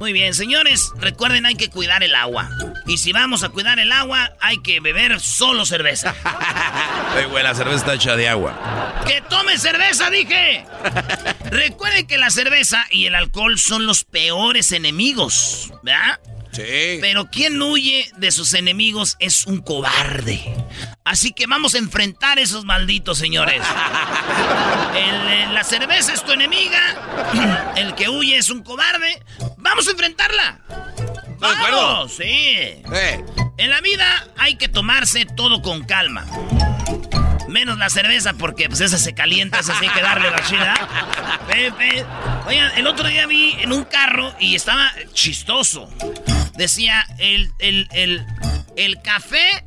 Muy 0.00 0.14
bien, 0.14 0.32
señores, 0.32 0.92
recuerden 0.96 1.44
hay 1.44 1.56
que 1.56 1.68
cuidar 1.68 2.02
el 2.02 2.14
agua. 2.14 2.48
Y 2.86 2.96
si 2.96 3.12
vamos 3.12 3.42
a 3.42 3.50
cuidar 3.50 3.78
el 3.78 3.92
agua, 3.92 4.32
hay 4.40 4.56
que 4.62 4.80
beber 4.80 5.20
solo 5.20 5.66
cerveza. 5.66 6.14
Ay, 7.14 7.26
güey, 7.26 7.44
la 7.44 7.54
cerveza 7.54 7.76
está 7.76 7.94
hecha 7.94 8.16
de 8.16 8.26
agua. 8.26 9.02
¡Que 9.06 9.20
tome 9.20 9.58
cerveza, 9.58 10.08
dije! 10.08 10.64
recuerden 11.50 12.06
que 12.06 12.16
la 12.16 12.30
cerveza 12.30 12.86
y 12.90 13.04
el 13.04 13.14
alcohol 13.14 13.58
son 13.58 13.86
los 13.86 14.04
peores 14.04 14.72
enemigos, 14.72 15.70
¿verdad? 15.82 16.18
Sí. 16.52 16.96
Pero 17.02 17.30
quien 17.30 17.60
huye 17.60 18.10
de 18.16 18.30
sus 18.30 18.54
enemigos 18.54 19.16
es 19.18 19.44
un 19.44 19.60
cobarde. 19.60 20.40
Así 21.10 21.32
que 21.32 21.48
vamos 21.48 21.74
a 21.74 21.78
enfrentar 21.78 22.38
a 22.38 22.40
esos 22.40 22.64
malditos 22.64 23.18
señores. 23.18 23.60
Eh, 24.94 25.48
la 25.52 25.64
cerveza 25.64 26.12
es 26.12 26.24
tu 26.24 26.30
enemiga. 26.30 27.72
El 27.74 27.96
que 27.96 28.08
huye 28.08 28.36
es 28.36 28.48
un 28.48 28.62
cobarde. 28.62 29.20
Vamos 29.56 29.88
a 29.88 29.90
enfrentarla. 29.90 30.60
¡Vamos! 31.40 32.12
Sí. 32.12 32.80
En 33.56 33.70
la 33.70 33.80
vida 33.80 34.24
hay 34.38 34.54
que 34.54 34.68
tomarse 34.68 35.26
todo 35.26 35.62
con 35.62 35.82
calma. 35.82 36.24
Menos 37.48 37.76
la 37.78 37.90
cerveza 37.90 38.34
porque 38.34 38.68
pues 38.68 38.80
esa 38.80 38.96
se 38.96 39.12
calienta, 39.12 39.58
esa 39.58 39.76
sí 39.80 39.86
hay 39.86 39.92
que 39.92 40.02
darle 40.02 40.30
la 40.30 40.44
chida. 40.44 40.74
Pepe. 41.48 42.04
Oigan, 42.46 42.70
el 42.76 42.86
otro 42.86 43.08
día 43.08 43.26
vi 43.26 43.56
en 43.60 43.72
un 43.72 43.82
carro 43.82 44.32
y 44.38 44.54
estaba 44.54 44.92
chistoso. 45.12 45.90
Decía, 46.54 47.04
el, 47.18 47.50
el, 47.58 47.88
el, 47.90 48.24
el 48.76 49.02
café 49.02 49.64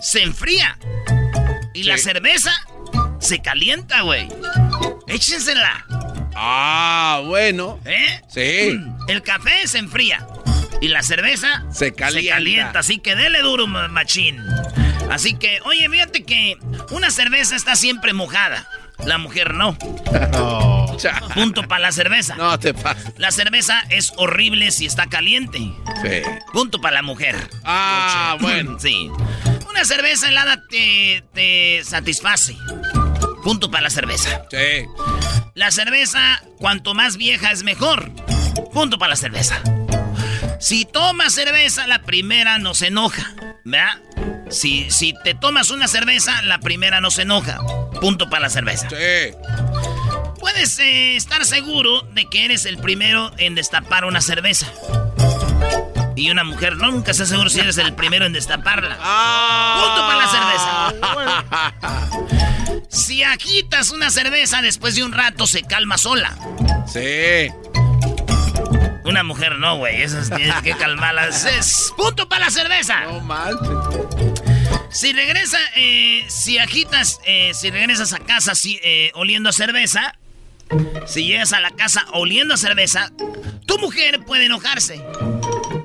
se 0.00 0.22
enfría. 0.22 0.78
Y 1.74 1.84
la 1.84 1.98
cerveza 1.98 2.52
se 3.20 3.40
calienta, 3.42 4.02
güey. 4.02 4.28
Échensela. 5.08 5.84
Ah, 6.34 7.22
bueno. 7.24 7.78
¿Eh? 7.84 8.20
Sí. 8.28 8.78
El 9.08 9.22
café 9.22 9.66
se 9.66 9.78
enfría. 9.78 10.26
Y 10.80 10.88
la 10.88 11.02
cerveza 11.02 11.64
se 11.72 11.94
calienta. 11.94 12.20
Se 12.20 12.28
calienta, 12.28 12.78
así 12.80 12.98
que 12.98 13.16
dele 13.16 13.40
duro, 13.40 13.66
machín. 13.66 14.38
Así 15.10 15.34
que, 15.34 15.60
oye, 15.64 15.88
fíjate 15.88 16.24
que 16.24 16.58
una 16.90 17.10
cerveza 17.10 17.56
está 17.56 17.76
siempre 17.76 18.12
mojada. 18.12 18.68
La 19.04 19.18
mujer 19.18 19.54
no. 19.54 19.76
Punto 21.34 21.62
para 21.68 21.80
la 21.80 21.92
cerveza. 21.92 22.34
No 22.36 22.58
te 22.58 22.74
pases. 22.74 23.12
La 23.18 23.30
cerveza 23.30 23.82
es 23.90 24.12
horrible 24.16 24.70
si 24.70 24.86
está 24.86 25.06
caliente. 25.06 25.58
Sí. 25.58 26.22
Punto 26.52 26.80
para 26.80 26.96
la 26.96 27.02
mujer. 27.02 27.36
Ah, 27.64 28.36
bueno. 28.40 28.78
Sí. 28.86 29.10
Una 29.76 29.84
cerveza 29.84 30.30
helada 30.30 30.62
te, 30.70 31.22
te 31.34 31.84
satisface. 31.84 32.56
Punto 33.44 33.70
para 33.70 33.82
la 33.82 33.90
cerveza. 33.90 34.46
Sí. 34.50 34.86
La 35.52 35.70
cerveza, 35.70 36.42
cuanto 36.56 36.94
más 36.94 37.18
vieja 37.18 37.50
es 37.52 37.62
mejor. 37.62 38.10
Punto 38.72 38.96
para 38.98 39.10
la 39.10 39.16
cerveza. 39.16 39.60
Si 40.60 40.86
tomas 40.86 41.34
cerveza, 41.34 41.86
la 41.86 42.00
primera 42.00 42.56
no 42.56 42.72
se 42.72 42.86
enoja. 42.86 43.34
¿Verdad? 43.66 44.00
Si, 44.48 44.90
si 44.90 45.12
te 45.22 45.34
tomas 45.34 45.68
una 45.68 45.88
cerveza, 45.88 46.40
la 46.40 46.58
primera 46.58 47.02
no 47.02 47.10
se 47.10 47.22
enoja. 47.22 47.58
Punto 48.00 48.30
para 48.30 48.44
la 48.44 48.48
cerveza. 48.48 48.88
Sí. 48.88 49.36
Puedes 50.40 50.78
eh, 50.78 51.16
estar 51.16 51.44
seguro 51.44 52.00
de 52.14 52.24
que 52.30 52.46
eres 52.46 52.64
el 52.64 52.78
primero 52.78 53.30
en 53.36 53.54
destapar 53.54 54.06
una 54.06 54.22
cerveza. 54.22 54.72
Y 56.16 56.30
una 56.30 56.42
mujer 56.44 56.76
no, 56.76 56.90
nunca 56.90 57.10
está 57.12 57.26
seguro 57.26 57.50
si 57.50 57.60
eres 57.60 57.78
el 57.78 57.92
primero 57.94 58.26
en 58.26 58.32
destaparla. 58.32 58.96
Ah. 59.08 59.82
Punto 59.84 60.00
para 60.06 60.18
la 60.18 60.28
cerveza. 60.28 62.06
Si 62.88 63.22
agitas 63.22 63.90
una 63.90 64.10
cerveza 64.10 64.62
después 64.62 64.94
de 64.94 65.04
un 65.04 65.12
rato 65.12 65.46
se 65.46 65.62
calma 65.62 65.98
sola. 65.98 66.36
Sí. 66.86 67.52
Una 69.04 69.22
mujer 69.22 69.58
no, 69.58 69.76
güey. 69.76 70.02
Esas 70.02 70.30
tienes 70.30 70.54
que 70.62 70.76
calmarlas. 70.76 71.44
Es 71.44 71.92
punto 71.96 72.28
para 72.28 72.46
la 72.46 72.50
cerveza. 72.50 73.02
No 73.02 73.20
manches. 73.20 73.68
Si 74.90 75.12
regresa, 75.12 75.58
eh, 75.76 76.24
si 76.28 76.58
agitas, 76.58 77.20
eh, 77.24 77.52
si 77.54 77.70
regresas 77.70 78.12
a 78.12 78.18
casa 78.18 78.54
si, 78.54 78.80
eh, 78.82 79.10
oliendo 79.14 79.50
a 79.50 79.52
cerveza, 79.52 80.14
si 81.06 81.26
llegas 81.26 81.52
a 81.52 81.60
la 81.60 81.70
casa 81.70 82.06
oliendo 82.12 82.54
a 82.54 82.56
cerveza, 82.56 83.12
tu 83.66 83.78
mujer 83.78 84.24
puede 84.24 84.46
enojarse. 84.46 85.02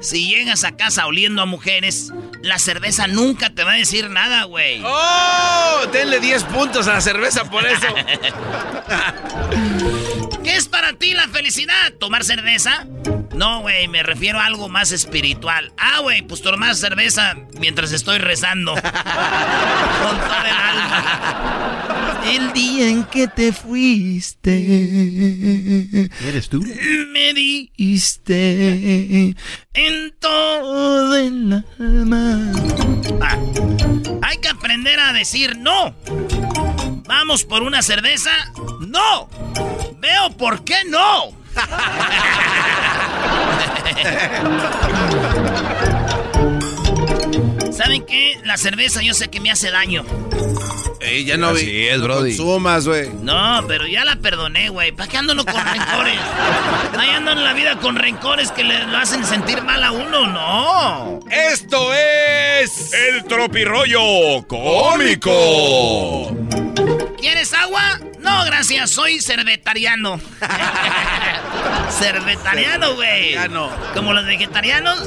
Si 0.01 0.27
llegas 0.27 0.63
a 0.63 0.75
casa 0.75 1.05
oliendo 1.05 1.43
a 1.43 1.45
mujeres, 1.45 2.11
la 2.41 2.57
cerveza 2.57 3.05
nunca 3.07 3.51
te 3.51 3.63
va 3.63 3.73
a 3.73 3.75
decir 3.75 4.09
nada, 4.09 4.45
güey. 4.45 4.81
¡Oh! 4.83 5.81
Denle 5.93 6.19
10 6.19 6.43
puntos 6.45 6.87
a 6.87 6.93
la 6.93 7.01
cerveza 7.01 7.43
por 7.49 7.63
eso. 7.65 7.85
¿Qué 10.43 10.55
es 10.55 10.67
para 10.67 10.93
ti 10.93 11.11
la 11.13 11.27
felicidad? 11.27 11.93
¿Tomar 11.99 12.23
cerveza? 12.23 12.87
No, 13.35 13.61
güey, 13.61 13.87
me 13.87 14.01
refiero 14.01 14.39
a 14.39 14.45
algo 14.45 14.69
más 14.69 14.91
espiritual. 14.91 15.71
Ah, 15.77 15.99
güey, 15.99 16.23
pues 16.23 16.41
tomar 16.41 16.75
cerveza 16.75 17.35
mientras 17.59 17.91
estoy 17.91 18.17
rezando. 18.17 18.73
Con 18.73 18.81
todo 18.83 20.45
el 20.45 20.55
alma. 20.55 22.00
El 22.25 22.51
día 22.53 22.87
en 22.87 23.03
que 23.05 23.27
te 23.27 23.51
fuiste. 23.53 24.51
¿Eres 26.27 26.49
tú? 26.49 26.63
Me 27.11 27.33
diste 27.33 29.35
en 29.73 30.13
todo 30.19 31.17
el 31.17 31.65
alma. 31.79 32.51
Ah, 33.21 33.37
hay 34.21 34.37
que 34.37 34.49
aprender 34.49 34.99
a 34.99 35.13
decir 35.13 35.57
no. 35.57 35.95
¿Vamos 37.07 37.43
por 37.43 37.63
una 37.63 37.81
cerveza? 37.81 38.29
¡No! 38.79 39.27
Veo 39.99 40.29
por 40.37 40.63
qué 40.63 40.75
no. 40.87 41.31
¿Saben 47.81 48.05
qué? 48.05 48.39
La 48.43 48.57
cerveza 48.57 49.01
yo 49.01 49.13
sé 49.15 49.29
que 49.29 49.39
me 49.39 49.49
hace 49.49 49.71
daño. 49.71 50.05
Ey, 50.99 51.25
ya 51.25 51.35
no 51.37 51.47
Así 51.49 51.65
vi. 51.65 51.87
es, 51.87 51.97
no 51.97 52.03
brody. 52.03 52.37
consumas, 52.37 52.87
güey. 52.87 53.09
No, 53.09 53.65
pero 53.67 53.87
ya 53.87 54.05
la 54.05 54.17
perdoné, 54.17 54.69
güey. 54.69 54.91
¿Para 54.91 55.09
qué 55.09 55.17
ando 55.17 55.35
con 55.35 55.47
rencores? 55.47 56.19
Ahí 56.95 57.09
ando 57.09 57.31
en 57.31 57.43
la 57.43 57.53
vida 57.53 57.77
con 57.79 57.95
rencores 57.95 58.51
que 58.51 58.63
le 58.63 58.85
lo 58.85 58.97
hacen 58.99 59.25
sentir 59.25 59.63
mal 59.63 59.83
a 59.83 59.91
uno, 59.93 60.27
no. 60.27 61.19
Esto 61.31 61.91
es. 61.93 62.93
El 62.93 63.23
tropirollo 63.23 64.45
cómico. 64.47 66.35
¿Quieres 67.19 67.51
agua? 67.53 67.99
No, 68.19 68.45
gracias, 68.45 68.91
soy 68.91 69.19
cervetariano. 69.21 70.19
cervetariano, 71.89 72.93
güey. 72.93 73.33
Ya 73.33 73.47
no. 73.47 73.71
Como 73.95 74.13
los 74.13 74.25
vegetarianos. 74.27 74.99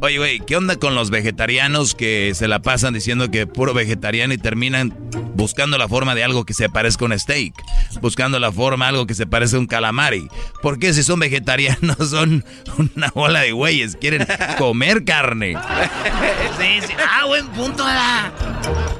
Oye, 0.00 0.18
güey, 0.18 0.38
¿qué 0.40 0.56
onda 0.56 0.76
con 0.76 0.94
los 0.94 1.10
vegetarianos 1.10 1.96
que 1.96 2.32
se 2.34 2.46
la 2.46 2.60
pasan 2.60 2.94
diciendo 2.94 3.32
que 3.32 3.48
puro 3.48 3.74
vegetariano 3.74 4.32
y 4.32 4.38
terminan 4.38 4.94
buscando 5.34 5.76
la 5.76 5.88
forma 5.88 6.14
de 6.14 6.22
algo 6.22 6.44
que 6.44 6.54
se 6.54 6.68
parezca 6.68 7.04
a 7.04 7.08
un 7.08 7.18
steak? 7.18 7.52
Buscando 8.00 8.38
la 8.38 8.52
forma 8.52 8.84
de 8.84 8.90
algo 8.90 9.06
que 9.08 9.14
se 9.14 9.26
parezca 9.26 9.56
a 9.56 9.60
un 9.60 9.66
calamari. 9.66 10.28
¿Por 10.62 10.78
qué 10.78 10.94
si 10.94 11.02
son 11.02 11.18
vegetarianos 11.18 11.96
son 12.10 12.44
una 12.94 13.10
bola 13.12 13.40
de 13.40 13.50
güeyes? 13.50 13.96
Quieren 13.96 14.26
comer 14.56 15.04
carne. 15.04 15.56
Sí, 16.58 16.80
sí. 16.88 16.92
Ah, 17.08 17.24
buen 17.26 17.46
punto, 17.50 17.84
¿verdad? 17.84 18.32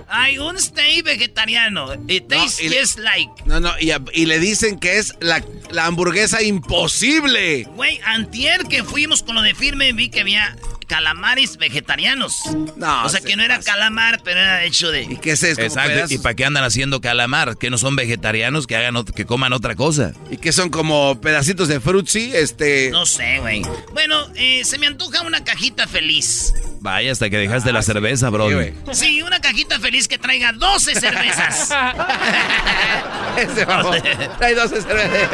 Hay 0.08 0.38
un 0.38 0.56
steak 0.60 1.04
vegetariano. 1.04 1.92
It 2.06 2.28
tastes 2.28 2.62
le- 2.70 2.80
just 2.80 2.98
like. 3.00 3.28
No, 3.46 3.58
no, 3.58 3.72
y 3.80 4.26
le 4.26 4.38
dicen 4.38 4.78
que 4.78 4.98
es 4.98 5.12
la, 5.18 5.42
la 5.72 5.86
hamburguesa 5.86 6.40
imposible. 6.40 7.64
Güey, 7.74 8.00
antier 8.04 8.62
que 8.68 8.84
fuimos 8.84 9.24
con 9.24 9.34
lo 9.34 9.42
de 9.42 9.56
firme 9.56 9.92
vi 9.92 10.08
que 10.08 10.20
había 10.20 10.56
calamares 10.88 11.56
vegetarianos. 11.58 12.40
No, 12.76 13.04
o 13.04 13.08
sea, 13.08 13.20
que 13.20 13.36
no 13.36 13.44
era 13.44 13.60
calamar, 13.60 14.20
pero 14.24 14.40
era 14.40 14.64
hecho 14.64 14.90
de... 14.90 15.02
¿Y 15.02 15.16
qué 15.18 15.32
es 15.32 15.42
eso? 15.44 15.60
Exacto. 15.60 16.12
¿Y 16.12 16.18
para 16.18 16.34
qué 16.34 16.44
andan 16.44 16.64
haciendo 16.64 17.00
calamar? 17.00 17.56
¿Que 17.56 17.70
no 17.70 17.78
son 17.78 17.94
vegetarianos? 17.94 18.66
Que 18.66 18.74
hagan 18.76 19.04
que 19.04 19.24
coman 19.26 19.52
otra 19.52 19.76
cosa. 19.76 20.12
¿Y 20.30 20.38
que 20.38 20.50
son 20.52 20.70
como 20.70 21.20
pedacitos 21.20 21.68
de 21.68 21.78
frutzi? 21.78 22.32
Este. 22.34 22.90
No 22.90 23.06
sé, 23.06 23.38
güey. 23.38 23.62
Bueno, 23.92 24.26
eh, 24.34 24.64
se 24.64 24.78
me 24.78 24.86
antoja 24.88 25.22
una 25.22 25.44
cajita 25.44 25.86
feliz. 25.86 26.52
Vaya, 26.80 27.12
hasta 27.12 27.28
que 27.30 27.36
dejaste 27.38 27.72
la 27.72 27.82
cerveza, 27.82 28.30
bro. 28.30 28.48
Sí, 28.92 29.20
una 29.22 29.40
cajita 29.40 29.78
feliz 29.78 30.08
que 30.08 30.16
traiga 30.18 30.52
12 30.52 30.94
cervezas. 30.98 31.70
Ese 33.36 33.64
vamos. 33.64 33.96
Trae 34.38 34.54
12 34.54 34.82
cervezas. 34.82 35.28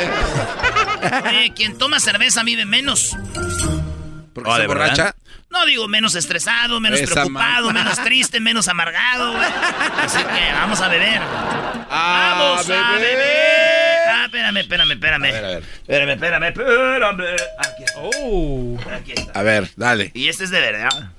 Oye, 1.28 1.52
quien 1.54 1.78
toma 1.78 2.00
cerveza 2.00 2.42
vive 2.42 2.64
menos. 2.64 3.16
¿Porque 4.32 4.50
Oh, 4.50 4.54
se 4.56 4.62
¿de 4.62 4.66
borracha? 4.66 5.02
verdad? 5.04 5.16
No 5.54 5.64
digo 5.66 5.86
menos 5.88 6.14
estresado, 6.16 6.80
menos 6.80 7.00
Esa 7.00 7.14
preocupado, 7.14 7.66
man- 7.66 7.84
menos 7.84 7.98
triste, 8.02 8.40
menos 8.40 8.66
amargado, 8.68 9.32
güey. 9.32 9.46
Así 10.02 10.18
que 10.18 10.52
vamos 10.52 10.80
a 10.80 10.88
beber. 10.88 11.20
Ah, 11.22 12.34
¡Vamos 12.38 12.68
a 12.70 12.92
beber! 12.98 13.98
Ah, 14.08 14.22
espérame, 14.26 14.56
espérame, 14.58 14.90
espérame. 14.92 15.24
A 15.24 15.30
ver, 15.32 15.44
a 15.44 15.48
ver. 15.48 15.62
Espérame, 15.62 16.10
espérame, 16.10 16.44
espérame. 16.48 17.36
Aquí 17.58 17.84
está. 17.84 18.96
Aquí 18.96 19.12
está. 19.12 19.38
A 19.38 19.42
ver, 19.42 19.70
dale. 19.76 20.10
Y 20.12 20.28
este 20.28 20.44
es 20.44 20.50
de 20.50 20.60
verdad. 20.60 21.10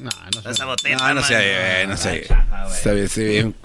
No, 0.00 0.10
no 0.42 0.50
Esa 0.50 0.64
botella. 0.64 0.96
No, 0.96 1.14
no 1.14 1.20
está 1.20 1.38
sé, 1.38 1.82
eh, 1.82 1.86
no 1.86 1.96
sé. 1.96 2.26
Está 2.72 2.92
bien, 2.92 3.08
sí, 3.08 3.24
bien. 3.24 3.56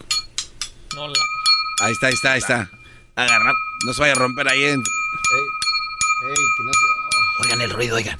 Ahí 1.81 1.91
está, 1.93 2.07
ahí 2.07 2.13
está, 2.13 2.31
ahí 2.33 2.39
está. 2.39 2.69
Agarra. 3.15 3.53
No 3.85 3.93
se 3.93 4.01
vaya 4.01 4.13
a 4.13 4.17
romper 4.17 4.47
ahí 4.47 4.63
en. 4.65 4.79
Ey, 4.79 6.35
que 6.35 6.63
no 6.63 6.73
se... 6.73 7.43
Oigan 7.43 7.61
el 7.61 7.69
ruido, 7.71 7.95
oigan. 7.95 8.17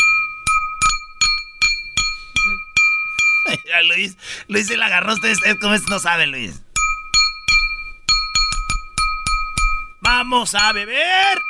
Luis, 3.88 4.18
Luis 4.48 4.68
se 4.68 4.78
la 4.78 4.88
agarró. 4.88 5.14
Ustedes, 5.14 5.40
como 5.62 5.74
esto 5.74 5.90
no 5.90 6.00
saben, 6.00 6.32
Luis. 6.32 6.62
Vamos 10.02 10.56
a 10.56 10.72
beber. 10.74 11.42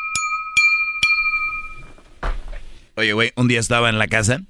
Oye, 2.95 3.13
güey, 3.13 3.31
un 3.35 3.47
día 3.47 3.59
estaba 3.59 3.89
en 3.89 3.97
la 3.99 4.07
casa. 4.07 4.41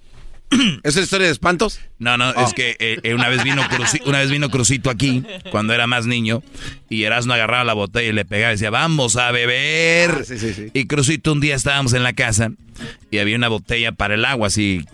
¿Es 0.83 0.95
una 0.95 1.03
historia 1.03 1.27
de 1.27 1.33
espantos? 1.33 1.79
No, 1.99 2.17
no, 2.17 2.29
Oh. 2.29 2.45
es 2.47 2.53
que 2.53 2.77
eh, 2.79 2.97
eh, 3.03 3.13
una 3.13 3.27
vez 3.29 3.43
vino 3.43 3.61
Cruci- 3.63 4.01
una 4.05 4.19
vez 4.19 4.31
vino 4.31 4.49
Crucito 4.49 4.89
aquí 4.89 5.23
cuando 5.51 5.73
era 5.73 5.85
más 5.85 6.05
niño 6.05 6.41
y 6.89 7.03
Erasmo 7.03 7.33
agarraba 7.33 7.63
la 7.65 7.73
botella 7.73 8.09
y 8.09 8.13
le 8.13 8.25
pegaba 8.25 8.51
y 8.53 8.55
decía, 8.55 8.69
"Vamos 8.69 9.15
a 9.17 9.31
beber." 9.31 10.09
Ah, 10.21 10.23
sí, 10.25 10.39
sí, 10.39 10.53
sí. 10.53 10.67
Y 10.73 10.85
Crucito 10.85 11.31
un 11.33 11.41
día 11.41 11.55
estábamos 11.55 11.93
en 11.93 12.03
la 12.03 12.13
casa 12.13 12.51
y 13.11 13.17
había 13.17 13.35
una 13.35 13.49
botella 13.49 13.91
para 13.91 14.13
el 14.15 14.23
agua 14.23 14.47
así 14.47 14.85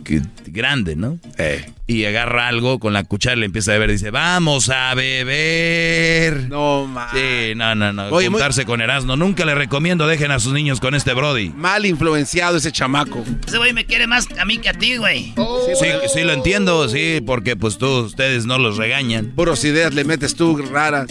grande, 0.48 0.96
¿no? 0.96 1.20
Eh. 1.38 1.66
Y 1.88 2.06
agarra 2.06 2.48
algo 2.48 2.80
con 2.80 2.94
la 2.94 3.04
cuchara 3.04 3.36
y 3.36 3.40
le 3.42 3.46
empieza 3.46 3.70
a 3.72 3.74
beber 3.76 3.92
y 3.92 3.94
dice, 3.94 4.10
"Vamos 4.10 4.70
a 4.70 4.96
beber." 4.96 6.50
No, 6.50 6.88
man. 6.88 7.10
Sí, 7.14 7.54
no, 7.56 7.76
no, 7.76 7.94
no. 7.94 8.08
Oye, 8.08 8.30
muy- 8.30 8.40
Juntarse 8.40 8.66
con 8.66 8.82
Erasmo. 8.82 9.16
Nunca 9.16 9.46
le 9.46 9.54
recomiendo 9.56 10.08
dejen 10.08 10.32
a 10.32 10.40
sus 10.40 10.54
niños 10.54 10.80
con 10.80 10.96
este 10.96 11.14
Brody. 11.14 11.50
Mal 11.50 11.86
influenciado 11.86 12.58
ese 12.58 12.72
chamaco. 12.72 13.24
Ese 13.48 13.58
güey 13.58 13.74
me 13.74 13.86
quiere 13.86 14.08
más 14.08 14.28
a 14.40 14.46
mí 14.46 14.58
que 14.58 14.70
a 14.70 14.74
ti, 14.74 14.98
güey. 14.98 15.34
Sí, 15.80 15.88
sí 16.14 16.24
lo 16.24 16.34
entiendo, 16.34 16.88
sí, 16.96 17.22
porque 17.26 17.56
pues 17.56 17.78
tú, 17.78 17.88
ustedes 18.00 18.46
no 18.46 18.58
los 18.58 18.78
regañan. 18.78 19.32
Puros 19.36 19.64
ideas 19.64 19.94
le 19.94 20.04
metes 20.04 20.36
tú 20.36 20.58
raras. 20.58 21.08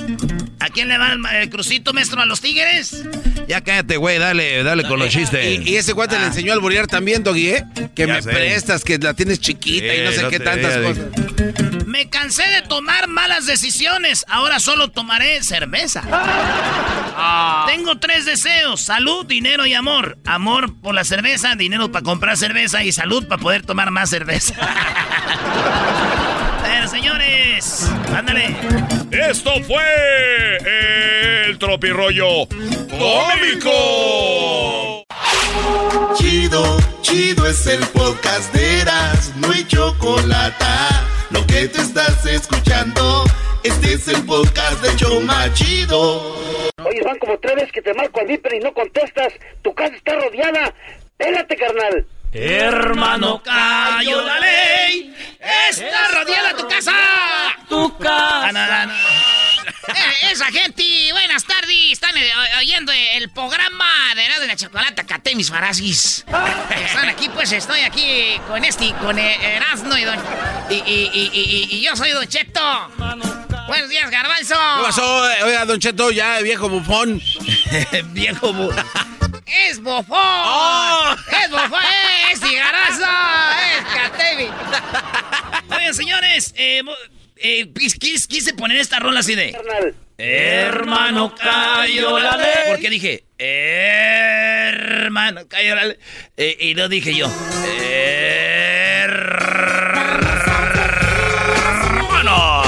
¿A 0.60 0.68
quién 0.70 0.88
le 0.88 0.96
va 0.98 1.12
el, 1.12 1.20
el 1.42 1.50
crucito, 1.50 1.92
maestro? 1.92 2.20
¿A 2.20 2.26
los 2.26 2.40
tigres? 2.40 3.04
Ya 3.48 3.60
cállate, 3.62 3.96
güey, 3.98 4.18
dale, 4.18 4.62
dale 4.62 4.84
con 4.84 4.98
los 4.98 5.08
chistes. 5.10 5.60
Y, 5.66 5.70
y 5.70 5.76
ese 5.76 5.92
guante 5.92 6.18
le 6.18 6.26
enseñó 6.26 6.52
al 6.52 6.60
borear 6.60 6.86
también, 6.86 7.22
Doggy, 7.22 7.48
¿eh? 7.48 7.64
Que 7.94 8.06
Ya 8.06 8.14
me 8.14 8.22
sé. 8.22 8.30
prestas, 8.30 8.82
que 8.84 8.98
la 8.98 9.14
tienes 9.14 9.40
chiquita 9.40 9.94
y 9.94 10.02
no 10.04 10.12
sé 10.12 10.22
no 10.22 10.30
qué 10.30 10.40
tantas 10.40 10.74
diga, 10.76 10.88
cosas. 10.88 11.73
Me 11.94 12.10
cansé 12.10 12.42
de 12.48 12.62
tomar 12.62 13.06
malas 13.06 13.46
decisiones. 13.46 14.24
Ahora 14.28 14.58
solo 14.58 14.90
tomaré 14.90 15.44
cerveza. 15.44 16.02
Tengo 17.68 18.00
tres 18.00 18.24
deseos: 18.24 18.80
salud, 18.80 19.24
dinero 19.24 19.64
y 19.64 19.74
amor. 19.74 20.18
Amor 20.26 20.74
por 20.80 20.92
la 20.92 21.04
cerveza, 21.04 21.54
dinero 21.54 21.92
para 21.92 22.02
comprar 22.02 22.36
cerveza 22.36 22.82
y 22.82 22.90
salud 22.90 23.28
para 23.28 23.40
poder 23.40 23.64
tomar 23.64 23.92
más 23.92 24.10
cerveza. 24.10 24.54
Bueno, 26.60 26.88
señores, 26.88 27.88
ándale. 28.12 28.56
Esto 29.12 29.52
fue 29.64 31.46
el 31.46 31.56
tropirollo 31.58 32.48
cómico. 32.90 34.24
Chido, 36.16 36.76
chido 37.02 37.46
es 37.46 37.64
el 37.68 37.86
podcast 37.88 38.52
de 38.52 38.80
Eras, 38.80 39.32
no 39.36 39.52
hay 39.52 39.64
chocolate. 39.64 40.64
Lo 41.30 41.46
que 41.46 41.68
te 41.68 41.80
estás 41.80 42.24
escuchando, 42.26 43.24
este 43.62 43.94
es 43.94 44.08
el 44.08 44.24
podcast 44.24 44.82
de 44.82 44.94
Choma 44.96 45.52
Chido. 45.54 46.36
Oye, 46.84 47.02
van 47.04 47.18
como 47.18 47.38
tres 47.38 47.56
veces 47.56 47.72
que 47.72 47.82
te 47.82 47.94
marco 47.94 48.20
al 48.20 48.26
Viper 48.26 48.54
y 48.54 48.60
no 48.60 48.72
contestas. 48.72 49.32
Tu 49.62 49.74
casa 49.74 49.94
está 49.94 50.14
rodeada. 50.14 50.74
Pélate, 51.16 51.56
carnal. 51.56 52.06
Hermano, 52.32 53.42
cayó 53.42 54.22
la 54.22 54.40
ley. 54.40 55.14
Está 55.70 56.08
rodeada 56.12 56.56
tu 56.56 56.68
casa. 56.68 56.92
Tu 57.68 57.98
casa. 57.98 59.33
Eh, 59.88 60.30
esa 60.32 60.46
gente, 60.46 60.82
buenas 61.12 61.44
tardes. 61.44 61.92
Están 61.92 62.16
eh, 62.16 62.32
oyendo 62.58 62.92
el 62.92 63.30
programa 63.30 63.86
de 64.14 64.24
Erasmo 64.24 64.40
de 64.42 64.46
la 64.48 64.56
Chocolata, 64.56 65.04
Cate 65.04 65.34
mis 65.34 65.50
farasis. 65.50 66.24
Están 66.84 67.08
aquí, 67.08 67.28
pues 67.28 67.52
estoy 67.52 67.80
aquí 67.80 68.40
con 68.48 68.64
este, 68.64 68.92
con 68.94 69.18
eh, 69.18 69.56
Erasmo 69.56 69.96
y, 69.96 70.04
don- 70.04 70.18
y, 70.70 70.74
y, 70.74 71.10
y, 71.12 71.30
y- 71.34 71.76
y 71.76 71.82
yo 71.82 71.94
soy 71.96 72.10
Don 72.10 72.26
Cheto. 72.26 72.90
Buenos 73.66 73.88
días, 73.88 74.10
Garbanzo. 74.10 74.54
¿Qué 74.54 74.82
pasó? 74.84 75.30
Eh, 75.30 75.42
Oiga, 75.44 75.64
Don 75.66 75.78
Cheto, 75.80 76.10
ya 76.10 76.40
viejo 76.40 76.68
bufón. 76.68 77.20
viejo 78.12 78.52
bufón. 78.52 78.84
¡Es 79.46 79.80
bofón! 79.80 81.18
¡Es 81.42 81.50
bofón! 81.50 81.82
¡Es 82.32 82.40
cigarazo! 82.40 83.04
¡Es 83.78 83.84
Catevi! 83.94 84.48
Oigan, 85.70 85.94
señores, 85.94 86.52
eh, 86.56 86.82
eh, 87.44 87.66
quis- 87.74 87.98
quis- 87.98 88.26
quise 88.26 88.54
poner 88.54 88.78
esta 88.78 88.98
rola 88.98 89.20
así 89.20 89.34
de... 89.34 89.54
Hermano, 90.16 91.34
cayó 91.34 92.18
la 92.20 92.36
ley. 92.36 92.46
Porque 92.68 92.88
dije, 92.88 93.24
hermano, 94.96 95.46
cayó 95.48 95.74
la 95.74 95.84
ley. 95.86 95.96
Eh, 96.36 96.56
y 96.60 96.74
lo 96.74 96.88
dije 96.88 97.14
yo. 97.14 97.26
Hermano. 102.04 102.62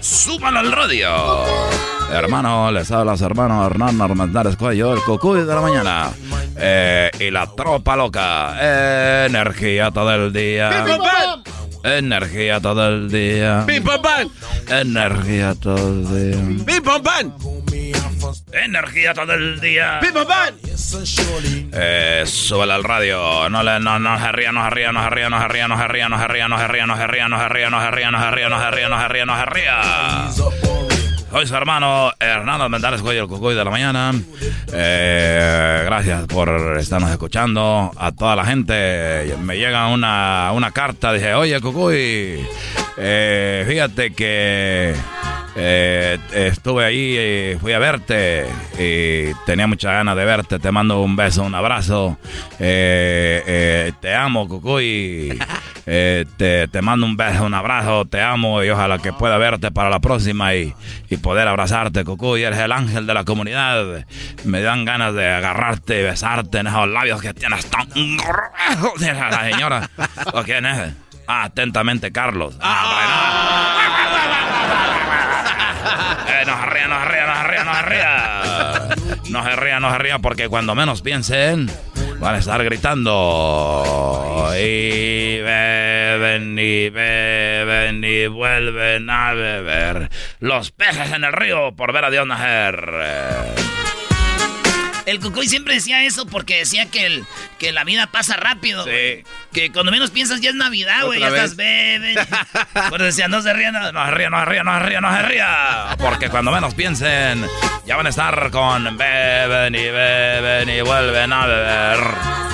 Súbalo 0.00 0.58
al 0.60 0.72
radio. 0.72 1.73
Hermano, 2.14 2.70
les 2.70 2.90
habla 2.92 3.16
su 3.16 3.24
hermano 3.24 3.66
Hernán 3.66 4.00
Armendáriz 4.00 4.56
Cuello, 4.56 4.94
el 4.94 5.00
cucuy 5.00 5.40
de 5.40 5.54
la 5.54 5.60
mañana. 5.60 6.10
Eh, 6.56 7.10
y 7.18 7.30
la 7.30 7.46
tropa 7.46 7.96
loca. 7.96 8.54
Energía 9.26 9.90
todo 9.90 10.14
el 10.14 10.32
día. 10.32 10.70
Energía 11.82 12.60
todo 12.60 12.88
el 12.88 13.10
día. 13.10 13.64
Energía 14.68 15.54
todo 15.54 15.84
el 15.84 16.08
día. 16.08 16.48
Energía 18.52 19.12
todo 19.12 19.34
el 19.34 19.60
día. 19.60 19.98
Eh, 21.72 22.22
súbele 22.26 22.72
al 22.72 22.84
radio. 22.84 23.48
No 23.50 23.62
le, 23.62 23.80
no, 23.80 23.98
no 23.98 24.18
se 24.18 24.32
ría, 24.32 24.52
no 24.52 24.64
se 24.64 24.70
ría, 24.70 24.92
no 24.92 25.02
se 25.02 25.10
ría, 25.10 25.28
no 25.28 25.42
se 25.42 25.48
ría, 25.48 25.68
no 25.68 25.78
se 25.78 25.88
ría, 25.88 26.08
no 26.08 26.18
se 26.18 26.28
ría, 26.28 26.48
no 26.48 26.56
se 26.56 26.68
ría, 26.68 26.86
no 26.86 26.96
se 26.96 27.06
ría, 27.08 27.28
no 27.28 27.36
se 27.36 27.48
ría, 27.48 27.70
no 27.70 27.80
se 27.80 27.90
ría, 27.90 28.10
no 28.10 28.20
se 28.20 28.30
ría, 28.30 28.48
no 28.48 28.60
se 28.60 28.70
ría, 28.70 28.88
no 28.88 29.00
se 29.00 29.08
ría, 29.08 29.26
no 29.26 29.36
se 29.36 29.44
ría. 29.46 30.93
Soy 31.34 31.48
su 31.48 31.56
hermano 31.56 32.12
Hernando 32.20 32.68
Mendares 32.68 33.02
Cuello, 33.02 33.22
el 33.22 33.28
Cucuy 33.28 33.56
de 33.56 33.64
la 33.64 33.70
mañana. 33.72 34.12
Eh, 34.72 35.82
gracias 35.84 36.28
por 36.28 36.78
estarnos 36.78 37.10
escuchando. 37.10 37.90
A 37.96 38.12
toda 38.12 38.36
la 38.36 38.44
gente 38.44 39.34
me 39.42 39.56
llega 39.58 39.88
una, 39.88 40.52
una 40.52 40.70
carta. 40.70 41.12
Dije, 41.12 41.34
oye, 41.34 41.60
Cucuy, 41.60 42.46
eh, 42.96 43.64
fíjate 43.66 44.12
que 44.12 44.94
Eh, 45.56 46.18
estuve 46.32 46.84
ahí, 46.84 47.56
fui 47.60 47.72
a 47.72 47.78
verte 47.78 48.44
y 48.76 49.32
tenía 49.46 49.68
mucha 49.68 49.92
ganas 49.92 50.16
de 50.16 50.24
verte. 50.24 50.58
Te 50.58 50.72
mando 50.72 51.00
un 51.00 51.14
beso, 51.14 51.44
un 51.44 51.54
abrazo. 51.54 52.18
Eh, 52.58 53.92
te 54.00 54.14
amo. 54.14 54.48
Eh, 55.86 56.24
te, 56.36 56.66
te 56.66 56.82
mando 56.82 57.06
un 57.06 57.16
beso, 57.16 57.44
un 57.44 57.54
abrazo. 57.54 58.04
Te 58.04 58.20
amo 58.20 58.64
y 58.64 58.70
ojalá 58.70 58.98
que 58.98 59.12
pueda 59.12 59.38
verte 59.38 59.70
para 59.70 59.90
la 59.90 60.00
próxima 60.00 60.56
y 60.56 60.74
poder 61.24 61.48
abrazarte, 61.48 62.04
Cucuy. 62.04 62.44
Eres 62.44 62.58
el 62.60 62.70
ángel 62.70 63.06
de 63.06 63.14
la 63.14 63.24
comunidad. 63.24 64.04
Me 64.44 64.60
dan 64.60 64.84
ganas 64.84 65.14
de 65.14 65.26
agarrarte 65.26 66.00
y 66.00 66.02
besarte 66.02 66.58
en 66.58 66.66
esos 66.66 66.86
labios 66.86 67.22
que 67.22 67.32
tienes 67.32 67.64
tan 67.70 67.88
gruesos. 67.88 69.00
La 69.00 69.50
señora. 69.50 69.90
¿O 70.34 70.42
quién 70.42 70.66
es? 70.66 70.92
Ah, 71.26 71.44
atentamente, 71.44 72.12
Carlos. 72.12 72.56
Eh, 76.26 76.44
no 76.46 76.60
se 76.60 76.66
ría, 76.66 76.88
no 76.88 77.00
se 77.00 77.08
ría, 77.08 77.26
no 77.26 77.34
se 77.34 77.42
ría, 77.48 77.64
no 77.64 77.74
se 77.74 77.82
ría. 77.82 78.88
No 79.30 79.44
se 79.44 79.56
ría, 79.56 79.80
no 79.80 79.90
se 79.92 79.98
ría, 79.98 80.18
porque 80.18 80.48
cuando 80.50 80.74
menos 80.74 81.00
piensen, 81.00 81.70
van 82.18 82.34
a 82.34 82.38
estar 82.38 82.62
gritando. 82.64 84.52
Y 84.58 85.38
beben 85.40 86.58
y 86.58 86.90
beben 86.90 88.04
y 88.04 88.26
vuelven 88.26 89.10
a 89.10 89.34
beber. 89.34 90.10
Los 90.40 90.70
peces 90.72 91.12
en 91.12 91.24
el 91.24 91.32
río 91.32 91.74
por 91.76 91.92
ver 91.92 92.04
a 92.04 92.10
Dios. 92.10 92.24
El 95.06 95.20
Cucuy 95.20 95.46
siempre 95.48 95.74
decía 95.74 96.02
eso 96.04 96.26
porque 96.26 96.58
decía 96.58 96.90
que, 96.90 97.06
el, 97.06 97.24
que 97.58 97.72
la 97.72 97.84
vida 97.84 98.06
pasa 98.06 98.36
rápido. 98.36 98.84
güey. 98.84 99.24
Que 99.52 99.70
cuando 99.70 99.92
menos 99.92 100.10
piensas 100.10 100.40
ya 100.40 100.50
es 100.50 100.56
Navidad, 100.56 101.04
güey. 101.04 101.20
Ya 101.20 101.26
¿Otra 101.28 101.44
estás 101.44 101.56
beben. 101.56 102.16
Por 102.88 103.00
eso 103.00 103.04
decía, 103.04 103.28
no 103.28 103.42
se 103.42 103.52
rían. 103.52 103.74
No, 103.74 103.92
No 103.92 104.04
se 104.06 104.10
ría, 104.12 104.30
no 104.30 104.38
se 104.40 104.44
ría, 104.46 104.62
no 104.62 104.78
se 104.78 104.86
ría, 104.86 105.00
no 105.00 105.16
se 105.16 105.22
ría. 105.22 105.96
Porque 105.98 106.28
cuando 106.30 106.50
menos 106.52 106.74
piensen, 106.74 107.46
ya 107.86 107.96
van 107.96 108.06
a 108.06 108.10
estar 108.10 108.50
con 108.50 108.96
beben 108.96 109.74
y 109.74 109.84
beben 109.90 110.70
y 110.70 110.80
vuelven 110.80 111.32
a 111.32 111.46
beber. 111.46 112.53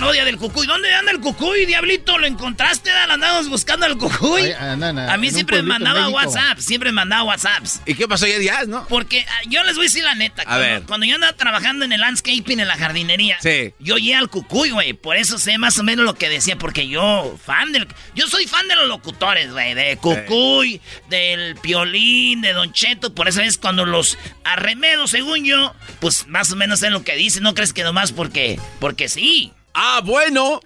Parodia 0.00 0.24
del 0.26 0.36
Cucuy. 0.36 0.66
¿Dónde 0.66 0.94
anda 0.94 1.10
el 1.10 1.20
Cucuy, 1.20 1.64
diablito? 1.64 2.18
¿Lo 2.18 2.26
encontraste? 2.26 2.90
Dan? 2.90 3.12
Andamos 3.12 3.48
buscando 3.48 3.86
al 3.86 3.96
Cucuy. 3.96 4.42
Ay, 4.42 4.52
a 4.52 5.16
mí 5.16 5.30
siempre 5.30 5.62
me 5.62 5.68
mandaba. 5.70 6.08
WhatsApp. 6.10 6.58
Siempre 6.58 6.90
me 6.90 6.96
mandaba 6.96 7.22
WhatsApps. 7.24 7.80
¿Y 7.86 7.94
qué 7.94 8.06
pasó 8.06 8.26
ya, 8.26 8.64
no? 8.66 8.86
Porque 8.88 9.24
ah, 9.26 9.40
yo 9.48 9.64
les 9.64 9.74
voy 9.76 9.86
a 9.86 9.88
decir 9.88 10.04
la 10.04 10.14
neta. 10.14 10.44
cuando, 10.44 10.60
ver. 10.60 10.82
cuando 10.82 11.06
yo 11.06 11.14
andaba 11.14 11.32
trabajando 11.32 11.84
en 11.86 11.92
el 11.92 12.00
landscaping, 12.00 12.60
en 12.60 12.68
la 12.68 12.76
jardinería, 12.76 13.38
Sí. 13.40 13.72
yo 13.78 13.96
llegué 13.96 14.16
al 14.16 14.28
Cucuy, 14.28 14.70
güey. 14.70 14.92
Por 14.92 15.16
eso 15.16 15.38
sé 15.38 15.56
más 15.56 15.78
o 15.78 15.82
menos 15.82 16.04
lo 16.04 16.14
que 16.14 16.28
decía. 16.28 16.56
Porque 16.58 16.86
yo, 16.88 17.38
fan 17.42 17.72
del. 17.72 17.88
Yo 18.14 18.26
soy 18.28 18.46
fan 18.46 18.68
de 18.68 18.76
los 18.76 18.88
locutores, 18.88 19.50
güey. 19.52 19.72
De 19.72 19.96
Cucuy, 19.96 20.80
del 21.08 21.56
Piolín, 21.56 22.42
de 22.42 22.52
Don 22.52 22.70
Cheto. 22.72 23.14
Por 23.14 23.28
eso 23.28 23.40
es 23.40 23.56
cuando 23.56 23.86
los 23.86 24.18
arremedo, 24.44 25.06
según 25.06 25.44
yo, 25.44 25.74
pues 26.00 26.26
más 26.26 26.52
o 26.52 26.56
menos 26.56 26.80
sé 26.80 26.90
lo 26.90 27.02
que 27.02 27.16
dicen. 27.16 27.42
No 27.42 27.54
crees 27.54 27.72
que 27.72 27.82
nomás 27.82 28.12
porque. 28.12 28.60
Porque 28.78 29.08
sí. 29.08 29.52
Ah, 29.78 30.00
bueno. 30.02 30.60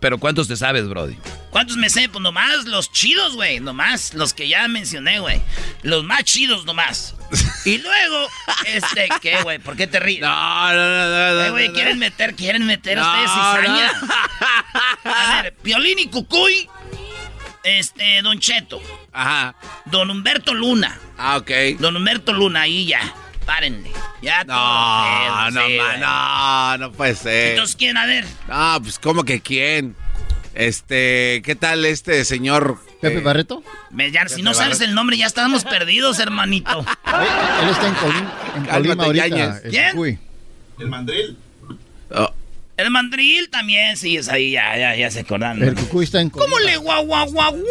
Pero 0.00 0.18
¿cuántos 0.18 0.48
te 0.48 0.56
sabes, 0.56 0.88
Brody? 0.88 1.16
¿Cuántos 1.50 1.76
me 1.76 1.88
sé? 1.88 2.08
Pues 2.08 2.20
nomás 2.22 2.64
los 2.66 2.90
chidos, 2.92 3.34
güey. 3.34 3.60
Nomás 3.60 4.12
los 4.12 4.34
que 4.34 4.46
ya 4.48 4.66
mencioné, 4.68 5.20
güey. 5.20 5.40
Los 5.82 6.04
más 6.04 6.24
chidos 6.24 6.64
nomás. 6.66 7.14
Y 7.64 7.78
luego, 7.78 8.28
este, 8.66 9.08
¿qué, 9.22 9.42
güey? 9.42 9.58
¿Por 9.58 9.76
qué 9.76 9.86
te 9.86 9.98
ríes? 10.00 10.20
No, 10.20 10.28
no, 10.28 10.74
no, 10.74 11.06
no. 11.08 11.40
Eh, 11.40 11.46
no, 11.46 11.50
güey, 11.52 11.68
no. 11.68 11.74
quieren 11.74 11.98
meter, 11.98 12.34
quieren 12.34 12.66
meter 12.66 12.98
No, 12.98 13.06
ustedes 13.08 13.30
cizaña. 13.30 13.92
no. 15.04 15.10
A 15.12 15.42
ver, 15.42 15.54
Piolín 15.62 15.98
y 15.98 16.08
Cucuy, 16.08 16.68
este, 17.64 18.20
Don 18.22 18.38
Cheto. 18.38 18.80
Ajá. 19.12 19.54
Don 19.86 20.10
Humberto 20.10 20.52
Luna. 20.52 20.98
Ah, 21.16 21.36
ok. 21.38 21.50
Don 21.78 21.96
Humberto 21.96 22.32
Luna, 22.32 22.62
ahí 22.62 22.86
ya. 22.86 23.14
Párenle. 23.46 23.90
Ya 24.20 24.42
No, 24.44 24.54
todo. 24.54 25.50
no, 25.52 25.66
sí, 25.68 25.76
ma- 25.78 25.84
güey. 25.86 26.00
no, 26.00 26.78
no 26.78 26.92
puede 26.92 27.14
ser. 27.14 27.50
Entonces, 27.52 27.76
¿quién? 27.76 27.96
A 27.96 28.04
ver. 28.06 28.24
Ah, 28.48 28.78
pues, 28.82 28.98
¿cómo 28.98 29.22
que 29.24 29.40
quién? 29.40 29.94
Este, 30.54 31.42
¿qué 31.44 31.54
tal 31.54 31.84
este 31.84 32.24
señor? 32.24 32.78
¿Pepe 33.00 33.18
eh, 33.18 33.20
Barreto? 33.20 33.62
Me- 33.90 34.10
ya, 34.10 34.26
si 34.28 34.42
no 34.42 34.52
sabes 34.54 34.78
Barreto. 34.78 34.84
el 34.90 34.94
nombre, 34.94 35.16
ya 35.16 35.26
estábamos 35.26 35.64
perdidos, 35.64 36.18
hermanito. 36.18 36.80
Él 37.62 37.68
está 37.70 37.88
en, 37.88 37.94
Colima, 37.94 38.34
en 38.56 38.64
Colima 38.64 39.04
ahorita. 39.04 39.60
El 39.62 39.70
¿Quién? 39.70 40.20
El 40.78 40.88
mandril. 40.88 41.38
oh, 42.10 42.32
El 42.76 42.90
mandril 42.90 43.48
también, 43.48 43.96
sí, 43.96 44.18
es 44.18 44.28
ahí, 44.28 44.50
ya, 44.50 44.76
ya, 44.76 44.94
ya 44.94 45.10
se 45.10 45.20
acordaron. 45.20 45.62
El 45.62 45.74
Cucuy 45.74 46.04
está 46.04 46.20
en 46.20 46.28
Colima. 46.28 46.50
¿Cómo 46.50 46.58
le 46.58 46.76
guau, 46.76 47.06
guau, 47.06 47.32
guau, 47.32 47.52
guau, 47.52 47.62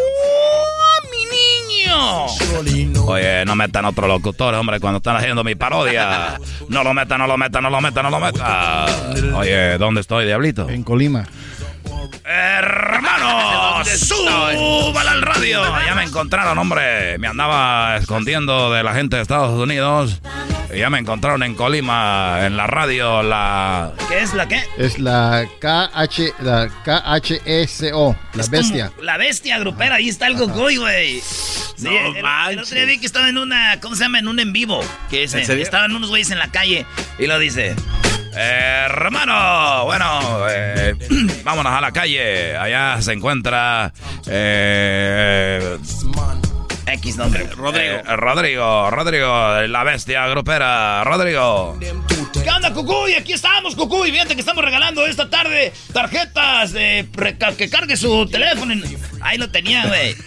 mi 1.11 1.25
niño? 1.25 3.05
Oye, 3.05 3.45
no 3.45 3.55
metan 3.55 3.85
otro 3.85 4.07
locutor, 4.07 4.55
hombre, 4.55 4.79
cuando 4.79 4.97
están 4.97 5.15
haciendo 5.17 5.43
mi 5.43 5.53
parodia. 5.53 6.39
No 6.69 6.83
lo 6.83 6.95
metan, 6.95 7.19
no 7.19 7.27
lo 7.27 7.37
metan, 7.37 7.61
no 7.61 7.69
lo 7.69 7.81
metan, 7.81 8.03
no 8.03 8.09
lo 8.09 8.19
metan. 8.19 9.35
Oye, 9.35 9.77
¿dónde 9.77 10.01
estoy, 10.01 10.25
diablito? 10.25 10.67
En 10.69 10.81
Colima. 10.81 11.27
Hermano, 12.23 13.83
súbala 13.97 15.11
al 15.11 15.21
radio. 15.21 15.61
Ya 15.85 15.95
me 15.95 16.03
encontraron, 16.03 16.57
hombre. 16.57 17.17
Me 17.19 17.27
andaba 17.27 17.97
escondiendo 17.97 18.71
de 18.73 18.83
la 18.83 18.93
gente 18.93 19.15
de 19.17 19.21
Estados 19.21 19.59
Unidos. 19.59 20.21
Y 20.73 20.79
ya 20.79 20.89
me 20.89 20.97
encontraron 20.97 21.43
en 21.43 21.53
Colima, 21.55 22.39
en 22.45 22.57
la 22.57 22.65
radio, 22.67 23.21
la... 23.21 23.93
¿Qué 24.09 24.19
es 24.21 24.33
la 24.33 24.47
qué? 24.47 24.63
Es 24.77 24.97
la 24.99 25.45
KH, 25.61 26.33
la 26.41 26.67
KHSO, 26.83 28.15
la 28.33 28.41
Es 28.41 28.49
bestia. 28.49 28.91
La 28.99 29.17
bestia 29.17 29.59
grupera, 29.59 29.95
ahí 29.95 30.09
está 30.09 30.25
el 30.27 30.35
Gogoy, 30.35 30.77
güey. 30.77 31.21
Sí, 31.21 31.83
No 31.85 31.91
el, 31.91 32.15
el 32.17 32.23
manches. 32.23 32.63
otro 32.63 32.75
día 32.77 32.85
vi 32.85 32.97
que 32.99 33.05
estaba 33.05 33.29
en 33.29 33.37
una, 33.37 33.79
¿cómo 33.79 33.95
se 33.95 34.03
llama? 34.03 34.19
En 34.19 34.27
un 34.27 34.39
en 34.39 34.51
vivo. 34.53 34.81
Que 35.09 35.23
es, 35.25 35.33
¿En 35.35 35.45
serio? 35.45 35.63
estaban 35.63 35.95
unos 35.95 36.09
güeyes 36.09 36.31
en 36.31 36.39
la 36.39 36.49
calle 36.49 36.85
y 37.19 37.27
lo 37.27 37.37
dice. 37.37 37.75
Hermano, 38.33 39.85
bueno, 39.85 40.47
eh, 40.49 40.93
vámonos 41.45 41.71
a 41.77 41.81
la 41.81 41.91
calle. 41.91 42.55
Allá 42.57 43.01
se 43.01 43.13
encuentra... 43.13 43.91
eh, 44.27 45.77
X 46.87 47.17
nombre. 47.17 47.47
Rodrigo. 47.55 47.95
Eh, 47.95 48.03
Rodrigo, 48.15 48.89
Rodrigo, 48.91 49.61
la 49.67 49.83
bestia 49.83 50.27
grupera. 50.27 51.03
Rodrigo. 51.03 51.77
¿Qué 52.31 52.49
onda, 52.49 52.71
Cucuy? 52.73 53.13
Aquí 53.15 53.33
estamos, 53.33 53.75
Cucuy. 53.75 54.11
Fíjate 54.11 54.35
que 54.35 54.41
estamos 54.41 54.63
regalando 54.63 55.05
esta 55.07 55.29
tarde 55.29 55.73
tarjetas 55.91 56.73
de 56.73 57.07
que 57.57 57.69
cargue 57.69 57.97
su 57.97 58.27
teléfono. 58.27 58.73
Ahí 59.21 59.37
lo 59.37 59.49
tenía, 59.49 59.87
güey. 59.87 60.15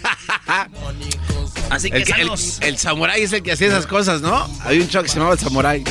Así 1.71 1.91
que 1.91 1.99
el, 1.99 2.05
que- 2.05 2.67
el, 2.67 2.79
samurái 2.79 3.23
es 3.23 3.33
el 3.33 3.43
que 3.43 3.53
hacía 3.53 3.69
esas 3.69 3.87
cosas, 3.87 4.21
¿no? 4.21 4.49
Había 4.65 4.81
un 4.83 4.89
show 4.89 5.03
que 5.03 5.09
se 5.09 5.17
llamaba 5.17 5.35
el 5.35 5.39
samurái. 5.41 5.85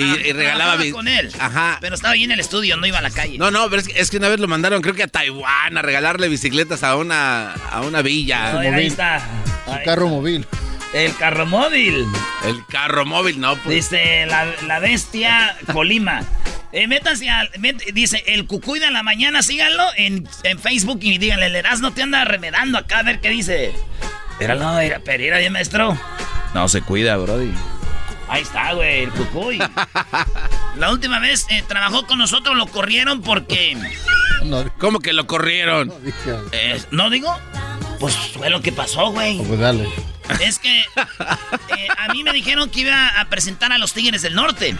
Y, 0.00 0.28
y 0.28 0.32
regalaba 0.32 0.82
con 0.92 1.08
él. 1.08 1.30
Ajá. 1.38 1.78
Pero 1.80 1.94
estaba 1.94 2.14
ahí 2.14 2.24
en 2.24 2.32
el 2.32 2.40
estudio, 2.40 2.76
no 2.76 2.86
iba 2.86 2.98
a 2.98 3.02
la 3.02 3.10
calle. 3.10 3.38
No, 3.38 3.50
no, 3.50 3.68
pero 3.70 3.82
es 3.82 3.88
que, 3.88 4.00
es 4.00 4.10
que 4.10 4.16
una 4.18 4.28
vez 4.28 4.40
lo 4.40 4.48
mandaron, 4.48 4.80
creo 4.82 4.94
que 4.94 5.02
a 5.04 5.08
Taiwán, 5.08 5.76
a 5.76 5.82
regalarle 5.82 6.28
bicicletas 6.28 6.82
a 6.82 6.96
una, 6.96 7.52
a 7.52 7.80
una 7.82 8.02
villa. 8.02 8.52
No, 8.52 8.58
ahí 8.60 8.86
está. 8.86 9.20
Su 9.64 9.72
Ahí. 9.72 9.84
carro 9.84 10.08
móvil. 10.08 10.46
El 10.94 11.14
carro 11.16 11.44
móvil. 11.46 12.06
El 12.44 12.64
carro 12.66 13.04
móvil, 13.04 13.38
no, 13.40 13.56
pues. 13.56 13.90
Dice 13.90 14.24
la, 14.26 14.46
la 14.66 14.78
bestia 14.78 15.54
Colima. 15.72 16.22
Eh, 16.72 16.86
métanse 16.86 17.28
al. 17.30 17.50
met- 17.52 17.92
dice 17.92 18.22
el 18.26 18.46
cucuy 18.46 18.78
de 18.78 18.90
la 18.90 19.02
mañana, 19.02 19.42
síganlo 19.42 19.84
en, 19.96 20.28
en 20.44 20.58
Facebook 20.58 20.98
y 21.02 21.16
díganle, 21.18 21.46
el 21.46 21.56
Erasmo 21.56 21.92
te 21.92 22.02
anda 22.02 22.24
remedando 22.24 22.78
acá 22.78 23.00
a 23.00 23.02
ver 23.02 23.20
qué 23.20 23.30
dice. 23.30 23.72
Erasmo, 24.40 24.78
era 24.78 24.98
Pereira, 25.00 25.38
bien 25.38 25.52
maestro. 25.52 25.98
No 26.54 26.68
se 26.68 26.80
cuida, 26.82 27.16
Brody. 27.16 27.52
Ahí 28.28 28.42
está, 28.42 28.72
güey, 28.74 29.04
el 29.04 29.10
cucuy. 29.10 29.58
La 30.76 30.90
última 30.90 31.18
vez 31.18 31.46
eh, 31.50 31.64
trabajó 31.66 32.06
con 32.06 32.18
nosotros, 32.18 32.56
lo 32.56 32.66
corrieron 32.66 33.22
porque. 33.22 33.76
No, 34.44 34.64
¿Cómo 34.78 35.00
que 35.00 35.12
lo 35.12 35.26
corrieron? 35.26 35.92
dije, 36.04 36.32
eh, 36.52 36.80
¿No 36.92 37.10
digo? 37.10 37.36
Pues 37.98 38.14
fue 38.14 38.48
lo 38.50 38.60
que 38.62 38.70
pasó, 38.70 39.10
güey. 39.10 39.36
pues 39.42 39.58
dale. 39.58 39.88
Es 40.40 40.60
que 40.60 40.78
eh, 40.80 41.88
a 41.98 42.12
mí 42.12 42.22
me 42.22 42.32
dijeron 42.32 42.70
que 42.70 42.82
iba 42.82 43.08
a 43.20 43.24
presentar 43.28 43.72
a 43.72 43.78
los 43.78 43.94
Tigres 43.94 44.22
del 44.22 44.36
Norte 44.36 44.76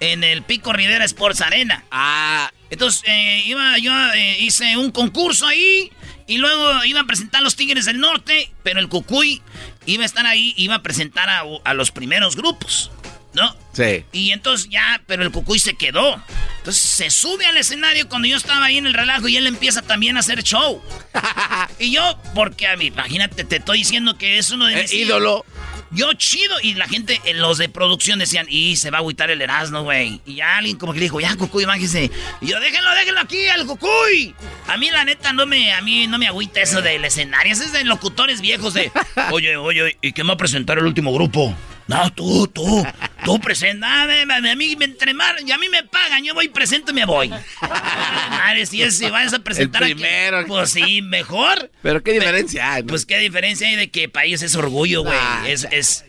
en 0.00 0.24
el 0.24 0.42
Pico 0.42 0.72
Rivera 0.72 1.04
Sports 1.04 1.42
Arena. 1.42 1.84
Ah, 1.92 2.50
Entonces 2.70 3.04
eh, 3.06 3.42
iba, 3.46 3.78
yo 3.78 3.92
eh, 4.14 4.38
hice 4.40 4.76
un 4.76 4.90
concurso 4.90 5.46
ahí 5.46 5.92
y 6.32 6.38
luego 6.38 6.84
iba 6.84 7.00
a 7.00 7.04
presentar 7.04 7.40
a 7.40 7.44
los 7.44 7.56
Tigres 7.56 7.84
del 7.84 8.00
Norte, 8.00 8.50
pero 8.62 8.80
el 8.80 8.88
Cucuy 8.88 9.42
iba 9.86 10.02
a 10.02 10.06
estar 10.06 10.26
ahí, 10.26 10.54
iba 10.56 10.76
a 10.76 10.82
presentar 10.82 11.28
a, 11.28 11.42
a 11.64 11.74
los 11.74 11.90
primeros 11.90 12.36
grupos, 12.36 12.90
¿no? 13.34 13.54
sí. 13.74 14.04
Y 14.12 14.32
entonces 14.32 14.68
ya, 14.70 15.02
pero 15.06 15.22
el 15.24 15.30
Cucuy 15.30 15.58
se 15.58 15.74
quedó. 15.74 16.22
Entonces 16.58 16.82
se 16.82 17.10
sube 17.10 17.44
al 17.44 17.56
escenario 17.56 18.08
cuando 18.08 18.28
yo 18.28 18.36
estaba 18.36 18.64
ahí 18.66 18.78
en 18.78 18.86
el 18.86 18.94
relajo 18.94 19.26
y 19.28 19.36
él 19.36 19.46
empieza 19.46 19.82
también 19.82 20.16
a 20.16 20.20
hacer 20.20 20.42
show. 20.44 20.80
y 21.78 21.90
yo, 21.90 22.18
porque 22.34 22.66
a 22.68 22.76
mí, 22.76 22.86
imagínate, 22.86 23.44
te 23.44 23.56
estoy 23.56 23.78
diciendo 23.78 24.16
que 24.16 24.38
es 24.38 24.50
uno 24.50 24.66
de 24.66 24.78
Eh, 24.78 24.82
mis 24.82 24.92
ídolo. 24.94 25.44
Yo 25.92 26.12
chido. 26.14 26.54
Y 26.62 26.74
la 26.74 26.88
gente, 26.88 27.20
eh, 27.24 27.34
los 27.34 27.58
de 27.58 27.68
producción 27.68 28.18
decían, 28.18 28.46
y 28.48 28.76
se 28.76 28.90
va 28.90 28.98
a 28.98 29.00
agüitar 29.00 29.30
el 29.30 29.40
Erasmo, 29.42 29.82
güey. 29.82 30.20
Y 30.26 30.40
alguien 30.40 30.76
como 30.76 30.92
que 30.92 30.98
le 30.98 31.04
dijo, 31.04 31.20
ya, 31.20 31.36
Cucuy, 31.36 31.66
máquese. 31.66 32.10
Y 32.40 32.46
yo, 32.46 32.60
déjenlo, 32.60 32.90
déjenlo 32.94 33.20
aquí, 33.20 33.46
al 33.48 33.66
Cucuy. 33.66 34.34
A 34.68 34.76
mí, 34.76 34.90
la 34.90 35.04
neta, 35.04 35.32
no 35.32 35.46
me, 35.46 35.72
a 35.72 35.82
mí 35.82 36.06
no 36.06 36.18
me 36.18 36.26
agüita 36.26 36.60
eso 36.60 36.82
del 36.82 37.04
escenario. 37.04 37.52
Eso 37.52 37.64
es 37.64 37.72
de 37.72 37.84
locutores 37.84 38.40
viejos 38.40 38.74
de, 38.74 38.90
oye, 39.30 39.56
oye, 39.56 39.96
¿y 40.00 40.12
quién 40.12 40.28
va 40.28 40.34
a 40.34 40.36
presentar 40.36 40.78
el 40.78 40.86
último 40.86 41.12
grupo? 41.12 41.54
No, 41.88 42.12
tú, 42.12 42.46
tú, 42.48 42.86
tú 43.24 43.40
presenta. 43.40 44.02
A 44.02 44.56
mí 44.56 44.76
me 44.76 44.84
entre 44.84 45.12
y 45.44 45.52
a 45.52 45.58
mí 45.58 45.68
me 45.68 45.82
pagan, 45.84 46.24
yo 46.24 46.34
voy 46.34 46.48
presento 46.48 46.92
y 46.92 46.94
me 46.94 47.04
voy. 47.04 47.28
Madre, 47.60 48.66
si, 48.66 48.82
es, 48.82 48.98
si 48.98 49.10
vas 49.10 49.32
a 49.34 49.40
presentar 49.40 49.82
el 49.82 49.94
primero. 49.94 50.46
pues 50.46 50.70
sí, 50.70 51.02
mejor. 51.02 51.70
Pero 51.82 52.02
qué 52.02 52.12
diferencia 52.12 52.74
hay. 52.74 52.82
Pues 52.82 53.04
qué 53.04 53.18
diferencia 53.18 53.68
hay 53.68 53.76
de 53.76 53.90
que 53.90 54.08
país 54.08 54.42
es 54.42 54.54
orgullo, 54.54 55.02
güey. 55.02 55.18
es, 55.46 55.66
es, 55.70 56.04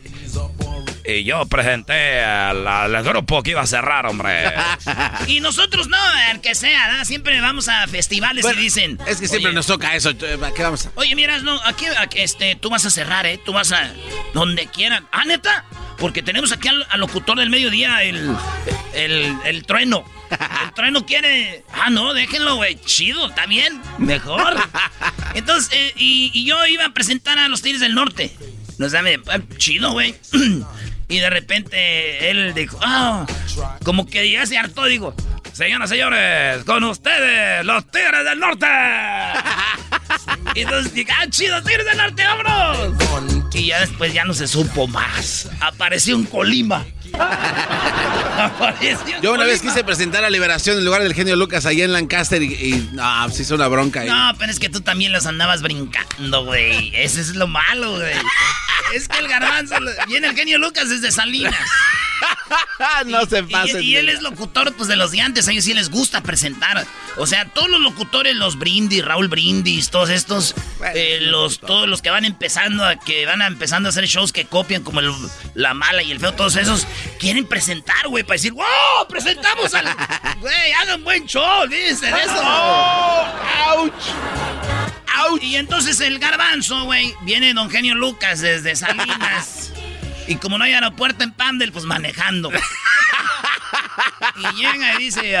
y 1.04 1.24
yo 1.24 1.44
presenté 1.46 2.20
al, 2.24 3.02
grupo 3.04 3.42
que 3.42 3.50
iba 3.50 3.60
a 3.60 3.66
cerrar, 3.66 4.06
hombre. 4.06 4.52
y 5.26 5.40
nosotros 5.40 5.88
no, 5.88 5.98
que 6.42 6.54
sea, 6.54 6.96
¿no? 6.96 7.04
siempre 7.04 7.40
vamos 7.40 7.68
a 7.68 7.86
festivales 7.86 8.44
y 8.44 8.56
dicen. 8.60 8.98
Es 9.06 9.20
que 9.20 9.28
siempre 9.28 9.52
nos 9.52 9.66
toca 9.66 9.94
eso. 9.94 10.16
¿Qué 10.16 10.62
vamos 10.62 10.86
a... 10.86 10.90
Oye, 10.94 11.14
miras, 11.14 11.42
no, 11.42 11.60
aquí, 11.64 11.86
este, 12.16 12.56
tú 12.56 12.70
vas 12.70 12.86
a 12.86 12.90
cerrar, 12.90 13.26
¿eh? 13.26 13.38
Tú 13.44 13.52
vas 13.52 13.72
a. 13.72 13.92
Donde 14.32 14.66
quieran. 14.66 15.06
¿Ah, 15.12 15.24
neta? 15.24 15.64
Porque 15.98 16.22
tenemos 16.22 16.52
aquí 16.52 16.68
al, 16.68 16.86
locutor 16.98 17.38
del 17.38 17.50
mediodía, 17.50 18.02
el, 18.02 18.34
el, 18.94 19.36
el 19.44 19.64
trueno. 19.64 20.04
El 20.30 20.74
trueno 20.74 21.06
quiere. 21.06 21.64
Ah, 21.72 21.90
no, 21.90 22.14
déjenlo, 22.14 22.56
güey. 22.56 22.80
Chido, 22.80 23.28
está 23.28 23.46
bien. 23.46 23.80
Mejor. 23.98 24.56
Entonces, 25.34 25.70
eh, 25.72 25.92
y, 25.96 26.30
y, 26.34 26.44
yo 26.46 26.66
iba 26.66 26.86
a 26.86 26.94
presentar 26.94 27.38
a 27.38 27.48
los 27.48 27.62
Tigres 27.62 27.80
del 27.80 27.94
Norte. 27.94 28.34
Nos 28.78 28.92
dame. 28.92 29.14
Eh, 29.14 29.20
chido, 29.58 29.92
güey. 29.92 30.14
Y 31.14 31.20
de 31.20 31.30
repente 31.30 32.28
él 32.28 32.54
dijo, 32.54 32.76
ah, 32.82 33.24
como 33.84 34.04
que 34.04 34.28
ya 34.28 34.44
se 34.46 34.58
hartó, 34.58 34.86
digo, 34.86 35.14
señoras 35.52 35.88
y 35.92 35.94
señores, 35.94 36.64
con 36.64 36.82
ustedes, 36.82 37.64
los 37.64 37.88
Tigres 37.88 38.24
del 38.24 38.40
Norte. 38.40 38.66
y 40.56 40.62
entonces 40.62 40.92
dije, 40.92 41.12
ah, 41.12 41.28
chido, 41.30 41.62
Tigres 41.62 41.86
del 41.86 41.98
Norte, 41.98 42.24
vámonos. 42.24 43.54
Y 43.54 43.66
ya 43.66 43.78
después 43.78 44.12
ya 44.12 44.24
no 44.24 44.34
se 44.34 44.48
supo 44.48 44.88
más. 44.88 45.48
Apareció 45.60 46.16
un 46.16 46.24
Colima. 46.24 46.84
Yo 49.22 49.32
una 49.32 49.44
vez 49.44 49.62
quise 49.62 49.84
presentar 49.84 50.22
la 50.22 50.30
Liberación 50.30 50.78
en 50.78 50.84
lugar 50.84 51.04
del 51.04 51.14
genio 51.14 51.36
Lucas 51.36 51.64
allá 51.64 51.84
en 51.84 51.92
Lancaster 51.92 52.42
y, 52.42 52.90
no, 52.92 53.30
se 53.30 53.42
hizo 53.42 53.54
una 53.54 53.68
bronca. 53.68 54.00
Ahí. 54.00 54.08
No, 54.08 54.32
pero 54.36 54.50
es 54.50 54.58
que 54.58 54.68
tú 54.68 54.80
también 54.80 55.12
los 55.12 55.26
andabas 55.26 55.62
brincando, 55.62 56.44
güey. 56.44 56.90
Ese 56.96 57.20
es 57.20 57.36
lo 57.36 57.46
malo, 57.46 57.98
güey. 57.98 58.14
Es 58.92 59.08
que 59.08 59.18
el 59.18 59.28
garbanzo 59.28 59.76
viene 60.06 60.28
el 60.28 60.36
genio 60.36 60.58
Lucas 60.58 60.88
desde 60.88 61.10
Salinas. 61.10 61.54
no 63.06 63.26
se 63.26 63.42
pasen. 63.44 63.82
Y, 63.82 63.96
él 63.96 64.08
es 64.08 64.22
locutor 64.22 64.72
pues 64.74 64.88
de 64.88 64.96
los 64.96 65.10
de 65.10 65.20
antes, 65.20 65.48
a 65.48 65.52
ellos 65.52 65.64
sí 65.64 65.74
les 65.74 65.90
gusta 65.90 66.22
presentar. 66.22 66.86
O 67.16 67.26
sea, 67.26 67.46
todos 67.46 67.68
los 67.68 67.80
locutores, 67.80 68.34
los 68.34 68.58
Brindis, 68.58 69.04
Raúl 69.04 69.28
Brindis, 69.28 69.90
todos 69.90 70.10
estos, 70.10 70.54
eh, 70.94 71.18
los, 71.22 71.60
todos 71.60 71.88
los 71.88 72.02
que 72.02 72.10
van 72.10 72.24
empezando 72.24 72.84
a 72.84 72.96
que 72.96 73.26
van 73.26 73.42
empezando 73.42 73.88
a 73.88 73.90
hacer 73.90 74.06
shows 74.06 74.32
que 74.32 74.46
copian 74.46 74.82
como 74.82 75.00
el, 75.00 75.12
la 75.54 75.74
mala 75.74 76.02
y 76.02 76.10
el 76.10 76.20
feo, 76.20 76.32
todos 76.32 76.56
esos 76.56 76.86
quieren 77.18 77.46
presentar, 77.46 78.08
güey, 78.08 78.24
para 78.24 78.34
decir, 78.34 78.52
¡wow! 78.52 78.64
Presentamos 79.08 79.74
al. 79.74 79.84
Güey, 80.40 80.72
hagan 80.72 81.02
buen 81.04 81.24
show, 81.26 81.66
dicen 81.68 82.14
eso. 82.14 82.34
¡Oh! 82.36 83.24
¡Auch! 83.66 83.92
¡Auch! 85.16 85.42
Y 85.42 85.56
entonces 85.56 86.00
el 86.00 86.18
garbanzo, 86.18 86.84
güey, 86.84 87.14
viene 87.22 87.54
don 87.54 87.70
Genio 87.70 87.94
Lucas 87.94 88.40
desde 88.40 88.76
Salinas. 88.76 89.72
Y 90.26 90.36
como 90.36 90.56
no 90.56 90.64
hay 90.64 90.72
aeropuerto 90.72 91.22
en 91.22 91.32
Pandel, 91.32 91.70
pues 91.70 91.84
manejando. 91.84 92.50
y 94.36 94.56
llega 94.56 94.94
y 94.94 94.98
dice, 94.98 95.38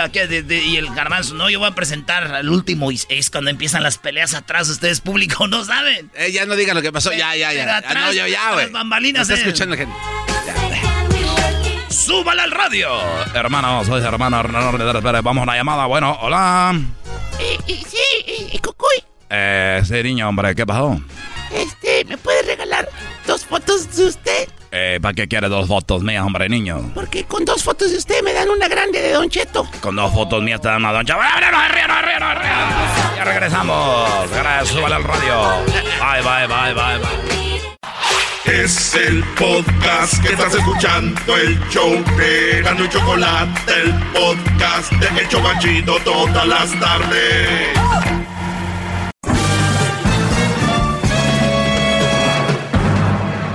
y 0.66 0.76
el 0.76 0.94
garbanzo, 0.94 1.34
no, 1.34 1.48
yo 1.48 1.58
voy 1.58 1.68
a 1.68 1.74
presentar 1.74 2.24
al 2.34 2.50
último. 2.50 2.92
Y 2.92 3.00
es 3.08 3.30
cuando 3.30 3.50
empiezan 3.50 3.82
las 3.82 3.98
peleas 3.98 4.34
atrás, 4.34 4.68
ustedes 4.68 5.00
público 5.00 5.46
no 5.48 5.64
saben. 5.64 6.10
Eh, 6.14 6.32
ya 6.32 6.44
no 6.46 6.54
digan 6.54 6.76
lo 6.76 6.82
que 6.82 6.92
pasó, 6.92 7.12
ya, 7.12 7.34
ya, 7.34 7.52
ya. 7.52 7.78
Atrás, 7.78 7.94
no, 7.94 8.12
yo 8.12 8.26
ya, 8.26 8.52
güey. 8.52 8.64
Las 8.64 8.72
bambalinas. 8.72 9.28
Está 9.28 9.40
escuchando 9.40 9.76
gente. 9.76 9.94
¡Súbale 11.88 12.42
al 12.42 12.50
radio! 12.50 12.90
Hermano, 13.34 13.84
soy 13.84 14.02
hermano. 14.02 14.42
Vamos 14.42 15.40
a 15.40 15.42
una 15.42 15.56
llamada. 15.56 15.86
Bueno, 15.86 16.18
hola. 16.20 16.78
sí, 17.38 18.58
Cucuy. 18.62 19.13
Eh, 19.30 19.82
sí, 19.84 20.02
niño, 20.02 20.28
hombre, 20.28 20.54
¿qué 20.54 20.66
pasó? 20.66 21.00
Este, 21.52 22.04
¿me 22.06 22.18
puede 22.18 22.42
regalar 22.42 22.88
dos 23.26 23.44
fotos 23.44 23.94
de 23.96 24.06
usted? 24.06 24.48
Eh, 24.72 24.98
¿para 25.00 25.14
qué 25.14 25.28
quiere 25.28 25.48
dos 25.48 25.68
fotos 25.68 26.02
mías, 26.02 26.24
hombre, 26.24 26.48
niño? 26.48 26.90
Porque 26.94 27.24
con 27.24 27.44
dos 27.44 27.62
fotos 27.62 27.92
de 27.92 27.98
usted 27.98 28.22
me 28.24 28.32
dan 28.32 28.50
una 28.50 28.66
grande 28.66 29.00
de 29.00 29.12
Don 29.12 29.28
Cheto. 29.30 29.68
Con 29.80 29.94
dos 29.94 30.12
fotos 30.12 30.42
mías 30.42 30.60
te 30.60 30.66
dan 30.68 30.78
una 30.78 30.92
Don 30.92 31.06
Cheto. 31.06 31.20
Ya 33.16 33.24
regresamos. 33.24 34.30
Gracias, 34.30 34.68
súbale 34.68 34.96
al 34.96 35.04
radio. 35.04 35.64
Bye, 36.00 36.22
bye, 36.22 36.46
bye, 36.48 36.74
bye, 36.74 36.98
bye. 36.98 37.54
Es 38.52 38.94
el 38.94 39.24
podcast 39.38 40.22
que 40.22 40.32
estás 40.32 40.54
escuchando, 40.54 41.36
el 41.36 41.58
show 41.70 41.90
de 42.18 42.60
Gano 42.62 42.84
y 42.84 42.88
Chocolate, 42.90 43.72
el 43.72 43.94
podcast 44.12 44.92
de 44.92 45.20
El 45.20 45.28
Chocachito 45.28 45.96
todas 46.04 46.46
las 46.46 46.78
tardes. 46.78 48.23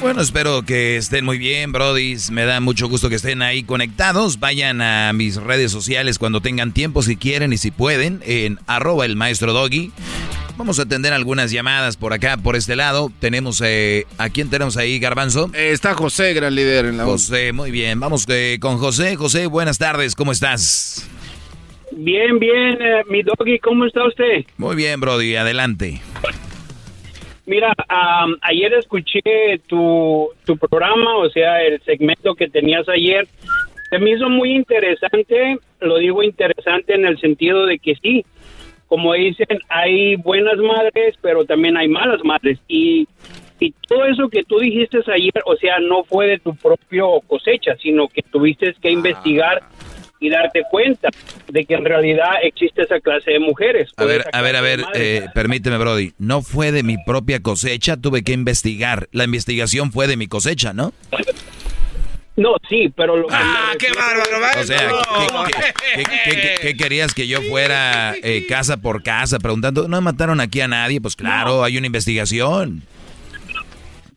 Bueno, 0.00 0.22
espero 0.22 0.62
que 0.62 0.96
estén 0.96 1.26
muy 1.26 1.36
bien, 1.36 1.72
Brody. 1.72 2.16
Me 2.32 2.46
da 2.46 2.60
mucho 2.60 2.88
gusto 2.88 3.10
que 3.10 3.16
estén 3.16 3.42
ahí 3.42 3.62
conectados. 3.62 4.40
Vayan 4.40 4.80
a 4.80 5.12
mis 5.12 5.36
redes 5.36 5.70
sociales 5.70 6.18
cuando 6.18 6.40
tengan 6.40 6.72
tiempo, 6.72 7.02
si 7.02 7.16
quieren 7.16 7.52
y 7.52 7.58
si 7.58 7.70
pueden, 7.70 8.22
en 8.24 8.58
arroba 8.66 9.04
el 9.04 9.14
maestro 9.16 9.52
Doggy. 9.52 9.92
Vamos 10.56 10.78
a 10.78 10.82
atender 10.82 11.12
algunas 11.12 11.50
llamadas 11.50 11.98
por 11.98 12.14
acá, 12.14 12.38
por 12.38 12.56
este 12.56 12.76
lado. 12.76 13.12
Tenemos, 13.20 13.62
eh, 13.62 14.06
¿a 14.16 14.30
quién 14.30 14.48
tenemos 14.48 14.78
ahí, 14.78 14.98
Garbanzo? 14.98 15.50
Eh, 15.52 15.70
está 15.72 15.92
José, 15.92 16.32
gran 16.32 16.54
líder 16.54 16.86
en 16.86 16.96
la 16.96 17.04
José, 17.04 17.52
muy 17.52 17.70
bien. 17.70 18.00
Vamos 18.00 18.24
eh, 18.28 18.56
con 18.58 18.78
José. 18.78 19.16
José, 19.16 19.48
buenas 19.48 19.76
tardes, 19.76 20.14
¿cómo 20.14 20.32
estás? 20.32 21.08
Bien, 21.92 22.38
bien, 22.38 22.78
mi 23.10 23.22
Doggy, 23.22 23.58
¿cómo 23.58 23.84
está 23.84 24.06
usted? 24.06 24.46
Muy 24.56 24.76
bien, 24.76 24.98
Brody, 24.98 25.36
adelante. 25.36 26.00
Mira, 27.50 27.74
ayer 28.42 28.72
escuché 28.74 29.20
tu, 29.66 30.28
tu 30.44 30.56
programa, 30.56 31.16
o 31.16 31.28
sea, 31.30 31.60
el 31.64 31.82
segmento 31.82 32.36
que 32.36 32.48
tenías 32.48 32.88
ayer. 32.88 33.26
Se 33.90 33.98
me 33.98 34.12
hizo 34.12 34.28
muy 34.28 34.54
interesante, 34.54 35.58
lo 35.80 35.98
digo 35.98 36.22
interesante 36.22 36.94
en 36.94 37.06
el 37.06 37.18
sentido 37.18 37.66
de 37.66 37.80
que 37.80 37.96
sí, 37.96 38.24
como 38.86 39.14
dicen, 39.14 39.58
hay 39.68 40.14
buenas 40.14 40.58
madres, 40.58 41.16
pero 41.20 41.44
también 41.44 41.76
hay 41.76 41.88
malas 41.88 42.22
madres. 42.22 42.60
Y, 42.68 43.08
y 43.58 43.74
todo 43.88 44.04
eso 44.04 44.28
que 44.28 44.44
tú 44.44 44.60
dijiste 44.60 44.98
ayer, 45.12 45.42
o 45.44 45.56
sea, 45.56 45.80
no 45.80 46.04
fue 46.04 46.28
de 46.28 46.38
tu 46.38 46.54
propio 46.54 47.20
cosecha, 47.26 47.74
sino 47.82 48.06
que 48.06 48.22
tuviste 48.22 48.72
que 48.80 48.92
investigar 48.92 49.60
y 50.20 50.28
darte 50.28 50.62
cuenta 50.70 51.08
de 51.48 51.64
que 51.64 51.74
en 51.74 51.84
realidad 51.84 52.28
existe 52.42 52.82
esa 52.82 53.00
clase 53.00 53.32
de 53.32 53.40
mujeres. 53.40 53.90
A 53.96 54.04
ver, 54.04 54.24
a 54.32 54.42
ver, 54.42 54.56
a 54.56 54.60
ver, 54.60 54.84
eh, 54.94 55.26
permíteme, 55.34 55.78
Brody. 55.78 56.12
No 56.18 56.42
fue 56.42 56.72
de 56.72 56.82
mi 56.82 56.96
propia 57.04 57.40
cosecha, 57.40 57.96
tuve 57.96 58.22
que 58.22 58.32
investigar. 58.32 59.08
La 59.12 59.24
investigación 59.24 59.90
fue 59.90 60.06
de 60.06 60.16
mi 60.18 60.28
cosecha, 60.28 60.74
¿no? 60.74 60.92
No, 62.36 62.54
sí, 62.68 62.92
pero 62.94 63.16
lo 63.16 63.26
¡Ah, 63.30 63.72
qué 63.78 63.88
bárbaro! 63.92 64.60
O 64.60 64.64
sea, 64.64 64.90
¿qué, 66.62 66.76
querías 66.76 67.12
que 67.12 67.26
yo 67.26 67.42
fuera 67.42 68.14
eh, 68.22 68.46
casa 68.46 68.78
por 68.78 69.02
casa 69.02 69.38
preguntando? 69.38 69.88
¿No 69.88 70.00
mataron 70.00 70.40
aquí 70.40 70.60
a 70.60 70.68
nadie? 70.68 71.00
Pues 71.00 71.16
claro, 71.16 71.64
hay 71.64 71.76
una 71.76 71.86
investigación. 71.86 72.82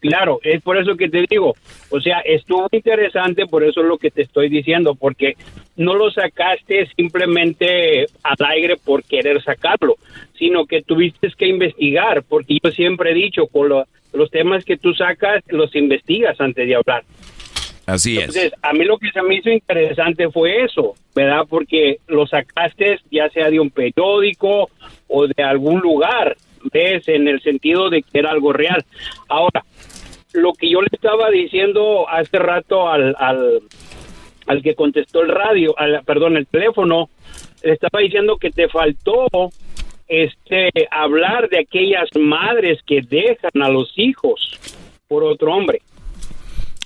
Claro, 0.03 0.41
es 0.43 0.61
por 0.61 0.77
eso 0.77 0.97
que 0.97 1.07
te 1.07 1.25
digo, 1.29 1.55
o 1.89 2.01
sea, 2.01 2.19
estuvo 2.25 2.67
interesante, 2.69 3.45
por 3.45 3.63
eso 3.63 3.79
es 3.79 3.87
lo 3.87 3.97
que 3.97 4.11
te 4.11 4.23
estoy 4.23 4.49
diciendo, 4.49 4.95
porque 4.95 5.37
no 5.77 5.95
lo 5.95 6.11
sacaste 6.11 6.89
simplemente 6.97 8.07
al 8.21 8.35
aire 8.49 8.75
por 8.75 9.05
querer 9.05 9.41
sacarlo, 9.41 9.95
sino 10.37 10.65
que 10.65 10.81
tuviste 10.81 11.31
que 11.37 11.47
investigar, 11.47 12.21
porque 12.23 12.57
yo 12.61 12.69
siempre 12.71 13.11
he 13.11 13.13
dicho, 13.13 13.47
con 13.47 13.69
los 14.11 14.29
temas 14.29 14.65
que 14.65 14.75
tú 14.75 14.93
sacas, 14.93 15.41
los 15.47 15.73
investigas 15.73 16.35
antes 16.41 16.67
de 16.67 16.75
hablar. 16.75 17.05
Así 17.85 18.17
es. 18.17 18.23
Entonces, 18.23 18.51
a 18.61 18.73
mí 18.73 18.83
lo 18.83 18.97
que 18.97 19.09
se 19.09 19.21
me 19.21 19.35
hizo 19.35 19.49
interesante 19.49 20.29
fue 20.29 20.65
eso, 20.65 20.95
¿verdad? 21.15 21.45
Porque 21.49 21.99
lo 22.07 22.27
sacaste 22.27 22.99
ya 23.09 23.29
sea 23.29 23.49
de 23.49 23.61
un 23.61 23.69
periódico 23.69 24.69
o 25.07 25.27
de 25.27 25.43
algún 25.43 25.79
lugar, 25.79 26.35
¿ves? 26.71 27.07
En 27.07 27.27
el 27.27 27.41
sentido 27.41 27.89
de 27.89 28.01
que 28.01 28.19
era 28.19 28.31
algo 28.31 28.53
real. 28.53 28.83
Ahora, 29.27 29.63
lo 30.33 30.53
que 30.53 30.69
yo 30.69 30.81
le 30.81 30.89
estaba 30.91 31.29
diciendo 31.29 32.07
hace 32.09 32.37
rato 32.39 32.89
al, 32.89 33.15
al, 33.17 33.61
al 34.47 34.61
que 34.61 34.75
contestó 34.75 35.21
el 35.21 35.29
radio, 35.29 35.77
al, 35.77 36.03
perdón, 36.03 36.37
el 36.37 36.47
teléfono, 36.47 37.09
le 37.63 37.73
estaba 37.73 37.99
diciendo 38.01 38.37
que 38.37 38.49
te 38.49 38.67
faltó 38.67 39.27
este 40.07 40.69
hablar 40.91 41.49
de 41.49 41.59
aquellas 41.59 42.09
madres 42.19 42.79
que 42.85 43.01
dejan 43.01 43.61
a 43.61 43.69
los 43.69 43.93
hijos 43.95 44.59
por 45.07 45.23
otro 45.23 45.53
hombre. 45.53 45.81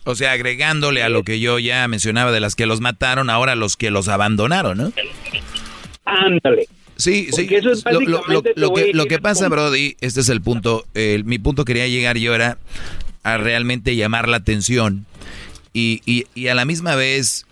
O 0.03 0.15
sea, 0.15 0.32
agregándole 0.32 1.03
a 1.03 1.10
lo 1.10 1.24
que 1.24 1.40
yo 1.40 1.60
ya 1.60 1.86
mencionaba 1.88 2.32
de 2.32 2.40
las 2.40 2.56
que 2.56 2.65
los 2.65 2.80
mataron, 2.80 3.30
ahora 3.30 3.56
los 3.56 3.76
que 3.76 3.91
los 3.91 4.07
abandonaron, 4.07 4.78
¿no? 4.78 4.94
Ándale. 6.06 6.68
Sí, 6.95 7.28
sí. 7.32 7.48
lo, 8.56 8.74
que, 8.74 8.91
lo 8.94 9.06
que 9.06 9.19
pasa, 9.19 9.49
Brody, 9.49 9.98
este 9.99 10.22
es 10.22 10.30
el 10.30 10.41
punto. 10.41 10.86
mi 11.26 11.40
punto 11.40 11.65
quería 11.65 11.88
llegar 11.88 12.18
yo 12.18 12.34
era 12.34 12.57
a 13.34 13.38
realmente 13.38 13.95
llamar 13.95 14.30
la 14.30 14.38
atención. 14.38 15.06
Y, 15.74 16.02
y, 16.06 16.26
y 16.34 16.48
a 16.48 16.56
la 16.56 16.66
misma 16.66 16.95
vez, 16.95 17.45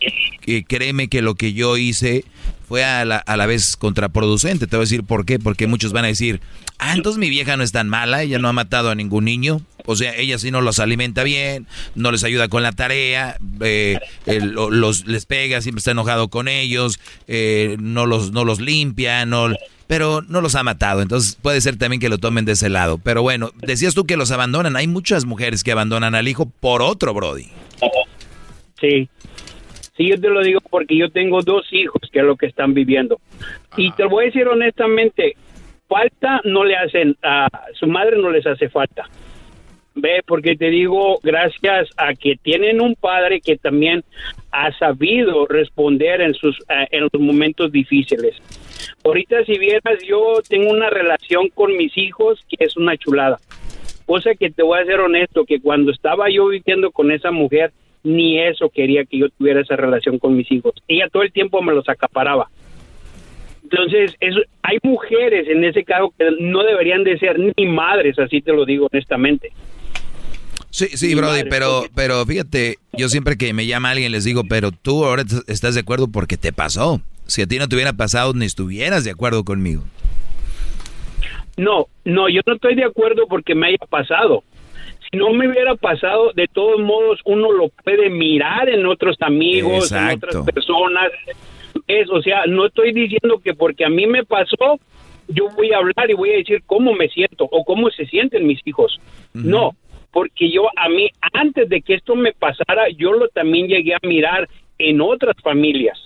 créeme 0.67 1.09
que 1.09 1.21
lo 1.21 1.35
que 1.35 1.53
yo 1.53 1.77
hice 1.77 2.23
fue 2.67 2.83
a 2.83 3.05
la, 3.05 3.17
a 3.17 3.37
la 3.37 3.45
vez 3.45 3.75
contraproducente. 3.75 4.67
Te 4.67 4.77
voy 4.77 4.83
a 4.83 4.87
decir 4.87 5.03
por 5.03 5.25
qué. 5.25 5.37
Porque 5.37 5.67
muchos 5.67 5.91
van 5.91 6.05
a 6.05 6.07
decir, 6.07 6.41
ah, 6.79 6.93
entonces 6.95 7.19
mi 7.19 7.29
vieja 7.29 7.57
no 7.57 7.63
es 7.63 7.71
tan 7.71 7.89
mala, 7.89 8.23
ella 8.23 8.39
no 8.39 8.47
ha 8.47 8.53
matado 8.53 8.89
a 8.89 8.95
ningún 8.95 9.25
niño. 9.25 9.61
O 9.85 9.95
sea, 9.95 10.15
ella 10.15 10.39
sí 10.39 10.49
no 10.49 10.61
los 10.61 10.79
alimenta 10.79 11.23
bien, 11.23 11.67
no 11.93 12.11
les 12.11 12.23
ayuda 12.23 12.47
con 12.47 12.63
la 12.63 12.71
tarea, 12.71 13.37
eh, 13.61 13.99
los, 14.25 15.05
les 15.05 15.27
pega, 15.27 15.61
siempre 15.61 15.79
está 15.79 15.91
enojado 15.91 16.29
con 16.29 16.47
ellos, 16.47 16.99
eh, 17.27 17.77
no, 17.79 18.07
los, 18.07 18.31
no 18.31 18.45
los 18.45 18.59
limpia, 18.59 19.27
no, 19.27 19.49
pero 19.87 20.21
no 20.21 20.41
los 20.41 20.55
ha 20.55 20.63
matado. 20.63 21.01
Entonces 21.01 21.37
puede 21.41 21.61
ser 21.61 21.77
también 21.77 21.99
que 21.99 22.09
lo 22.09 22.17
tomen 22.17 22.45
de 22.45 22.53
ese 22.53 22.69
lado. 22.69 22.99
Pero 23.03 23.21
bueno, 23.21 23.51
decías 23.61 23.93
tú 23.93 24.05
que 24.05 24.17
los 24.17 24.31
abandonan. 24.31 24.75
Hay 24.75 24.87
muchas 24.87 25.25
mujeres 25.25 25.63
que 25.63 25.71
abandonan 25.71 26.15
al 26.15 26.27
hijo 26.27 26.49
por 26.59 26.81
otro, 26.81 27.13
Brody. 27.13 27.47
Sí. 28.79 29.09
Sí, 29.95 30.09
yo 30.09 30.19
te 30.19 30.29
lo 30.29 30.41
digo 30.41 30.59
porque 30.69 30.97
yo 30.97 31.09
tengo 31.09 31.41
dos 31.41 31.65
hijos 31.71 32.01
que 32.11 32.19
es 32.19 32.25
lo 32.25 32.35
que 32.35 32.47
están 32.47 32.73
viviendo. 32.73 33.19
Y 33.77 33.91
te 33.91 34.05
voy 34.05 34.23
a 34.23 34.27
decir 34.27 34.47
honestamente, 34.47 35.35
falta 35.87 36.41
no 36.43 36.65
le 36.65 36.75
hacen, 36.75 37.15
a 37.23 37.47
su 37.73 37.87
madre 37.87 38.17
no 38.17 38.29
les 38.29 38.45
hace 38.45 38.69
falta. 38.69 39.07
Ve, 39.97 40.21
porque 40.25 40.57
te 40.57 40.69
digo, 40.69 41.19
gracias 41.23 41.87
a 41.95 42.13
que 42.13 42.35
tienen 42.35 42.81
un 42.81 42.95
padre 42.95 43.39
que 43.39 43.55
también 43.55 44.03
ha 44.51 44.77
sabido 44.77 45.45
responder 45.45 46.19
en 46.19 46.33
sus 46.33 46.59
eh, 46.67 46.87
en 46.91 47.03
los 47.03 47.21
momentos 47.21 47.71
difíciles. 47.71 48.35
Ahorita 49.03 49.43
si 49.45 49.57
vieras, 49.57 49.99
yo 50.07 50.39
tengo 50.47 50.71
una 50.71 50.89
relación 50.89 51.49
con 51.49 51.75
mis 51.77 51.97
hijos 51.97 52.43
que 52.49 52.63
es 52.63 52.75
una 52.77 52.97
chulada. 52.97 53.39
Cosa 54.05 54.35
que 54.35 54.51
te 54.51 54.63
voy 54.63 54.79
a 54.79 54.85
ser 54.85 54.99
honesto, 54.99 55.45
que 55.45 55.59
cuando 55.59 55.91
estaba 55.91 56.29
yo 56.29 56.47
viviendo 56.47 56.91
con 56.91 57.11
esa 57.11 57.31
mujer, 57.31 57.71
ni 58.03 58.39
eso 58.39 58.69
quería 58.69 59.03
que 59.05 59.17
yo 59.17 59.29
tuviera 59.29 59.61
esa 59.61 59.75
relación 59.75 60.19
con 60.19 60.35
mis 60.35 60.51
hijos. 60.51 60.73
Ella 60.87 61.09
todo 61.11 61.23
el 61.23 61.31
tiempo 61.31 61.61
me 61.61 61.73
los 61.73 61.89
acaparaba. 61.89 62.49
Entonces, 63.63 64.13
hay 64.61 64.77
mujeres 64.83 65.47
en 65.47 65.63
ese 65.63 65.83
caso 65.83 66.13
que 66.15 66.25
no 66.39 66.63
deberían 66.63 67.03
de 67.03 67.17
ser 67.17 67.39
ni 67.39 67.65
madres, 67.65 68.17
así 68.19 68.41
te 68.41 68.53
lo 68.53 68.63
digo 68.63 68.87
honestamente. 68.91 69.51
Sí, 70.69 70.85
sí, 70.93 71.15
Brody, 71.15 71.45
pero, 71.49 71.85
pero 71.95 72.25
fíjate, 72.25 72.75
yo 72.93 73.09
siempre 73.09 73.37
que 73.37 73.53
me 73.53 73.65
llama 73.65 73.91
alguien 73.91 74.11
les 74.11 74.23
digo, 74.23 74.43
pero 74.47 74.71
tú 74.71 75.03
ahora 75.05 75.23
estás 75.47 75.73
de 75.73 75.81
acuerdo 75.81 76.09
porque 76.11 76.37
te 76.37 76.53
pasó. 76.53 77.01
Si 77.25 77.41
a 77.41 77.47
ti 77.47 77.57
no 77.57 77.67
te 77.67 77.75
hubiera 77.75 77.93
pasado, 77.93 78.33
ni 78.33 78.45
estuvieras 78.45 79.03
de 79.03 79.11
acuerdo 79.11 79.43
conmigo. 79.43 79.83
No, 81.57 81.87
no, 82.03 82.29
yo 82.29 82.41
no 82.45 82.53
estoy 82.53 82.75
de 82.75 82.83
acuerdo 82.83 83.27
porque 83.27 83.55
me 83.55 83.67
haya 83.67 83.85
pasado 83.89 84.43
si 85.11 85.17
no 85.17 85.31
me 85.31 85.47
hubiera 85.47 85.75
pasado, 85.75 86.31
de 86.33 86.47
todos 86.47 86.79
modos 86.79 87.19
uno 87.25 87.51
lo 87.51 87.69
puede 87.83 88.09
mirar 88.09 88.69
en 88.69 88.85
otros 88.85 89.17
amigos, 89.21 89.91
en 89.91 90.11
otras 90.11 90.37
personas. 90.45 91.11
Es, 91.87 92.09
o 92.09 92.21
sea, 92.21 92.45
no 92.47 92.65
estoy 92.65 92.91
diciendo 92.93 93.39
que 93.43 93.53
porque 93.53 93.85
a 93.85 93.89
mí 93.89 94.07
me 94.07 94.23
pasó, 94.23 94.79
yo 95.27 95.49
voy 95.55 95.71
a 95.71 95.77
hablar 95.77 96.09
y 96.09 96.13
voy 96.13 96.31
a 96.31 96.37
decir 96.37 96.63
cómo 96.65 96.93
me 96.93 97.09
siento 97.09 97.45
o 97.45 97.63
cómo 97.63 97.89
se 97.91 98.05
sienten 98.07 98.47
mis 98.47 98.59
hijos. 98.65 98.99
No, 99.33 99.75
porque 100.11 100.49
yo 100.49 100.67
a 100.75 100.89
mí, 100.89 101.09
antes 101.33 101.69
de 101.69 101.81
que 101.81 101.95
esto 101.95 102.15
me 102.15 102.31
pasara, 102.31 102.89
yo 102.97 103.13
lo 103.13 103.27
también 103.29 103.67
llegué 103.67 103.93
a 103.93 103.99
mirar 104.07 104.49
en 104.77 105.01
otras 105.01 105.35
familias. 105.43 105.99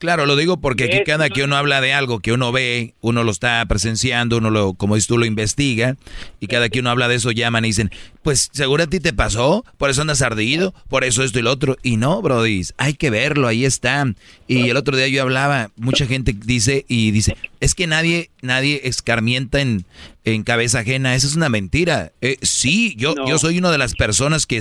Claro, 0.00 0.24
lo 0.24 0.34
digo 0.34 0.58
porque 0.62 0.84
aquí 0.84 1.04
cada 1.04 1.28
que 1.28 1.44
uno 1.44 1.58
habla 1.58 1.82
de 1.82 1.92
algo 1.92 2.20
que 2.20 2.32
uno 2.32 2.52
ve, 2.52 2.94
uno 3.02 3.22
lo 3.22 3.30
está 3.30 3.62
presenciando, 3.66 4.38
uno 4.38 4.48
lo, 4.48 4.72
como 4.72 4.94
dices 4.94 5.08
tú, 5.08 5.18
lo 5.18 5.26
investiga, 5.26 5.98
y 6.40 6.46
cada 6.46 6.70
que 6.70 6.80
uno 6.80 6.88
habla 6.88 7.06
de 7.06 7.16
eso 7.16 7.32
llaman 7.32 7.66
y 7.66 7.68
dicen, 7.68 7.90
pues 8.22 8.48
seguro 8.50 8.84
a 8.84 8.86
ti 8.86 8.98
te 8.98 9.12
pasó, 9.12 9.62
por 9.76 9.90
eso 9.90 10.00
andas 10.00 10.22
ardido, 10.22 10.72
por 10.88 11.04
eso 11.04 11.22
esto 11.22 11.38
y 11.38 11.42
lo 11.42 11.50
otro. 11.50 11.76
Y 11.82 11.98
no, 11.98 12.22
Brody, 12.22 12.62
hay 12.78 12.94
que 12.94 13.10
verlo, 13.10 13.46
ahí 13.46 13.66
está. 13.66 14.06
Y 14.48 14.70
el 14.70 14.78
otro 14.78 14.96
día 14.96 15.06
yo 15.08 15.20
hablaba, 15.20 15.70
mucha 15.76 16.06
gente 16.06 16.34
dice 16.34 16.86
y 16.88 17.10
dice, 17.10 17.36
es 17.60 17.74
que 17.74 17.86
nadie, 17.86 18.30
nadie 18.42 18.80
escarmienta 18.84 19.60
en, 19.60 19.84
en 20.24 20.42
cabeza 20.42 20.80
ajena, 20.80 21.14
eso 21.14 21.26
es 21.26 21.36
una 21.36 21.48
mentira. 21.48 22.12
Eh, 22.20 22.36
sí, 22.42 22.94
yo, 22.96 23.14
yo 23.26 23.38
soy 23.38 23.58
una 23.58 23.70
de 23.70 23.78
las 23.78 23.94
personas 23.94 24.46
que, 24.46 24.60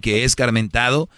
que 0.00 0.20
he 0.20 0.24
escarmentado 0.24 1.08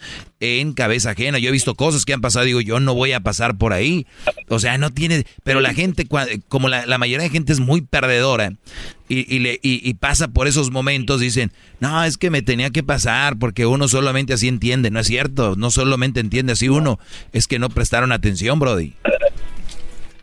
en 0.40 0.72
cabeza 0.72 1.10
ajena. 1.10 1.38
Yo 1.38 1.48
he 1.48 1.52
visto 1.52 1.74
cosas 1.74 2.04
que 2.04 2.12
han 2.12 2.20
pasado, 2.20 2.44
digo, 2.44 2.60
yo 2.60 2.80
no 2.80 2.94
voy 2.94 3.12
a 3.12 3.20
pasar 3.20 3.56
por 3.56 3.72
ahí. 3.72 4.06
O 4.48 4.58
sea, 4.58 4.78
no 4.78 4.90
tiene, 4.90 5.24
pero 5.44 5.60
la 5.60 5.74
gente, 5.74 6.06
como 6.48 6.68
la, 6.68 6.86
la 6.86 6.98
mayoría 6.98 7.24
de 7.24 7.30
gente 7.30 7.52
es 7.52 7.60
muy 7.60 7.80
perdedora, 7.82 8.52
y, 9.14 9.40
le, 9.40 9.58
y, 9.62 9.92
pasa 9.94 10.28
por 10.28 10.48
esos 10.48 10.70
momentos, 10.70 11.20
dicen, 11.20 11.52
no, 11.80 12.02
es 12.02 12.16
que 12.16 12.30
me 12.30 12.40
tenía 12.40 12.70
que 12.70 12.82
pasar 12.82 13.38
porque 13.38 13.66
uno 13.66 13.86
solamente 13.86 14.32
así 14.32 14.48
entiende. 14.48 14.90
No 14.90 15.00
es 15.00 15.06
cierto, 15.06 15.54
no 15.54 15.70
solamente 15.70 16.20
entiende 16.20 16.52
así 16.52 16.70
uno, 16.70 16.98
es 17.32 17.46
que 17.46 17.58
no 17.58 17.68
prestaron 17.68 18.12
atención, 18.12 18.58
Brody. 18.58 18.94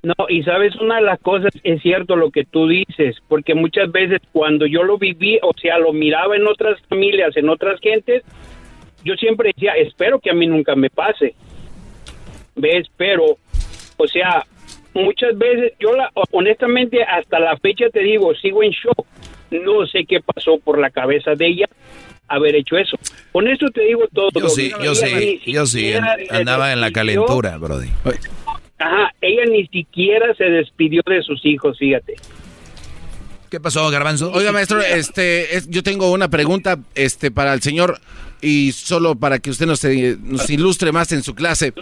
No, 0.01 0.13
y 0.29 0.43
sabes, 0.43 0.75
una 0.77 0.95
de 0.95 1.01
las 1.01 1.19
cosas 1.19 1.51
es 1.63 1.81
cierto 1.81 2.15
lo 2.15 2.31
que 2.31 2.45
tú 2.45 2.67
dices, 2.67 3.17
porque 3.27 3.53
muchas 3.53 3.91
veces 3.91 4.21
cuando 4.31 4.65
yo 4.65 4.83
lo 4.83 4.97
viví, 4.97 5.39
o 5.41 5.51
sea, 5.59 5.77
lo 5.77 5.91
miraba 5.91 6.37
en 6.37 6.47
otras 6.47 6.79
familias, 6.87 7.35
en 7.35 7.49
otras 7.49 7.81
gentes, 7.81 8.23
yo 9.03 9.15
siempre 9.15 9.51
decía, 9.53 9.73
espero 9.73 10.19
que 10.19 10.29
a 10.29 10.33
mí 10.33 10.47
nunca 10.47 10.75
me 10.75 10.89
pase. 10.89 11.35
¿Ves? 12.55 12.87
Pero, 12.95 13.37
o 13.97 14.07
sea, 14.07 14.45
muchas 14.93 15.37
veces, 15.37 15.73
yo 15.79 15.93
la, 15.93 16.09
honestamente 16.31 17.03
hasta 17.03 17.39
la 17.39 17.57
fecha 17.57 17.89
te 17.89 17.99
digo, 17.99 18.33
sigo 18.35 18.63
en 18.63 18.71
shock. 18.71 19.05
No 19.51 19.85
sé 19.87 20.05
qué 20.05 20.19
pasó 20.21 20.59
por 20.59 20.77
la 20.77 20.91
cabeza 20.91 21.33
de 21.35 21.47
ella 21.47 21.65
haber 22.27 22.55
hecho 22.55 22.77
eso. 22.77 22.97
Con 23.31 23.47
eso 23.47 23.65
te 23.73 23.81
digo 23.81 24.03
todo. 24.13 24.29
Yo 24.33 24.49
sí, 24.49 24.71
yo 24.83 24.95
sí, 24.95 25.41
yo 25.45 25.65
sí, 25.65 25.93
andaba 26.29 26.71
en 26.71 26.81
la 26.81 26.91
calentura, 26.91 27.57
Brody. 27.57 27.89
Ajá, 28.79 29.13
ella 29.21 29.45
ni 29.45 29.67
siquiera 29.67 30.33
se 30.35 30.45
despidió 30.45 31.01
de 31.05 31.21
sus 31.21 31.45
hijos, 31.45 31.77
fíjate. 31.77 32.15
¿Qué 33.49 33.59
pasó, 33.59 33.89
Garbanzo? 33.89 34.31
Oiga, 34.31 34.51
maestro, 34.51 34.79
este, 34.79 35.47
yo 35.67 35.81
tengo 35.81 36.11
una 36.11 36.29
pregunta, 36.29 36.77
este, 36.93 37.31
para 37.31 37.53
el 37.53 37.61
señor 37.61 37.99
y 38.41 38.71
solo 38.71 39.15
para 39.15 39.39
que 39.39 39.49
usted 39.49 39.65
nos, 39.65 39.83
nos, 39.83 40.49
ilustre 40.49 40.91
más 40.91 41.11
en 41.11 41.23
su 41.23 41.33
clase. 41.33 41.73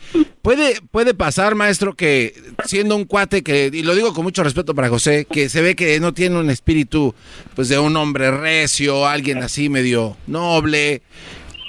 ¿Puede, 0.41 0.81
puede 0.91 1.13
pasar, 1.13 1.55
maestro, 1.55 1.93
que 1.93 2.33
siendo 2.65 2.95
un 2.95 3.05
cuate 3.05 3.43
que, 3.43 3.69
y 3.71 3.83
lo 3.83 3.95
digo 3.95 4.13
con 4.13 4.23
mucho 4.23 4.43
respeto 4.43 4.73
para 4.73 4.89
José, 4.89 5.27
que 5.29 5.49
se 5.49 5.61
ve 5.61 5.75
que 5.75 5.99
no 5.99 6.13
tiene 6.13 6.39
un 6.39 6.49
espíritu 6.49 7.13
pues 7.55 7.69
de 7.69 7.77
un 7.77 7.95
hombre 7.97 8.31
recio, 8.31 9.05
alguien 9.05 9.43
así 9.43 9.69
medio 9.69 10.17
noble, 10.25 11.01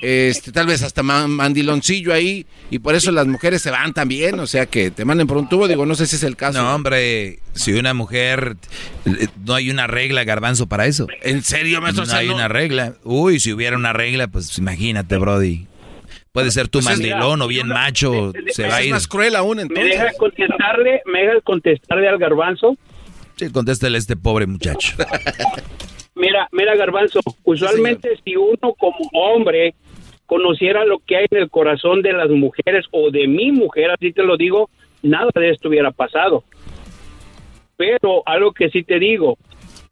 este, 0.00 0.52
tal 0.52 0.66
vez 0.66 0.82
hasta 0.82 1.02
mandiloncillo 1.02 2.12
ahí, 2.12 2.46
y 2.70 2.78
por 2.78 2.94
eso 2.94 3.10
las 3.10 3.26
mujeres 3.26 3.62
se 3.62 3.70
van 3.70 3.92
también, 3.92 4.38
o 4.40 4.46
sea 4.46 4.66
que 4.66 4.90
te 4.90 5.04
manden 5.04 5.26
por 5.26 5.36
un 5.36 5.48
tubo, 5.48 5.68
digo, 5.68 5.86
no 5.86 5.94
sé 5.94 6.06
si 6.06 6.16
es 6.16 6.22
el 6.22 6.36
caso. 6.36 6.62
No, 6.62 6.74
hombre, 6.74 7.40
si 7.54 7.72
una 7.72 7.94
mujer, 7.94 8.56
no 9.44 9.54
hay 9.54 9.70
una 9.70 9.86
regla, 9.86 10.24
garbanzo, 10.24 10.66
para 10.66 10.86
eso. 10.86 11.06
¿En 11.22 11.42
serio, 11.42 11.80
maestro? 11.80 12.04
No 12.06 12.14
hay 12.14 12.28
una 12.28 12.48
regla. 12.48 12.94
Uy, 13.04 13.40
si 13.40 13.52
hubiera 13.52 13.76
una 13.76 13.92
regla, 13.92 14.28
pues 14.28 14.56
imagínate, 14.58 15.16
Brody. 15.16 15.66
Puede 16.32 16.50
ser 16.50 16.68
tu 16.68 16.78
pues 16.78 16.86
mandilón 16.86 17.42
o 17.42 17.48
bien 17.48 17.68
macho, 17.68 18.32
se 18.48 18.68
va 18.68 18.76
a 18.76 18.82
ir. 18.82 18.88
Es 18.88 18.92
más 18.92 19.08
cruel 19.08 19.34
aún, 19.34 19.60
entonces. 19.60 19.84
¿Me 19.84 19.90
deja 19.90 20.12
contestarle, 20.18 21.02
me 21.06 21.20
deja 21.20 21.40
contestarle 21.40 22.08
al 22.08 22.18
garbanzo? 22.18 22.76
Sí, 23.36 23.50
contéstale 23.50 23.96
a 23.96 23.98
este 23.98 24.14
pobre 24.16 24.46
muchacho. 24.46 24.94
mira, 26.14 26.48
mira, 26.52 26.76
garbanzo, 26.76 27.20
usualmente 27.44 28.10
si 28.24 28.36
uno 28.36 28.74
como 28.78 29.08
hombre 29.12 29.74
conociera 30.28 30.84
lo 30.84 30.98
que 30.98 31.16
hay 31.16 31.26
en 31.30 31.38
el 31.38 31.50
corazón 31.50 32.02
de 32.02 32.12
las 32.12 32.28
mujeres 32.28 32.84
o 32.90 33.10
de 33.10 33.26
mi 33.26 33.50
mujer, 33.50 33.90
así 33.90 34.12
te 34.12 34.22
lo 34.22 34.36
digo, 34.36 34.68
nada 35.02 35.30
de 35.34 35.48
esto 35.48 35.70
hubiera 35.70 35.90
pasado. 35.90 36.44
Pero 37.78 38.22
algo 38.26 38.52
que 38.52 38.68
sí 38.68 38.82
te 38.82 38.98
digo, 38.98 39.38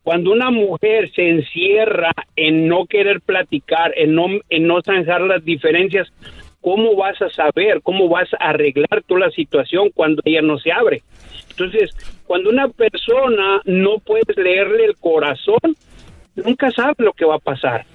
cuando 0.03 0.33
una 0.33 0.51
mujer 0.51 1.11
se 1.13 1.31
encierra 1.31 2.13
en 2.37 2.69
no 2.69 2.85
querer 2.85 3.23
platicar, 3.23 3.95
en 3.97 4.15
no, 4.15 4.27
en 4.51 4.67
no 4.67 4.83
zanjar 4.83 5.23
las 5.23 5.43
diferencias, 5.43 6.13
¿cómo 6.61 6.95
vas 6.97 7.21
a 7.23 7.31
saber, 7.31 7.81
cómo 7.83 8.07
vas 8.11 8.29
a 8.35 8.51
arreglar 8.51 9.03
toda 9.07 9.21
la 9.21 9.31
situación 9.31 9.89
cuando 9.95 10.21
ella 10.27 10.43
no 10.43 10.59
se 10.59 10.71
abre? 10.71 11.03
Entonces, 11.49 11.97
cuando 12.27 12.51
una 12.51 12.69
persona 12.69 13.63
no 13.65 14.01
puedes 14.01 14.37
leerle 14.37 14.85
el 14.85 14.97
corazón, 14.99 15.75
nunca 16.35 16.71
sabes 16.73 16.97
lo 16.99 17.15
que 17.15 17.25
va 17.25 17.37
a 17.37 17.39
pasar. 17.39 17.87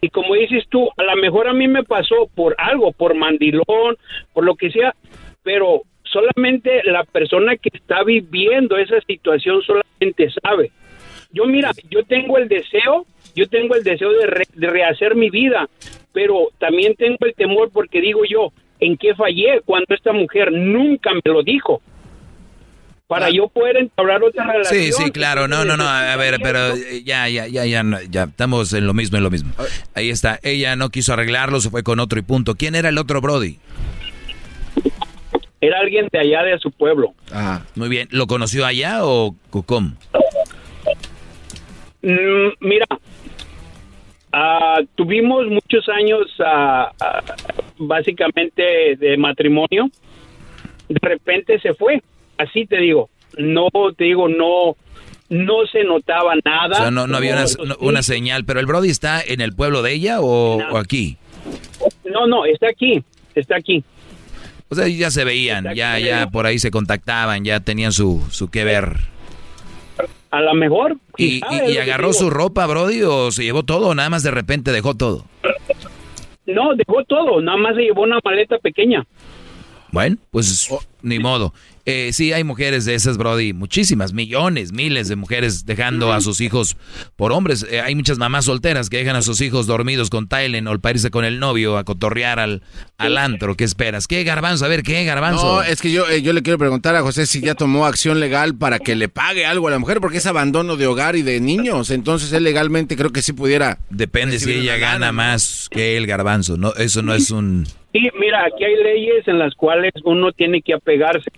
Y 0.00 0.10
como 0.10 0.34
dices 0.34 0.64
tú, 0.68 0.88
a 0.96 1.02
lo 1.02 1.16
mejor 1.16 1.48
a 1.48 1.52
mí 1.52 1.68
me 1.68 1.82
pasó 1.82 2.28
por 2.34 2.54
algo, 2.58 2.92
por 2.92 3.14
mandilón, 3.14 3.96
por 4.32 4.44
lo 4.44 4.54
que 4.54 4.70
sea, 4.70 4.94
pero 5.42 5.82
solamente 6.04 6.82
la 6.84 7.04
persona 7.04 7.56
que 7.56 7.70
está 7.72 8.02
viviendo 8.04 8.76
esa 8.76 9.00
situación 9.00 9.62
solamente 9.62 10.30
sabe. 10.42 10.70
Yo 11.32 11.44
mira, 11.46 11.72
yo 11.90 12.04
tengo 12.04 12.38
el 12.38 12.48
deseo, 12.48 13.06
yo 13.34 13.48
tengo 13.48 13.74
el 13.74 13.82
deseo 13.82 14.12
de, 14.12 14.46
de 14.54 14.70
rehacer 14.70 15.14
mi 15.14 15.30
vida, 15.30 15.68
pero 16.12 16.48
también 16.58 16.94
tengo 16.94 17.18
el 17.20 17.34
temor 17.34 17.70
porque 17.72 18.00
digo 18.00 18.24
yo, 18.24 18.52
¿en 18.80 18.96
qué 18.96 19.14
fallé 19.14 19.60
cuando 19.64 19.94
esta 19.94 20.12
mujer 20.12 20.52
nunca 20.52 21.12
me 21.12 21.20
lo 21.24 21.42
dijo? 21.42 21.80
Para 23.06 23.30
yo 23.30 23.46
poder 23.46 23.76
entablar 23.76 24.22
otra 24.24 24.44
relación. 24.50 24.82
Sí, 24.82 24.92
sí, 24.92 25.10
claro. 25.12 25.46
No, 25.46 25.64
no, 25.64 25.76
no. 25.76 25.88
A 25.88 26.16
ver, 26.16 26.38
pero 26.42 26.74
eh, 26.74 27.04
ya, 27.04 27.28
ya, 27.28 27.46
ya, 27.46 27.64
ya, 27.64 27.84
ya. 28.10 28.24
Estamos 28.24 28.72
en 28.72 28.86
lo 28.86 28.94
mismo, 28.94 29.16
en 29.16 29.22
lo 29.22 29.30
mismo. 29.30 29.52
Ahí 29.94 30.10
está. 30.10 30.40
Ella 30.42 30.74
no 30.74 30.90
quiso 30.90 31.12
arreglarlo, 31.12 31.60
se 31.60 31.70
fue 31.70 31.84
con 31.84 32.00
otro 32.00 32.18
y 32.18 32.22
punto. 32.22 32.56
¿Quién 32.56 32.74
era 32.74 32.88
el 32.88 32.98
otro 32.98 33.20
Brody? 33.20 33.58
Era 35.60 35.78
alguien 35.78 36.08
de 36.10 36.18
allá 36.18 36.42
de 36.42 36.58
su 36.58 36.72
pueblo. 36.72 37.14
Ah, 37.32 37.62
muy 37.76 37.88
bien. 37.88 38.08
¿Lo 38.10 38.26
conoció 38.26 38.66
allá 38.66 39.04
o 39.04 39.36
cómo? 39.50 39.92
Mm, 42.02 42.48
mira, 42.60 42.86
ah, 44.32 44.80
tuvimos 44.96 45.46
muchos 45.46 45.88
años 45.88 46.26
ah, 46.44 46.92
ah, 47.00 47.22
básicamente 47.78 48.96
de 48.96 49.16
matrimonio. 49.16 49.90
De 50.88 50.98
repente 51.00 51.60
se 51.60 51.72
fue. 51.74 52.02
Así 52.38 52.66
te 52.66 52.78
digo. 52.78 53.08
No, 53.38 53.68
te 53.96 54.04
digo, 54.04 54.28
no, 54.28 54.76
no 55.28 55.66
se 55.70 55.84
notaba 55.84 56.32
nada. 56.44 56.72
O 56.72 56.80
sea, 56.82 56.90
no, 56.90 57.06
no 57.06 57.16
había 57.16 57.32
una, 57.34 57.44
no- 57.66 57.76
una 57.80 58.02
señal. 58.02 58.44
¿Pero 58.44 58.60
el 58.60 58.66
Brody 58.66 58.90
está 58.90 59.20
en 59.22 59.40
el 59.40 59.52
pueblo 59.54 59.82
de 59.82 59.92
ella 59.92 60.20
o, 60.20 60.56
o 60.56 60.76
aquí? 60.78 61.16
No, 62.04 62.26
no, 62.26 62.44
está 62.46 62.68
aquí, 62.68 63.02
está 63.34 63.56
aquí. 63.56 63.84
O 64.68 64.74
sea, 64.74 64.88
ya 64.88 65.10
se 65.10 65.24
veían, 65.24 65.74
ya, 65.74 65.98
ya 65.98 66.26
por 66.28 66.44
ahí 66.46 66.58
se 66.58 66.70
contactaban, 66.72 67.44
ya 67.44 67.60
tenían 67.60 67.92
su, 67.92 68.20
su 68.30 68.48
que 68.50 68.64
ver. 68.64 68.96
A 70.30 70.40
lo 70.40 70.54
mejor. 70.54 70.96
¿Y, 71.16 71.40
y- 71.70 71.78
agarró 71.78 72.12
su 72.12 72.30
ropa, 72.30 72.66
Brody, 72.66 73.02
o 73.02 73.30
se 73.30 73.44
llevó 73.44 73.62
todo 73.62 73.88
o 73.88 73.94
nada 73.94 74.10
más 74.10 74.22
de 74.24 74.30
repente 74.32 74.72
dejó 74.72 74.94
todo? 74.94 75.24
No, 76.46 76.74
dejó 76.74 77.04
todo, 77.04 77.40
nada 77.40 77.58
más 77.58 77.74
se 77.76 77.82
llevó 77.82 78.02
una 78.02 78.18
maleta 78.24 78.58
pequeña. 78.58 79.06
Bueno, 79.92 80.16
pues 80.30 80.68
ni 81.02 81.18
modo. 81.18 81.52
Eh, 81.88 82.12
sí, 82.12 82.32
hay 82.32 82.42
mujeres 82.42 82.84
de 82.84 82.96
esas, 82.96 83.16
Brody, 83.16 83.52
muchísimas, 83.52 84.12
millones, 84.12 84.72
miles 84.72 85.06
de 85.06 85.14
mujeres 85.14 85.66
dejando 85.66 86.12
a 86.12 86.20
sus 86.20 86.40
hijos 86.40 86.76
por 87.14 87.30
hombres. 87.30 87.64
Eh, 87.70 87.80
hay 87.80 87.94
muchas 87.94 88.18
mamás 88.18 88.46
solteras 88.46 88.90
que 88.90 88.96
dejan 88.96 89.14
a 89.14 89.22
sus 89.22 89.40
hijos 89.40 89.68
dormidos 89.68 90.10
con 90.10 90.26
Tylenol 90.26 90.80
para 90.80 90.96
irse 90.96 91.12
con 91.12 91.24
el 91.24 91.38
novio 91.38 91.78
a 91.78 91.84
cotorrear 91.84 92.40
al, 92.40 92.62
al 92.98 93.16
antro. 93.16 93.54
¿Qué 93.54 93.62
esperas? 93.62 94.08
¿Qué, 94.08 94.24
Garbanzo? 94.24 94.64
A 94.64 94.68
ver, 94.68 94.82
¿qué, 94.82 95.04
Garbanzo? 95.04 95.56
No, 95.56 95.62
es 95.62 95.80
que 95.80 95.92
yo, 95.92 96.08
eh, 96.10 96.22
yo 96.22 96.32
le 96.32 96.42
quiero 96.42 96.58
preguntar 96.58 96.96
a 96.96 97.02
José 97.02 97.24
si 97.24 97.40
ya 97.40 97.54
tomó 97.54 97.86
acción 97.86 98.18
legal 98.18 98.56
para 98.56 98.80
que 98.80 98.96
le 98.96 99.08
pague 99.08 99.46
algo 99.46 99.68
a 99.68 99.70
la 99.70 99.78
mujer, 99.78 100.00
porque 100.00 100.18
es 100.18 100.26
abandono 100.26 100.76
de 100.76 100.88
hogar 100.88 101.14
y 101.14 101.22
de 101.22 101.38
niños. 101.38 101.92
Entonces 101.92 102.32
él 102.32 102.42
legalmente 102.42 102.96
creo 102.96 103.12
que 103.12 103.22
sí 103.22 103.32
pudiera. 103.32 103.78
Depende 103.90 104.40
si 104.40 104.50
ella 104.50 104.76
gana 104.76 105.12
más 105.12 105.68
que 105.70 105.96
el 105.96 106.08
Garbanzo. 106.08 106.56
No, 106.56 106.74
eso 106.74 107.02
no 107.02 107.14
es 107.14 107.30
un... 107.30 107.64
Sí, 107.92 108.10
mira, 108.18 108.44
aquí 108.44 108.64
hay 108.64 108.74
leyes 108.82 109.26
en 109.28 109.38
las 109.38 109.54
cuales 109.54 109.92
uno 110.04 110.32
tiene 110.32 110.60
que 110.60 110.74
apegarse. 110.74 111.30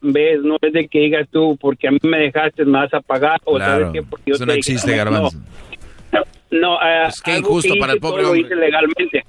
¿Ves? 0.00 0.40
No 0.42 0.56
es 0.60 0.72
de 0.72 0.86
que 0.88 1.00
digas 1.00 1.28
tú, 1.30 1.56
porque 1.60 1.88
a 1.88 1.90
mí 1.90 1.98
me 2.02 2.18
dejaste, 2.18 2.64
me 2.64 2.78
vas 2.78 2.94
a 2.94 3.00
pagar. 3.00 3.40
O 3.44 3.56
Claro, 3.56 3.86
sabes 3.86 3.88
qué, 3.92 4.02
porque 4.08 4.24
yo 4.26 4.34
eso 4.34 4.44
te 4.44 4.46
no 4.46 4.52
dije, 4.54 4.72
existe, 4.72 4.90
no. 4.92 4.96
Garbanzo. 4.96 5.38
No, 6.50 6.76
eh, 6.76 7.00
Pues 7.04 7.22
qué 7.22 7.32
algo 7.32 7.48
injusto 7.48 7.74
que 7.74 7.80
para 7.80 7.92
el 7.92 8.00
pobre 8.00 8.22
todo 8.22 8.32
lo 8.34 8.40
hice 8.40 8.54
legalmente. 8.56 9.24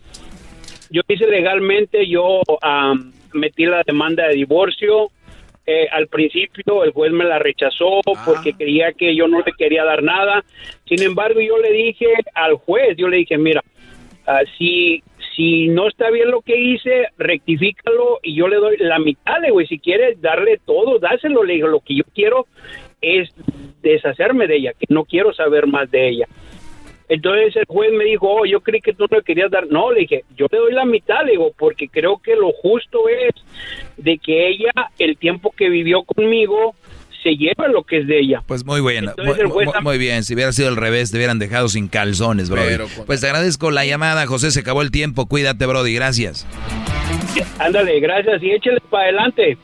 Yo 0.89 1.01
hice 1.07 1.27
legalmente, 1.27 2.07
yo 2.07 2.41
am, 2.61 3.11
metí 3.33 3.65
la 3.65 3.83
demanda 3.85 4.27
de 4.27 4.35
divorcio. 4.35 5.09
Eh, 5.65 5.87
al 5.91 6.07
principio 6.07 6.83
el 6.83 6.91
juez 6.91 7.11
me 7.11 7.25
la 7.25 7.37
rechazó 7.37 7.99
Ah. 8.15 8.23
porque 8.25 8.53
creía 8.53 8.91
que 8.93 9.15
yo 9.15 9.27
no 9.27 9.39
le 9.39 9.51
quería 9.57 9.83
dar 9.83 10.01
nada. 10.01 10.43
Sin 10.87 11.01
embargo, 11.03 11.41
yo 11.41 11.57
le 11.57 11.71
dije 11.71 12.07
al 12.33 12.53
juez, 12.55 12.95
yo 12.97 13.07
le 13.07 13.17
dije, 13.17 13.37
mira, 13.37 13.61
ah, 14.25 14.39
si, 14.57 15.03
si 15.39 15.69
no 15.69 15.87
está 15.87 16.11
bien 16.11 16.31
lo 16.31 16.41
que 16.41 16.59
hice, 16.59 17.07
rectifícalo 17.17 18.19
y 18.21 18.35
yo 18.35 18.49
le 18.49 18.57
doy 18.57 18.75
la 18.75 18.99
mitad, 18.99 19.37
güey, 19.49 19.65
si 19.67 19.79
quieres 19.79 20.19
darle 20.19 20.59
todo, 20.65 20.99
dáselo, 20.99 21.45
le 21.45 21.53
digo, 21.53 21.69
lo 21.69 21.79
que 21.79 21.95
yo 21.95 22.03
quiero 22.13 22.45
es 22.99 23.29
deshacerme 23.81 24.47
de 24.47 24.57
ella, 24.57 24.73
que 24.77 24.85
no 24.89 25.05
quiero 25.05 25.33
saber 25.33 25.65
más 25.65 25.89
de 25.89 26.09
ella. 26.09 26.27
Entonces 27.07 27.55
el 27.55 27.63
juez 27.67 27.93
me 27.93 28.03
dijo, 28.03 28.29
oh, 28.29 28.45
yo 28.45 28.59
creí 28.59 28.81
que 28.81 28.91
tú 28.91 29.05
no 29.09 29.15
le 29.15 29.23
querías 29.23 29.49
dar. 29.49 29.67
No, 29.67 29.93
le 29.93 30.01
dije, 30.01 30.25
yo 30.35 30.47
le 30.51 30.57
doy 30.57 30.73
la 30.73 30.83
mitad, 30.83 31.23
le 31.23 31.31
digo, 31.31 31.53
porque 31.57 31.87
creo 31.87 32.17
que 32.17 32.35
lo 32.35 32.51
justo 32.51 33.07
es 33.07 33.33
de 33.95 34.17
que 34.17 34.49
ella, 34.49 34.73
el 34.99 35.17
tiempo 35.17 35.53
que 35.55 35.69
vivió 35.69 36.03
conmigo, 36.03 36.75
se 37.23 37.31
lleva 37.35 37.67
lo 37.67 37.83
que 37.83 37.99
es 37.99 38.07
de 38.07 38.19
ella. 38.19 38.43
Pues 38.45 38.65
muy 38.65 38.81
bueno, 38.81 39.11
Entonces 39.17 39.45
muy, 39.45 39.65
juez 39.65 39.99
bien. 39.99 40.23
Si 40.23 40.33
hubiera 40.33 40.51
sido 40.51 40.69
al 40.69 40.75
revés, 40.75 41.11
te 41.11 41.17
hubieran 41.17 41.39
dejado 41.39 41.69
sin 41.69 41.87
calzones, 41.87 42.49
Brody. 42.49 42.67
Pero 42.67 42.87
con- 42.87 43.05
Pues 43.05 43.21
te 43.21 43.27
agradezco 43.27 43.71
la 43.71 43.85
llamada, 43.85 44.25
José. 44.27 44.51
Se 44.51 44.61
acabó 44.61 44.81
el 44.81 44.91
tiempo. 44.91 45.27
Cuídate, 45.27 45.65
Brody. 45.65 45.93
Gracias. 45.93 46.45
Ándale, 47.59 47.99
gracias 47.99 48.41
y 48.41 48.51
échale 48.51 48.79
para 48.89 49.03
adelante. 49.03 49.57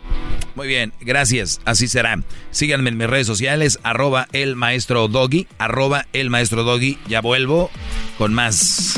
Muy 0.56 0.68
bien, 0.68 0.94
gracias. 1.02 1.60
Así 1.66 1.88
será. 1.88 2.18
Síganme 2.52 2.90
en 2.90 2.98
mis 2.98 3.08
redes 3.08 3.28
sociales, 3.28 3.80
arroba 3.84 4.28
el 4.32 4.56
maestro 4.56 5.08
Doggy, 5.10 5.48
arroba 5.58 6.06
el 6.14 6.30
maestro 6.30 6.64
Doggy. 6.64 6.98
Ya 7.08 7.20
vuelvo 7.22 7.70
con 8.18 8.34
más. 8.34 8.98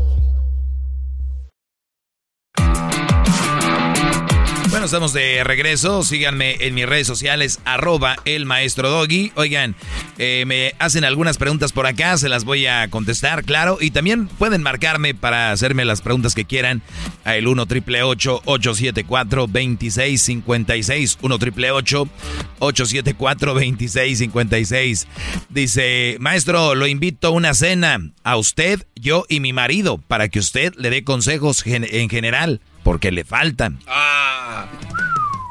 Bueno, 4.71 4.85
estamos 4.85 5.11
de 5.11 5.43
regreso. 5.43 6.01
Síganme 6.01 6.55
en 6.61 6.73
mis 6.73 6.85
redes 6.85 7.05
sociales, 7.05 7.59
arroba 7.65 8.15
el 8.23 8.45
maestro 8.45 8.89
Doggy. 8.89 9.33
Oigan, 9.35 9.75
eh, 10.17 10.45
me 10.47 10.75
hacen 10.79 11.03
algunas 11.03 11.37
preguntas 11.37 11.73
por 11.73 11.87
acá, 11.87 12.17
se 12.17 12.29
las 12.29 12.45
voy 12.45 12.67
a 12.67 12.87
contestar, 12.87 13.43
claro. 13.43 13.79
Y 13.81 13.91
también 13.91 14.27
pueden 14.27 14.63
marcarme 14.63 15.13
para 15.13 15.51
hacerme 15.51 15.83
las 15.83 16.01
preguntas 16.01 16.35
que 16.35 16.45
quieran 16.45 16.81
a 17.25 17.35
el 17.35 17.47
1 17.47 17.65
triple 17.65 18.01
874 18.01 19.47
2656 19.47 21.17
1 21.21 21.37
triple 21.37 21.71
874 21.71 23.53
2656 23.53 25.07
Dice, 25.49 26.15
maestro, 26.21 26.75
lo 26.75 26.87
invito 26.87 27.27
a 27.27 27.31
una 27.31 27.53
cena 27.53 27.99
a 28.23 28.37
usted, 28.37 28.87
yo 28.95 29.25
y 29.27 29.41
mi 29.41 29.51
marido 29.51 29.97
para 29.97 30.29
que 30.29 30.39
usted 30.39 30.73
le 30.77 30.89
dé 30.89 31.03
consejos 31.03 31.61
en 31.65 32.07
general, 32.09 32.61
porque 32.83 33.11
le 33.11 33.23
faltan. 33.23 33.79
Ah, 33.87 34.67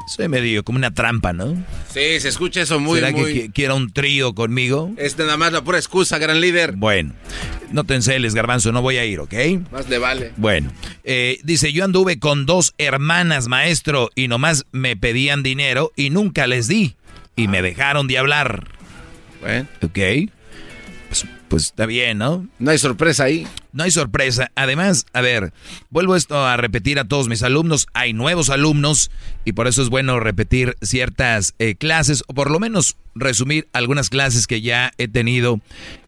Soy 0.07 0.27
medio 0.27 0.63
como 0.65 0.77
una 0.77 0.93
trampa, 0.93 1.31
¿no? 1.31 1.53
sí, 1.89 2.19
se 2.19 2.27
escucha 2.27 2.61
eso 2.61 2.79
muy, 2.81 2.99
¿Será 2.99 3.11
muy. 3.11 3.33
que 3.33 3.45
qui- 3.47 3.53
quiera 3.53 3.75
un 3.75 3.91
trío 3.93 4.33
conmigo? 4.35 4.91
Es 4.97 5.17
nada 5.17 5.37
más 5.37 5.53
la 5.53 5.61
pura 5.63 5.77
excusa, 5.77 6.17
gran 6.17 6.41
líder. 6.41 6.73
Bueno, 6.73 7.13
no 7.71 7.85
te 7.85 7.95
enceles, 7.95 8.33
garbanzo, 8.33 8.71
no 8.73 8.81
voy 8.81 8.97
a 8.97 9.05
ir, 9.05 9.19
¿ok? 9.21 9.33
Más 9.71 9.87
le 9.89 9.97
vale. 9.99 10.33
Bueno, 10.35 10.69
eh, 11.05 11.39
dice, 11.43 11.71
yo 11.71 11.85
anduve 11.85 12.19
con 12.19 12.45
dos 12.45 12.73
hermanas, 12.77 13.47
maestro, 13.47 14.09
y 14.15 14.27
nomás 14.27 14.65
me 14.73 14.97
pedían 14.97 15.43
dinero 15.43 15.91
y 15.95 16.09
nunca 16.09 16.45
les 16.47 16.67
di. 16.67 16.95
Y 17.37 17.47
me 17.47 17.61
dejaron 17.61 18.07
de 18.07 18.17
hablar. 18.17 18.67
Bueno. 19.39 19.67
¿Ok? 19.81 20.29
Pues, 21.51 21.65
está 21.65 21.85
bien, 21.85 22.17
¿no? 22.17 22.47
No 22.59 22.71
hay 22.71 22.77
sorpresa 22.77 23.25
ahí. 23.25 23.45
No 23.73 23.83
hay 23.83 23.91
sorpresa. 23.91 24.51
Además, 24.55 25.05
a 25.11 25.19
ver, 25.19 25.51
vuelvo 25.89 26.15
esto 26.15 26.45
a 26.45 26.55
repetir 26.55 26.97
a 26.97 27.09
todos 27.09 27.27
mis 27.27 27.43
alumnos. 27.43 27.87
Hay 27.93 28.13
nuevos 28.13 28.49
alumnos 28.49 29.11
y 29.43 29.51
por 29.51 29.67
eso 29.67 29.81
es 29.81 29.89
bueno 29.89 30.21
repetir 30.21 30.77
ciertas 30.81 31.53
eh, 31.59 31.75
clases 31.75 32.23
o 32.27 32.33
por 32.33 32.51
lo 32.51 32.61
menos 32.61 32.95
resumir 33.15 33.67
algunas 33.73 34.09
clases 34.09 34.47
que 34.47 34.61
ya 34.61 34.93
he 34.97 35.09
tenido 35.09 35.59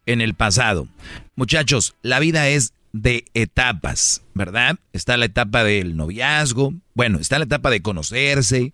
en 0.06 0.22
el 0.22 0.34
pasado. 0.34 0.88
Muchachos, 1.36 1.94
la 2.04 2.20
vida 2.20 2.48
es 2.48 2.72
de 2.94 3.26
etapas, 3.34 4.22
¿verdad? 4.34 4.78
Está 4.94 5.18
la 5.18 5.26
etapa 5.26 5.66
del 5.66 5.98
noviazgo, 5.98 6.74
bueno, 6.94 7.20
está 7.20 7.38
la 7.38 7.46
etapa 7.46 7.70
de 7.70 7.82
conocerse, 7.82 8.72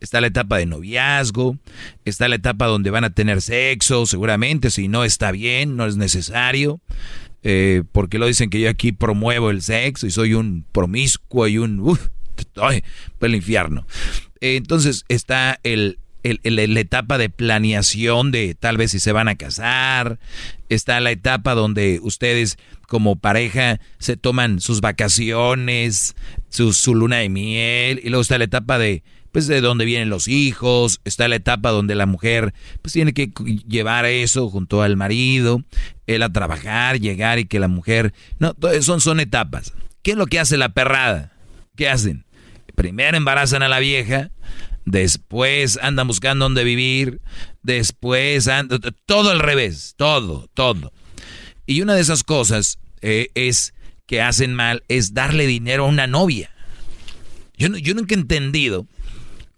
está 0.00 0.20
la 0.20 0.26
etapa 0.26 0.58
de 0.58 0.66
noviazgo, 0.66 1.56
está 2.04 2.28
la 2.28 2.36
etapa 2.36 2.66
donde 2.66 2.90
van 2.90 3.04
a 3.04 3.10
tener 3.10 3.42
sexo, 3.42 4.06
seguramente, 4.06 4.70
si 4.70 4.88
no 4.88 5.04
está 5.04 5.30
bien, 5.30 5.76
no 5.76 5.86
es 5.86 5.96
necesario, 5.96 6.80
eh, 7.42 7.84
porque 7.92 8.18
lo 8.18 8.26
dicen 8.26 8.50
que 8.50 8.60
yo 8.60 8.70
aquí 8.70 8.92
promuevo 8.92 9.50
el 9.50 9.62
sexo 9.62 10.06
y 10.06 10.10
soy 10.10 10.34
un 10.34 10.64
promiscuo 10.72 11.46
y 11.48 11.58
un... 11.58 11.80
Uf, 11.80 12.08
estoy 12.36 12.82
el 13.20 13.34
infierno. 13.34 13.86
entonces 14.40 15.04
está 15.08 15.60
el, 15.62 15.98
la 16.22 16.80
etapa 16.80 17.18
de 17.18 17.30
planeación 17.30 18.30
de 18.30 18.54
tal 18.54 18.76
vez 18.76 18.90
si 18.90 19.00
se 19.00 19.12
van 19.12 19.28
a 19.28 19.36
casar, 19.36 20.18
está 20.68 21.00
la 21.00 21.10
etapa 21.10 21.54
donde 21.54 22.00
ustedes 22.02 22.58
como 22.88 23.16
pareja 23.16 23.80
se 23.98 24.16
toman 24.16 24.60
sus 24.60 24.80
vacaciones, 24.80 26.16
su, 26.48 26.72
su 26.72 26.94
luna 26.94 27.18
de 27.18 27.28
miel, 27.28 28.00
y 28.02 28.08
luego 28.08 28.22
está 28.22 28.38
la 28.38 28.44
etapa 28.44 28.78
de 28.78 29.02
pues 29.32 29.46
de 29.46 29.60
dónde 29.60 29.84
vienen 29.84 30.10
los 30.10 30.28
hijos, 30.28 31.00
está 31.04 31.28
la 31.28 31.36
etapa 31.36 31.70
donde 31.70 31.94
la 31.94 32.06
mujer 32.06 32.54
pues 32.82 32.92
tiene 32.92 33.12
que 33.12 33.30
llevar 33.68 34.04
eso 34.06 34.48
junto 34.50 34.82
al 34.82 34.96
marido, 34.96 35.62
él 36.06 36.22
a 36.22 36.32
trabajar, 36.32 37.00
llegar 37.00 37.38
y 37.38 37.44
que 37.44 37.60
la 37.60 37.68
mujer, 37.68 38.12
no, 38.38 38.54
son, 38.80 39.00
son 39.00 39.20
etapas. 39.20 39.72
¿Qué 40.02 40.12
es 40.12 40.16
lo 40.16 40.26
que 40.26 40.40
hace 40.40 40.56
la 40.56 40.70
perrada? 40.70 41.32
¿Qué 41.76 41.88
hacen? 41.88 42.24
Primero 42.74 43.16
embarazan 43.16 43.62
a 43.62 43.68
la 43.68 43.78
vieja, 43.78 44.30
después 44.84 45.78
andan 45.82 46.06
buscando 46.06 46.44
dónde 46.44 46.64
vivir, 46.64 47.20
después 47.62 48.48
andan, 48.48 48.80
todo 49.06 49.30
al 49.30 49.40
revés, 49.40 49.94
todo, 49.96 50.48
todo. 50.54 50.92
Y 51.66 51.82
una 51.82 51.94
de 51.94 52.00
esas 52.00 52.24
cosas 52.24 52.78
eh, 53.00 53.28
es 53.34 53.74
que 54.06 54.22
hacen 54.22 54.54
mal 54.54 54.82
es 54.88 55.14
darle 55.14 55.46
dinero 55.46 55.84
a 55.84 55.88
una 55.88 56.06
novia. 56.06 56.50
Yo, 57.56 57.68
yo 57.76 57.94
nunca 57.94 58.14
he 58.14 58.18
entendido 58.18 58.86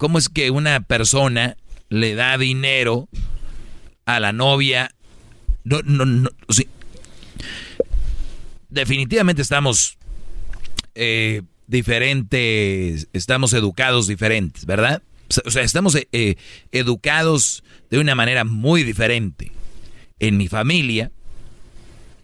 ¿Cómo 0.02 0.18
es 0.18 0.28
que 0.28 0.50
una 0.50 0.80
persona 0.80 1.56
le 1.88 2.16
da 2.16 2.36
dinero 2.36 3.08
a 4.04 4.18
la 4.18 4.32
novia? 4.32 4.90
No, 5.62 5.80
no, 5.84 6.04
no. 6.04 6.28
Sí. 6.48 6.66
Definitivamente 8.68 9.42
estamos 9.42 9.98
eh, 10.96 11.42
diferentes, 11.68 13.06
estamos 13.12 13.52
educados 13.52 14.08
diferentes, 14.08 14.66
¿verdad? 14.66 15.04
O 15.44 15.52
sea, 15.52 15.62
estamos 15.62 15.96
eh, 16.10 16.34
educados 16.72 17.62
de 17.88 18.00
una 18.00 18.16
manera 18.16 18.42
muy 18.42 18.82
diferente. 18.82 19.52
En 20.18 20.36
mi 20.36 20.48
familia, 20.48 21.12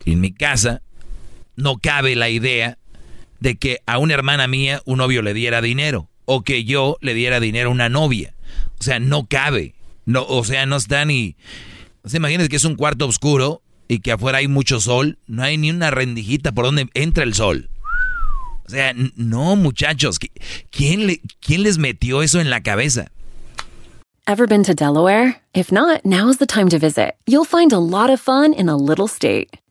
en 0.05 0.21
mi 0.21 0.33
casa, 0.33 0.83
no 1.55 1.79
cabe 1.79 2.17
la 2.17 2.29
idea 2.29 2.77
de 3.39 3.55
que 3.55 3.83
a 3.87 3.99
una 3.99 4.15
hermana 4.15 4.49
mía 4.49 4.83
un 4.85 4.99
novio 4.99 5.23
le 5.23 5.33
diera 5.33 5.63
dinero 5.63 6.11
o 6.31 6.43
que 6.43 6.65
yo 6.65 6.99
le 7.01 7.15
diera 7.15 7.41
dinero 7.41 7.71
a 7.71 7.73
una 7.73 7.89
novia. 7.89 8.35
O 8.79 8.83
sea, 8.83 9.01
no 9.01 9.27
cabe. 9.27 9.75
No, 10.05 10.27
o 10.29 10.45
sea, 10.45 10.67
no 10.67 10.77
está 10.77 11.07
ni... 11.07 11.37
¿Se 12.05 12.19
imagínense 12.19 12.51
que 12.51 12.57
es 12.57 12.65
un 12.65 12.77
cuarto 12.77 13.07
oscuro 13.07 13.63
y 13.89 14.01
que 14.01 14.13
afuera 14.13 14.39
hay 14.39 14.47
mucho 14.47 14.79
sol? 14.79 15.19
No 15.27 15.43
hay 15.43 15.57
ni 15.57 15.71
una 15.71 15.91
rendijita 15.91 16.53
por 16.53 16.67
donde 16.67 16.87
entra 16.93 17.25
el 17.25 17.33
sol. 17.33 17.71
O 18.67 18.71
sea, 18.71 18.93
no, 19.17 19.57
muchachos. 19.57 20.19
¿Quién, 20.71 21.07
le, 21.07 21.23
¿Quién 21.41 21.63
les 21.63 21.79
metió 21.79 22.23
eso 22.23 22.41
en 22.41 22.51
la 22.51 22.63
cabeza? 22.63 23.11
Ever 24.27 24.47
been 24.47 24.65
to 24.65 24.75
Delaware? 24.75 25.41
If 25.55 25.73
not, 25.73 26.05
now's 26.05 26.37
the 26.37 26.47
time 26.47 26.69
to 26.69 26.79
visit. 26.79 27.15
You'll 27.27 27.47
find 27.47 27.73
a 27.73 27.79
lot 27.79 28.11
of 28.11 28.21
fun 28.21 28.53
in 28.53 28.69
a 28.69 28.77
little 28.77 29.09
state. 29.09 29.49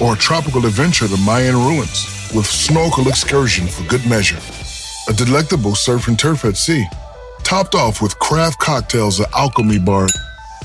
or 0.00 0.14
a 0.14 0.16
tropical 0.16 0.66
adventure 0.66 1.08
to 1.08 1.16
Mayan 1.18 1.56
ruins 1.56 2.06
with 2.34 2.46
snorkel 2.46 3.08
excursion 3.08 3.66
for 3.66 3.82
good 3.88 4.04
measure. 4.06 4.38
A 5.08 5.12
delectable 5.12 5.74
surf 5.74 6.08
and 6.08 6.18
turf 6.18 6.44
at 6.44 6.56
sea, 6.56 6.84
topped 7.42 7.74
off 7.74 8.02
with 8.02 8.18
craft 8.18 8.58
cocktails 8.58 9.20
at 9.20 9.32
Alchemy 9.32 9.78
Bar. 9.78 10.08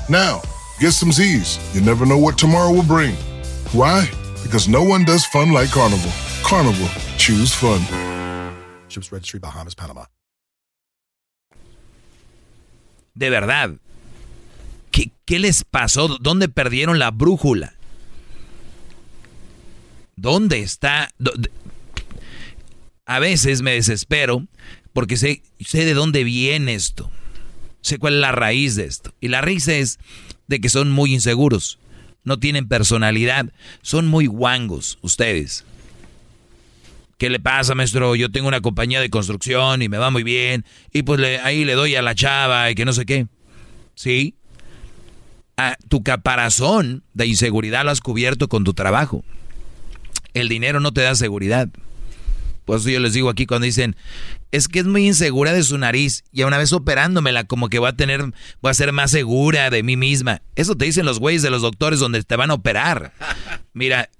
Now, 0.08 0.42
get 0.80 0.92
some 0.92 1.12
Z's. 1.12 1.58
You 1.74 1.80
never 1.80 2.04
know 2.04 2.18
what 2.18 2.36
tomorrow 2.36 2.72
will 2.72 2.82
bring. 2.82 3.14
Why? 3.72 4.08
Because 4.42 4.68
no 4.68 4.82
one 4.82 5.04
does 5.04 5.24
fun 5.24 5.52
like 5.52 5.70
Carnival. 5.70 6.10
Carnival, 6.42 6.88
choose 7.16 7.54
fun. 7.54 7.80
Ships 8.88 9.12
Registry, 9.12 9.38
Bahamas, 9.38 9.74
Panama. 9.74 10.04
De 13.14 13.30
verdad. 13.30 13.70
¿Qué, 14.90 15.12
¿Qué 15.24 15.38
les 15.38 15.64
pasó? 15.64 16.08
¿Dónde 16.20 16.48
perdieron 16.48 16.98
la 16.98 17.10
brújula? 17.10 17.74
¿Dónde 20.22 20.60
está? 20.60 21.12
A 23.06 23.18
veces 23.18 23.60
me 23.60 23.72
desespero 23.72 24.46
porque 24.92 25.16
sé, 25.16 25.42
sé 25.58 25.84
de 25.84 25.94
dónde 25.94 26.22
viene 26.22 26.74
esto. 26.74 27.10
Sé 27.80 27.98
cuál 27.98 28.14
es 28.14 28.20
la 28.20 28.30
raíz 28.30 28.76
de 28.76 28.84
esto. 28.84 29.12
Y 29.20 29.26
la 29.26 29.40
raíz 29.40 29.66
es 29.66 29.98
de 30.46 30.60
que 30.60 30.68
son 30.68 30.92
muy 30.92 31.12
inseguros. 31.12 31.80
No 32.22 32.38
tienen 32.38 32.68
personalidad. 32.68 33.46
Son 33.82 34.06
muy 34.06 34.26
guangos 34.26 35.00
ustedes. 35.02 35.64
¿Qué 37.18 37.28
le 37.28 37.40
pasa, 37.40 37.74
maestro? 37.74 38.14
Yo 38.14 38.30
tengo 38.30 38.46
una 38.46 38.60
compañía 38.60 39.00
de 39.00 39.10
construcción 39.10 39.82
y 39.82 39.88
me 39.88 39.98
va 39.98 40.10
muy 40.10 40.22
bien. 40.22 40.64
Y 40.92 41.02
pues 41.02 41.20
ahí 41.42 41.64
le 41.64 41.74
doy 41.74 41.96
a 41.96 42.02
la 42.02 42.14
chava 42.14 42.70
y 42.70 42.76
que 42.76 42.84
no 42.84 42.92
sé 42.92 43.06
qué. 43.06 43.26
¿Sí? 43.96 44.36
A 45.56 45.76
tu 45.88 46.04
caparazón 46.04 47.02
de 47.12 47.26
inseguridad 47.26 47.84
lo 47.84 47.90
has 47.90 48.00
cubierto 48.00 48.48
con 48.48 48.62
tu 48.62 48.72
trabajo 48.72 49.24
el 50.34 50.48
dinero 50.48 50.80
no 50.80 50.92
te 50.92 51.02
da 51.02 51.14
seguridad. 51.14 51.68
Por 52.64 52.78
eso 52.78 52.90
yo 52.90 53.00
les 53.00 53.12
digo 53.12 53.28
aquí 53.28 53.46
cuando 53.46 53.64
dicen, 53.64 53.96
es 54.52 54.68
que 54.68 54.78
es 54.78 54.86
muy 54.86 55.06
insegura 55.06 55.52
de 55.52 55.62
su 55.62 55.78
nariz 55.78 56.24
y 56.30 56.42
a 56.42 56.46
una 56.46 56.58
vez 56.58 56.72
operándomela 56.72 57.44
como 57.44 57.68
que 57.68 57.78
voy 57.78 57.88
a 57.88 57.96
tener, 57.96 58.22
voy 58.60 58.70
a 58.70 58.74
ser 58.74 58.92
más 58.92 59.10
segura 59.10 59.70
de 59.70 59.82
mí 59.82 59.96
misma. 59.96 60.42
Eso 60.54 60.76
te 60.76 60.84
dicen 60.84 61.06
los 61.06 61.18
güeyes 61.18 61.42
de 61.42 61.50
los 61.50 61.62
doctores 61.62 61.98
donde 61.98 62.22
te 62.22 62.36
van 62.36 62.50
a 62.50 62.54
operar. 62.54 63.12
Mira, 63.72 64.10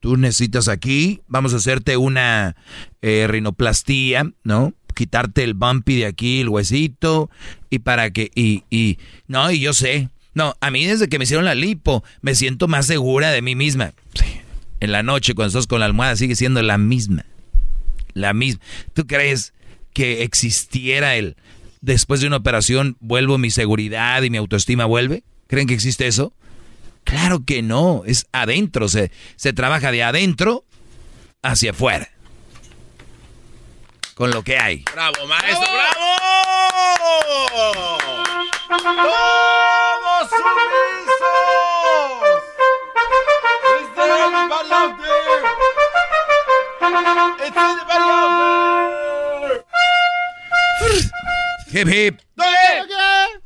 tú 0.00 0.16
necesitas 0.16 0.68
aquí, 0.68 1.20
vamos 1.26 1.52
a 1.52 1.56
hacerte 1.56 1.96
una 1.96 2.56
eh, 3.02 3.26
rinoplastía, 3.28 4.30
¿no? 4.42 4.72
Quitarte 4.94 5.44
el 5.44 5.52
bumpy 5.52 5.96
de 5.96 6.06
aquí, 6.06 6.40
el 6.40 6.48
huesito, 6.48 7.28
y 7.68 7.80
para 7.80 8.10
que, 8.10 8.30
y, 8.34 8.64
y, 8.70 8.98
no, 9.26 9.50
y 9.50 9.60
yo 9.60 9.74
sé. 9.74 10.08
No, 10.32 10.54
a 10.60 10.70
mí 10.70 10.86
desde 10.86 11.08
que 11.08 11.18
me 11.18 11.24
hicieron 11.24 11.44
la 11.44 11.54
lipo, 11.54 12.02
me 12.22 12.34
siento 12.34 12.66
más 12.68 12.86
segura 12.86 13.30
de 13.30 13.42
mí 13.42 13.54
misma. 13.54 13.92
Sí 14.14 14.35
en 14.80 14.92
la 14.92 15.02
noche 15.02 15.34
cuando 15.34 15.48
estás 15.48 15.66
con 15.66 15.80
la 15.80 15.86
almohada 15.86 16.16
sigue 16.16 16.36
siendo 16.36 16.62
la 16.62 16.78
misma. 16.78 17.24
La 18.12 18.32
misma. 18.32 18.62
¿Tú 18.92 19.06
crees 19.06 19.52
que 19.92 20.22
existiera 20.22 21.16
el 21.16 21.36
después 21.80 22.20
de 22.20 22.26
una 22.26 22.36
operación 22.36 22.96
vuelvo 23.00 23.38
mi 23.38 23.50
seguridad 23.50 24.22
y 24.22 24.30
mi 24.30 24.38
autoestima 24.38 24.84
vuelve? 24.84 25.22
¿Creen 25.46 25.66
que 25.66 25.74
existe 25.74 26.06
eso? 26.06 26.32
Claro 27.04 27.44
que 27.44 27.62
no, 27.62 28.02
es 28.04 28.26
adentro, 28.32 28.88
se, 28.88 29.12
se 29.36 29.52
trabaja 29.52 29.92
de 29.92 30.02
adentro 30.02 30.64
hacia 31.42 31.70
afuera. 31.70 32.08
Con 34.14 34.30
lo 34.30 34.42
que 34.42 34.58
hay. 34.58 34.82
¡Bravo, 34.92 35.26
maestro! 35.28 35.68
¡Bravo! 35.72 36.16
¡Todos 38.68 40.30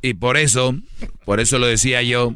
Y 0.03 0.15
por 0.15 0.37
eso, 0.37 0.75
por 1.25 1.41
eso 1.41 1.59
lo 1.59 1.67
decía 1.67 2.03
yo, 2.03 2.35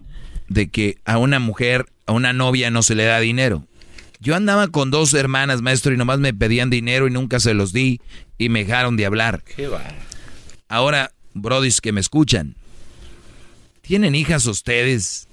de 0.48 0.68
que 0.68 0.98
a 1.04 1.18
una 1.18 1.38
mujer, 1.38 1.86
a 2.06 2.12
una 2.12 2.32
novia 2.32 2.70
no 2.70 2.82
se 2.82 2.94
le 2.94 3.04
da 3.04 3.20
dinero. 3.20 3.64
Yo 4.20 4.34
andaba 4.34 4.68
con 4.68 4.90
dos 4.90 5.12
hermanas, 5.14 5.60
maestro, 5.62 5.92
y 5.92 5.96
nomás 5.96 6.18
me 6.18 6.32
pedían 6.32 6.70
dinero 6.70 7.06
y 7.06 7.10
nunca 7.10 7.40
se 7.40 7.54
los 7.54 7.72
di 7.72 8.00
y 8.38 8.48
me 8.48 8.64
dejaron 8.64 8.96
de 8.96 9.06
hablar. 9.06 9.42
Qué 9.44 9.66
va. 9.66 9.82
Ahora, 10.68 11.12
brodis 11.34 11.80
que 11.80 11.92
me 11.92 12.00
escuchan, 12.00 12.56
¿tienen 13.82 14.14
hijas 14.14 14.46
ustedes 14.46 15.28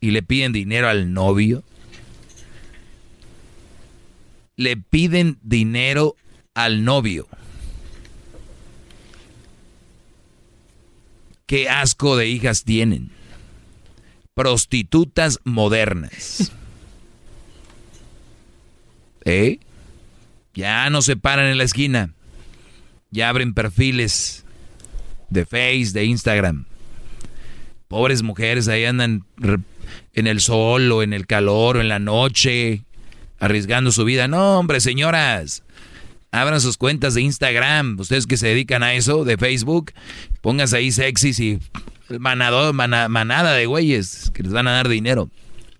y 0.00 0.12
le 0.12 0.22
piden 0.22 0.52
dinero 0.52 0.88
al 0.88 1.12
novio? 1.12 1.64
Le 4.60 4.76
piden 4.76 5.38
dinero 5.40 6.16
al 6.52 6.84
novio. 6.84 7.26
Qué 11.46 11.70
asco 11.70 12.14
de 12.18 12.28
hijas 12.28 12.64
tienen. 12.64 13.10
Prostitutas 14.34 15.40
modernas. 15.44 16.52
¿Eh? 19.24 19.60
Ya 20.52 20.90
no 20.90 21.00
se 21.00 21.16
paran 21.16 21.46
en 21.46 21.56
la 21.56 21.64
esquina. 21.64 22.12
Ya 23.10 23.30
abren 23.30 23.54
perfiles 23.54 24.44
de 25.30 25.46
Face, 25.46 25.92
de 25.94 26.04
Instagram. 26.04 26.66
Pobres 27.88 28.22
mujeres 28.22 28.68
ahí 28.68 28.84
andan 28.84 29.24
en 30.12 30.26
el 30.26 30.42
sol 30.42 30.92
o 30.92 31.02
en 31.02 31.14
el 31.14 31.26
calor 31.26 31.78
o 31.78 31.80
en 31.80 31.88
la 31.88 31.98
noche, 31.98 32.84
arriesgando 33.40 33.90
su 33.90 34.04
vida. 34.04 34.28
No, 34.28 34.58
hombre, 34.58 34.80
señoras, 34.80 35.64
abran 36.30 36.60
sus 36.60 36.76
cuentas 36.76 37.14
de 37.14 37.22
Instagram. 37.22 37.98
Ustedes 37.98 38.26
que 38.26 38.36
se 38.36 38.46
dedican 38.48 38.82
a 38.82 38.94
eso, 38.94 39.24
de 39.24 39.36
Facebook, 39.36 39.92
pónganse 40.40 40.76
ahí 40.76 40.92
sexys 40.92 41.40
y 41.40 41.58
manado, 42.18 42.72
manada 42.72 43.54
de 43.54 43.66
güeyes 43.66 44.30
que 44.32 44.44
les 44.44 44.52
van 44.52 44.68
a 44.68 44.72
dar 44.72 44.88
dinero. 44.88 45.28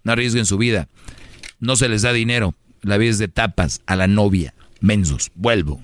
No 0.03 0.13
arriesguen 0.13 0.47
su 0.47 0.59
vida. 0.59 0.89
No 1.61 1.77
se 1.77 1.89
les 1.89 2.03
da 2.03 2.13
dinero. 2.13 2.55
La 2.83 2.97
vida 2.97 3.11
es 3.11 3.19
de 3.19 3.29
tapas 3.29 3.83
a 3.87 3.95
la 3.95 4.07
novia. 4.07 4.55
Mensos. 4.81 5.31
Vuelvo. 5.35 5.81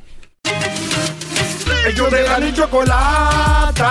Ellos 1.86 2.11
de 2.11 2.23
la 2.23 2.55
chocolata. 2.55 3.82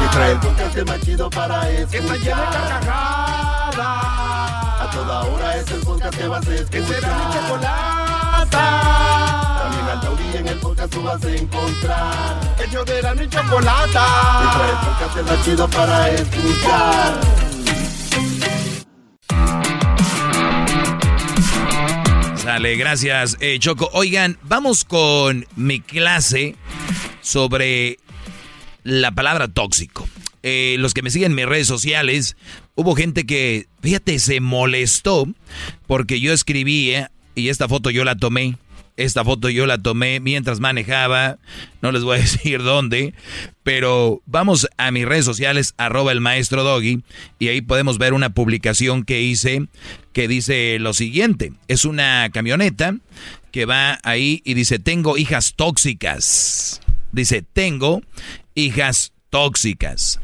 Que 0.00 0.08
trae 0.08 0.32
el 0.32 0.38
podcast 0.38 0.86
más 0.86 1.00
chido 1.00 1.30
para 1.30 1.70
escuchar. 1.70 1.90
Que 1.90 1.96
está 1.98 2.16
llena 2.16 2.42
de 2.42 2.46
carcajadas. 2.68 4.41
Toda 4.92 5.22
hora 5.22 5.56
es 5.56 5.70
el 5.70 5.80
podcast 5.80 6.18
que 6.18 6.28
vas 6.28 6.46
a 6.46 6.54
escuchar. 6.54 6.70
Que 6.70 6.86
será 6.86 7.16
mi 7.16 7.34
chocolata. 7.34 8.66
También 9.62 9.86
al 9.88 10.00
taurí 10.00 10.36
en 10.36 10.48
el 10.48 10.58
podcast 10.58 10.92
tú 10.92 11.02
vas 11.02 11.24
a 11.24 11.30
encontrar. 11.34 12.54
Ellos 12.66 12.84
de 12.84 13.02
la 13.02 13.28
chocolata. 13.28 14.06
Que 14.42 14.48
trae 14.58 14.70
el 14.70 14.76
podcast 14.76 15.30
más 15.30 15.44
chido 15.44 15.68
para 15.68 16.10
escuchar. 16.10 17.20
Dale, 22.44 22.76
gracias, 22.76 23.38
eh, 23.40 23.58
Choco. 23.60 23.88
Oigan, 23.94 24.38
vamos 24.42 24.84
con 24.84 25.46
mi 25.56 25.80
clase 25.80 26.56
sobre 27.22 27.98
la 28.82 29.12
palabra 29.12 29.48
tóxico. 29.48 30.06
Eh, 30.42 30.76
los 30.78 30.94
que 30.94 31.02
me 31.02 31.10
siguen 31.10 31.32
en 31.32 31.36
mis 31.36 31.46
redes 31.46 31.66
sociales, 31.66 32.36
hubo 32.74 32.94
gente 32.94 33.24
que, 33.24 33.66
fíjate, 33.80 34.18
se 34.18 34.40
molestó 34.40 35.26
porque 35.86 36.20
yo 36.20 36.32
escribí, 36.32 36.94
y 37.34 37.48
esta 37.48 37.68
foto 37.68 37.90
yo 37.90 38.04
la 38.04 38.16
tomé. 38.16 38.56
Esta 38.98 39.24
foto 39.24 39.48
yo 39.48 39.64
la 39.64 39.78
tomé 39.78 40.20
mientras 40.20 40.60
manejaba, 40.60 41.38
no 41.80 41.92
les 41.92 42.02
voy 42.02 42.18
a 42.18 42.20
decir 42.22 42.62
dónde, 42.62 43.14
pero 43.62 44.20
vamos 44.26 44.68
a 44.76 44.90
mis 44.90 45.06
redes 45.06 45.24
sociales, 45.24 45.72
arroba 45.78 46.12
el 46.12 46.20
maestro 46.20 46.62
Doggy, 46.62 47.02
y 47.38 47.48
ahí 47.48 47.62
podemos 47.62 47.96
ver 47.96 48.12
una 48.12 48.34
publicación 48.34 49.02
que 49.04 49.22
hice 49.22 49.66
que 50.12 50.28
dice 50.28 50.78
lo 50.78 50.92
siguiente, 50.92 51.54
es 51.68 51.86
una 51.86 52.28
camioneta 52.34 52.96
que 53.52 53.66
va 53.66 53.98
ahí 54.02 54.42
y 54.44 54.54
dice, 54.54 54.78
tengo 54.78 55.16
hijas 55.16 55.54
tóxicas. 55.54 56.80
Dice, 57.12 57.42
tengo 57.42 58.02
hijas 58.54 59.12
tóxicas. 59.30 60.21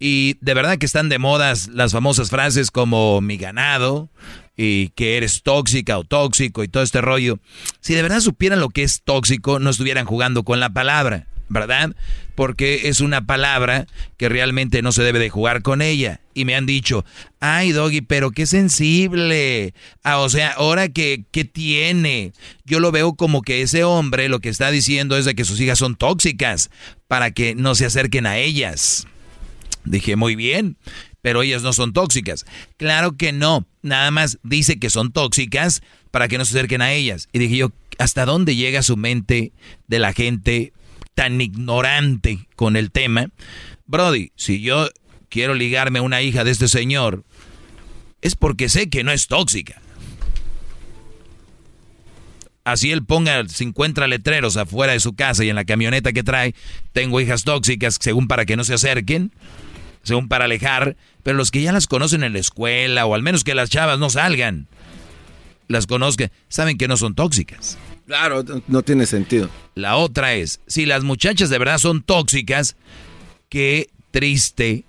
Y 0.00 0.38
de 0.40 0.54
verdad 0.54 0.78
que 0.78 0.86
están 0.86 1.08
de 1.08 1.18
modas 1.18 1.68
las 1.68 1.92
famosas 1.92 2.30
frases 2.30 2.72
como 2.72 3.20
mi 3.20 3.36
ganado, 3.36 4.08
y 4.62 4.88
que 4.90 5.16
eres 5.16 5.42
tóxica 5.42 5.96
o 5.98 6.04
tóxico 6.04 6.62
y 6.62 6.68
todo 6.68 6.82
este 6.82 7.00
rollo. 7.00 7.38
Si 7.80 7.94
de 7.94 8.02
verdad 8.02 8.20
supieran 8.20 8.60
lo 8.60 8.68
que 8.68 8.82
es 8.82 9.00
tóxico, 9.02 9.58
no 9.58 9.70
estuvieran 9.70 10.04
jugando 10.04 10.42
con 10.42 10.60
la 10.60 10.68
palabra, 10.68 11.28
¿verdad? 11.48 11.96
Porque 12.34 12.88
es 12.88 13.00
una 13.00 13.24
palabra 13.24 13.86
que 14.18 14.28
realmente 14.28 14.82
no 14.82 14.92
se 14.92 15.02
debe 15.02 15.18
de 15.18 15.30
jugar 15.30 15.62
con 15.62 15.80
ella. 15.80 16.20
Y 16.34 16.44
me 16.44 16.56
han 16.56 16.66
dicho, 16.66 17.06
ay 17.40 17.72
Doggy, 17.72 18.02
pero 18.02 18.32
qué 18.32 18.44
sensible. 18.44 19.72
Ah, 20.02 20.18
o 20.18 20.28
sea, 20.28 20.50
ahora 20.50 20.90
que, 20.90 21.24
¿qué 21.30 21.46
tiene? 21.46 22.34
Yo 22.66 22.80
lo 22.80 22.92
veo 22.92 23.14
como 23.14 23.40
que 23.40 23.62
ese 23.62 23.84
hombre 23.84 24.28
lo 24.28 24.40
que 24.40 24.50
está 24.50 24.70
diciendo 24.70 25.16
es 25.16 25.24
de 25.24 25.34
que 25.34 25.46
sus 25.46 25.58
hijas 25.58 25.78
son 25.78 25.96
tóxicas 25.96 26.70
para 27.08 27.30
que 27.30 27.54
no 27.54 27.74
se 27.74 27.86
acerquen 27.86 28.26
a 28.26 28.36
ellas. 28.36 29.06
Dije, 29.84 30.16
muy 30.16 30.36
bien 30.36 30.76
pero 31.22 31.42
ellas 31.42 31.62
no 31.62 31.72
son 31.72 31.92
tóxicas. 31.92 32.46
Claro 32.76 33.16
que 33.16 33.32
no, 33.32 33.66
nada 33.82 34.10
más 34.10 34.38
dice 34.42 34.78
que 34.78 34.90
son 34.90 35.12
tóxicas 35.12 35.82
para 36.10 36.28
que 36.28 36.38
no 36.38 36.44
se 36.44 36.56
acerquen 36.56 36.82
a 36.82 36.92
ellas. 36.92 37.28
Y 37.32 37.38
dije 37.38 37.56
yo, 37.56 37.72
¿hasta 37.98 38.24
dónde 38.24 38.56
llega 38.56 38.82
su 38.82 38.96
mente 38.96 39.52
de 39.86 39.98
la 39.98 40.12
gente 40.12 40.72
tan 41.14 41.40
ignorante 41.40 42.46
con 42.56 42.76
el 42.76 42.90
tema? 42.90 43.28
Brody, 43.86 44.32
si 44.36 44.60
yo 44.60 44.88
quiero 45.28 45.54
ligarme 45.54 45.98
a 45.98 46.02
una 46.02 46.22
hija 46.22 46.44
de 46.44 46.50
este 46.50 46.68
señor, 46.68 47.24
es 48.22 48.34
porque 48.36 48.68
sé 48.68 48.88
que 48.88 49.04
no 49.04 49.12
es 49.12 49.26
tóxica. 49.26 49.80
Así 52.62 52.92
él 52.92 53.04
ponga 53.04 53.48
50 53.48 54.06
letreros 54.06 54.56
afuera 54.56 54.92
de 54.92 55.00
su 55.00 55.14
casa 55.14 55.44
y 55.44 55.48
en 55.48 55.56
la 55.56 55.64
camioneta 55.64 56.12
que 56.12 56.22
trae, 56.22 56.54
tengo 56.92 57.20
hijas 57.20 57.42
tóxicas, 57.42 57.96
según 58.00 58.28
para 58.28 58.44
que 58.44 58.56
no 58.56 58.64
se 58.64 58.74
acerquen 58.74 59.32
según 60.02 60.28
para 60.28 60.46
alejar, 60.46 60.96
pero 61.22 61.36
los 61.36 61.50
que 61.50 61.62
ya 61.62 61.72
las 61.72 61.86
conocen 61.86 62.24
en 62.24 62.32
la 62.32 62.38
escuela, 62.38 63.06
o 63.06 63.14
al 63.14 63.22
menos 63.22 63.44
que 63.44 63.54
las 63.54 63.70
chavas 63.70 63.98
no 63.98 64.10
salgan, 64.10 64.66
las 65.68 65.86
conozcan, 65.86 66.30
saben 66.48 66.78
que 66.78 66.88
no 66.88 66.96
son 66.96 67.14
tóxicas. 67.14 67.78
Claro, 68.06 68.44
no 68.66 68.82
tiene 68.82 69.06
sentido. 69.06 69.48
La 69.74 69.96
otra 69.96 70.34
es, 70.34 70.60
si 70.66 70.84
las 70.84 71.04
muchachas 71.04 71.48
de 71.48 71.58
verdad 71.58 71.78
son 71.78 72.02
tóxicas, 72.02 72.76
qué 73.48 73.88
triste 74.10 74.84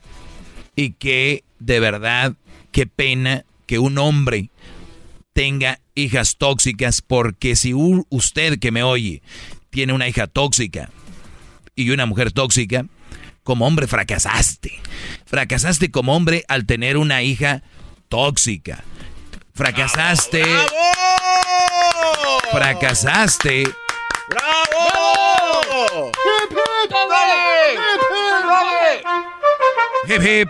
y 0.75 0.93
qué 0.93 1.43
de 1.59 1.79
verdad, 1.79 2.33
qué 2.71 2.87
pena 2.87 3.45
que 3.67 3.77
un 3.77 3.97
hombre 3.99 4.49
tenga 5.33 5.79
hijas 5.95 6.37
tóxicas, 6.37 7.01
porque 7.01 7.55
si 7.55 7.73
usted 7.73 8.59
que 8.59 8.71
me 8.71 8.83
oye 8.83 9.21
tiene 9.69 9.93
una 9.93 10.07
hija 10.07 10.27
tóxica 10.27 10.89
y 11.75 11.91
una 11.91 12.05
mujer 12.05 12.31
tóxica, 12.31 12.85
como 13.43 13.65
hombre 13.67 13.87
fracasaste. 13.87 14.79
Fracasaste 15.25 15.91
como 15.91 16.15
hombre 16.15 16.43
al 16.47 16.65
tener 16.65 16.97
una 16.97 17.23
hija 17.23 17.63
tóxica. 18.09 18.83
Fracasaste. 19.53 20.43
Fracasaste. 22.51 23.63
¡Bravo! 24.29 26.11
Hip, 30.07 30.21
hip. 30.21 30.49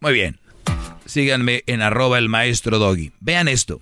Muy 0.00 0.12
bien. 0.12 0.38
Síganme 1.04 1.62
en 1.66 1.82
arroba 1.82 2.18
el 2.18 2.28
maestro 2.28 2.78
doggy. 2.78 3.12
Vean 3.20 3.48
esto. 3.48 3.80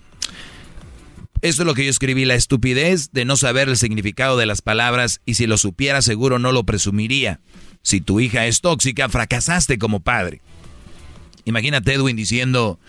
Esto 1.41 1.63
es 1.63 1.67
lo 1.67 1.75
que 1.75 1.85
yo 1.85 1.91
escribí, 1.91 2.25
la 2.25 2.35
estupidez 2.35 3.11
de 3.13 3.27
no 3.27 3.37
saber 3.37 3.69
el 3.69 3.77
significado 3.77 4.39
de 4.39 4.47
las 4.47 4.63
palabras 4.63 5.21
y 5.27 5.35
si 5.35 5.47
lo 5.47 5.59
supiera 5.59 6.01
seguro 6.01 6.39
no 6.39 6.53
lo 6.53 6.65
presumiría. 6.65 7.41
Si 7.85 8.01
tu 8.01 8.19
hija 8.19 8.47
es 8.47 8.63
tóxica, 8.63 9.11
fracasaste 9.11 9.79
como 9.79 10.01
padre. 10.01 10.41
Imagínate 11.45 11.93
Edwin 11.93 12.17
diciendo, 12.17 12.81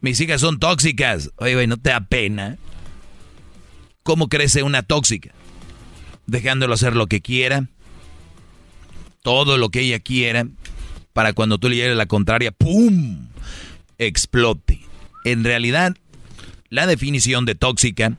mis 0.00 0.20
hijas 0.20 0.40
son 0.40 0.60
tóxicas. 0.60 1.32
Oye, 1.36 1.54
güey, 1.54 1.66
¿no 1.66 1.76
te 1.76 1.90
da 1.90 2.00
pena? 2.00 2.56
¿Cómo 4.04 4.28
crece 4.28 4.62
una 4.62 4.84
tóxica? 4.84 5.32
Dejándolo 6.26 6.72
hacer 6.72 6.94
lo 6.94 7.08
que 7.08 7.20
quiera, 7.20 7.68
todo 9.22 9.58
lo 9.58 9.70
que 9.70 9.80
ella 9.80 9.98
quiera, 9.98 10.46
para 11.12 11.32
cuando 11.32 11.58
tú 11.58 11.68
le 11.68 11.76
lleves 11.76 11.96
la 11.96 12.06
contraria, 12.06 12.52
¡pum! 12.52 13.26
explote. 13.98 14.80
En 15.24 15.42
realidad, 15.42 15.96
la 16.70 16.86
definición 16.86 17.44
de 17.44 17.56
tóxica 17.56 18.18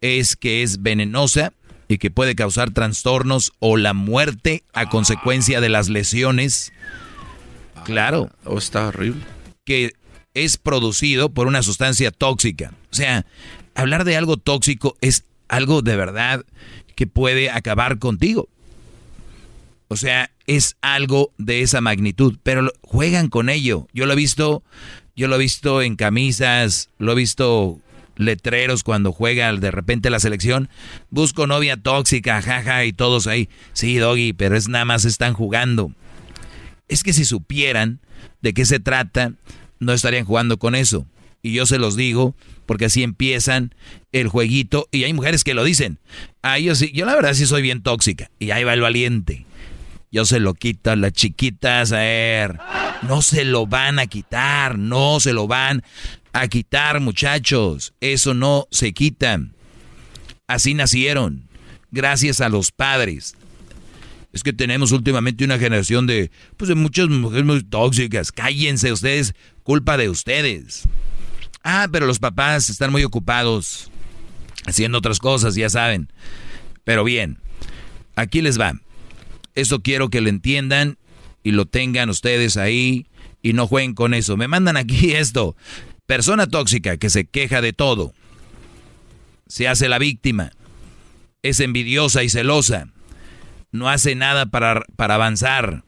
es 0.00 0.34
que 0.34 0.64
es 0.64 0.82
venenosa, 0.82 1.52
y 1.92 1.98
que 1.98 2.10
puede 2.10 2.34
causar 2.34 2.70
trastornos 2.70 3.52
o 3.58 3.76
la 3.76 3.92
muerte 3.92 4.64
a 4.72 4.88
consecuencia 4.88 5.60
de 5.60 5.68
las 5.68 5.90
lesiones. 5.90 6.72
Claro. 7.84 8.30
Oh, 8.44 8.56
está 8.56 8.88
horrible. 8.88 9.22
Que 9.64 9.92
es 10.32 10.56
producido 10.56 11.28
por 11.28 11.46
una 11.46 11.62
sustancia 11.62 12.10
tóxica. 12.10 12.72
O 12.90 12.94
sea, 12.94 13.26
hablar 13.74 14.04
de 14.04 14.16
algo 14.16 14.38
tóxico 14.38 14.96
es 15.02 15.24
algo 15.48 15.82
de 15.82 15.96
verdad 15.96 16.46
que 16.96 17.06
puede 17.06 17.50
acabar 17.50 17.98
contigo. 17.98 18.48
O 19.88 19.96
sea, 19.96 20.30
es 20.46 20.76
algo 20.80 21.30
de 21.36 21.60
esa 21.60 21.82
magnitud, 21.82 22.38
pero 22.42 22.72
juegan 22.80 23.28
con 23.28 23.50
ello. 23.50 23.86
Yo 23.92 24.06
lo 24.06 24.14
he 24.14 24.16
visto, 24.16 24.62
yo 25.14 25.28
lo 25.28 25.36
he 25.36 25.40
visto 25.40 25.82
en 25.82 25.96
camisas, 25.96 26.88
lo 26.96 27.12
he 27.12 27.16
visto 27.16 27.78
letreros 28.16 28.82
cuando 28.82 29.12
juega 29.12 29.52
de 29.52 29.70
repente 29.70 30.10
la 30.10 30.20
selección. 30.20 30.68
Busco 31.10 31.46
novia 31.46 31.76
tóxica, 31.76 32.42
jaja, 32.42 32.84
y 32.84 32.92
todos 32.92 33.26
ahí. 33.26 33.48
Sí, 33.72 33.96
Doggy, 33.96 34.32
pero 34.32 34.56
es 34.56 34.68
nada 34.68 34.84
más 34.84 35.04
están 35.04 35.34
jugando. 35.34 35.92
Es 36.88 37.02
que 37.02 37.12
si 37.12 37.24
supieran 37.24 38.00
de 38.40 38.54
qué 38.54 38.64
se 38.64 38.80
trata, 38.80 39.32
no 39.78 39.92
estarían 39.92 40.24
jugando 40.24 40.58
con 40.58 40.74
eso. 40.74 41.06
Y 41.42 41.52
yo 41.54 41.66
se 41.66 41.78
los 41.78 41.96
digo, 41.96 42.36
porque 42.66 42.84
así 42.84 43.02
empiezan 43.02 43.74
el 44.12 44.28
jueguito. 44.28 44.88
Y 44.92 45.04
hay 45.04 45.12
mujeres 45.12 45.42
que 45.42 45.54
lo 45.54 45.64
dicen. 45.64 45.98
Ah, 46.42 46.58
yo 46.58 46.74
sí, 46.74 46.92
yo 46.92 47.04
la 47.04 47.16
verdad 47.16 47.34
sí 47.34 47.46
soy 47.46 47.62
bien 47.62 47.82
tóxica. 47.82 48.30
Y 48.38 48.50
ahí 48.52 48.62
va 48.62 48.74
el 48.74 48.80
valiente. 48.80 49.44
Yo 50.12 50.26
se 50.26 50.40
lo 50.40 50.52
quito 50.52 50.90
a 50.90 50.96
las 50.96 51.14
chiquitas, 51.14 51.90
a 51.90 52.00
ver. 52.00 52.58
No 53.00 53.22
se 53.22 53.46
lo 53.46 53.66
van 53.66 53.98
a 53.98 54.06
quitar, 54.06 54.78
no 54.78 55.18
se 55.20 55.32
lo 55.32 55.46
van 55.46 55.82
a 56.34 56.48
quitar, 56.48 57.00
muchachos. 57.00 57.94
Eso 58.00 58.34
no 58.34 58.68
se 58.70 58.92
quita. 58.92 59.40
Así 60.46 60.74
nacieron, 60.74 61.48
gracias 61.90 62.42
a 62.42 62.50
los 62.50 62.72
padres. 62.72 63.34
Es 64.34 64.42
que 64.42 64.52
tenemos 64.52 64.92
últimamente 64.92 65.46
una 65.46 65.58
generación 65.58 66.06
de, 66.06 66.30
pues 66.58 66.68
de 66.68 66.74
muchas 66.74 67.08
mujeres 67.08 67.46
muy 67.46 67.62
tóxicas. 67.62 68.32
Cállense 68.32 68.92
ustedes, 68.92 69.34
culpa 69.62 69.96
de 69.96 70.10
ustedes. 70.10 70.82
Ah, 71.64 71.88
pero 71.90 72.06
los 72.06 72.18
papás 72.18 72.68
están 72.68 72.92
muy 72.92 73.02
ocupados 73.04 73.90
haciendo 74.66 74.98
otras 74.98 75.18
cosas, 75.18 75.54
ya 75.54 75.70
saben. 75.70 76.12
Pero 76.84 77.02
bien, 77.02 77.38
aquí 78.14 78.42
les 78.42 78.60
va. 78.60 78.81
Eso 79.54 79.82
quiero 79.82 80.08
que 80.08 80.20
lo 80.20 80.28
entiendan 80.28 80.98
y 81.42 81.52
lo 81.52 81.66
tengan 81.66 82.10
ustedes 82.10 82.56
ahí 82.56 83.06
y 83.42 83.52
no 83.52 83.66
jueguen 83.66 83.94
con 83.94 84.14
eso. 84.14 84.36
Me 84.36 84.48
mandan 84.48 84.76
aquí 84.76 85.12
esto. 85.14 85.56
Persona 86.06 86.46
tóxica 86.46 86.96
que 86.96 87.10
se 87.10 87.24
queja 87.24 87.60
de 87.60 87.72
todo. 87.72 88.12
Se 89.46 89.68
hace 89.68 89.88
la 89.88 89.98
víctima. 89.98 90.52
Es 91.42 91.60
envidiosa 91.60 92.22
y 92.22 92.28
celosa. 92.28 92.88
No 93.70 93.88
hace 93.88 94.14
nada 94.14 94.46
para, 94.46 94.82
para 94.96 95.14
avanzar. 95.16 95.84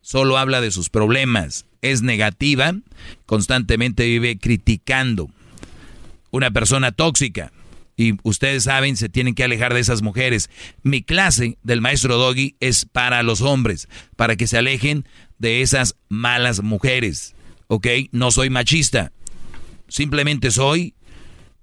Solo 0.00 0.38
habla 0.38 0.60
de 0.60 0.70
sus 0.70 0.90
problemas. 0.90 1.66
Es 1.82 2.02
negativa. 2.02 2.74
Constantemente 3.26 4.04
vive 4.04 4.38
criticando. 4.38 5.30
Una 6.30 6.50
persona 6.50 6.92
tóxica. 6.92 7.52
Y 7.98 8.14
ustedes 8.22 8.62
saben, 8.62 8.96
se 8.96 9.08
tienen 9.08 9.34
que 9.34 9.42
alejar 9.42 9.74
de 9.74 9.80
esas 9.80 10.02
mujeres. 10.02 10.48
Mi 10.84 11.02
clase 11.02 11.58
del 11.64 11.80
maestro 11.80 12.16
Doggy 12.16 12.54
es 12.60 12.84
para 12.84 13.24
los 13.24 13.40
hombres, 13.40 13.88
para 14.14 14.36
que 14.36 14.46
se 14.46 14.56
alejen 14.56 15.04
de 15.38 15.62
esas 15.62 15.96
malas 16.08 16.62
mujeres. 16.62 17.34
¿Ok? 17.66 17.88
No 18.12 18.30
soy 18.30 18.50
machista. 18.50 19.10
Simplemente 19.88 20.52
soy 20.52 20.94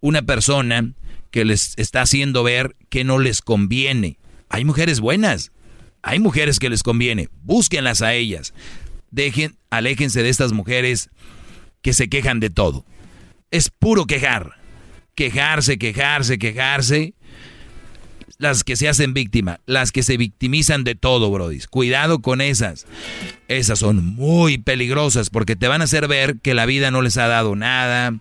una 0.01 0.23
persona 0.23 0.93
que 1.31 1.45
les 1.45 1.73
está 1.77 2.01
haciendo 2.01 2.43
ver 2.43 2.75
que 2.89 3.05
no 3.05 3.17
les 3.17 3.41
conviene. 3.41 4.19
Hay 4.49 4.65
mujeres 4.65 4.99
buenas. 4.99 5.53
Hay 6.01 6.19
mujeres 6.19 6.59
que 6.59 6.69
les 6.69 6.83
conviene. 6.83 7.29
Búsquenlas 7.43 8.01
a 8.01 8.13
ellas. 8.13 8.53
Dejen, 9.09 9.55
aléjense 9.69 10.21
de 10.21 10.27
estas 10.27 10.51
mujeres 10.51 11.09
que 11.81 11.93
se 11.93 12.09
quejan 12.09 12.41
de 12.41 12.49
todo. 12.49 12.85
Es 13.51 13.69
puro 13.69 14.05
quejar 14.05 14.64
quejarse, 15.15 15.77
quejarse, 15.77 16.37
quejarse. 16.37 17.13
Las 18.37 18.65
que 18.65 18.75
se 18.75 18.89
hacen 18.89 19.13
víctima, 19.13 19.61
las 19.65 19.93
que 19.93 20.03
se 20.03 20.17
victimizan 20.17 20.83
de 20.83 20.95
todo, 20.95 21.31
Brody. 21.31 21.59
Cuidado 21.69 22.21
con 22.21 22.41
esas. 22.41 22.85
Esas 23.47 23.79
son 23.79 24.03
muy 24.03 24.57
peligrosas 24.57 25.29
porque 25.29 25.55
te 25.55 25.69
van 25.69 25.79
a 25.79 25.85
hacer 25.85 26.09
ver 26.09 26.39
que 26.41 26.53
la 26.53 26.65
vida 26.65 26.91
no 26.91 27.01
les 27.01 27.15
ha 27.17 27.27
dado 27.27 27.55
nada, 27.55 28.19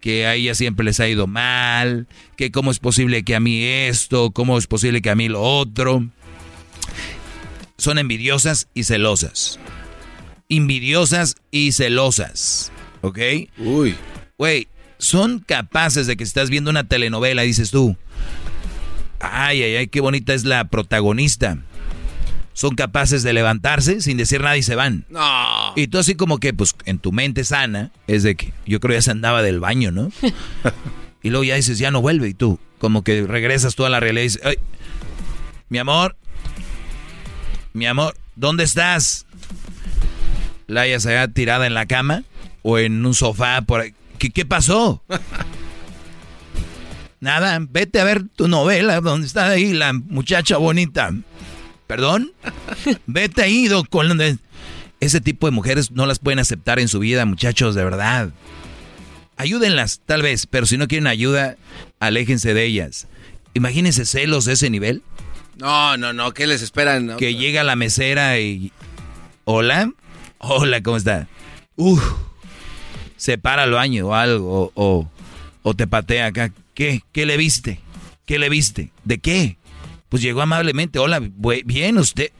que 0.00 0.26
a 0.26 0.34
ella 0.34 0.54
siempre 0.54 0.84
les 0.84 1.00
ha 1.00 1.08
ido 1.08 1.26
mal, 1.26 2.08
que 2.36 2.50
cómo 2.50 2.70
es 2.70 2.78
posible 2.78 3.22
que 3.22 3.34
a 3.34 3.40
mí 3.40 3.62
esto, 3.64 4.32
cómo 4.32 4.58
es 4.58 4.66
posible 4.66 5.00
que 5.00 5.08
a 5.08 5.14
mí 5.14 5.28
lo 5.28 5.40
otro. 5.40 6.06
Son 7.78 7.96
envidiosas 7.98 8.68
y 8.74 8.84
celosas. 8.84 9.58
Envidiosas 10.50 11.36
y 11.50 11.72
celosas. 11.72 12.70
¿Ok? 13.00 13.18
Uy. 13.56 13.96
Güey, 14.36 14.68
son 15.04 15.38
capaces 15.38 16.06
de 16.06 16.16
que 16.16 16.24
estás 16.24 16.50
viendo 16.50 16.70
una 16.70 16.84
telenovela, 16.84 17.42
dices 17.42 17.70
tú, 17.70 17.96
ay, 19.20 19.62
ay, 19.62 19.76
ay, 19.76 19.86
qué 19.88 20.00
bonita 20.00 20.34
es 20.34 20.44
la 20.44 20.64
protagonista. 20.64 21.58
Son 22.54 22.74
capaces 22.74 23.22
de 23.22 23.32
levantarse 23.32 24.00
sin 24.00 24.16
decir 24.16 24.40
nada 24.40 24.56
y 24.56 24.62
se 24.62 24.76
van. 24.76 25.04
No. 25.10 25.72
Y 25.76 25.88
tú 25.88 25.98
así 25.98 26.14
como 26.14 26.38
que, 26.38 26.54
pues, 26.54 26.74
en 26.84 26.98
tu 26.98 27.12
mente 27.12 27.44
sana, 27.44 27.90
es 28.06 28.22
de 28.22 28.36
que 28.36 28.52
yo 28.64 28.80
creo 28.80 28.96
ya 28.96 29.02
se 29.02 29.10
andaba 29.10 29.42
del 29.42 29.60
baño, 29.60 29.90
¿no? 29.90 30.10
y 31.22 31.30
luego 31.30 31.44
ya 31.44 31.56
dices, 31.56 31.78
ya 31.78 31.90
no 31.90 32.00
vuelve. 32.00 32.28
Y 32.28 32.34
tú, 32.34 32.60
como 32.78 33.02
que 33.02 33.26
regresas 33.26 33.74
tú 33.74 33.84
a 33.84 33.90
la 33.90 33.98
realidad 34.00 34.22
y 34.22 34.28
dices, 34.28 34.42
ay, 34.44 34.56
mi 35.68 35.78
amor, 35.78 36.16
mi 37.72 37.86
amor, 37.86 38.16
¿dónde 38.36 38.62
estás? 38.62 39.26
La 40.68 40.82
hayas 40.82 41.04
allá 41.06 41.28
tirada 41.28 41.66
en 41.66 41.74
la 41.74 41.86
cama 41.86 42.22
o 42.62 42.78
en 42.78 43.04
un 43.04 43.14
sofá 43.14 43.62
por 43.62 43.80
ahí. 43.80 43.94
¿Qué, 44.30 44.44
pasó? 44.44 45.02
Nada, 47.20 47.58
vete 47.60 48.00
a 48.00 48.04
ver 48.04 48.24
tu 48.28 48.48
novela 48.48 49.00
donde 49.00 49.26
está 49.26 49.48
ahí 49.48 49.72
la 49.72 49.92
muchacha 49.92 50.56
bonita. 50.56 51.12
¿Perdón? 51.86 52.32
Vete 53.06 53.42
ahí 53.42 53.68
con 53.90 54.18
ese 55.00 55.20
tipo 55.20 55.46
de 55.46 55.50
mujeres 55.50 55.90
no 55.90 56.06
las 56.06 56.18
pueden 56.18 56.38
aceptar 56.38 56.78
en 56.78 56.88
su 56.88 56.98
vida, 56.98 57.26
muchachos, 57.26 57.74
de 57.74 57.84
verdad. 57.84 58.30
Ayúdenlas, 59.36 60.00
tal 60.06 60.22
vez, 60.22 60.46
pero 60.46 60.64
si 60.66 60.78
no 60.78 60.88
quieren 60.88 61.06
ayuda, 61.06 61.56
aléjense 62.00 62.54
de 62.54 62.64
ellas. 62.64 63.06
Imagínense 63.52 64.06
celos 64.06 64.44
de 64.44 64.54
ese 64.54 64.70
nivel. 64.70 65.02
No, 65.56 65.96
no, 65.96 66.12
no, 66.12 66.32
¿qué 66.32 66.46
les 66.46 66.62
esperan? 66.62 67.16
Que 67.16 67.34
llega 67.34 67.64
la 67.64 67.76
mesera 67.76 68.38
y... 68.40 68.72
Hola, 69.44 69.92
hola, 70.38 70.82
¿cómo 70.82 70.96
está? 70.96 71.28
Uf 71.76 72.02
se 73.24 73.38
para 73.38 73.62
al 73.62 73.70
baño 73.70 74.08
o 74.08 74.14
algo, 74.14 74.70
o, 74.74 75.08
o, 75.62 75.74
te 75.74 75.86
patea 75.86 76.26
acá. 76.26 76.52
¿Qué? 76.74 77.00
¿Qué 77.10 77.24
le 77.24 77.38
viste? 77.38 77.80
¿Qué 78.26 78.38
le 78.38 78.50
viste? 78.50 78.90
¿De 79.02 79.16
qué? 79.16 79.56
Pues 80.10 80.22
llegó 80.22 80.42
amablemente, 80.42 80.98
hola, 80.98 81.22
bien 81.64 81.96
usted. 81.96 82.32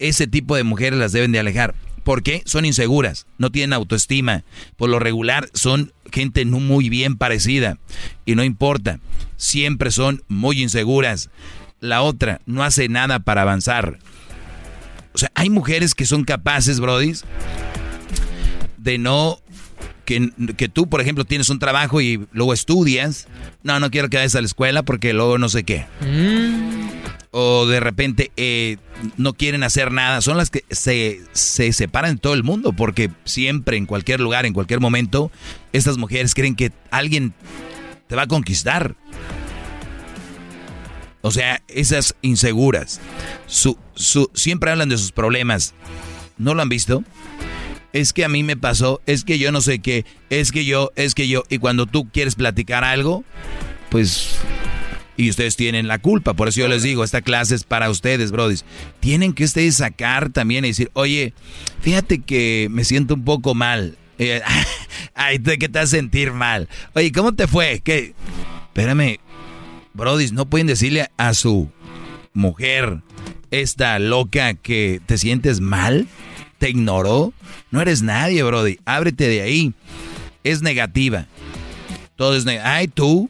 Ese 0.00 0.26
tipo 0.26 0.56
de 0.56 0.64
mujeres 0.64 0.98
las 0.98 1.12
deben 1.12 1.30
de 1.30 1.38
alejar. 1.38 1.76
¿Por 2.02 2.24
qué? 2.24 2.42
Son 2.44 2.64
inseguras, 2.64 3.28
no 3.38 3.52
tienen 3.52 3.72
autoestima. 3.72 4.42
Por 4.76 4.90
lo 4.90 4.98
regular 4.98 5.48
son 5.54 5.92
gente 6.10 6.44
no 6.44 6.58
muy 6.58 6.88
bien 6.88 7.16
parecida. 7.16 7.78
Y 8.26 8.34
no 8.34 8.42
importa, 8.42 8.98
siempre 9.36 9.92
son 9.92 10.24
muy 10.26 10.60
inseguras. 10.60 11.30
La 11.78 12.02
otra 12.02 12.40
no 12.46 12.64
hace 12.64 12.88
nada 12.88 13.20
para 13.20 13.42
avanzar. 13.42 14.00
O 15.12 15.18
sea, 15.18 15.30
hay 15.36 15.50
mujeres 15.50 15.94
que 15.94 16.04
son 16.04 16.24
capaces, 16.24 16.80
Brody, 16.80 17.12
de 18.76 18.98
no 18.98 19.38
que, 20.04 20.68
tú, 20.72 20.88
por 20.88 21.00
ejemplo, 21.00 21.24
tienes 21.24 21.48
un 21.50 21.58
trabajo 21.58 22.00
y 22.00 22.26
luego 22.32 22.52
estudias. 22.52 23.26
No, 23.62 23.80
no 23.80 23.90
quiero 23.90 24.08
que 24.08 24.16
vayas 24.16 24.34
a 24.34 24.40
la 24.40 24.46
escuela 24.46 24.82
porque 24.82 25.12
luego 25.12 25.38
no 25.38 25.48
sé 25.48 25.64
qué. 25.64 25.86
Mm. 26.00 26.90
O 27.30 27.66
de 27.66 27.80
repente 27.80 28.30
eh, 28.36 28.76
no 29.16 29.32
quieren 29.32 29.64
hacer 29.64 29.90
nada. 29.90 30.20
Son 30.20 30.36
las 30.36 30.50
que 30.50 30.64
se, 30.70 31.20
se 31.32 31.72
separan 31.72 32.12
en 32.12 32.18
todo 32.18 32.34
el 32.34 32.44
mundo 32.44 32.72
porque 32.72 33.10
siempre, 33.24 33.76
en 33.76 33.86
cualquier 33.86 34.20
lugar, 34.20 34.46
en 34.46 34.52
cualquier 34.52 34.80
momento, 34.80 35.32
estas 35.72 35.98
mujeres 35.98 36.34
creen 36.34 36.54
que 36.54 36.70
alguien 36.90 37.34
te 38.06 38.16
va 38.16 38.22
a 38.22 38.26
conquistar. 38.26 38.94
O 41.22 41.30
sea, 41.30 41.62
esas 41.68 42.14
inseguras. 42.20 43.00
Su, 43.46 43.78
su, 43.94 44.30
siempre 44.34 44.70
hablan 44.70 44.90
de 44.90 44.98
sus 44.98 45.10
problemas. 45.10 45.74
¿No 46.36 46.54
lo 46.54 46.62
han 46.62 46.68
visto? 46.68 47.02
Es 47.94 48.12
que 48.12 48.24
a 48.24 48.28
mí 48.28 48.42
me 48.42 48.56
pasó, 48.56 49.00
es 49.06 49.22
que 49.24 49.38
yo 49.38 49.52
no 49.52 49.60
sé 49.60 49.78
qué, 49.78 50.04
es 50.28 50.50
que 50.50 50.64
yo, 50.64 50.90
es 50.96 51.14
que 51.14 51.28
yo. 51.28 51.44
Y 51.48 51.58
cuando 51.58 51.86
tú 51.86 52.10
quieres 52.10 52.34
platicar 52.34 52.84
algo, 52.84 53.24
pues... 53.88 54.36
Y 55.16 55.30
ustedes 55.30 55.54
tienen 55.54 55.86
la 55.86 56.00
culpa, 56.00 56.34
por 56.34 56.48
eso 56.48 56.58
yo 56.58 56.66
les 56.66 56.82
digo, 56.82 57.04
esta 57.04 57.22
clase 57.22 57.54
es 57.54 57.62
para 57.62 57.88
ustedes, 57.88 58.32
brodis. 58.32 58.64
Tienen 58.98 59.32
que 59.32 59.44
ustedes 59.44 59.76
sacar 59.76 60.30
también 60.30 60.64
y 60.64 60.68
decir, 60.68 60.90
oye, 60.94 61.34
fíjate 61.82 62.18
que 62.18 62.66
me 62.68 62.82
siento 62.82 63.14
un 63.14 63.24
poco 63.24 63.54
mal. 63.54 63.96
Ay, 65.14 65.38
¿qué 65.38 65.68
te 65.68 65.78
vas 65.78 65.90
sentir 65.90 66.32
mal? 66.32 66.68
Oye, 66.94 67.12
¿cómo 67.12 67.32
te 67.32 67.46
fue? 67.46 67.80
¿Qué? 67.84 68.12
Espérame, 68.66 69.20
brodis, 69.92 70.32
no 70.32 70.46
pueden 70.46 70.66
decirle 70.66 71.10
a 71.16 71.32
su 71.32 71.70
mujer, 72.32 73.02
esta 73.52 74.00
loca, 74.00 74.54
que 74.54 75.00
te 75.06 75.16
sientes 75.16 75.60
mal 75.60 76.08
te 76.64 76.70
ignoró. 76.70 77.34
No 77.70 77.82
eres 77.82 78.00
nadie, 78.00 78.42
Brody. 78.42 78.78
Ábrete 78.86 79.28
de 79.28 79.42
ahí. 79.42 79.74
Es 80.44 80.62
negativa. 80.62 81.26
Todo 82.16 82.34
es 82.36 82.46
negativa. 82.46 82.76
Ay, 82.76 82.88
tú 82.88 83.28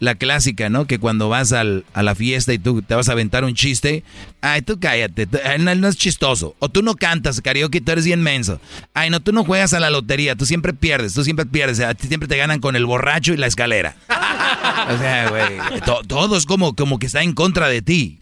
la 0.00 0.16
clásica, 0.16 0.68
¿no? 0.68 0.86
Que 0.86 0.98
cuando 0.98 1.30
vas 1.30 1.54
al, 1.54 1.86
a 1.94 2.02
la 2.02 2.14
fiesta 2.14 2.52
y 2.52 2.58
tú 2.58 2.82
te 2.82 2.94
vas 2.94 3.08
a 3.08 3.12
aventar 3.12 3.42
un 3.42 3.54
chiste, 3.54 4.04
ay, 4.42 4.60
tú 4.60 4.78
cállate, 4.78 5.26
no, 5.60 5.88
es 5.88 5.96
chistoso. 5.96 6.56
O 6.58 6.68
tú 6.68 6.82
no 6.82 6.94
cantas 6.94 7.40
karaoke, 7.40 7.80
tú 7.80 7.92
eres 7.92 8.04
bien 8.04 8.20
menso. 8.20 8.60
Ay, 8.92 9.08
no, 9.08 9.20
tú 9.20 9.32
no 9.32 9.44
juegas 9.44 9.72
a 9.72 9.80
la 9.80 9.88
lotería, 9.88 10.36
tú 10.36 10.44
siempre 10.44 10.74
pierdes, 10.74 11.14
tú 11.14 11.24
siempre 11.24 11.46
pierdes, 11.46 11.80
a 11.80 11.94
ti 11.94 12.06
siempre 12.08 12.28
te 12.28 12.36
ganan 12.36 12.60
con 12.60 12.76
el 12.76 12.84
borracho 12.84 13.32
y 13.32 13.38
la 13.38 13.46
escalera. 13.46 13.96
o 14.90 14.98
sea, 14.98 15.30
güey, 15.30 15.80
todo 16.06 16.36
es 16.36 16.44
como, 16.44 16.76
como 16.76 16.98
que 16.98 17.06
está 17.06 17.22
en 17.22 17.32
contra 17.32 17.68
de 17.68 17.80
ti. 17.80 18.18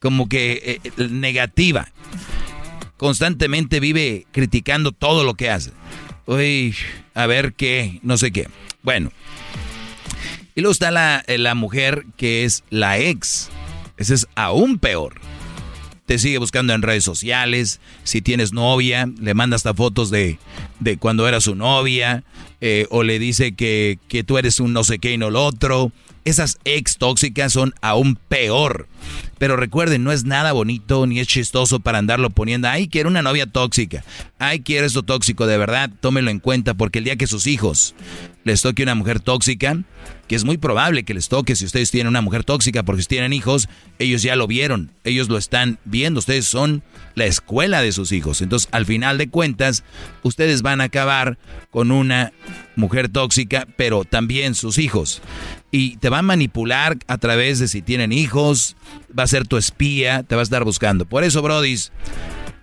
Como 0.00 0.28
que 0.28 0.52
eh, 0.64 0.80
eh, 0.82 1.08
negativa. 1.10 1.92
Constantemente 2.98 3.80
vive 3.80 4.26
criticando 4.32 4.92
todo 4.92 5.24
lo 5.24 5.34
que 5.34 5.48
hace. 5.48 5.70
Uy, 6.26 6.74
a 7.14 7.26
ver 7.26 7.54
qué, 7.54 8.00
no 8.02 8.18
sé 8.18 8.32
qué. 8.32 8.48
Bueno. 8.82 9.10
Y 10.54 10.60
luego 10.60 10.72
está 10.72 10.90
la, 10.90 11.22
eh, 11.28 11.38
la 11.38 11.54
mujer 11.54 12.04
que 12.16 12.44
es 12.44 12.64
la 12.68 12.98
ex. 12.98 13.48
Ese 13.96 14.14
es 14.14 14.26
aún 14.34 14.78
peor. 14.78 15.14
Te 16.06 16.18
sigue 16.18 16.38
buscando 16.38 16.74
en 16.74 16.82
redes 16.82 17.04
sociales. 17.04 17.80
Si 18.02 18.20
tienes 18.20 18.52
novia, 18.52 19.08
le 19.20 19.34
manda 19.34 19.54
hasta 19.54 19.74
fotos 19.74 20.10
de, 20.10 20.38
de 20.80 20.96
cuando 20.96 21.28
era 21.28 21.40
su 21.40 21.54
novia. 21.54 22.24
Eh, 22.60 22.86
o 22.90 23.04
le 23.04 23.20
dice 23.20 23.52
que, 23.52 24.00
que 24.08 24.24
tú 24.24 24.38
eres 24.38 24.58
un 24.58 24.72
no 24.72 24.82
sé 24.82 24.98
qué 24.98 25.12
y 25.12 25.18
no 25.18 25.30
lo 25.30 25.44
otro. 25.44 25.92
Esas 26.24 26.58
ex 26.64 26.98
tóxicas 26.98 27.52
son 27.52 27.74
aún 27.80 28.18
peor. 28.28 28.88
Pero 29.38 29.56
recuerden, 29.56 30.02
no 30.04 30.12
es 30.12 30.24
nada 30.24 30.52
bonito 30.52 31.06
ni 31.06 31.20
es 31.20 31.28
chistoso 31.28 31.80
para 31.80 31.98
andarlo 31.98 32.30
poniendo. 32.30 32.68
Ay, 32.68 32.88
quiero 32.88 33.08
una 33.08 33.22
novia 33.22 33.46
tóxica. 33.46 34.04
Ay, 34.38 34.60
quiero 34.60 34.86
esto 34.86 35.02
tóxico. 35.04 35.46
De 35.46 35.56
verdad, 35.56 35.90
tómelo 36.00 36.30
en 36.30 36.40
cuenta 36.40 36.74
porque 36.74 36.98
el 36.98 37.04
día 37.04 37.16
que 37.16 37.26
sus 37.26 37.46
hijos 37.46 37.94
les 38.48 38.62
toque 38.62 38.82
una 38.82 38.94
mujer 38.94 39.20
tóxica, 39.20 39.78
que 40.26 40.34
es 40.34 40.44
muy 40.44 40.56
probable 40.56 41.04
que 41.04 41.14
les 41.14 41.28
toque 41.28 41.54
si 41.54 41.66
ustedes 41.66 41.90
tienen 41.90 42.08
una 42.08 42.22
mujer 42.22 42.44
tóxica 42.44 42.82
porque 42.82 43.02
si 43.02 43.08
tienen 43.08 43.32
hijos, 43.32 43.68
ellos 43.98 44.22
ya 44.22 44.36
lo 44.36 44.46
vieron, 44.46 44.90
ellos 45.04 45.28
lo 45.28 45.36
están 45.36 45.78
viendo, 45.84 46.18
ustedes 46.18 46.46
son 46.46 46.82
la 47.14 47.26
escuela 47.26 47.82
de 47.82 47.92
sus 47.92 48.10
hijos. 48.10 48.40
Entonces, 48.40 48.68
al 48.72 48.86
final 48.86 49.18
de 49.18 49.28
cuentas, 49.28 49.84
ustedes 50.22 50.62
van 50.62 50.80
a 50.80 50.84
acabar 50.84 51.38
con 51.70 51.90
una 51.90 52.32
mujer 52.74 53.10
tóxica, 53.10 53.66
pero 53.76 54.04
también 54.04 54.54
sus 54.54 54.78
hijos. 54.78 55.20
Y 55.70 55.96
te 55.96 56.08
va 56.08 56.20
a 56.20 56.22
manipular 56.22 56.96
a 57.06 57.18
través 57.18 57.58
de 57.58 57.68
si 57.68 57.82
tienen 57.82 58.12
hijos, 58.12 58.76
va 59.16 59.24
a 59.24 59.28
ser 59.28 59.46
tu 59.46 59.58
espía, 59.58 60.22
te 60.22 60.34
va 60.36 60.40
a 60.40 60.44
estar 60.44 60.64
buscando. 60.64 61.04
Por 61.04 61.22
eso, 61.22 61.42
brodis, 61.42 61.92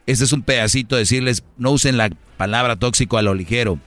este 0.07 0.23
es 0.23 0.33
un 0.33 0.41
pedacito 0.41 0.95
de 0.95 1.01
decirles, 1.01 1.43
no 1.57 1.71
usen 1.71 1.97
la 1.97 2.09
palabra 2.37 2.75
tóxico 2.75 3.17
a 3.17 3.21
lo 3.21 3.35
ligero 3.35 3.79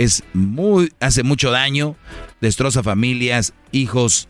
es 0.00 0.24
muy, 0.32 0.94
hace 0.98 1.22
mucho 1.22 1.50
daño, 1.50 1.94
destroza 2.40 2.82
familias, 2.82 3.52
hijos, 3.70 4.28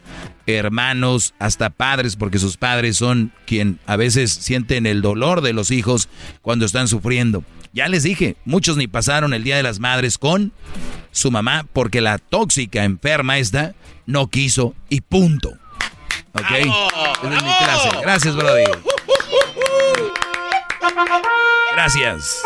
hermanos, 0.49 1.33
hasta 1.39 1.71
padres, 1.71 2.17
porque 2.17 2.41
sus 2.41 2.57
padres 2.57 2.97
son 2.97 3.33
quien 3.47 3.79
a 3.87 3.95
veces 3.95 4.33
sienten 4.33 4.85
el 4.85 5.01
dolor 5.01 5.43
de 5.43 5.53
los 5.53 5.71
hijos 5.71 6.09
cuando 6.43 6.67
están 6.67 6.89
sufriendo. 6.89 7.45
Ya 7.73 7.87
les 7.87 8.03
dije, 8.03 8.35
muchos 8.45 8.77
ni 8.79 8.89
pasaron 8.89 9.33
el 9.33 9.45
Día 9.45 9.57
de 9.57 9.63
las 9.63 9.79
Madres 9.79 10.19
con 10.19 10.53
su 11.13 11.31
mamá 11.31 11.65
porque 11.73 12.01
la 12.01 12.19
tóxica 12.19 12.83
enferma 12.83 13.39
esta 13.39 13.77
no 14.07 14.27
quiso 14.27 14.75
y 14.89 15.03
punto. 15.03 15.51
¿Ok? 16.33 16.51
es 16.51 17.43
mi 17.45 17.59
clase. 17.59 17.91
Gracias, 18.03 18.35
Brody. 18.35 18.65
Gracias. 21.75 22.43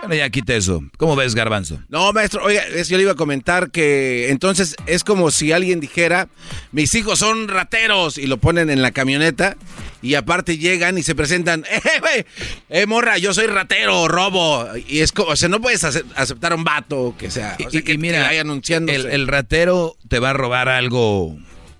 Bueno, 0.00 0.14
ya 0.14 0.30
quite 0.30 0.56
eso. 0.56 0.82
¿Cómo 0.96 1.14
ves, 1.14 1.34
Garbanzo? 1.34 1.80
No, 1.88 2.12
maestro, 2.12 2.42
oiga, 2.42 2.62
yo 2.68 2.96
le 2.96 3.02
iba 3.02 3.12
a 3.12 3.16
comentar 3.16 3.70
que 3.70 4.30
entonces 4.30 4.74
es 4.86 5.04
como 5.04 5.30
si 5.30 5.52
alguien 5.52 5.78
dijera, 5.78 6.28
mis 6.72 6.94
hijos 6.94 7.18
son 7.18 7.48
rateros, 7.48 8.16
y 8.16 8.26
lo 8.26 8.38
ponen 8.38 8.70
en 8.70 8.80
la 8.82 8.92
camioneta, 8.92 9.56
y 10.00 10.14
aparte 10.14 10.56
llegan 10.56 10.96
y 10.96 11.02
se 11.02 11.14
presentan, 11.14 11.64
eh, 11.70 11.80
güey, 12.00 12.24
eh, 12.70 12.86
morra, 12.86 13.18
yo 13.18 13.34
soy 13.34 13.46
ratero, 13.46 14.08
robo. 14.08 14.66
Y 14.88 15.00
es 15.00 15.12
como, 15.12 15.28
o 15.28 15.36
sea, 15.36 15.48
no 15.48 15.60
puedes 15.60 15.84
aceptar 15.84 16.52
a 16.52 16.54
un 16.54 16.64
vato 16.64 17.14
que 17.18 17.30
sea, 17.30 17.56
o 17.64 17.70
sea, 17.70 17.82
que, 17.82 17.98
mira, 17.98 18.28
anunciando. 18.40 18.90
el 18.90 19.28
ratero 19.28 19.96
te 20.08 20.18
va 20.18 20.30
a 20.30 20.32
robar 20.32 20.68
algo 20.68 21.36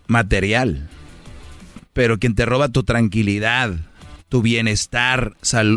material, 0.06 0.90
pero 1.94 2.18
quien 2.18 2.34
te 2.34 2.44
roba 2.44 2.68
tu 2.68 2.82
tranquilidad 2.84 3.89
tu 4.30 4.42
bienestar, 4.42 5.34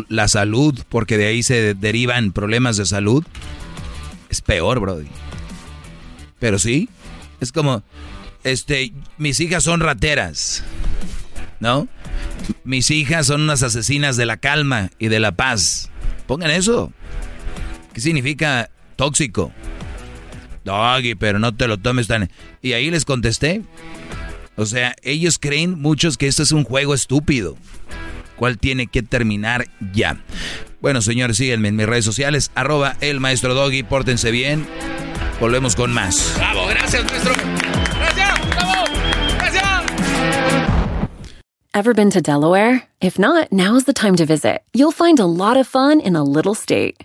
la 0.08 0.28
salud, 0.28 0.80
porque 0.88 1.18
de 1.18 1.26
ahí 1.26 1.42
se 1.42 1.74
derivan 1.74 2.32
problemas 2.32 2.76
de 2.76 2.86
salud, 2.86 3.24
es 4.30 4.40
peor, 4.40 4.80
Brody. 4.80 5.08
Pero 6.38 6.60
sí, 6.60 6.88
es 7.40 7.50
como, 7.50 7.82
este, 8.44 8.92
mis 9.18 9.40
hijas 9.40 9.64
son 9.64 9.80
rateras, 9.80 10.62
¿no? 11.58 11.88
Mis 12.62 12.90
hijas 12.92 13.26
son 13.26 13.42
unas 13.42 13.64
asesinas 13.64 14.16
de 14.16 14.24
la 14.24 14.36
calma 14.36 14.90
y 15.00 15.08
de 15.08 15.18
la 15.18 15.32
paz. 15.32 15.90
Pongan 16.28 16.52
eso. 16.52 16.92
¿Qué 17.92 18.00
significa 18.00 18.70
tóxico? 18.94 19.52
Doggy, 20.64 21.16
pero 21.16 21.38
no 21.40 21.54
te 21.54 21.66
lo 21.66 21.78
tomes 21.78 22.06
tan... 22.06 22.30
Y 22.62 22.74
ahí 22.74 22.90
les 22.90 23.04
contesté. 23.04 23.62
O 24.56 24.64
sea, 24.64 24.94
ellos 25.02 25.38
creen 25.40 25.80
muchos 25.80 26.16
que 26.16 26.28
esto 26.28 26.44
es 26.44 26.52
un 26.52 26.62
juego 26.62 26.94
estúpido 26.94 27.56
cual 28.36 28.58
tiene 28.58 28.86
que 28.86 29.02
terminar 29.02 29.66
ya. 29.92 30.18
Bueno, 30.80 31.00
señores, 31.00 31.36
síguenme 31.36 31.68
en 31.68 31.76
mis 31.76 31.86
redes 31.86 32.04
sociales, 32.04 32.50
arroba 32.54 32.96
el 33.00 33.20
maestro 33.20 33.54
Doggy, 33.54 33.82
pórtense 33.82 34.30
bien. 34.30 34.66
Volvemos 35.40 35.74
con 35.76 35.92
más. 35.92 36.34
Bravo, 36.36 36.66
gracias, 36.66 37.04
maestro. 37.04 37.32
Gracias, 37.98 38.50
bravo, 38.50 38.84
gracias. 39.38 39.82
Ever 41.72 41.94
been 41.94 42.10
to 42.10 42.20
Delaware? 42.20 42.88
If 43.00 43.18
not, 43.18 43.50
now's 43.50 43.84
the 43.84 43.92
time 43.92 44.16
to 44.16 44.24
visit. 44.24 44.62
You'll 44.72 44.92
find 44.92 45.18
a 45.18 45.26
lot 45.26 45.56
of 45.56 45.66
fun 45.66 46.00
in 46.00 46.14
a 46.16 46.22
little 46.22 46.54
state. 46.54 47.04